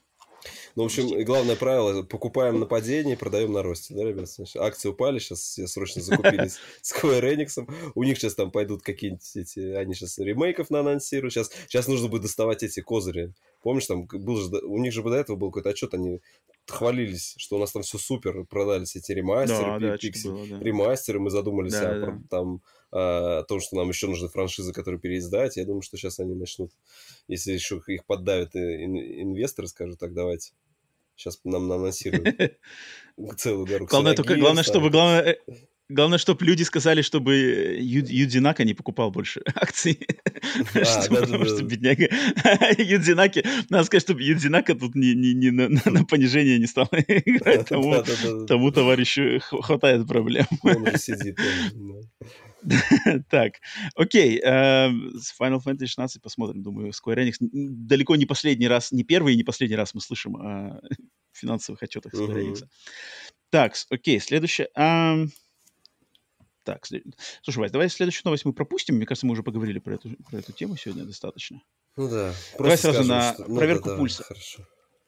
[0.75, 4.27] ну, в общем, главное правило, покупаем на падении, продаем на росте, да, ребят?
[4.57, 7.67] Акции упали, сейчас все срочно закупились Square Enix.
[7.95, 11.33] У них сейчас там пойдут какие-нибудь эти, они сейчас ремейков на анонсируют.
[11.33, 13.33] Сейчас, сейчас нужно будет доставать эти козыри.
[13.61, 16.19] Помнишь, там был же, у них же до этого был какой-то отчет, они
[16.67, 20.63] хвалились, что у нас там все супер, продались эти ремастеры, да, пиксель, да, да.
[20.63, 22.19] ремастеры, мы задумались да, о, да.
[22.29, 25.57] там а, о том, что нам еще нужны франшизы, которые переиздать.
[25.57, 26.71] Я думаю, что сейчас они начнут,
[27.27, 30.51] если еще их поддавят инвесторы, скажут, так давайте.
[31.15, 32.35] Сейчас нам анонсируют
[33.37, 33.89] целую дорогу.
[33.89, 35.35] Главное, только, главное, чтобы, главное, э,
[35.91, 37.35] Главное, чтобы люди сказали, чтобы
[37.81, 39.99] Юдзинака не покупал больше акций.
[40.73, 42.09] А, потому что бедняга
[42.77, 43.43] Юдзинаки...
[43.69, 47.67] Надо сказать, чтобы Юдзинака тут не на понижение не стал играть.
[47.67, 50.45] Тому товарищу хватает проблем.
[50.63, 51.37] Он сидит.
[53.29, 53.53] Так,
[53.95, 54.39] окей.
[54.39, 56.63] Эм, Final Fantasy 16 посмотрим.
[56.63, 60.35] Думаю, Square Enix далеко не последний раз, не первый и не последний раз мы слышим
[60.37, 60.81] о
[61.31, 62.63] финансовых отчетах Square Enix.
[63.49, 64.69] Так, окей, следующее.
[66.63, 67.03] Так, след...
[67.41, 68.95] слушай, Вась, давай следующую новость мы пропустим.
[68.95, 71.61] Мне кажется, мы уже поговорили про эту, про эту тему сегодня достаточно.
[71.97, 72.33] Ну да.
[72.57, 73.45] Давай сразу скажем, на что...
[73.47, 74.23] ну, проверку да, пульса.
[74.23, 74.67] хорошо.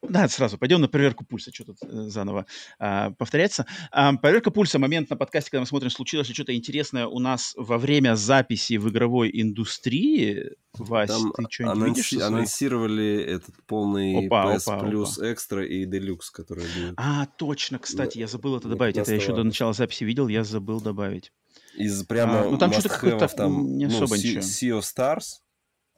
[0.10, 2.46] Да, сразу пойдем на проверку пульса, что тут э, заново
[2.78, 3.66] а, повторяется.
[3.92, 7.54] А, проверка пульса, момент на подкасте, когда мы смотрим, случилось ли что-то интересное у нас
[7.58, 10.52] во время записи в игровой индустрии.
[10.78, 12.22] Вась, Там ты что-нибудь анонси- видишь?
[12.28, 15.26] анонсировали этот полный Опа, PS опа, Plus опа.
[15.28, 16.94] Extra и Deluxe, который будет.
[16.98, 18.98] А, точно, кстати, я забыл это добавить.
[18.98, 21.32] Это я 15 еще до начала записи видел, я забыл добавить.
[21.76, 24.42] Из прямо А, ну, там что-то как-то там, не ну, особо Sea, ничего.
[24.42, 25.26] Sea of Stars,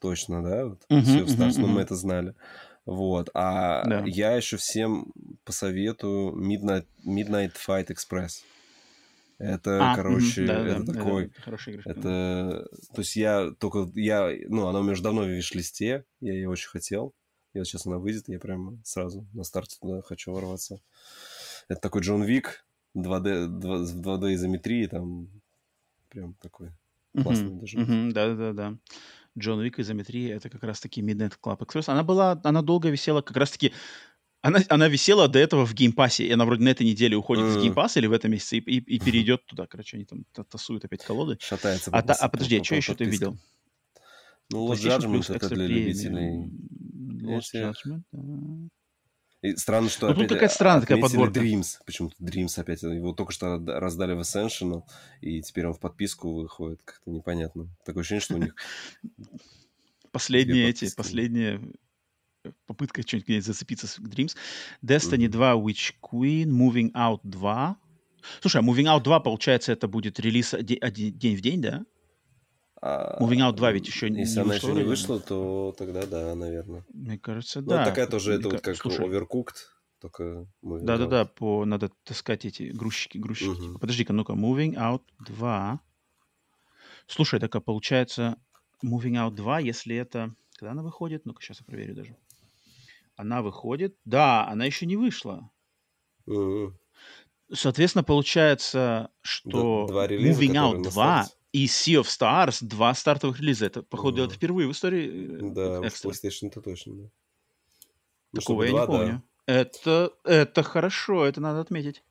[0.01, 0.65] точно, да?
[0.65, 1.75] Вот, Мгм, sea of Stars, мгм, ну, мгм.
[1.75, 2.35] мы это знали.
[2.85, 4.03] Вот, а Да.
[4.05, 5.11] я еще всем
[5.43, 8.43] посоветую Midnight, Midnight Fight Express.
[9.37, 11.31] Это, А, короче, да-да-да, это да-да, такой...
[11.43, 11.89] хорошая игрушка.
[11.91, 16.33] Это, то есть я только, я, ну, она у меня уже давно в виш-листе, я
[16.33, 17.13] ее очень хотел.
[17.53, 20.79] И вот сейчас она выйдет, я прям сразу на старте туда хочу ворваться.
[21.67, 22.65] Это такой Джон Вик,
[22.95, 25.27] 2D, 2, в 2D изометрии, там
[26.09, 26.71] прям такой
[27.13, 27.77] классный даже.
[28.13, 28.77] Да-да-да.
[29.37, 31.85] Джон Уик изометрия— это как раз-таки Midnight Club Express.
[31.87, 33.73] Она была, она долго висела как раз-таки...
[34.41, 37.45] Она, она висела до этого в Game Pass'е, и она вроде на этой неделе уходит
[37.45, 39.65] из Game Pass'а или в этом месяце и, и- и перейдет туда.
[39.65, 41.37] Короче, они там та- тасуют опять колоды.
[41.41, 41.89] Шатается.
[41.91, 43.37] А, та- а подожди, а что еще ты видел?
[44.51, 46.51] Ну, Lost Judgment это для любителей.
[47.23, 48.69] Lost Judgment, да.
[49.45, 51.39] И странно, что Ну, тут какая-то странная такая подборка.
[51.39, 51.77] Dreams.
[51.85, 52.81] Почему-то Dreams опять.
[52.81, 54.81] Его только что раздали в Ascension,
[55.21, 56.81] и теперь он в подписку выходит.
[56.83, 57.67] Как-то непонятно.
[57.85, 58.55] Такое ощущение, что у них...
[60.11, 60.95] Последние эти, подписки.
[60.95, 61.61] последняя
[62.67, 64.35] попытка что-нибудь где-нибудь зацепиться с Dreams.
[64.83, 65.31] Destiny Мгм.
[65.31, 67.77] 2 Witch Queen, Moving Out 2.
[68.41, 71.85] Слушай, а Moving Out 2, получается, это будет релиз день в день, да?
[72.87, 76.35] А, Moving Out 2 ведь еще не Если она еще не вышла, то тогда да,
[76.35, 76.85] наверное.
[76.93, 77.85] Мне кажется, Ну, да.
[77.85, 79.55] такая тоже, это вот ка- как Слушай, Overcooked,
[79.99, 80.23] только
[80.63, 80.85] Moving Out.
[80.85, 81.65] да-да-да, по...
[81.65, 83.75] надо таскать эти грузчики, грузчики.
[83.79, 85.79] Подожди-ка, ну-ка, Moving Out 2.
[87.07, 88.37] Слушай, так а получается
[88.83, 90.35] Moving Out 2, если это...
[90.55, 91.25] Когда она выходит?
[91.25, 92.15] Ну-ка, сейчас я проверю даже.
[93.15, 93.97] Она выходит...
[94.05, 95.49] Да, она еще не вышла.
[97.51, 101.44] Соответственно, получается, что релиза, Moving Out на 2 старте.
[101.63, 103.65] И Sea of Stars два стартовых релиза.
[103.65, 104.25] Это, походу, Мгм.
[104.25, 106.09] это впервые в истории э, Да, уж экстра.
[106.09, 107.03] PlayStation это точно, да.
[108.33, 108.91] Ну, Такого я два, не да.
[108.93, 109.23] помню.
[109.47, 112.03] Это, это хорошо, это надо отметить.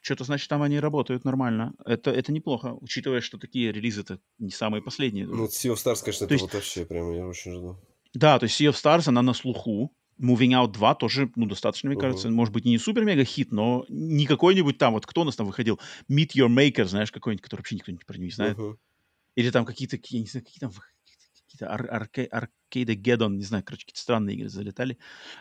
[0.00, 1.74] Что-то значит, там они работают нормально.
[1.84, 5.26] Это, это неплохо, учитывая, что такие релизы-то не самые последние.
[5.26, 7.76] Ну, Sea of Stars, конечно, То это есть- вот вообще прям я очень жду.
[8.14, 9.92] Да, то есть Sea of Stars, она на слуху.
[10.20, 12.02] Moving Out 2 тоже, ну, достаточно, мне Мгм.
[12.02, 12.30] кажется.
[12.30, 15.78] Может быть, не супер-мега-хит, но не какой-нибудь там, вот кто у нас там выходил?
[16.10, 18.58] Meet Your Maker, знаешь, какой-нибудь, который вообще никто не- про него не знает.
[18.58, 18.78] Мгм.
[19.36, 20.72] Или там какие-то, я не знаю, какие там
[21.46, 22.28] какие-то ар- арке-
[23.36, 24.98] не знаю, короче, какие-то странные игры залетали.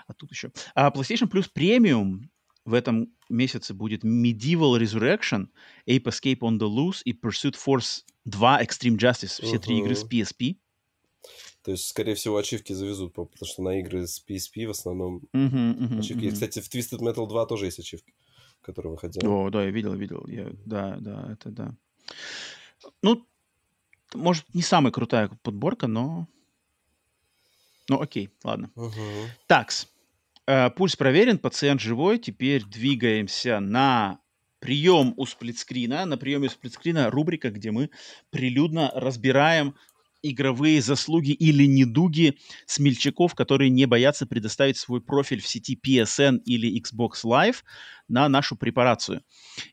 [0.08, 0.52] А тут еще.
[0.76, 2.20] А PlayStation Plus Premium
[2.64, 5.48] в этом месяце будет Medieval Resurrection,
[5.88, 9.42] Ape Escape on the Loose и Pursuit Force 2 Extreme Justice.
[9.42, 10.06] Все три игры с.
[10.06, 10.58] PSP.
[11.64, 15.22] То есть, скорее всего, ачивки завезут, по- потому что на игры с PSP в основном
[15.34, 16.26] Мгм, мгм, ачивки.
[16.26, 16.34] мгм.
[16.34, 18.14] Кстати, в Twisted Metal 2 тоже есть ачивки,
[18.62, 19.26] которые выходили.
[19.26, 20.26] О, да, я видел, видел.
[20.28, 21.76] Я, да, да, это да.
[23.02, 23.28] Ну,
[24.14, 26.28] может, не самая крутая подборка, но...
[27.90, 28.72] Ну, окей, ладно.
[28.76, 29.30] Мгм.
[29.48, 29.88] Такс.
[30.46, 32.20] Э, Пульс проверен, пациент живой.
[32.20, 34.20] Теперь двигаемся на
[34.60, 36.06] прием у сплитскрина.
[36.06, 37.90] На приеме у сплитскрина рубрика, где мы
[38.30, 39.76] прилюдно разбираем
[40.22, 46.82] игровые заслуги или недуги смельчаков, которые не боятся предоставить свой профиль в сети PSN или
[46.82, 47.58] Xbox Live
[48.08, 49.22] на нашу препарацию.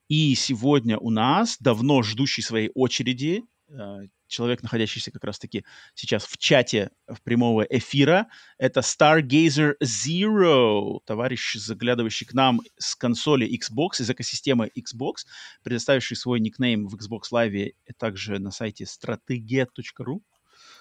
[0.08, 5.64] И сегодня у нас давно ждущий своей очереди э, человек, находящийся как раз-таки
[5.94, 8.26] сейчас в чате в прямого эфира,
[8.58, 15.26] это Stargazer Zero, товарищ, заглядывающий к нам с консоли Xbox, из экосистемы Xbox,
[15.62, 20.20] предоставивший свой никнейм в Xbox Live и также на сайте strategia.ru,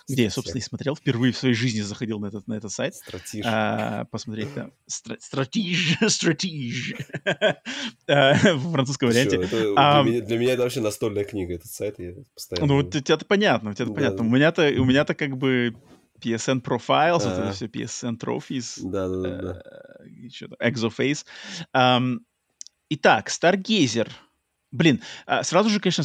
[0.08, 0.96] где я, собственно, и смотрел.
[0.96, 2.96] Впервые в своей жизни заходил на этот, на этот сайт.
[2.96, 3.46] Стратиж.
[3.48, 4.72] А, посмотреть там.
[4.92, 6.94] Стра- Стратиж, стратиж.
[8.08, 9.38] А, В французском варианте.
[10.22, 11.98] для, меня, это вообще настольная книга, этот сайт.
[12.00, 14.26] Ну, вот у тебя-то понятно, у тебя-то понятно.
[14.26, 15.76] У меня-то, у меня-то как бы
[16.22, 17.52] PSN Profiles, вот это Ага.
[17.54, 19.62] все PSN Trophies, Да, да, да, да.
[20.60, 21.26] э, Exoface.
[22.90, 24.10] Итак, Stargazer.
[24.72, 26.04] Блин, а, сразу же, конечно,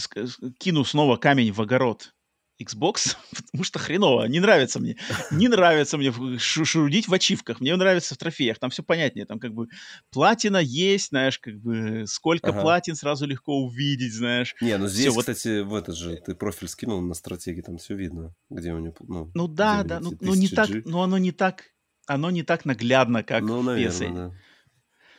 [0.59, 2.15] кину снова камень в огород
[2.61, 4.97] Xbox, потому что хреново, не нравится мне.
[5.31, 9.27] Не нравится мне в- шу- шурудить в ачивках, мне нравится в трофеях, там все понятнее,
[9.27, 9.69] там как бы
[10.11, 12.61] платина есть, знаешь, как бы сколько Ага.
[12.63, 14.55] платин сразу легко увидеть, знаешь.
[14.61, 17.95] Не, ну здесь, вот- кстати, в этот же, ты профиль скинул на стратегии, там все
[17.95, 21.19] видно, где у него, ну, Ну да, да, ну, ну не 1000 так, но оно
[21.19, 21.65] не так,
[22.07, 24.15] оно не так наглядно, как Ну, в наверное, PSN.
[24.15, 24.35] да.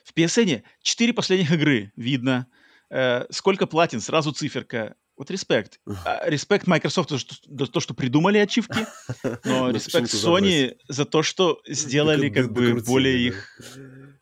[0.03, 2.47] В PSN 4 последних игры видно,
[2.89, 4.95] э, сколько платин, сразу циферка.
[5.19, 5.81] Вот респект.
[6.05, 8.87] А, Респект Microsoft за, то, что придумали ачивки,
[9.43, 13.59] но респект Sony за то, что сделали как бы более их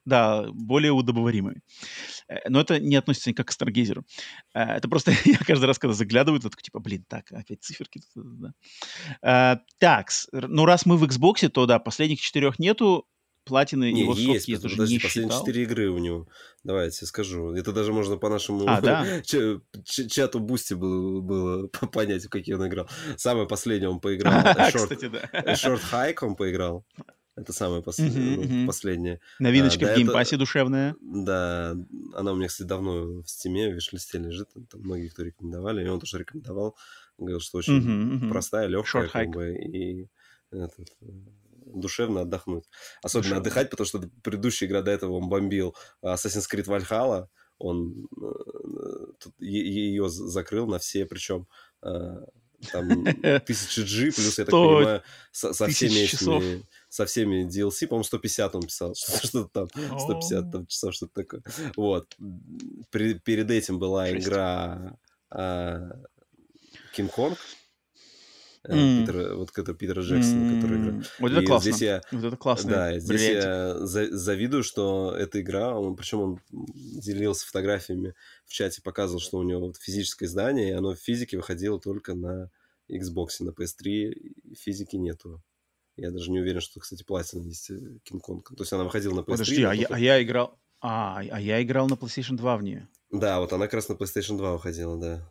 [0.06, 1.62] да, более удобоваримыми.
[2.30, 4.06] Э, но это не относится никак к Старгейзеру.
[4.56, 8.02] Э, это просто я каждый раз, когда заглядываю, такой, типа, блин, так, опять циферки.
[8.16, 8.54] Да.
[9.22, 13.06] Э, так, ну раз мы в Xbox, то да, последних четырех нету,
[13.48, 15.40] платины не, его есть, я тоже не последние считал.
[15.42, 16.28] четыре игры у него.
[16.64, 17.54] Давай я тебе скажу.
[17.54, 19.22] Это даже можно по нашему А, да?
[19.24, 22.88] ча- ча- чату Бусти было, было понять, в какие он играл.
[23.18, 24.34] Самое последнее он поиграл.
[24.44, 25.30] Short, Кстати, да.
[25.54, 26.86] Short Hike он поиграл.
[27.36, 29.20] Это самое пос- Мгм, ну, последнее.
[29.38, 30.96] Новиночка А, да, в это- Game Pass'е душевная.
[31.02, 31.76] Да,
[32.16, 34.50] она у меня, кстати, давно в Steam'е, в wishlist'е лежит.
[34.72, 36.76] Там многие, кто рекомендовали, и он тоже рекомендовал.
[37.20, 38.30] Говорил, что очень мгм.
[38.32, 40.08] простая, легкая, Short как бы, и
[40.52, 41.06] этот, э,
[41.74, 42.66] душевно отдохнуть.
[43.04, 43.42] Особенно Душевно.
[43.42, 47.28] отдыхать, потому что предыдущая игра до этого он бомбил Assassin's Creed Valhalla,
[47.60, 51.48] он э, ее з- закрыл на все, причем
[51.84, 52.18] э,
[52.72, 52.88] там
[53.46, 56.42] тысячи G, плюс, я так понимаю, со, со всеми часов.
[56.44, 61.14] этими, со всеми DLC, по-моему, 150 он писал, что- что-то там, 150 там часов, что-то
[61.24, 61.42] такое.
[61.76, 62.16] Вот.
[62.92, 64.28] При- перед этим была Жесть.
[64.28, 64.98] игра
[66.96, 67.38] Кинг Конг,
[68.74, 69.02] М.
[69.06, 71.02] Питера, вот это Питера Джексона, который играл.
[71.20, 71.72] Вот это И классно.
[71.72, 72.70] здесь я- Вот это классно.
[72.70, 78.14] Да, здесь я за- завидую, что эта игра, он, причем он делился фотографиями
[78.46, 82.14] в чате, показывал, что у него вот физическое издание, и оно в физике выходило только
[82.16, 82.50] на
[82.92, 85.42] Xbox, на PS3 и физики нету.
[85.96, 87.72] Я даже не уверен, что, кстати, платина есть
[88.04, 88.50] Кинг Конг.
[88.50, 89.26] То есть она выходила на PS3.
[89.26, 90.60] Подожди, а я, только- а я играл...
[90.80, 92.88] А, а я играл на PlayStation 2 в нее.
[93.12, 95.28] Да, вот она как раз на PlayStation 2 выходила, да.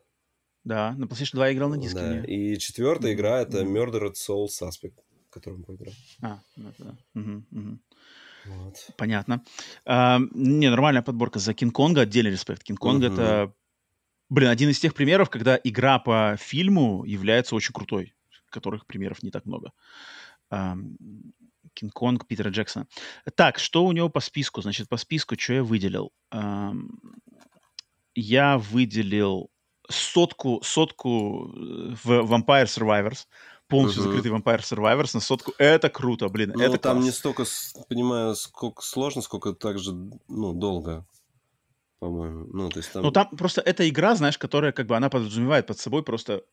[0.67, 2.01] Да, на PlayStation 2 я играл на диске.
[2.01, 2.25] да.
[2.25, 3.63] И четвертая Мгм, игра это.
[3.63, 4.97] Murdered Soul Suspect,
[5.29, 5.95] в котором поиграл.
[6.23, 6.97] А, это да.
[7.15, 7.81] Мгм, мгм.
[8.47, 8.75] Вот.
[8.97, 9.45] Понятно.
[9.85, 11.39] А, не, нормальная подборка.
[11.39, 12.65] За Кинг-Конга отдельный респект.
[12.65, 13.13] Кинг-Конг Мгм.
[13.13, 13.55] это,
[14.29, 18.17] блин, один из тех примеров, когда игра по фильму является очень крутой,
[18.51, 19.71] которых примеров не так много.
[20.51, 20.97] Ам,
[21.75, 22.89] Кинг-Конг Питера Джексона.
[23.37, 24.63] Так, что у него по списку?
[24.63, 26.11] Значит, по списку, что я выделил?
[26.31, 26.91] Ам,
[28.17, 29.51] я выделил
[29.89, 33.27] сотку, сотку э, в Vampire Survivors.
[33.69, 34.13] Полностью Мгм.
[34.13, 35.53] закрытый Vampire Survivors на сотку.
[35.59, 36.53] Это круто, блин.
[36.55, 37.05] Ну, это там класс.
[37.05, 37.45] не столько,
[37.89, 39.93] понимаю, сколько сложно, сколько также,
[40.29, 41.05] ну, долго,
[41.99, 42.47] по-моему.
[42.53, 43.03] Ну, то есть там...
[43.03, 46.45] Ну, там просто эта игра, знаешь, которая как бы она подразумевает под собой просто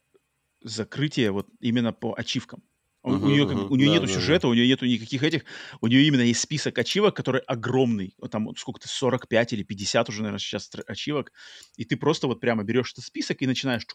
[0.64, 2.64] закрытие вот именно по ачивкам.
[3.04, 3.70] У, Мгм, нее, мгм.
[3.70, 5.44] у нее Да, нету да, сюжета, у нее нету никаких этих,
[5.82, 8.16] у нее именно есть список ачивок, который огромный.
[8.32, 11.34] Там сколько-то 45 или 50 уже, наверное, сейчас ачивок.
[11.76, 13.86] И ты просто вот прямо берешь этот список и начинаешь.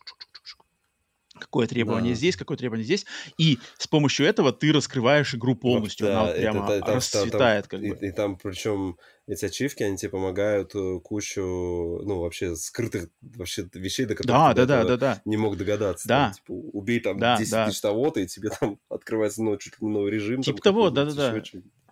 [1.39, 2.18] Какое требование Да.
[2.18, 3.07] здесь, какое требование здесь.
[3.39, 6.07] И с помощью этого ты раскрываешь игру полностью.
[6.07, 7.67] да, Она вот это- прямо это- там- там- расцветает.
[7.68, 8.07] как и, бы.
[8.07, 14.07] и там, причем, эти ачивки, они тебе помогают э, кучу, ну, вообще, скрытых вообще вещей,
[14.07, 15.23] до которых Да, ты да, да, да, да.
[15.25, 16.08] не мог догадаться.
[16.08, 16.25] Да.
[16.26, 17.67] Там, типа, убей там Да, 10 да.
[17.67, 20.42] тысяч того-то, и тебе там открывается ну, чуть ли не новый режим.
[20.42, 21.42] Типа там того, да-да-да.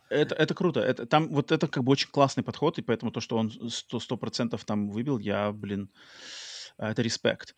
[0.09, 0.79] Это, это круто.
[0.81, 3.99] Это, там вот это как бы очень классный подход, и поэтому то, что он сто
[3.99, 5.91] сто процентов там выбил, я, блин,
[6.79, 7.57] а, это респект.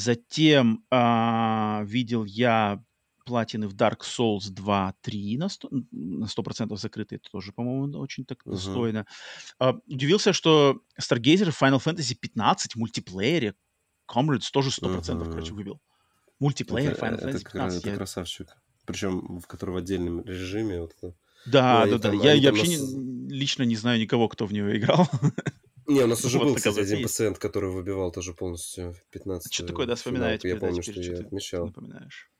[0.00, 2.82] Затем а, видел я
[3.24, 7.16] платины в Dark Souls 2, 3 на 100%, на 100% закрытые.
[7.16, 8.54] Это тоже, по-моему, очень так Мгм.
[8.54, 9.06] достойно.
[9.58, 13.54] А, удивился, что Stargazer в Final Fantasy 15 в мультиплеере
[14.06, 15.30] Comrades тоже 100% Мгм.
[15.32, 15.80] короче, выбил.
[16.40, 17.78] Мультиплеер Это, Final Fantasy кра- 15.
[17.80, 18.48] это я- красавчик.
[18.84, 20.82] Причем, в который в отдельном режиме.
[20.82, 21.14] Вот это.
[21.46, 22.10] Да, Ну, да, да.
[22.10, 25.08] там- Я, я вообще нас- не- лично не знаю никого, кто в него играл.
[25.88, 27.02] Не, у нас уже Вот был, кстати, один есть.
[27.04, 30.46] пациент, который выбивал тоже полностью 15 Что такое, да, вспоминаю финалку.
[30.48, 31.66] Я да, помню, теперь что я отмечал.
[31.66, 32.30] напоминаешь.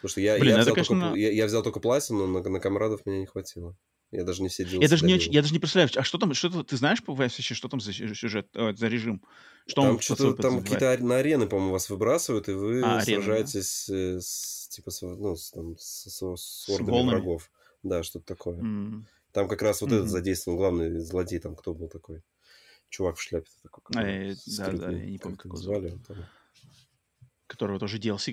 [0.00, 2.26] Потому что я, Блин, я, это, взял конечно, только, на- я, я взял только платину,
[2.26, 3.76] но на, на комрадов мне не хватило.
[4.10, 6.18] Я даже не все DLC Я даже, не, очень- я даже не представляю, а что
[6.18, 9.22] там, что ты, знаешь по вообще, что там за сю- сюжет, э, за режим?
[9.66, 13.02] Что Там что-то, там какие-то на арены, по-моему, вас выбрасывают, и вы А, да.
[13.04, 17.18] сражаетесь э, с, типа, с, ну, с, там, с, с- с ордами волнами?
[17.18, 17.50] врагов.
[17.82, 18.56] Да, что-то такое.
[18.62, 20.10] М, Там как раз вот этот Мгм.
[20.10, 22.22] задействован главный злодей, там кто был такой?
[22.88, 23.82] Чувак в шляпе такой.
[23.86, 25.90] А, который э, да, да, я не помню, как его звали.
[25.90, 26.16] он там.
[27.46, 28.32] Которого тоже DLC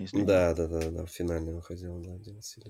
[0.00, 0.12] есть.
[0.12, 0.28] для него.
[0.28, 2.60] Да, да, да, да, в финале выходил, да, DLC.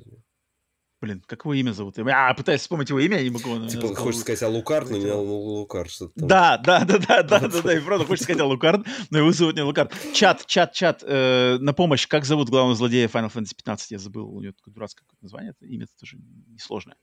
[1.01, 1.97] Блин, как его имя зовут?
[1.99, 3.69] Я пытаюсь вспомнить его имя, я не могу.
[3.69, 5.23] Типа, головы хочешь сказать, а Лукард, но не вылетело.
[5.23, 6.29] Лу- Лукард, что-то там.
[6.29, 9.55] Да, да, да, да, да, да, да, и правда, хочешь сказать Лукард, но его зовут
[9.55, 9.93] не Лукард.
[10.13, 13.93] Чат, чат, чат, э, на помощь, как зовут главного злодея Final Fantasy 15?
[13.93, 16.97] Я забыл, у него такое дурацкое название, это имя тоже несложное.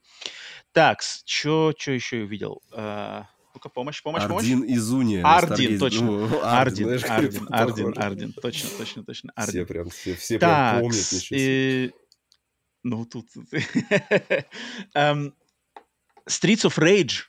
[0.73, 2.61] Так, что еще я увидел?
[2.73, 3.21] Э,
[3.55, 4.43] Ну-ка, помощь, помощь, помощь.
[4.43, 5.23] Ардин Изуния.
[5.23, 6.05] Ардин, Старгейз- точно.
[6.05, 7.93] Ну, Ардин, Ардин, это Ардин.
[7.95, 9.65] Ардин, точно, точно, точно, Все Ардин.
[9.65, 11.85] прям, все, все прям Так, помнят, ничего себе.
[11.87, 11.91] э,
[12.83, 13.27] ну тут...
[14.93, 15.33] Эм,
[16.29, 17.23] Streets of Rage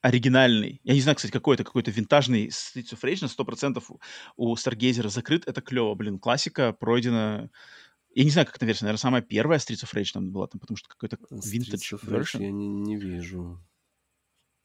[0.00, 0.80] оригинальный.
[0.84, 3.82] Я не знаю, кстати, какой это, какой-то винтажный Streets of Rage на 100%
[4.36, 5.48] у- Stargazer закрыт.
[5.48, 7.50] Это клево, блин, классика пройдена...
[8.14, 10.60] Я не знаю, как эта версия, наверное, самая первая Streets of Rage там была, там,
[10.60, 12.42] потому что какой-то vintage version.
[12.42, 13.60] Я не, не вижу.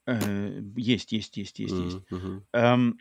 [0.06, 1.98] Э, есть, есть, есть, есть, есть.
[2.54, 3.00] Эм,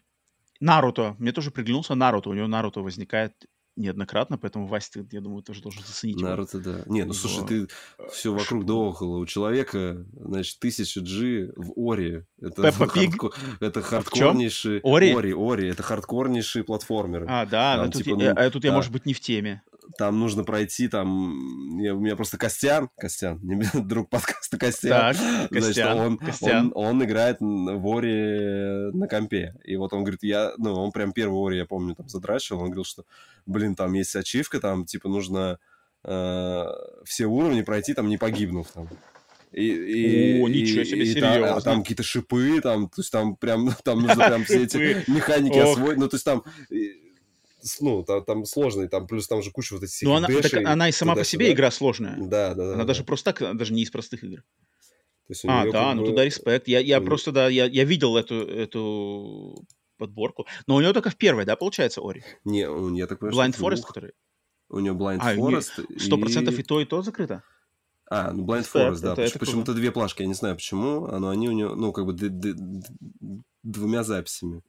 [0.61, 1.17] Наруто.
[1.19, 2.31] Мне тоже приглянулся Наруто.
[2.31, 3.35] У него Наруто возникает
[3.75, 6.29] неоднократно, поэтому, Вася, ты, я думаю, тоже должен заценить его.
[6.29, 6.83] Наруто, да.
[6.87, 9.19] Не, ну слушай, Его, ты э, все вокруг да около.
[9.19, 12.25] У человека, значит, 1000 G в Ори.
[12.41, 13.15] Это, Пеппа Пиг?
[13.15, 14.81] хардко- это хардкорнейший...
[14.85, 15.15] Ори?
[15.15, 15.69] Ори, Ори.
[15.69, 17.27] Это хардкорнейшие платформеры.
[17.29, 19.63] А, да, Там, ну, тут, типа, ну, а тут я, может быть, не в теме.
[19.99, 21.79] Там нужно пройти, там...
[21.81, 24.91] я- у меня просто Костян, Костян, не друг подкаста Костян.
[24.91, 26.73] Так, Значит, Костян, он, Костян.
[26.75, 29.55] Он, он играет в Ори на компе.
[29.65, 32.61] И вот он говорит, я, ну, он прям первый Ори, я помню, там задрачивал.
[32.61, 33.05] Он говорил, что,
[33.47, 35.59] блин, там есть ачивка, там, типа, нужно
[36.05, 36.65] э,
[37.05, 38.69] все уровни пройти, там, не погибнув.
[38.73, 38.89] Там.
[39.53, 41.61] И, и- О, ничего и- себе, и та- а серьезно?
[41.61, 45.99] там какие-то шипы, там, то есть там прям, там нужно прям все эти механики освоить.
[45.99, 46.43] Ну, то есть там,
[47.81, 50.89] ну, там, там сложный, там, плюс там же куча вот этих Ну, она, так она
[50.89, 52.17] и сама по себе игра сложная.
[52.19, 52.69] Да, да, да.
[52.75, 52.85] Она да.
[52.85, 54.43] даже просто так, даже не из простых игр.
[55.47, 56.69] А, да, как ну бы- туда респект.
[56.69, 59.65] Я, я у- просто, да, я, я видел эту, эту
[59.97, 60.47] подборку.
[60.67, 62.23] Но у него только в первой, да, получается, Ори?
[62.45, 62.67] Не,
[62.99, 63.87] я так понимаю, Blind Forest, двух.
[63.89, 64.13] который?
[64.69, 65.99] У него Blind А, Forest.
[65.99, 66.65] Сто процентов и и...
[66.65, 67.43] то, и то закрыто?
[68.11, 69.39] А, ну Blind Респект, Forest, да.
[69.39, 72.29] Почему-то две плашки, я не знаю почему, но они у него, ну, как бы д-
[72.29, 74.63] д- д- двумя записями.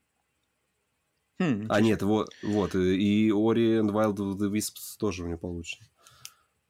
[1.39, 5.37] Хм, А, нет, вот, вот, и Ori and Wild of the Wisps тоже у него
[5.39, 5.85] получено.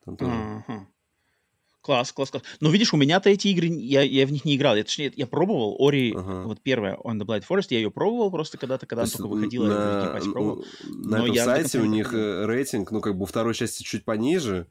[0.06, 0.32] Там тоже.
[0.32, 0.88] Ага.
[1.82, 2.44] Класс, класс, класс.
[2.62, 4.74] Но видишь, у меня-то эти игры, я, я в них не играл.
[4.78, 6.44] Я, точнее, я пробовал Ori, Ага.
[6.44, 9.28] вот первая, On the Blind Forest, я ее пробовал просто когда-то, когда То она только
[9.28, 10.66] выходила, я в на, Game Pass'е пробовал.
[10.82, 12.26] ну, на Но этом я сайте у них проходил.
[12.26, 14.68] э, рейтинг, ну, как бы у второй части чуть пониже,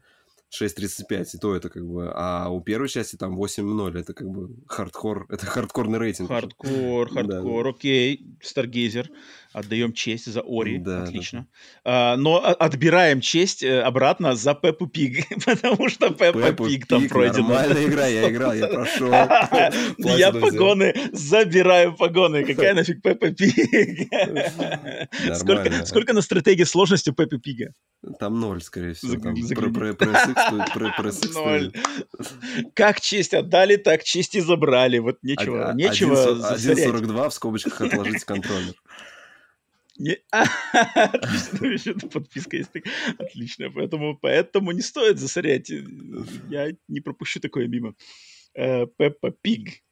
[0.48, 4.48] 6.35, и то это как бы, а у первой части там 8.0, это как бы
[4.66, 6.30] хардкор, это хардкорный рейтинг.
[6.30, 6.40] уже.
[6.40, 7.14] Хардкор, Да.
[7.14, 9.10] хардкор, окей, Stargazer,
[9.52, 11.46] отдаем честь за Ori, Да, да, отлично.
[11.84, 17.08] А, но отбираем честь э, обратно за Пеппу Пиг, потому что Пеппа Пеппа Пиг там
[17.08, 17.48] пройдена.
[17.48, 19.12] Нормальная игра, я играл, я прошел.
[19.98, 22.44] Я погоны, забираю погоны.
[22.44, 23.54] Какая нафиг Пеппа Пиг?
[25.86, 27.72] Сколько, на стратегии сложности у Пеппи Пига?
[28.18, 29.12] Там ноль, скорее всего.
[31.34, 31.72] Ноль.
[32.74, 34.98] Как честь отдали, так честь и забрали.
[34.98, 36.88] Вот нечего, нечего один- засорять.
[36.88, 38.74] 1.42 в скобочках отложить контроллер.
[40.32, 42.70] Отлично, еще подписка есть.
[43.18, 45.70] Отлично, поэтому, поэтому не стоит засорять.
[46.48, 47.94] Я не пропущу такое мимо.
[48.54, 49.82] Э, Пеппа Пиг.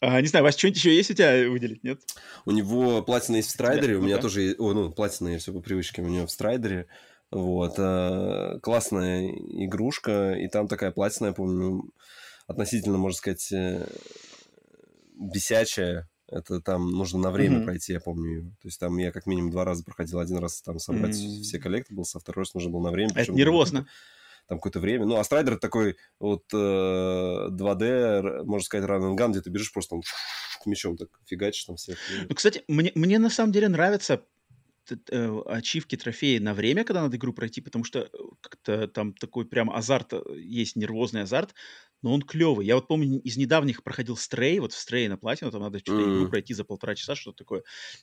[0.00, 2.00] А, не знаю, Вась, что-нибудь еще есть у тебя выделить, нет?
[2.44, 4.60] У него платина есть в Страйдере, у меня тоже есть...
[4.60, 6.86] О, ну, платина все по привычке у него в Страйдере.
[7.30, 7.74] Вот.
[7.78, 11.90] э, Классная игрушка, и там такая платина, я помню,
[12.46, 13.86] относительно, можно сказать, э,
[15.14, 16.08] бесячая.
[16.28, 17.64] Это там нужно на время Мгм.
[17.66, 18.42] пройти, я помню ее.
[18.60, 20.18] То есть там я как минимум два раза проходил.
[20.18, 21.42] Один раз там собрать М.
[21.42, 23.10] все collectibles ы, а второй раз нужно было на время.
[23.10, 23.86] Это причем нервозно.
[24.48, 25.06] Там какое-то время.
[25.06, 29.72] Ну, а Strider это такой вот э, 2D, р- можно сказать, gun, где ты бежишь
[29.72, 30.02] просто там
[30.66, 31.98] мечом так фигачишь там всех.
[32.28, 34.20] Ну, кстати, мне, мне на самом деле э,
[35.46, 38.08] ачивки, трофеи на время, когда надо игру пройти, потому что э,
[38.40, 41.54] как-то там такой прям азарт, э, есть нервозный азарт,
[42.02, 42.66] но он клевый.
[42.66, 46.08] Я вот помню, из недавних проходил Стрей, вот в Стрей на платину, там надо что-то
[46.08, 46.28] игру Мгм.
[46.28, 47.62] пройти за полтора часа, что-то такое.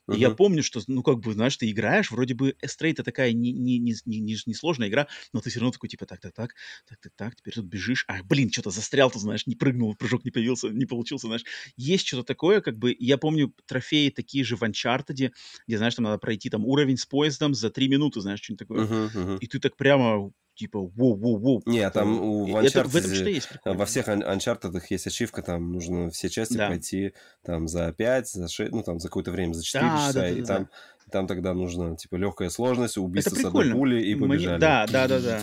[0.10, 3.34] И я помню, что, ну, как бы, знаешь, ты играешь, вроде бы Стрей это такая
[3.34, 6.56] не, не, не, не, не- сложная игра, но ты все равно такой, типа, так-так-так,
[6.88, 10.70] так-так-так, теперь тут бежишь, а, блин, что-то застрял, ты знаешь, не прыгнул, прыжок не появился,
[10.70, 11.44] не получился, знаешь.
[11.78, 15.32] Есть что-то такое, как бы, я помню трофеи такие же в Uncharted,
[15.68, 18.84] где, знаешь, там надо пройти там уровень с поездом за три минуты, знаешь, что-нибудь такое.
[18.86, 19.38] Мгм, мгм.
[19.38, 21.62] И ты так прямо, типа, воу-воу-воу.
[21.66, 23.78] Не, а там у- в Это, в этом что-то есть прикольно.
[23.80, 26.68] Во всех ан- Uncharted есть ачивка, там нужно все части Да.
[26.68, 30.14] пройти там за 5, за 6, ну там за какое-то время, за 4 Да, часа,
[30.14, 30.70] да, да, и да, там,
[31.14, 34.60] там тогда нужно, типа, легкая сложность, убийство с одной пули и Мне- побежали.
[34.60, 35.42] да, да, да, да.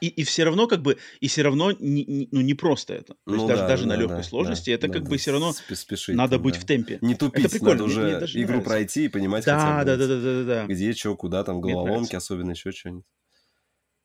[0.00, 3.14] И, и все равно, как бы, и все равно, не, не- ну, не просто это.
[3.24, 4.98] То есть Ну даже, да, даже да, на да, легкой да, сложности, да, это как
[4.98, 6.60] надо бы все равно спе- спешить надо там, быть да.
[6.60, 6.98] в темпе.
[7.02, 8.70] Не тупить, прикольно, надо мне- уже мне даже игру нравится.
[8.70, 10.66] пройти и понимать Да, хотя бы, да, да, да, да, да, да.
[10.72, 13.04] где, что, куда, там Мне головоломки, особенно еще что-нибудь.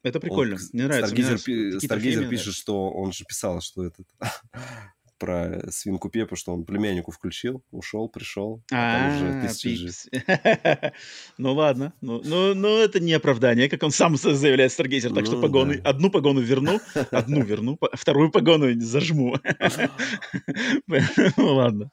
[0.03, 0.55] Это прикольно.
[0.57, 1.13] Вот Мне нравится.
[1.15, 2.19] мне Старгейзер, нравится.
[2.21, 4.05] мне пишет, что он же писал, что этот
[5.23, 10.07] про свинку Пепу, что он племяннику включил, ушел, пришел, а там уже А, пипс.
[11.37, 11.93] Ну ладно.
[12.01, 15.13] Ну, ну, ну, это не оправдание, как он сам заявляет Старгейзер.
[15.13, 15.89] Так что Ну, погоны, да.
[15.89, 19.37] одну погону верну, одну верну, вторую погону зажму.
[21.37, 21.89] Ну ладно.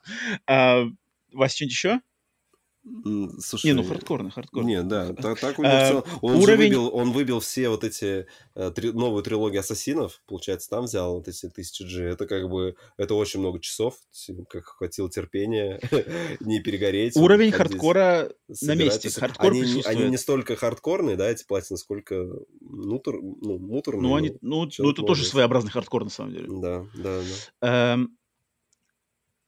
[0.47, 0.85] А,
[1.33, 2.01] Вась, что-нибудь еще?
[3.41, 4.67] Слушай, Не, ну хардкорно, хардкорно.
[4.67, 7.69] Не, да, так, так у него А, в целом- Он уровень- выбил, он выбил все
[7.69, 12.05] вот эти э, три- новую трилогию ассасинов, получается, там взял вот эти тысячи G.
[12.05, 13.97] Это как бы, это очень много часов,
[14.49, 15.79] как хватило терпения
[16.41, 17.17] не перегореть.
[17.17, 19.11] Уровень хардкора на месте.
[19.11, 22.27] Хардкор они, они не столько хардкорные, да, эти платины, сколько
[22.61, 24.03] мутор, ну, муторные.
[24.03, 26.47] Ну, они, ну, ну, ну, это тоже своеобразный хардкор, на самом деле.
[26.49, 27.21] Да, да,
[27.61, 27.99] да.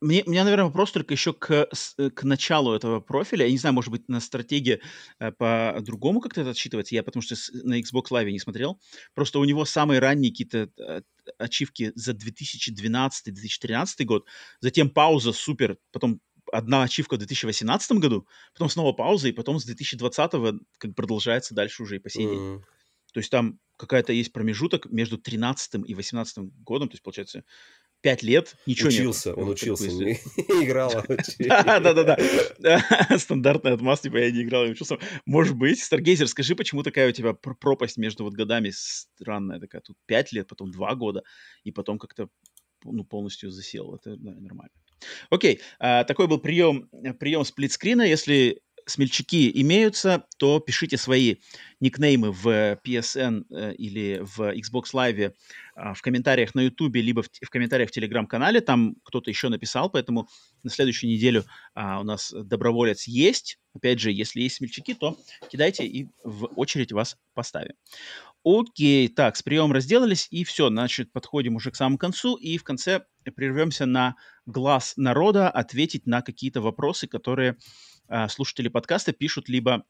[0.02, 3.46] Мне, у меня, наверное, вопрос только еще к, э, к началу этого профиля.
[3.46, 4.80] Я не знаю, может быть, на стратегии
[5.20, 6.96] э, по-другому как-то это отсчитывается.
[6.96, 8.80] Я потому что на Xbox Live не смотрел.
[9.14, 11.02] Просто у него самые ранние какие-то э,
[11.38, 14.26] ачивки за 2012-2013 год.
[14.58, 15.78] Затем пауза супер.
[15.92, 16.20] Потом
[16.52, 18.26] одна ачивка в 2018 году.
[18.54, 19.28] Потом снова пауза.
[19.28, 20.32] И потом с 2020
[20.78, 22.40] как продолжается дальше уже и по сей день.
[22.40, 22.62] Mm-hmm.
[23.12, 26.88] То есть там какая-то есть промежуток между 13 и 18 годом.
[26.88, 27.44] То есть, получается,
[28.02, 29.38] пять лет ничего не Учился, нет.
[29.38, 30.12] он учился, не
[30.64, 30.92] играл.
[31.48, 33.18] А Да-да-да.
[33.18, 34.98] Стандартный отмаз, типа я не играл, я учился.
[35.24, 35.80] Может быть.
[35.80, 39.80] Старгейзер, скажи, почему такая у тебя пропасть между вот годами странная такая?
[39.80, 41.22] Тут пять лет, потом два года,
[41.64, 42.28] и потом как-то
[42.84, 43.94] ну, полностью засел.
[43.94, 44.72] Это нормально.
[45.30, 48.02] Окей, а, такой был прием, прием сплитскрина.
[48.02, 51.36] Если смельчаки имеются, то пишите свои
[51.80, 52.46] никнеймы в
[52.84, 55.34] PSN э, или в Xbox Live
[55.76, 58.60] э, в комментариях на YouTube, либо в, в комментариях в Telegram-канале.
[58.60, 60.28] Там кто-то еще написал, поэтому
[60.62, 61.44] на следующую неделю
[61.74, 63.58] а, у нас доброволец есть.
[63.74, 65.16] Опять же, если есть смельчаки, то
[65.50, 67.74] кидайте и в очередь вас поставим.
[68.44, 72.64] Окей, так, с приемом разделались, и все, значит, подходим уже к самому концу, и в
[72.64, 73.04] конце
[73.36, 77.56] прервемся на глаз народа ответить на какие-то вопросы, которые а,
[78.28, 79.84] слушатели подкаста пишут либо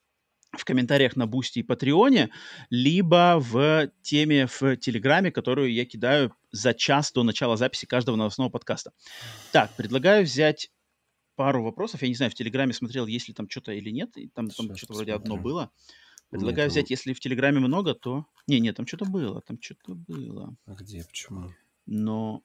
[0.52, 2.30] в комментариях на Бусти и Патреоне,
[2.68, 8.50] либо в теме в Телеграме, которую я кидаю за час до начала записи каждого новостного
[8.50, 8.92] подкаста.
[9.50, 10.70] Так, предлагаю взять
[11.36, 12.02] пару вопросов.
[12.02, 14.16] Я не знаю, в Телеграме смотрел, есть ли там что-то или нет.
[14.16, 15.70] И там, там что-то вроде одно было.
[16.28, 18.26] Предлагаю нет, взять, если в Телеграме много, то...
[18.46, 20.54] Не, нет, там что-то было, там что-то было.
[20.66, 21.52] А где, почему?
[21.86, 22.42] Но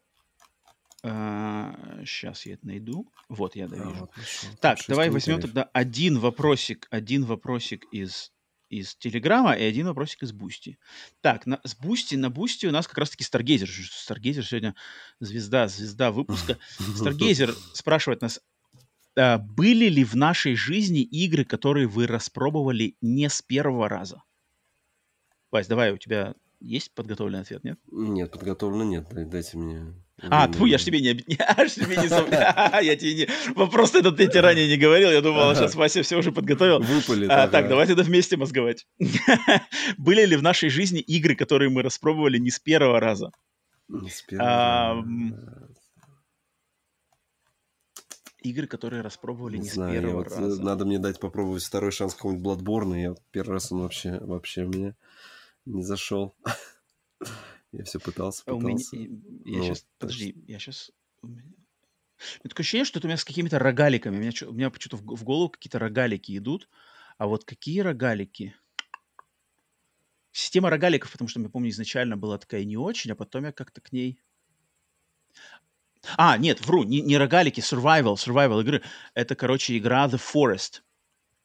[2.05, 3.11] сейчас а, я это найду.
[3.29, 3.89] Вот, я довижу.
[3.89, 8.31] А, вот так, давай возьмем тогда один вопросик, один вопросик из
[8.69, 10.77] из Телеграма и один вопросик из Бусти.
[11.21, 13.69] Так, на, с Бусти, на Бусти у нас как раз-таки Stargazer.
[13.69, 14.75] Stargazer сегодня
[15.21, 16.57] звезда, звезда выпуска.
[16.95, 18.41] Stargazer спрашивает нас,
[19.15, 24.21] а, были ли в нашей жизни игры, которые вы распробовали не с первого раза?
[25.49, 27.79] Вась, давай, у тебя есть подготовленный ответ, нет?
[27.89, 29.07] Нет, подготовлено нет.
[29.29, 31.09] Дайте мне а, тьфу, я ж тебе не...
[31.27, 32.07] Я ж тебе не...
[32.85, 33.27] Я тебе не...
[33.53, 35.11] Вопрос этот я тебе ранее не говорил.
[35.11, 36.79] Я думал, сейчас Вася все уже подготовил.
[36.79, 37.27] Выпали.
[37.29, 38.87] А, так, давайте это вместе мозговать.
[39.97, 43.31] Были ли в нашей жизни игры, которые мы распробовали не с первого раза?
[43.87, 45.77] Не с первого раза.
[48.41, 50.63] Игры, которые распробовали не, с первого э, раза.
[50.63, 52.99] Надо мне дать попробовать второй шанс какого-нибудь Bloodborne.
[52.99, 54.95] Я первый раз он вообще, вообще мне
[55.65, 56.35] не зашел.
[57.77, 58.95] Я все пытался, пытался.
[58.95, 60.91] У меня, я ну, сейчас, подожди, я сейчас...
[61.21, 61.43] У меня...
[62.41, 64.17] Такое ощущение, что это у меня с какими-то рогаликами.
[64.17, 66.67] У меня, у меня почему-то в, в голову какие-то рогалики идут.
[67.19, 68.55] А вот какие рогалики?
[70.31, 73.79] Система рогаликов, потому что, я помню, изначально была такая не очень, а потом я как-то
[73.79, 74.19] к ней...
[76.15, 78.81] А, нет, вру, не, не рогалики, survival, survival игры.
[79.13, 80.81] Это, короче, игра The Forest.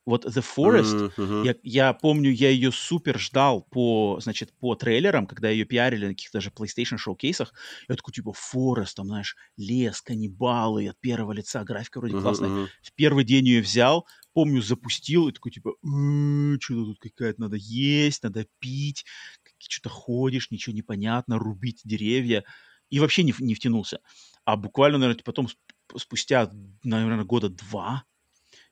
[0.05, 1.45] Вот The Forest, mm-hmm.
[1.47, 6.13] я, я помню, я ее супер ждал по, значит, по трейлерам, когда ее пиарили на
[6.13, 7.55] каких-то же PlayStation шоу-кейсах.
[7.89, 12.23] Я такой, типа, Forest, там, знаешь, лес, каннибалы, от первого лица, графика вроде mm-hmm.
[12.23, 12.69] классная.
[12.83, 17.57] В первый день ее взял, помню, запустил, и такой, типа, «Э, что-то тут какая-то надо
[17.57, 19.05] есть, надо пить,
[19.59, 22.45] что-то ходишь, ничего не понятно, рубить деревья.
[22.91, 24.01] И вообще не, не втянулся.
[24.45, 25.49] А буквально, наверное, потом,
[25.97, 26.51] спустя,
[26.83, 28.05] наверное, года два,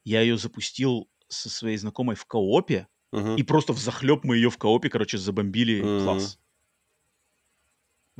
[0.04, 3.36] я ее запустил со своей знакомой в коопе, uh-huh.
[3.36, 6.04] и просто в захлеб мы ее в коопе, короче, забомбили uh-huh.
[6.04, 6.38] класс.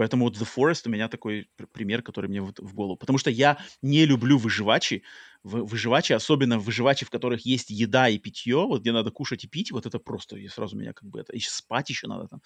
[0.01, 2.97] Поэтому вот The Forest у меня такой пример, который мне вот в голову.
[2.97, 5.03] Потому что я не люблю выживачи.
[5.43, 9.73] Выживачи, особенно выживачи, в которых есть еда и питье, вот где надо кушать и пить,
[9.73, 12.41] вот это просто, и сразу меня как бы это, и спать еще надо там.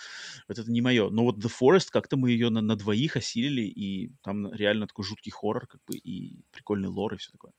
[0.48, 1.10] Вот это не мое.
[1.10, 5.04] Но вот The Forest, как-то мы ее на, на двоих осилили, и там реально такой
[5.04, 7.52] жуткий хоррор, как бы, и прикольный лор, и все такое.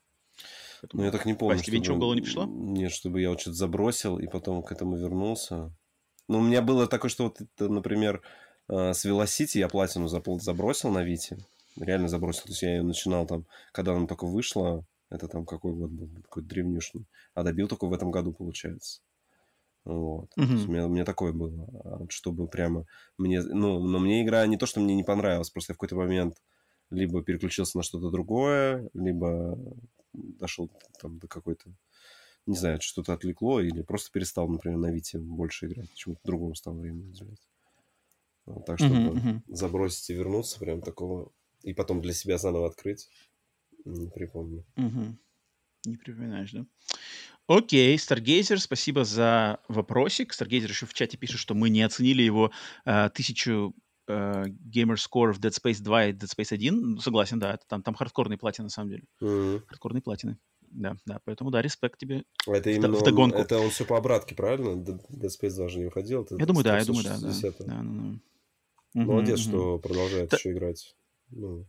[0.86, 1.56] Поэтому, ну, я так не помню.
[1.56, 2.46] Вась, тебе ничего в голову не пришло?
[2.46, 5.72] Нет, чтобы я вот что-то забросил и потом к этому вернулся.
[6.28, 8.22] Ну, у меня было такое, что вот, это, например,
[8.68, 11.38] э, с Velocity я платину забросил на Вите.
[11.76, 12.42] Реально забросил.
[12.44, 16.08] То есть я ее начинал там, когда она только вышла, это там какой год был,
[16.22, 17.06] какой-то древнюшный.
[17.34, 19.00] А добил только в этом году, получается.
[19.84, 20.30] Вот.
[20.38, 20.52] Mm-hmm.
[20.52, 21.68] Есть у, меня, у меня такое было.
[21.84, 22.86] А вот чтобы прямо
[23.18, 23.42] мне...
[23.42, 26.36] Ну, но мне игра не то, что мне не понравилась, просто я в какой-то момент
[26.90, 29.58] либо переключился на что-то другое, либо
[30.16, 30.70] дошел
[31.00, 31.70] там до какой-то,
[32.46, 36.74] не знаю, что-то отвлекло, или просто перестал, например, на Вите больше играть, почему-то другому стал
[36.74, 37.48] время уделять.
[38.64, 39.40] Так, чтобы uh-huh, uh-huh.
[39.48, 43.08] забросить и вернуться, прям такого, и потом для себя заново открыть,
[43.84, 44.64] не припомню.
[44.76, 45.16] Uh-huh.
[45.84, 46.66] Не припоминаешь, да?
[47.48, 50.32] Окей, Stargazer, спасибо за вопросик.
[50.32, 52.50] Stargazer еще в чате пишет, что мы не оценили его
[52.84, 53.72] э, тысячу
[54.08, 54.44] э,
[54.96, 56.80] Score в Dead Space 2 и Dead Space 1.
[56.94, 59.04] Ну, согласен, да, это там, там хардкорные платины, на самом деле.
[59.20, 59.62] Мгм.
[59.66, 60.38] Хардкорные платины.
[60.70, 62.24] Да, да, поэтому, да, респект тебе.
[62.46, 64.70] Это В именно д- в он, это он все по обратке, правильно?
[64.70, 66.22] Dead Space даже не выходил.
[66.24, 67.10] Это Я думаю, да, я думаю, да.
[67.18, 67.58] да, 360.
[67.60, 67.82] да, да, да.
[67.82, 68.20] Мгм,
[68.94, 69.48] Молодец, мгм.
[69.48, 70.94] что продолжает Та- еще играть.
[71.30, 71.66] Ну,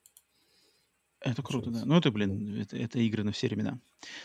[1.19, 1.81] Это круто, да.
[1.83, 3.79] Ну, это, блин, это, это игры на все времена.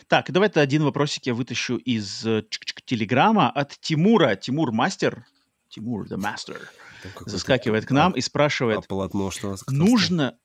[0.07, 2.43] Так, давай-то один вопросик я вытащу из э,
[2.85, 4.35] Телеграма от Тимура.
[4.35, 5.25] Тимур Мастер.
[5.73, 6.59] Тимур, the Master.
[7.01, 9.55] там Заскакивает к а- нам и А спрашивает, полотно что?
[9.69, 10.37] нужно...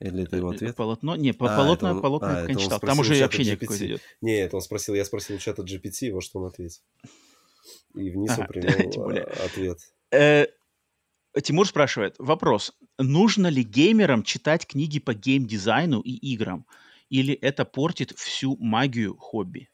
[0.00, 0.74] Или это его э, ответ?
[0.76, 1.14] Полотно?
[1.14, 2.80] Не, по- А, полотно, он- полотно а, он читал.
[2.80, 4.02] Там уже общение какое-то идет.
[4.20, 6.82] Нет, он спросил, я спросил у чата GPT, вот что он ответил.
[7.94, 9.78] И вниз Ага, он привел а, ответ.
[10.10, 10.46] Э,
[11.40, 12.72] Тимур спрашивает, вопрос.
[12.98, 16.66] Нужно ли геймерам читать книги по геймдизайну и играм?
[17.08, 19.68] Или это портит всю магию хобби?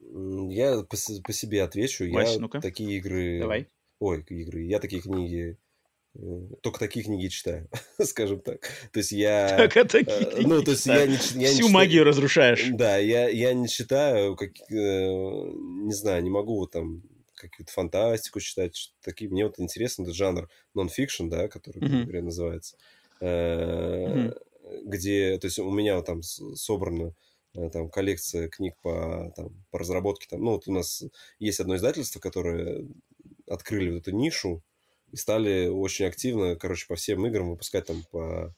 [0.00, 2.10] Я по, по себе отвечу.
[2.10, 2.60] Вась, я ну-ка.
[2.60, 3.38] такие игры...
[3.40, 3.68] Давай.
[4.00, 4.62] Ой, игры.
[4.62, 5.56] Я такие книги...
[6.16, 6.18] э,
[6.62, 7.68] Только такие книги читаю,
[8.02, 8.60] скажем так.
[8.92, 9.56] То есть я...
[9.64, 11.08] А такие э, книги Ну, то есть я читаю.
[11.08, 12.68] не, я не Всю читаю- магию разрушаешь.
[12.72, 17.02] Да, я, я не читаю, как, э, не знаю, не могу вот там
[17.34, 19.30] какую-то фантастику читать, такие.
[19.30, 22.02] Мне вот интересен этот жанр нон-фикшн, да, который, Мгм.
[22.04, 22.76] говоря, называется.
[23.20, 24.32] Э,
[24.84, 27.14] Где, то есть у меня вот там с- собрана
[27.54, 30.26] э, там коллекция книг по, там, по разработке.
[30.28, 31.04] Там, ну, вот у нас
[31.38, 32.84] есть одно издательство, которое
[33.48, 34.62] открыли вот эту нишу
[35.12, 38.54] и стали очень активно, короче, по всем играм выпускать там по...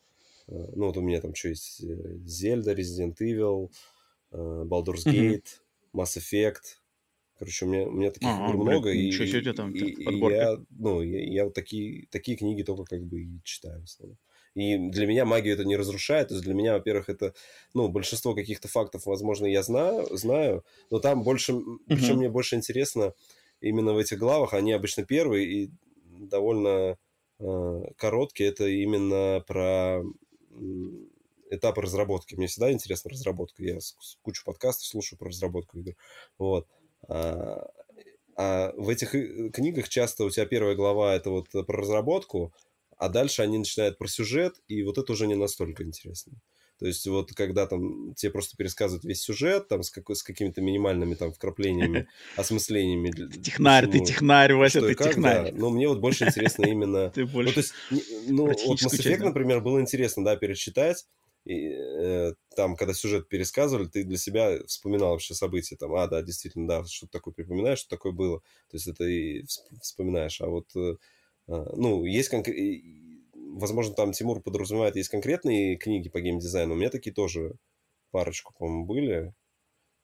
[0.49, 1.83] э, Ну, вот у меня там что есть?
[1.85, 3.71] э, Зельда, Resident Evil,
[4.33, 5.07] э, Baldur's.
[5.09, 5.61] Gate,
[5.95, 6.79] Mass Effect.
[7.39, 10.25] Короче, у меня, у меня таких Ага, игр блин, много, и, тебя там и- и
[10.25, 14.19] я, ну, я, я вот такие, такие книги только как бы и читаю в основном.
[14.55, 16.29] И для меня магию это не разрушает.
[16.29, 17.35] То есть для меня, во-первых, это,
[17.75, 21.55] ну, большинство каких-то фактов, возможно, я знаю, знаю, но там больше,
[21.93, 22.19] причем Мгм.
[22.19, 23.13] мне больше интересно
[23.61, 25.71] именно в этих главах, они обычно первые и
[26.19, 26.99] довольно
[27.39, 30.03] э, короткие, это именно про
[30.51, 31.11] м,
[31.51, 32.35] этапы разработки.
[32.35, 33.63] Мне всегда интересна разработка.
[33.63, 33.79] Я
[34.23, 35.95] кучу подкастов слушаю про разработку игр.
[36.39, 36.67] Вот.
[37.09, 37.69] А,
[38.37, 42.55] а в этих и- книгах часто у тебя первая глава это вот про разработку,
[42.97, 46.33] а дальше они начинают про сюжет, и вот это уже не настолько интересно.
[46.79, 50.61] То есть вот когда там тебе просто пересказывают весь сюжет, там с, какой, с какими-то
[50.61, 52.07] минимальными там вкраплениями,
[52.37, 53.11] осмыслениями.
[53.41, 55.53] Технарь, ты технарь, Вася, ты технарь.
[55.55, 57.13] Но мне вот больше интересно именно...
[57.37, 57.73] Ну, то есть,
[58.29, 61.07] ну, вот Mass Effect, например, было интересно, да, перечитать.
[61.47, 65.77] И, э, там, когда сюжет пересказывали, ты для себя вспоминал вообще события.
[65.77, 68.41] Там, а, да, действительно, да, что такое припоминаешь, что такое было.
[68.69, 70.41] То есть это и всп- вспоминаешь.
[70.41, 70.97] А вот, э,
[71.47, 72.83] а, ну, есть конкретные...
[73.57, 76.75] Возможно, там Тимур подразумевает, есть конкретные книги по геймдизайну.
[76.75, 77.57] У меня такие тоже
[78.13, 79.35] парочку, по-моему, были.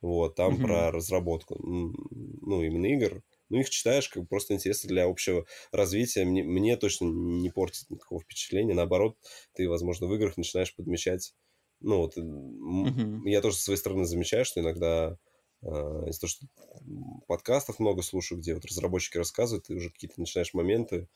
[0.01, 0.61] Вот, там Мгм.
[0.61, 3.23] про разработку, ну, именно игр.
[3.51, 6.25] Ну, их читаешь, как бы просто интересно для общего развития.
[6.25, 8.75] Мне, мне точно не портит никакого впечатления.
[8.75, 9.17] Наоборот,
[9.55, 11.35] ты, возможно, в играх начинаешь подмечать.
[11.81, 12.15] Ну, вот,
[12.83, 13.25] Мгм.
[13.25, 15.19] я тоже со своей стороны замечаю, что иногда
[15.63, 16.47] э, из-за того, что
[17.27, 21.09] подкастов много слушаю, где вот разработчики рассказывают, ты уже какие-то начинаешь моменты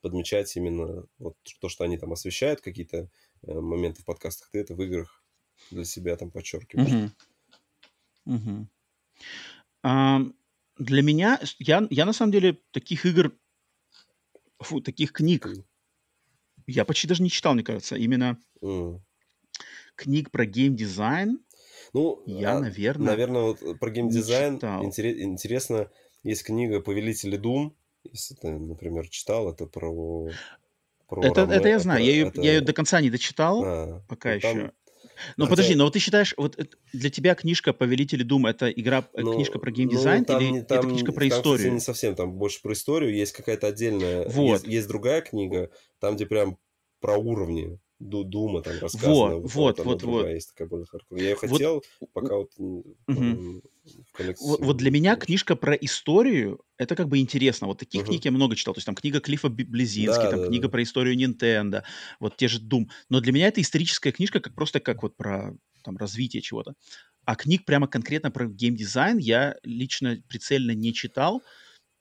[0.00, 3.10] подмечать именно вот то, что они там освещают, какие-то
[3.42, 5.22] э, моменты в подкастах, ты это в играх
[5.70, 6.90] для себя там подчеркиваешь.
[6.90, 7.12] Мгм.
[8.26, 8.68] Мгм.
[9.82, 10.34] Ам,
[10.78, 13.32] Для меня, я, я на самом деле таких игр,
[14.60, 15.48] фу, таких книг,
[16.66, 17.96] я почти даже не читал, мне кажется.
[17.96, 19.02] Именно М.
[19.96, 21.40] книг про геймдизайн
[21.92, 24.84] Ну, я, а, наверное, наверное, вот про геймдизайн читал.
[24.84, 25.90] интере- интересно,
[26.22, 27.76] есть книга «Повелители Дум»,
[28.12, 30.28] если ты, например, читал, это про...
[31.08, 32.04] про Это, Роме- это я знаю.
[32.04, 34.72] Я ее, это- я ее до конца не дочитал, а, пока ну, там- еще.
[35.36, 38.70] Но хотя- подожди, но вот ты считаешь, вот это- для тебя книжка «Повелители Дум» это
[38.70, 41.28] игра, э, Ну, книжка про ну, геймдизайн там или не- это там- книжка про там,
[41.30, 41.72] кстати, историю?
[41.72, 43.14] не совсем, там больше про историю.
[43.14, 44.54] Есть какая-то отдельная, Вот.
[44.60, 46.56] есть, есть другая книга, там, где прям
[47.00, 49.36] про уровни Дума там рассказано.
[49.36, 50.32] Вот, вот, вот, вот, вот.
[50.34, 51.22] есть такая более хардкорная.
[51.24, 53.42] Я ее Вот, хотел, пока вот м, Мгм.
[53.56, 53.62] м,
[54.06, 57.66] в коллекцию Вот, вот для меня книжка про историю это как бы интересно.
[57.66, 58.04] Вот таких Мгм.
[58.04, 58.74] книг я много читал.
[58.74, 60.70] То есть там книга Клиффа Близински, Да, там да, книга да.
[60.70, 61.82] про историю Nintendo,
[62.20, 62.86] вот те же Doom.
[63.08, 65.54] Но для меня это историческая книжка, как просто как вот про
[65.84, 66.74] там развитие чего-то.
[67.24, 71.42] А книг прямо конкретно про геймдизайн я лично прицельно не читал.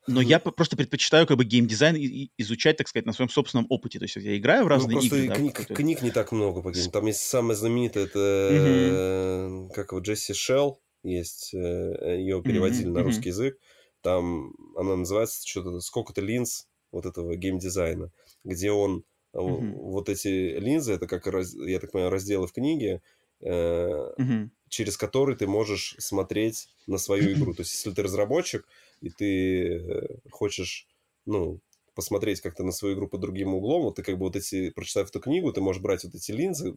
[0.08, 4.00] Но я просто предпочитаю как бы геймдизайн изучать, так сказать, на своем собственном опыте.
[4.00, 6.32] То есть я играю в Ну, разные просто игры, да, книг, какой-то- книг не так
[6.32, 6.92] много по гейму.
[6.92, 13.00] Там есть самая знаменитая, это э, как его, Джесси Шелл есть, ее переводили Мгм, на
[13.00, 13.06] мгм.
[13.08, 13.58] русский язык.
[14.02, 18.12] Там она называется что-то «Сколько-то линз» вот этого геймдизайна,
[18.44, 19.04] где он
[19.34, 19.74] э, Мгм.
[19.76, 23.02] вот эти линзы, это как, раз- я так понимаю, разделы в книге,
[23.42, 24.52] э, Мгм.
[24.70, 27.54] через который ты можешь смотреть на свою игру.
[27.58, 28.66] То есть, если ты разработчик,
[29.02, 30.88] и ты э, хочешь,
[31.26, 31.60] ну,
[31.98, 35.10] посмотреть как-то на свою игру под другим углом, вот ты как бы вот эти, прочитав
[35.10, 36.76] эту книгу, ты можешь брать вот эти линзы,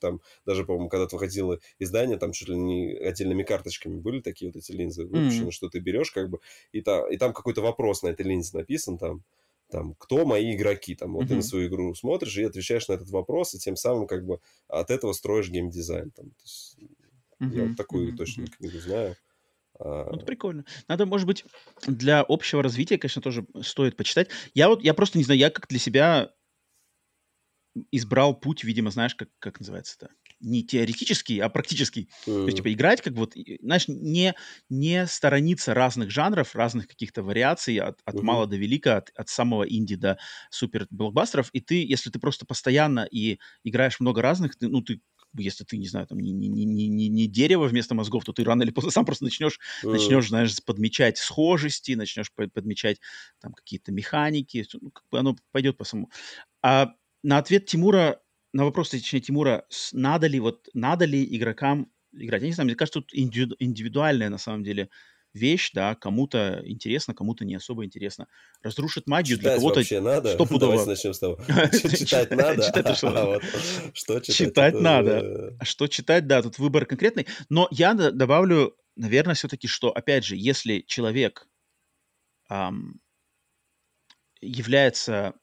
[0.00, 4.56] там даже, по-моему, когда-то выходило издание, там чуть ли не отдельными карточками были такие вот
[4.56, 5.50] эти линзы выпущены, mm-hmm.
[5.50, 6.38] что ты берешь как бы,
[6.72, 9.24] и, та, и там какой-то вопрос на этой линзе написан, там,
[9.68, 11.28] там, кто мои игроки, там, вот mm-hmm.
[11.28, 14.40] ты на свою игру смотришь и отвечаешь на этот вопрос, и тем самым как бы
[14.68, 16.78] от этого строишь геймдизайн, там, то есть,
[17.42, 17.54] mm-hmm.
[17.54, 18.16] я вот такую mm-hmm.
[18.16, 19.16] точно книгу знаю.
[19.78, 20.08] А.
[20.10, 20.64] Ну, это прикольно.
[20.88, 21.44] Надо, может быть,
[21.86, 24.30] для общего развития, конечно, тоже стоит почитать.
[24.54, 26.32] Я вот, я просто не знаю, я как для себя
[27.90, 30.10] избрал путь, видимо, знаешь, как, как называется это?
[30.40, 32.10] Не теоретический, а практический.
[32.26, 32.34] Mm.
[32.34, 34.34] То есть, типа, играть как вот, знаешь, не,
[34.68, 38.22] не сторониться разных жанров, разных каких-то вариаций от, от mm-hmm.
[38.22, 40.18] мала до велика, от, от самого инди до
[40.50, 41.50] супер блокбастеров.
[41.52, 45.00] И ты, если ты просто постоянно и играешь много разных, ты, ну, ты
[45.38, 48.44] если ты, не знаю, там, не, не, не, не, не дерево вместо мозгов, то ты
[48.44, 49.92] рано или поздно сам просто начнешь, mm.
[49.92, 53.00] начнешь, знаешь, подмечать схожести, начнешь подмечать
[53.40, 56.10] там какие-то механики, ну, как бы оно пойдет по самому.
[56.62, 56.92] А
[57.22, 58.20] на ответ Тимура,
[58.52, 62.76] на вопрос, точнее, Тимура, надо ли, вот, надо ли игрокам играть, я не знаю, мне
[62.76, 64.88] кажется, тут индивидуальная, на самом деле,
[65.36, 68.26] вещь, да, кому-то интересно, кому-то не особо интересно.
[68.62, 70.00] Разрушит магию читать для кого-то.
[70.00, 70.28] надо?
[70.34, 70.72] Стопудово.
[70.72, 71.36] Давайте начнем с того.
[71.72, 72.62] Читать надо?
[73.94, 74.74] Что читать?
[74.74, 75.56] надо.
[75.58, 77.26] А что читать, да, тут выбор конкретный.
[77.48, 81.48] Но я добавлю, наверное, все-таки, что, опять же, если человек
[84.40, 85.34] является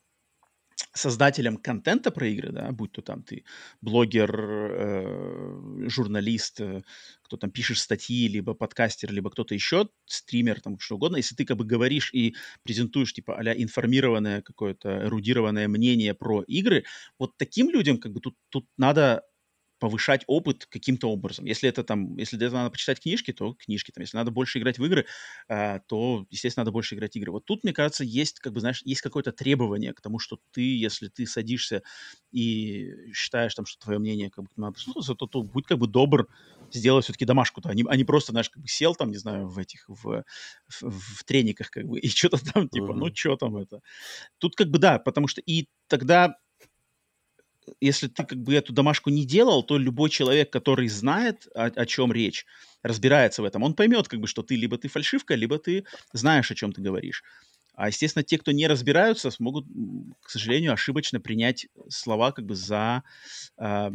[0.94, 3.44] создателем контента про игры, да, будь то там ты
[3.82, 6.84] блогер, э, журналист, э,
[7.24, 11.46] кто там пишешь статьи, либо подкастер, либо кто-то еще, стример, там что угодно, если ты
[11.46, 16.84] как бы говоришь и презентуешь типа а информированное какое-то эрудированное мнение про игры,
[17.20, 19.24] вот таким людям как бы тут, тут надо
[19.84, 21.44] повышать опыт каким-то образом.
[21.44, 23.92] Если это там, если для этого надо почитать книжки, то книжки.
[23.92, 25.06] Там, если надо больше играть в игры,
[25.50, 27.34] э, то, естественно, надо больше играть в игры.
[27.34, 30.62] Вот тут, мне кажется, есть, как бы, знаешь, есть какое-то требование к тому, что ты,
[30.62, 31.84] если ты садишься
[32.32, 35.88] и считаешь там, что твое мнение как бы надо послушаться, то, то будь как бы
[35.88, 36.30] добр
[36.72, 39.50] сделать все-таки домашку-то, а не, а не просто, знаешь, как бы сел там, не знаю,
[39.50, 40.24] в этих, в,
[40.70, 42.96] в, в трениках как бы, и что-то там, типа, uh-huh.
[42.96, 43.82] ну, что там это.
[44.38, 46.38] Тут как бы да, потому что и тогда
[47.80, 51.86] если ты как бы эту домашку не делал, то любой человек, который знает, о, о
[51.86, 52.46] чем речь,
[52.82, 56.52] разбирается в этом, он поймет, как бы, что ты либо ты фальшивка, либо ты знаешь,
[56.52, 57.24] о чем ты говоришь.
[57.76, 59.66] А, естественно, те, кто не разбираются, смогут,
[60.22, 63.04] к сожалению, ошибочно принять слова как бы за,
[63.58, 63.90] э,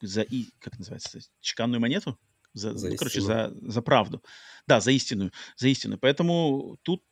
[0.00, 2.18] за и, как называется, чеканную монету?
[2.54, 4.22] За, за ну, короче, за, за правду.
[4.66, 5.96] Да, за истинную, за истину.
[5.96, 7.02] Поэтому тут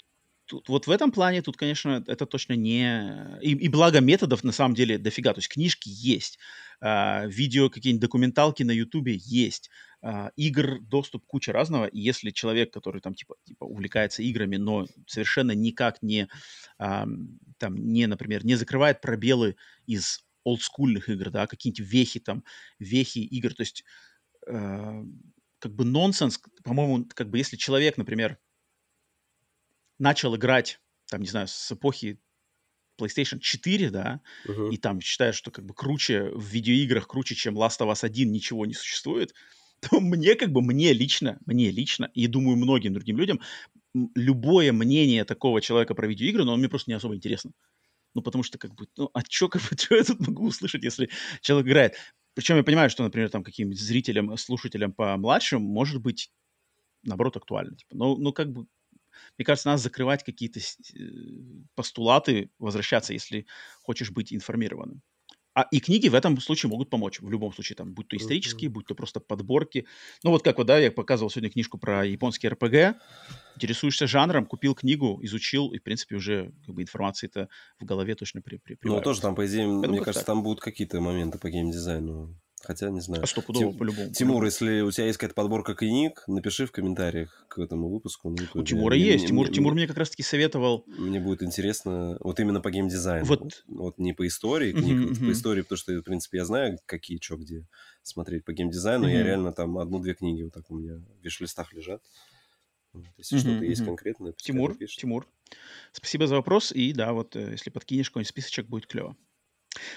[0.50, 3.38] тут, вот в этом плане тут, конечно, это точно не...
[3.40, 5.32] И, и благо методов на самом деле дофига.
[5.32, 6.38] То есть книжки есть,
[6.80, 9.70] э, видео, какие-нибудь документалки на Ютубе есть,
[10.02, 11.86] э, игр, доступ куча разного.
[11.86, 16.28] И если человек, который там типа, типа увлекается играми, но совершенно никак не,
[16.80, 17.04] э,
[17.58, 19.54] там, не, например, не закрывает пробелы
[19.86, 22.42] из олдскульных игр, да, какие-нибудь вехи там,
[22.80, 23.84] вехи игр, то есть
[24.48, 25.04] э,
[25.60, 28.38] как бы нонсенс, по-моему, как бы если человек, например,
[30.00, 32.18] начал играть, там, не знаю, с эпохи
[32.98, 34.72] PlayStation 4, да, uh-huh.
[34.72, 38.30] и там считаешь, что как бы круче в видеоиграх, круче, чем Last of Us 1
[38.30, 39.34] ничего не существует,
[39.80, 43.40] то мне как бы, мне лично, мне лично, и думаю, многим другим людям,
[44.14, 47.52] любое мнение такого человека про видеоигры, но он мне просто не особо интересно.
[48.14, 50.82] Ну, потому что, как бы, ну, а чё, как бы, что я тут могу услышать,
[50.82, 51.94] если человек играет?
[52.34, 56.30] Причем я понимаю, что, например, там каким-нибудь зрителям, слушателям по младшим может быть,
[57.02, 57.76] наоборот, актуально.
[57.76, 58.66] Типа, ну, ну, как бы,
[59.38, 61.02] мне кажется, надо закрывать какие-то э,
[61.74, 63.46] постулаты, возвращаться, если
[63.82, 65.02] хочешь быть информированным.
[65.52, 67.20] А и книги в этом случае могут помочь.
[67.20, 69.86] В любом случае, там, будь то исторические, будь то просто подборки.
[70.22, 73.02] Ну, вот как вот, да, я показывал сегодня книжку про японский РПГ.
[73.56, 77.48] Интересуешься жанром, купил книгу, изучил, и, в принципе, уже как бы информации-то
[77.80, 80.26] в голове точно при, при, Ну, тоже там, по идее, Поэтому мне кажется, так.
[80.26, 83.22] там будут какие-то моменты по геймдизайну Хотя, не знаю.
[83.22, 83.76] А что, Тим...
[83.76, 84.12] по-любому.
[84.12, 88.28] Тимур, если у тебя есть какая-то подборка книг, напиши в комментариях к этому выпуску.
[88.28, 89.22] Ну, у Тимура мне, есть.
[89.24, 90.84] Мне, Тимур, мне, Тимур мне как раз-таки советовал...
[90.86, 93.24] Мне будет интересно, вот именно по геймдизайну.
[93.24, 95.26] Вот, вот не по истории книг, uh-huh, вот uh-huh.
[95.26, 97.66] по истории, потому что, в принципе, я знаю, какие, что, где
[98.02, 99.08] смотреть по геймдизайну.
[99.08, 99.12] Uh-huh.
[99.12, 102.02] Я реально там одну-две книги вот так у меня в виш-листах лежат.
[102.92, 103.68] Вот, если uh-huh, что-то uh-huh.
[103.68, 105.26] есть конкретное, Тимур, Тимур,
[105.92, 106.72] спасибо за вопрос.
[106.72, 109.16] И да, вот э, если подкинешь какой-нибудь списочек, будет клево.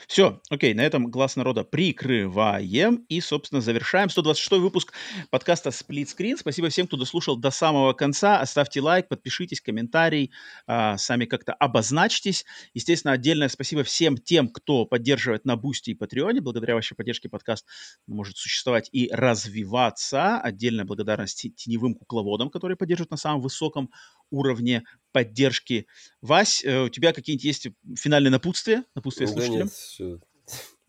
[0.08, 4.94] Все, окей, на этом глаз народа прикрываем и, собственно, завершаем 126 выпуск
[5.32, 6.38] подкаста Split Screen.
[6.38, 8.40] Спасибо всем, кто дослушал до самого конца.
[8.40, 10.32] Оставьте лайк, подпишитесь, комментарий,
[10.68, 12.46] а, сами как-то обозначьтесь.
[12.74, 16.42] Естественно, отдельное спасибо всем тем, кто поддерживает на Бусти и Патреоне.
[16.42, 17.66] Благодаря вашей поддержке подкаст
[18.08, 20.40] может существовать и развиваться.
[20.40, 23.90] Отдельная благодарность теневым кукловодам, которые поддерживают на самом высоком
[24.30, 25.88] уровне поддержки.
[26.22, 27.68] Вась, э, у тебя какие-нибудь есть
[27.98, 28.84] финальные напутствия?
[28.96, 29.60] Напутствия Да слушателям?
[29.68, 30.20] нет, всё.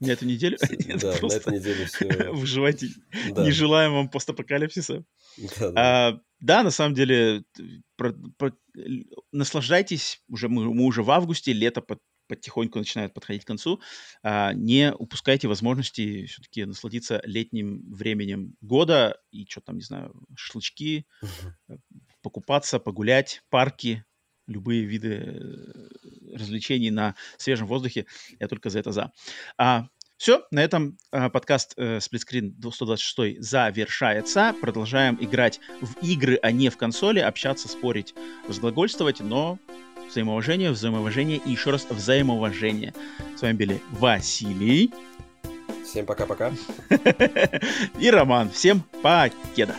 [0.01, 0.59] На эту неделю?
[0.87, 2.07] Нет, Да, на этой неделе все.
[2.33, 2.89] выживайте.
[3.31, 5.05] Да, Не желаем вам постапокалипсиса.
[5.61, 6.09] да, да.
[6.09, 7.45] А, да, на самом деле,
[7.97, 8.53] про- про-
[9.33, 10.23] наслаждайтесь.
[10.29, 13.81] Уже мы, мы уже в августе, лето под- потихоньку начинает подходить к концу.
[14.23, 21.07] А, не упускайте возможности все-таки насладиться летним временем года и что там, не знаю, шашлычки,
[21.69, 21.77] э,
[22.23, 24.05] покупаться, погулять, парки,
[24.47, 28.07] любые виды э, развлечений на свежем воздухе.
[28.41, 29.13] Я только за это за.
[30.17, 34.55] все, на этом а, подкаст э, Сплитскрин 126 завершается.
[34.61, 38.15] Продолжаем играть в игры, а не в консоли, общаться, спорить,
[38.49, 39.59] разглагольствовать, но
[40.09, 42.95] взаимоуважение, взаимоуважение и еще раз взаимоуважение.
[43.37, 44.93] С вами были Василий
[45.95, 46.53] Всем пока-пока.
[48.01, 48.51] и Роман.
[48.51, 49.77] Всем покеда.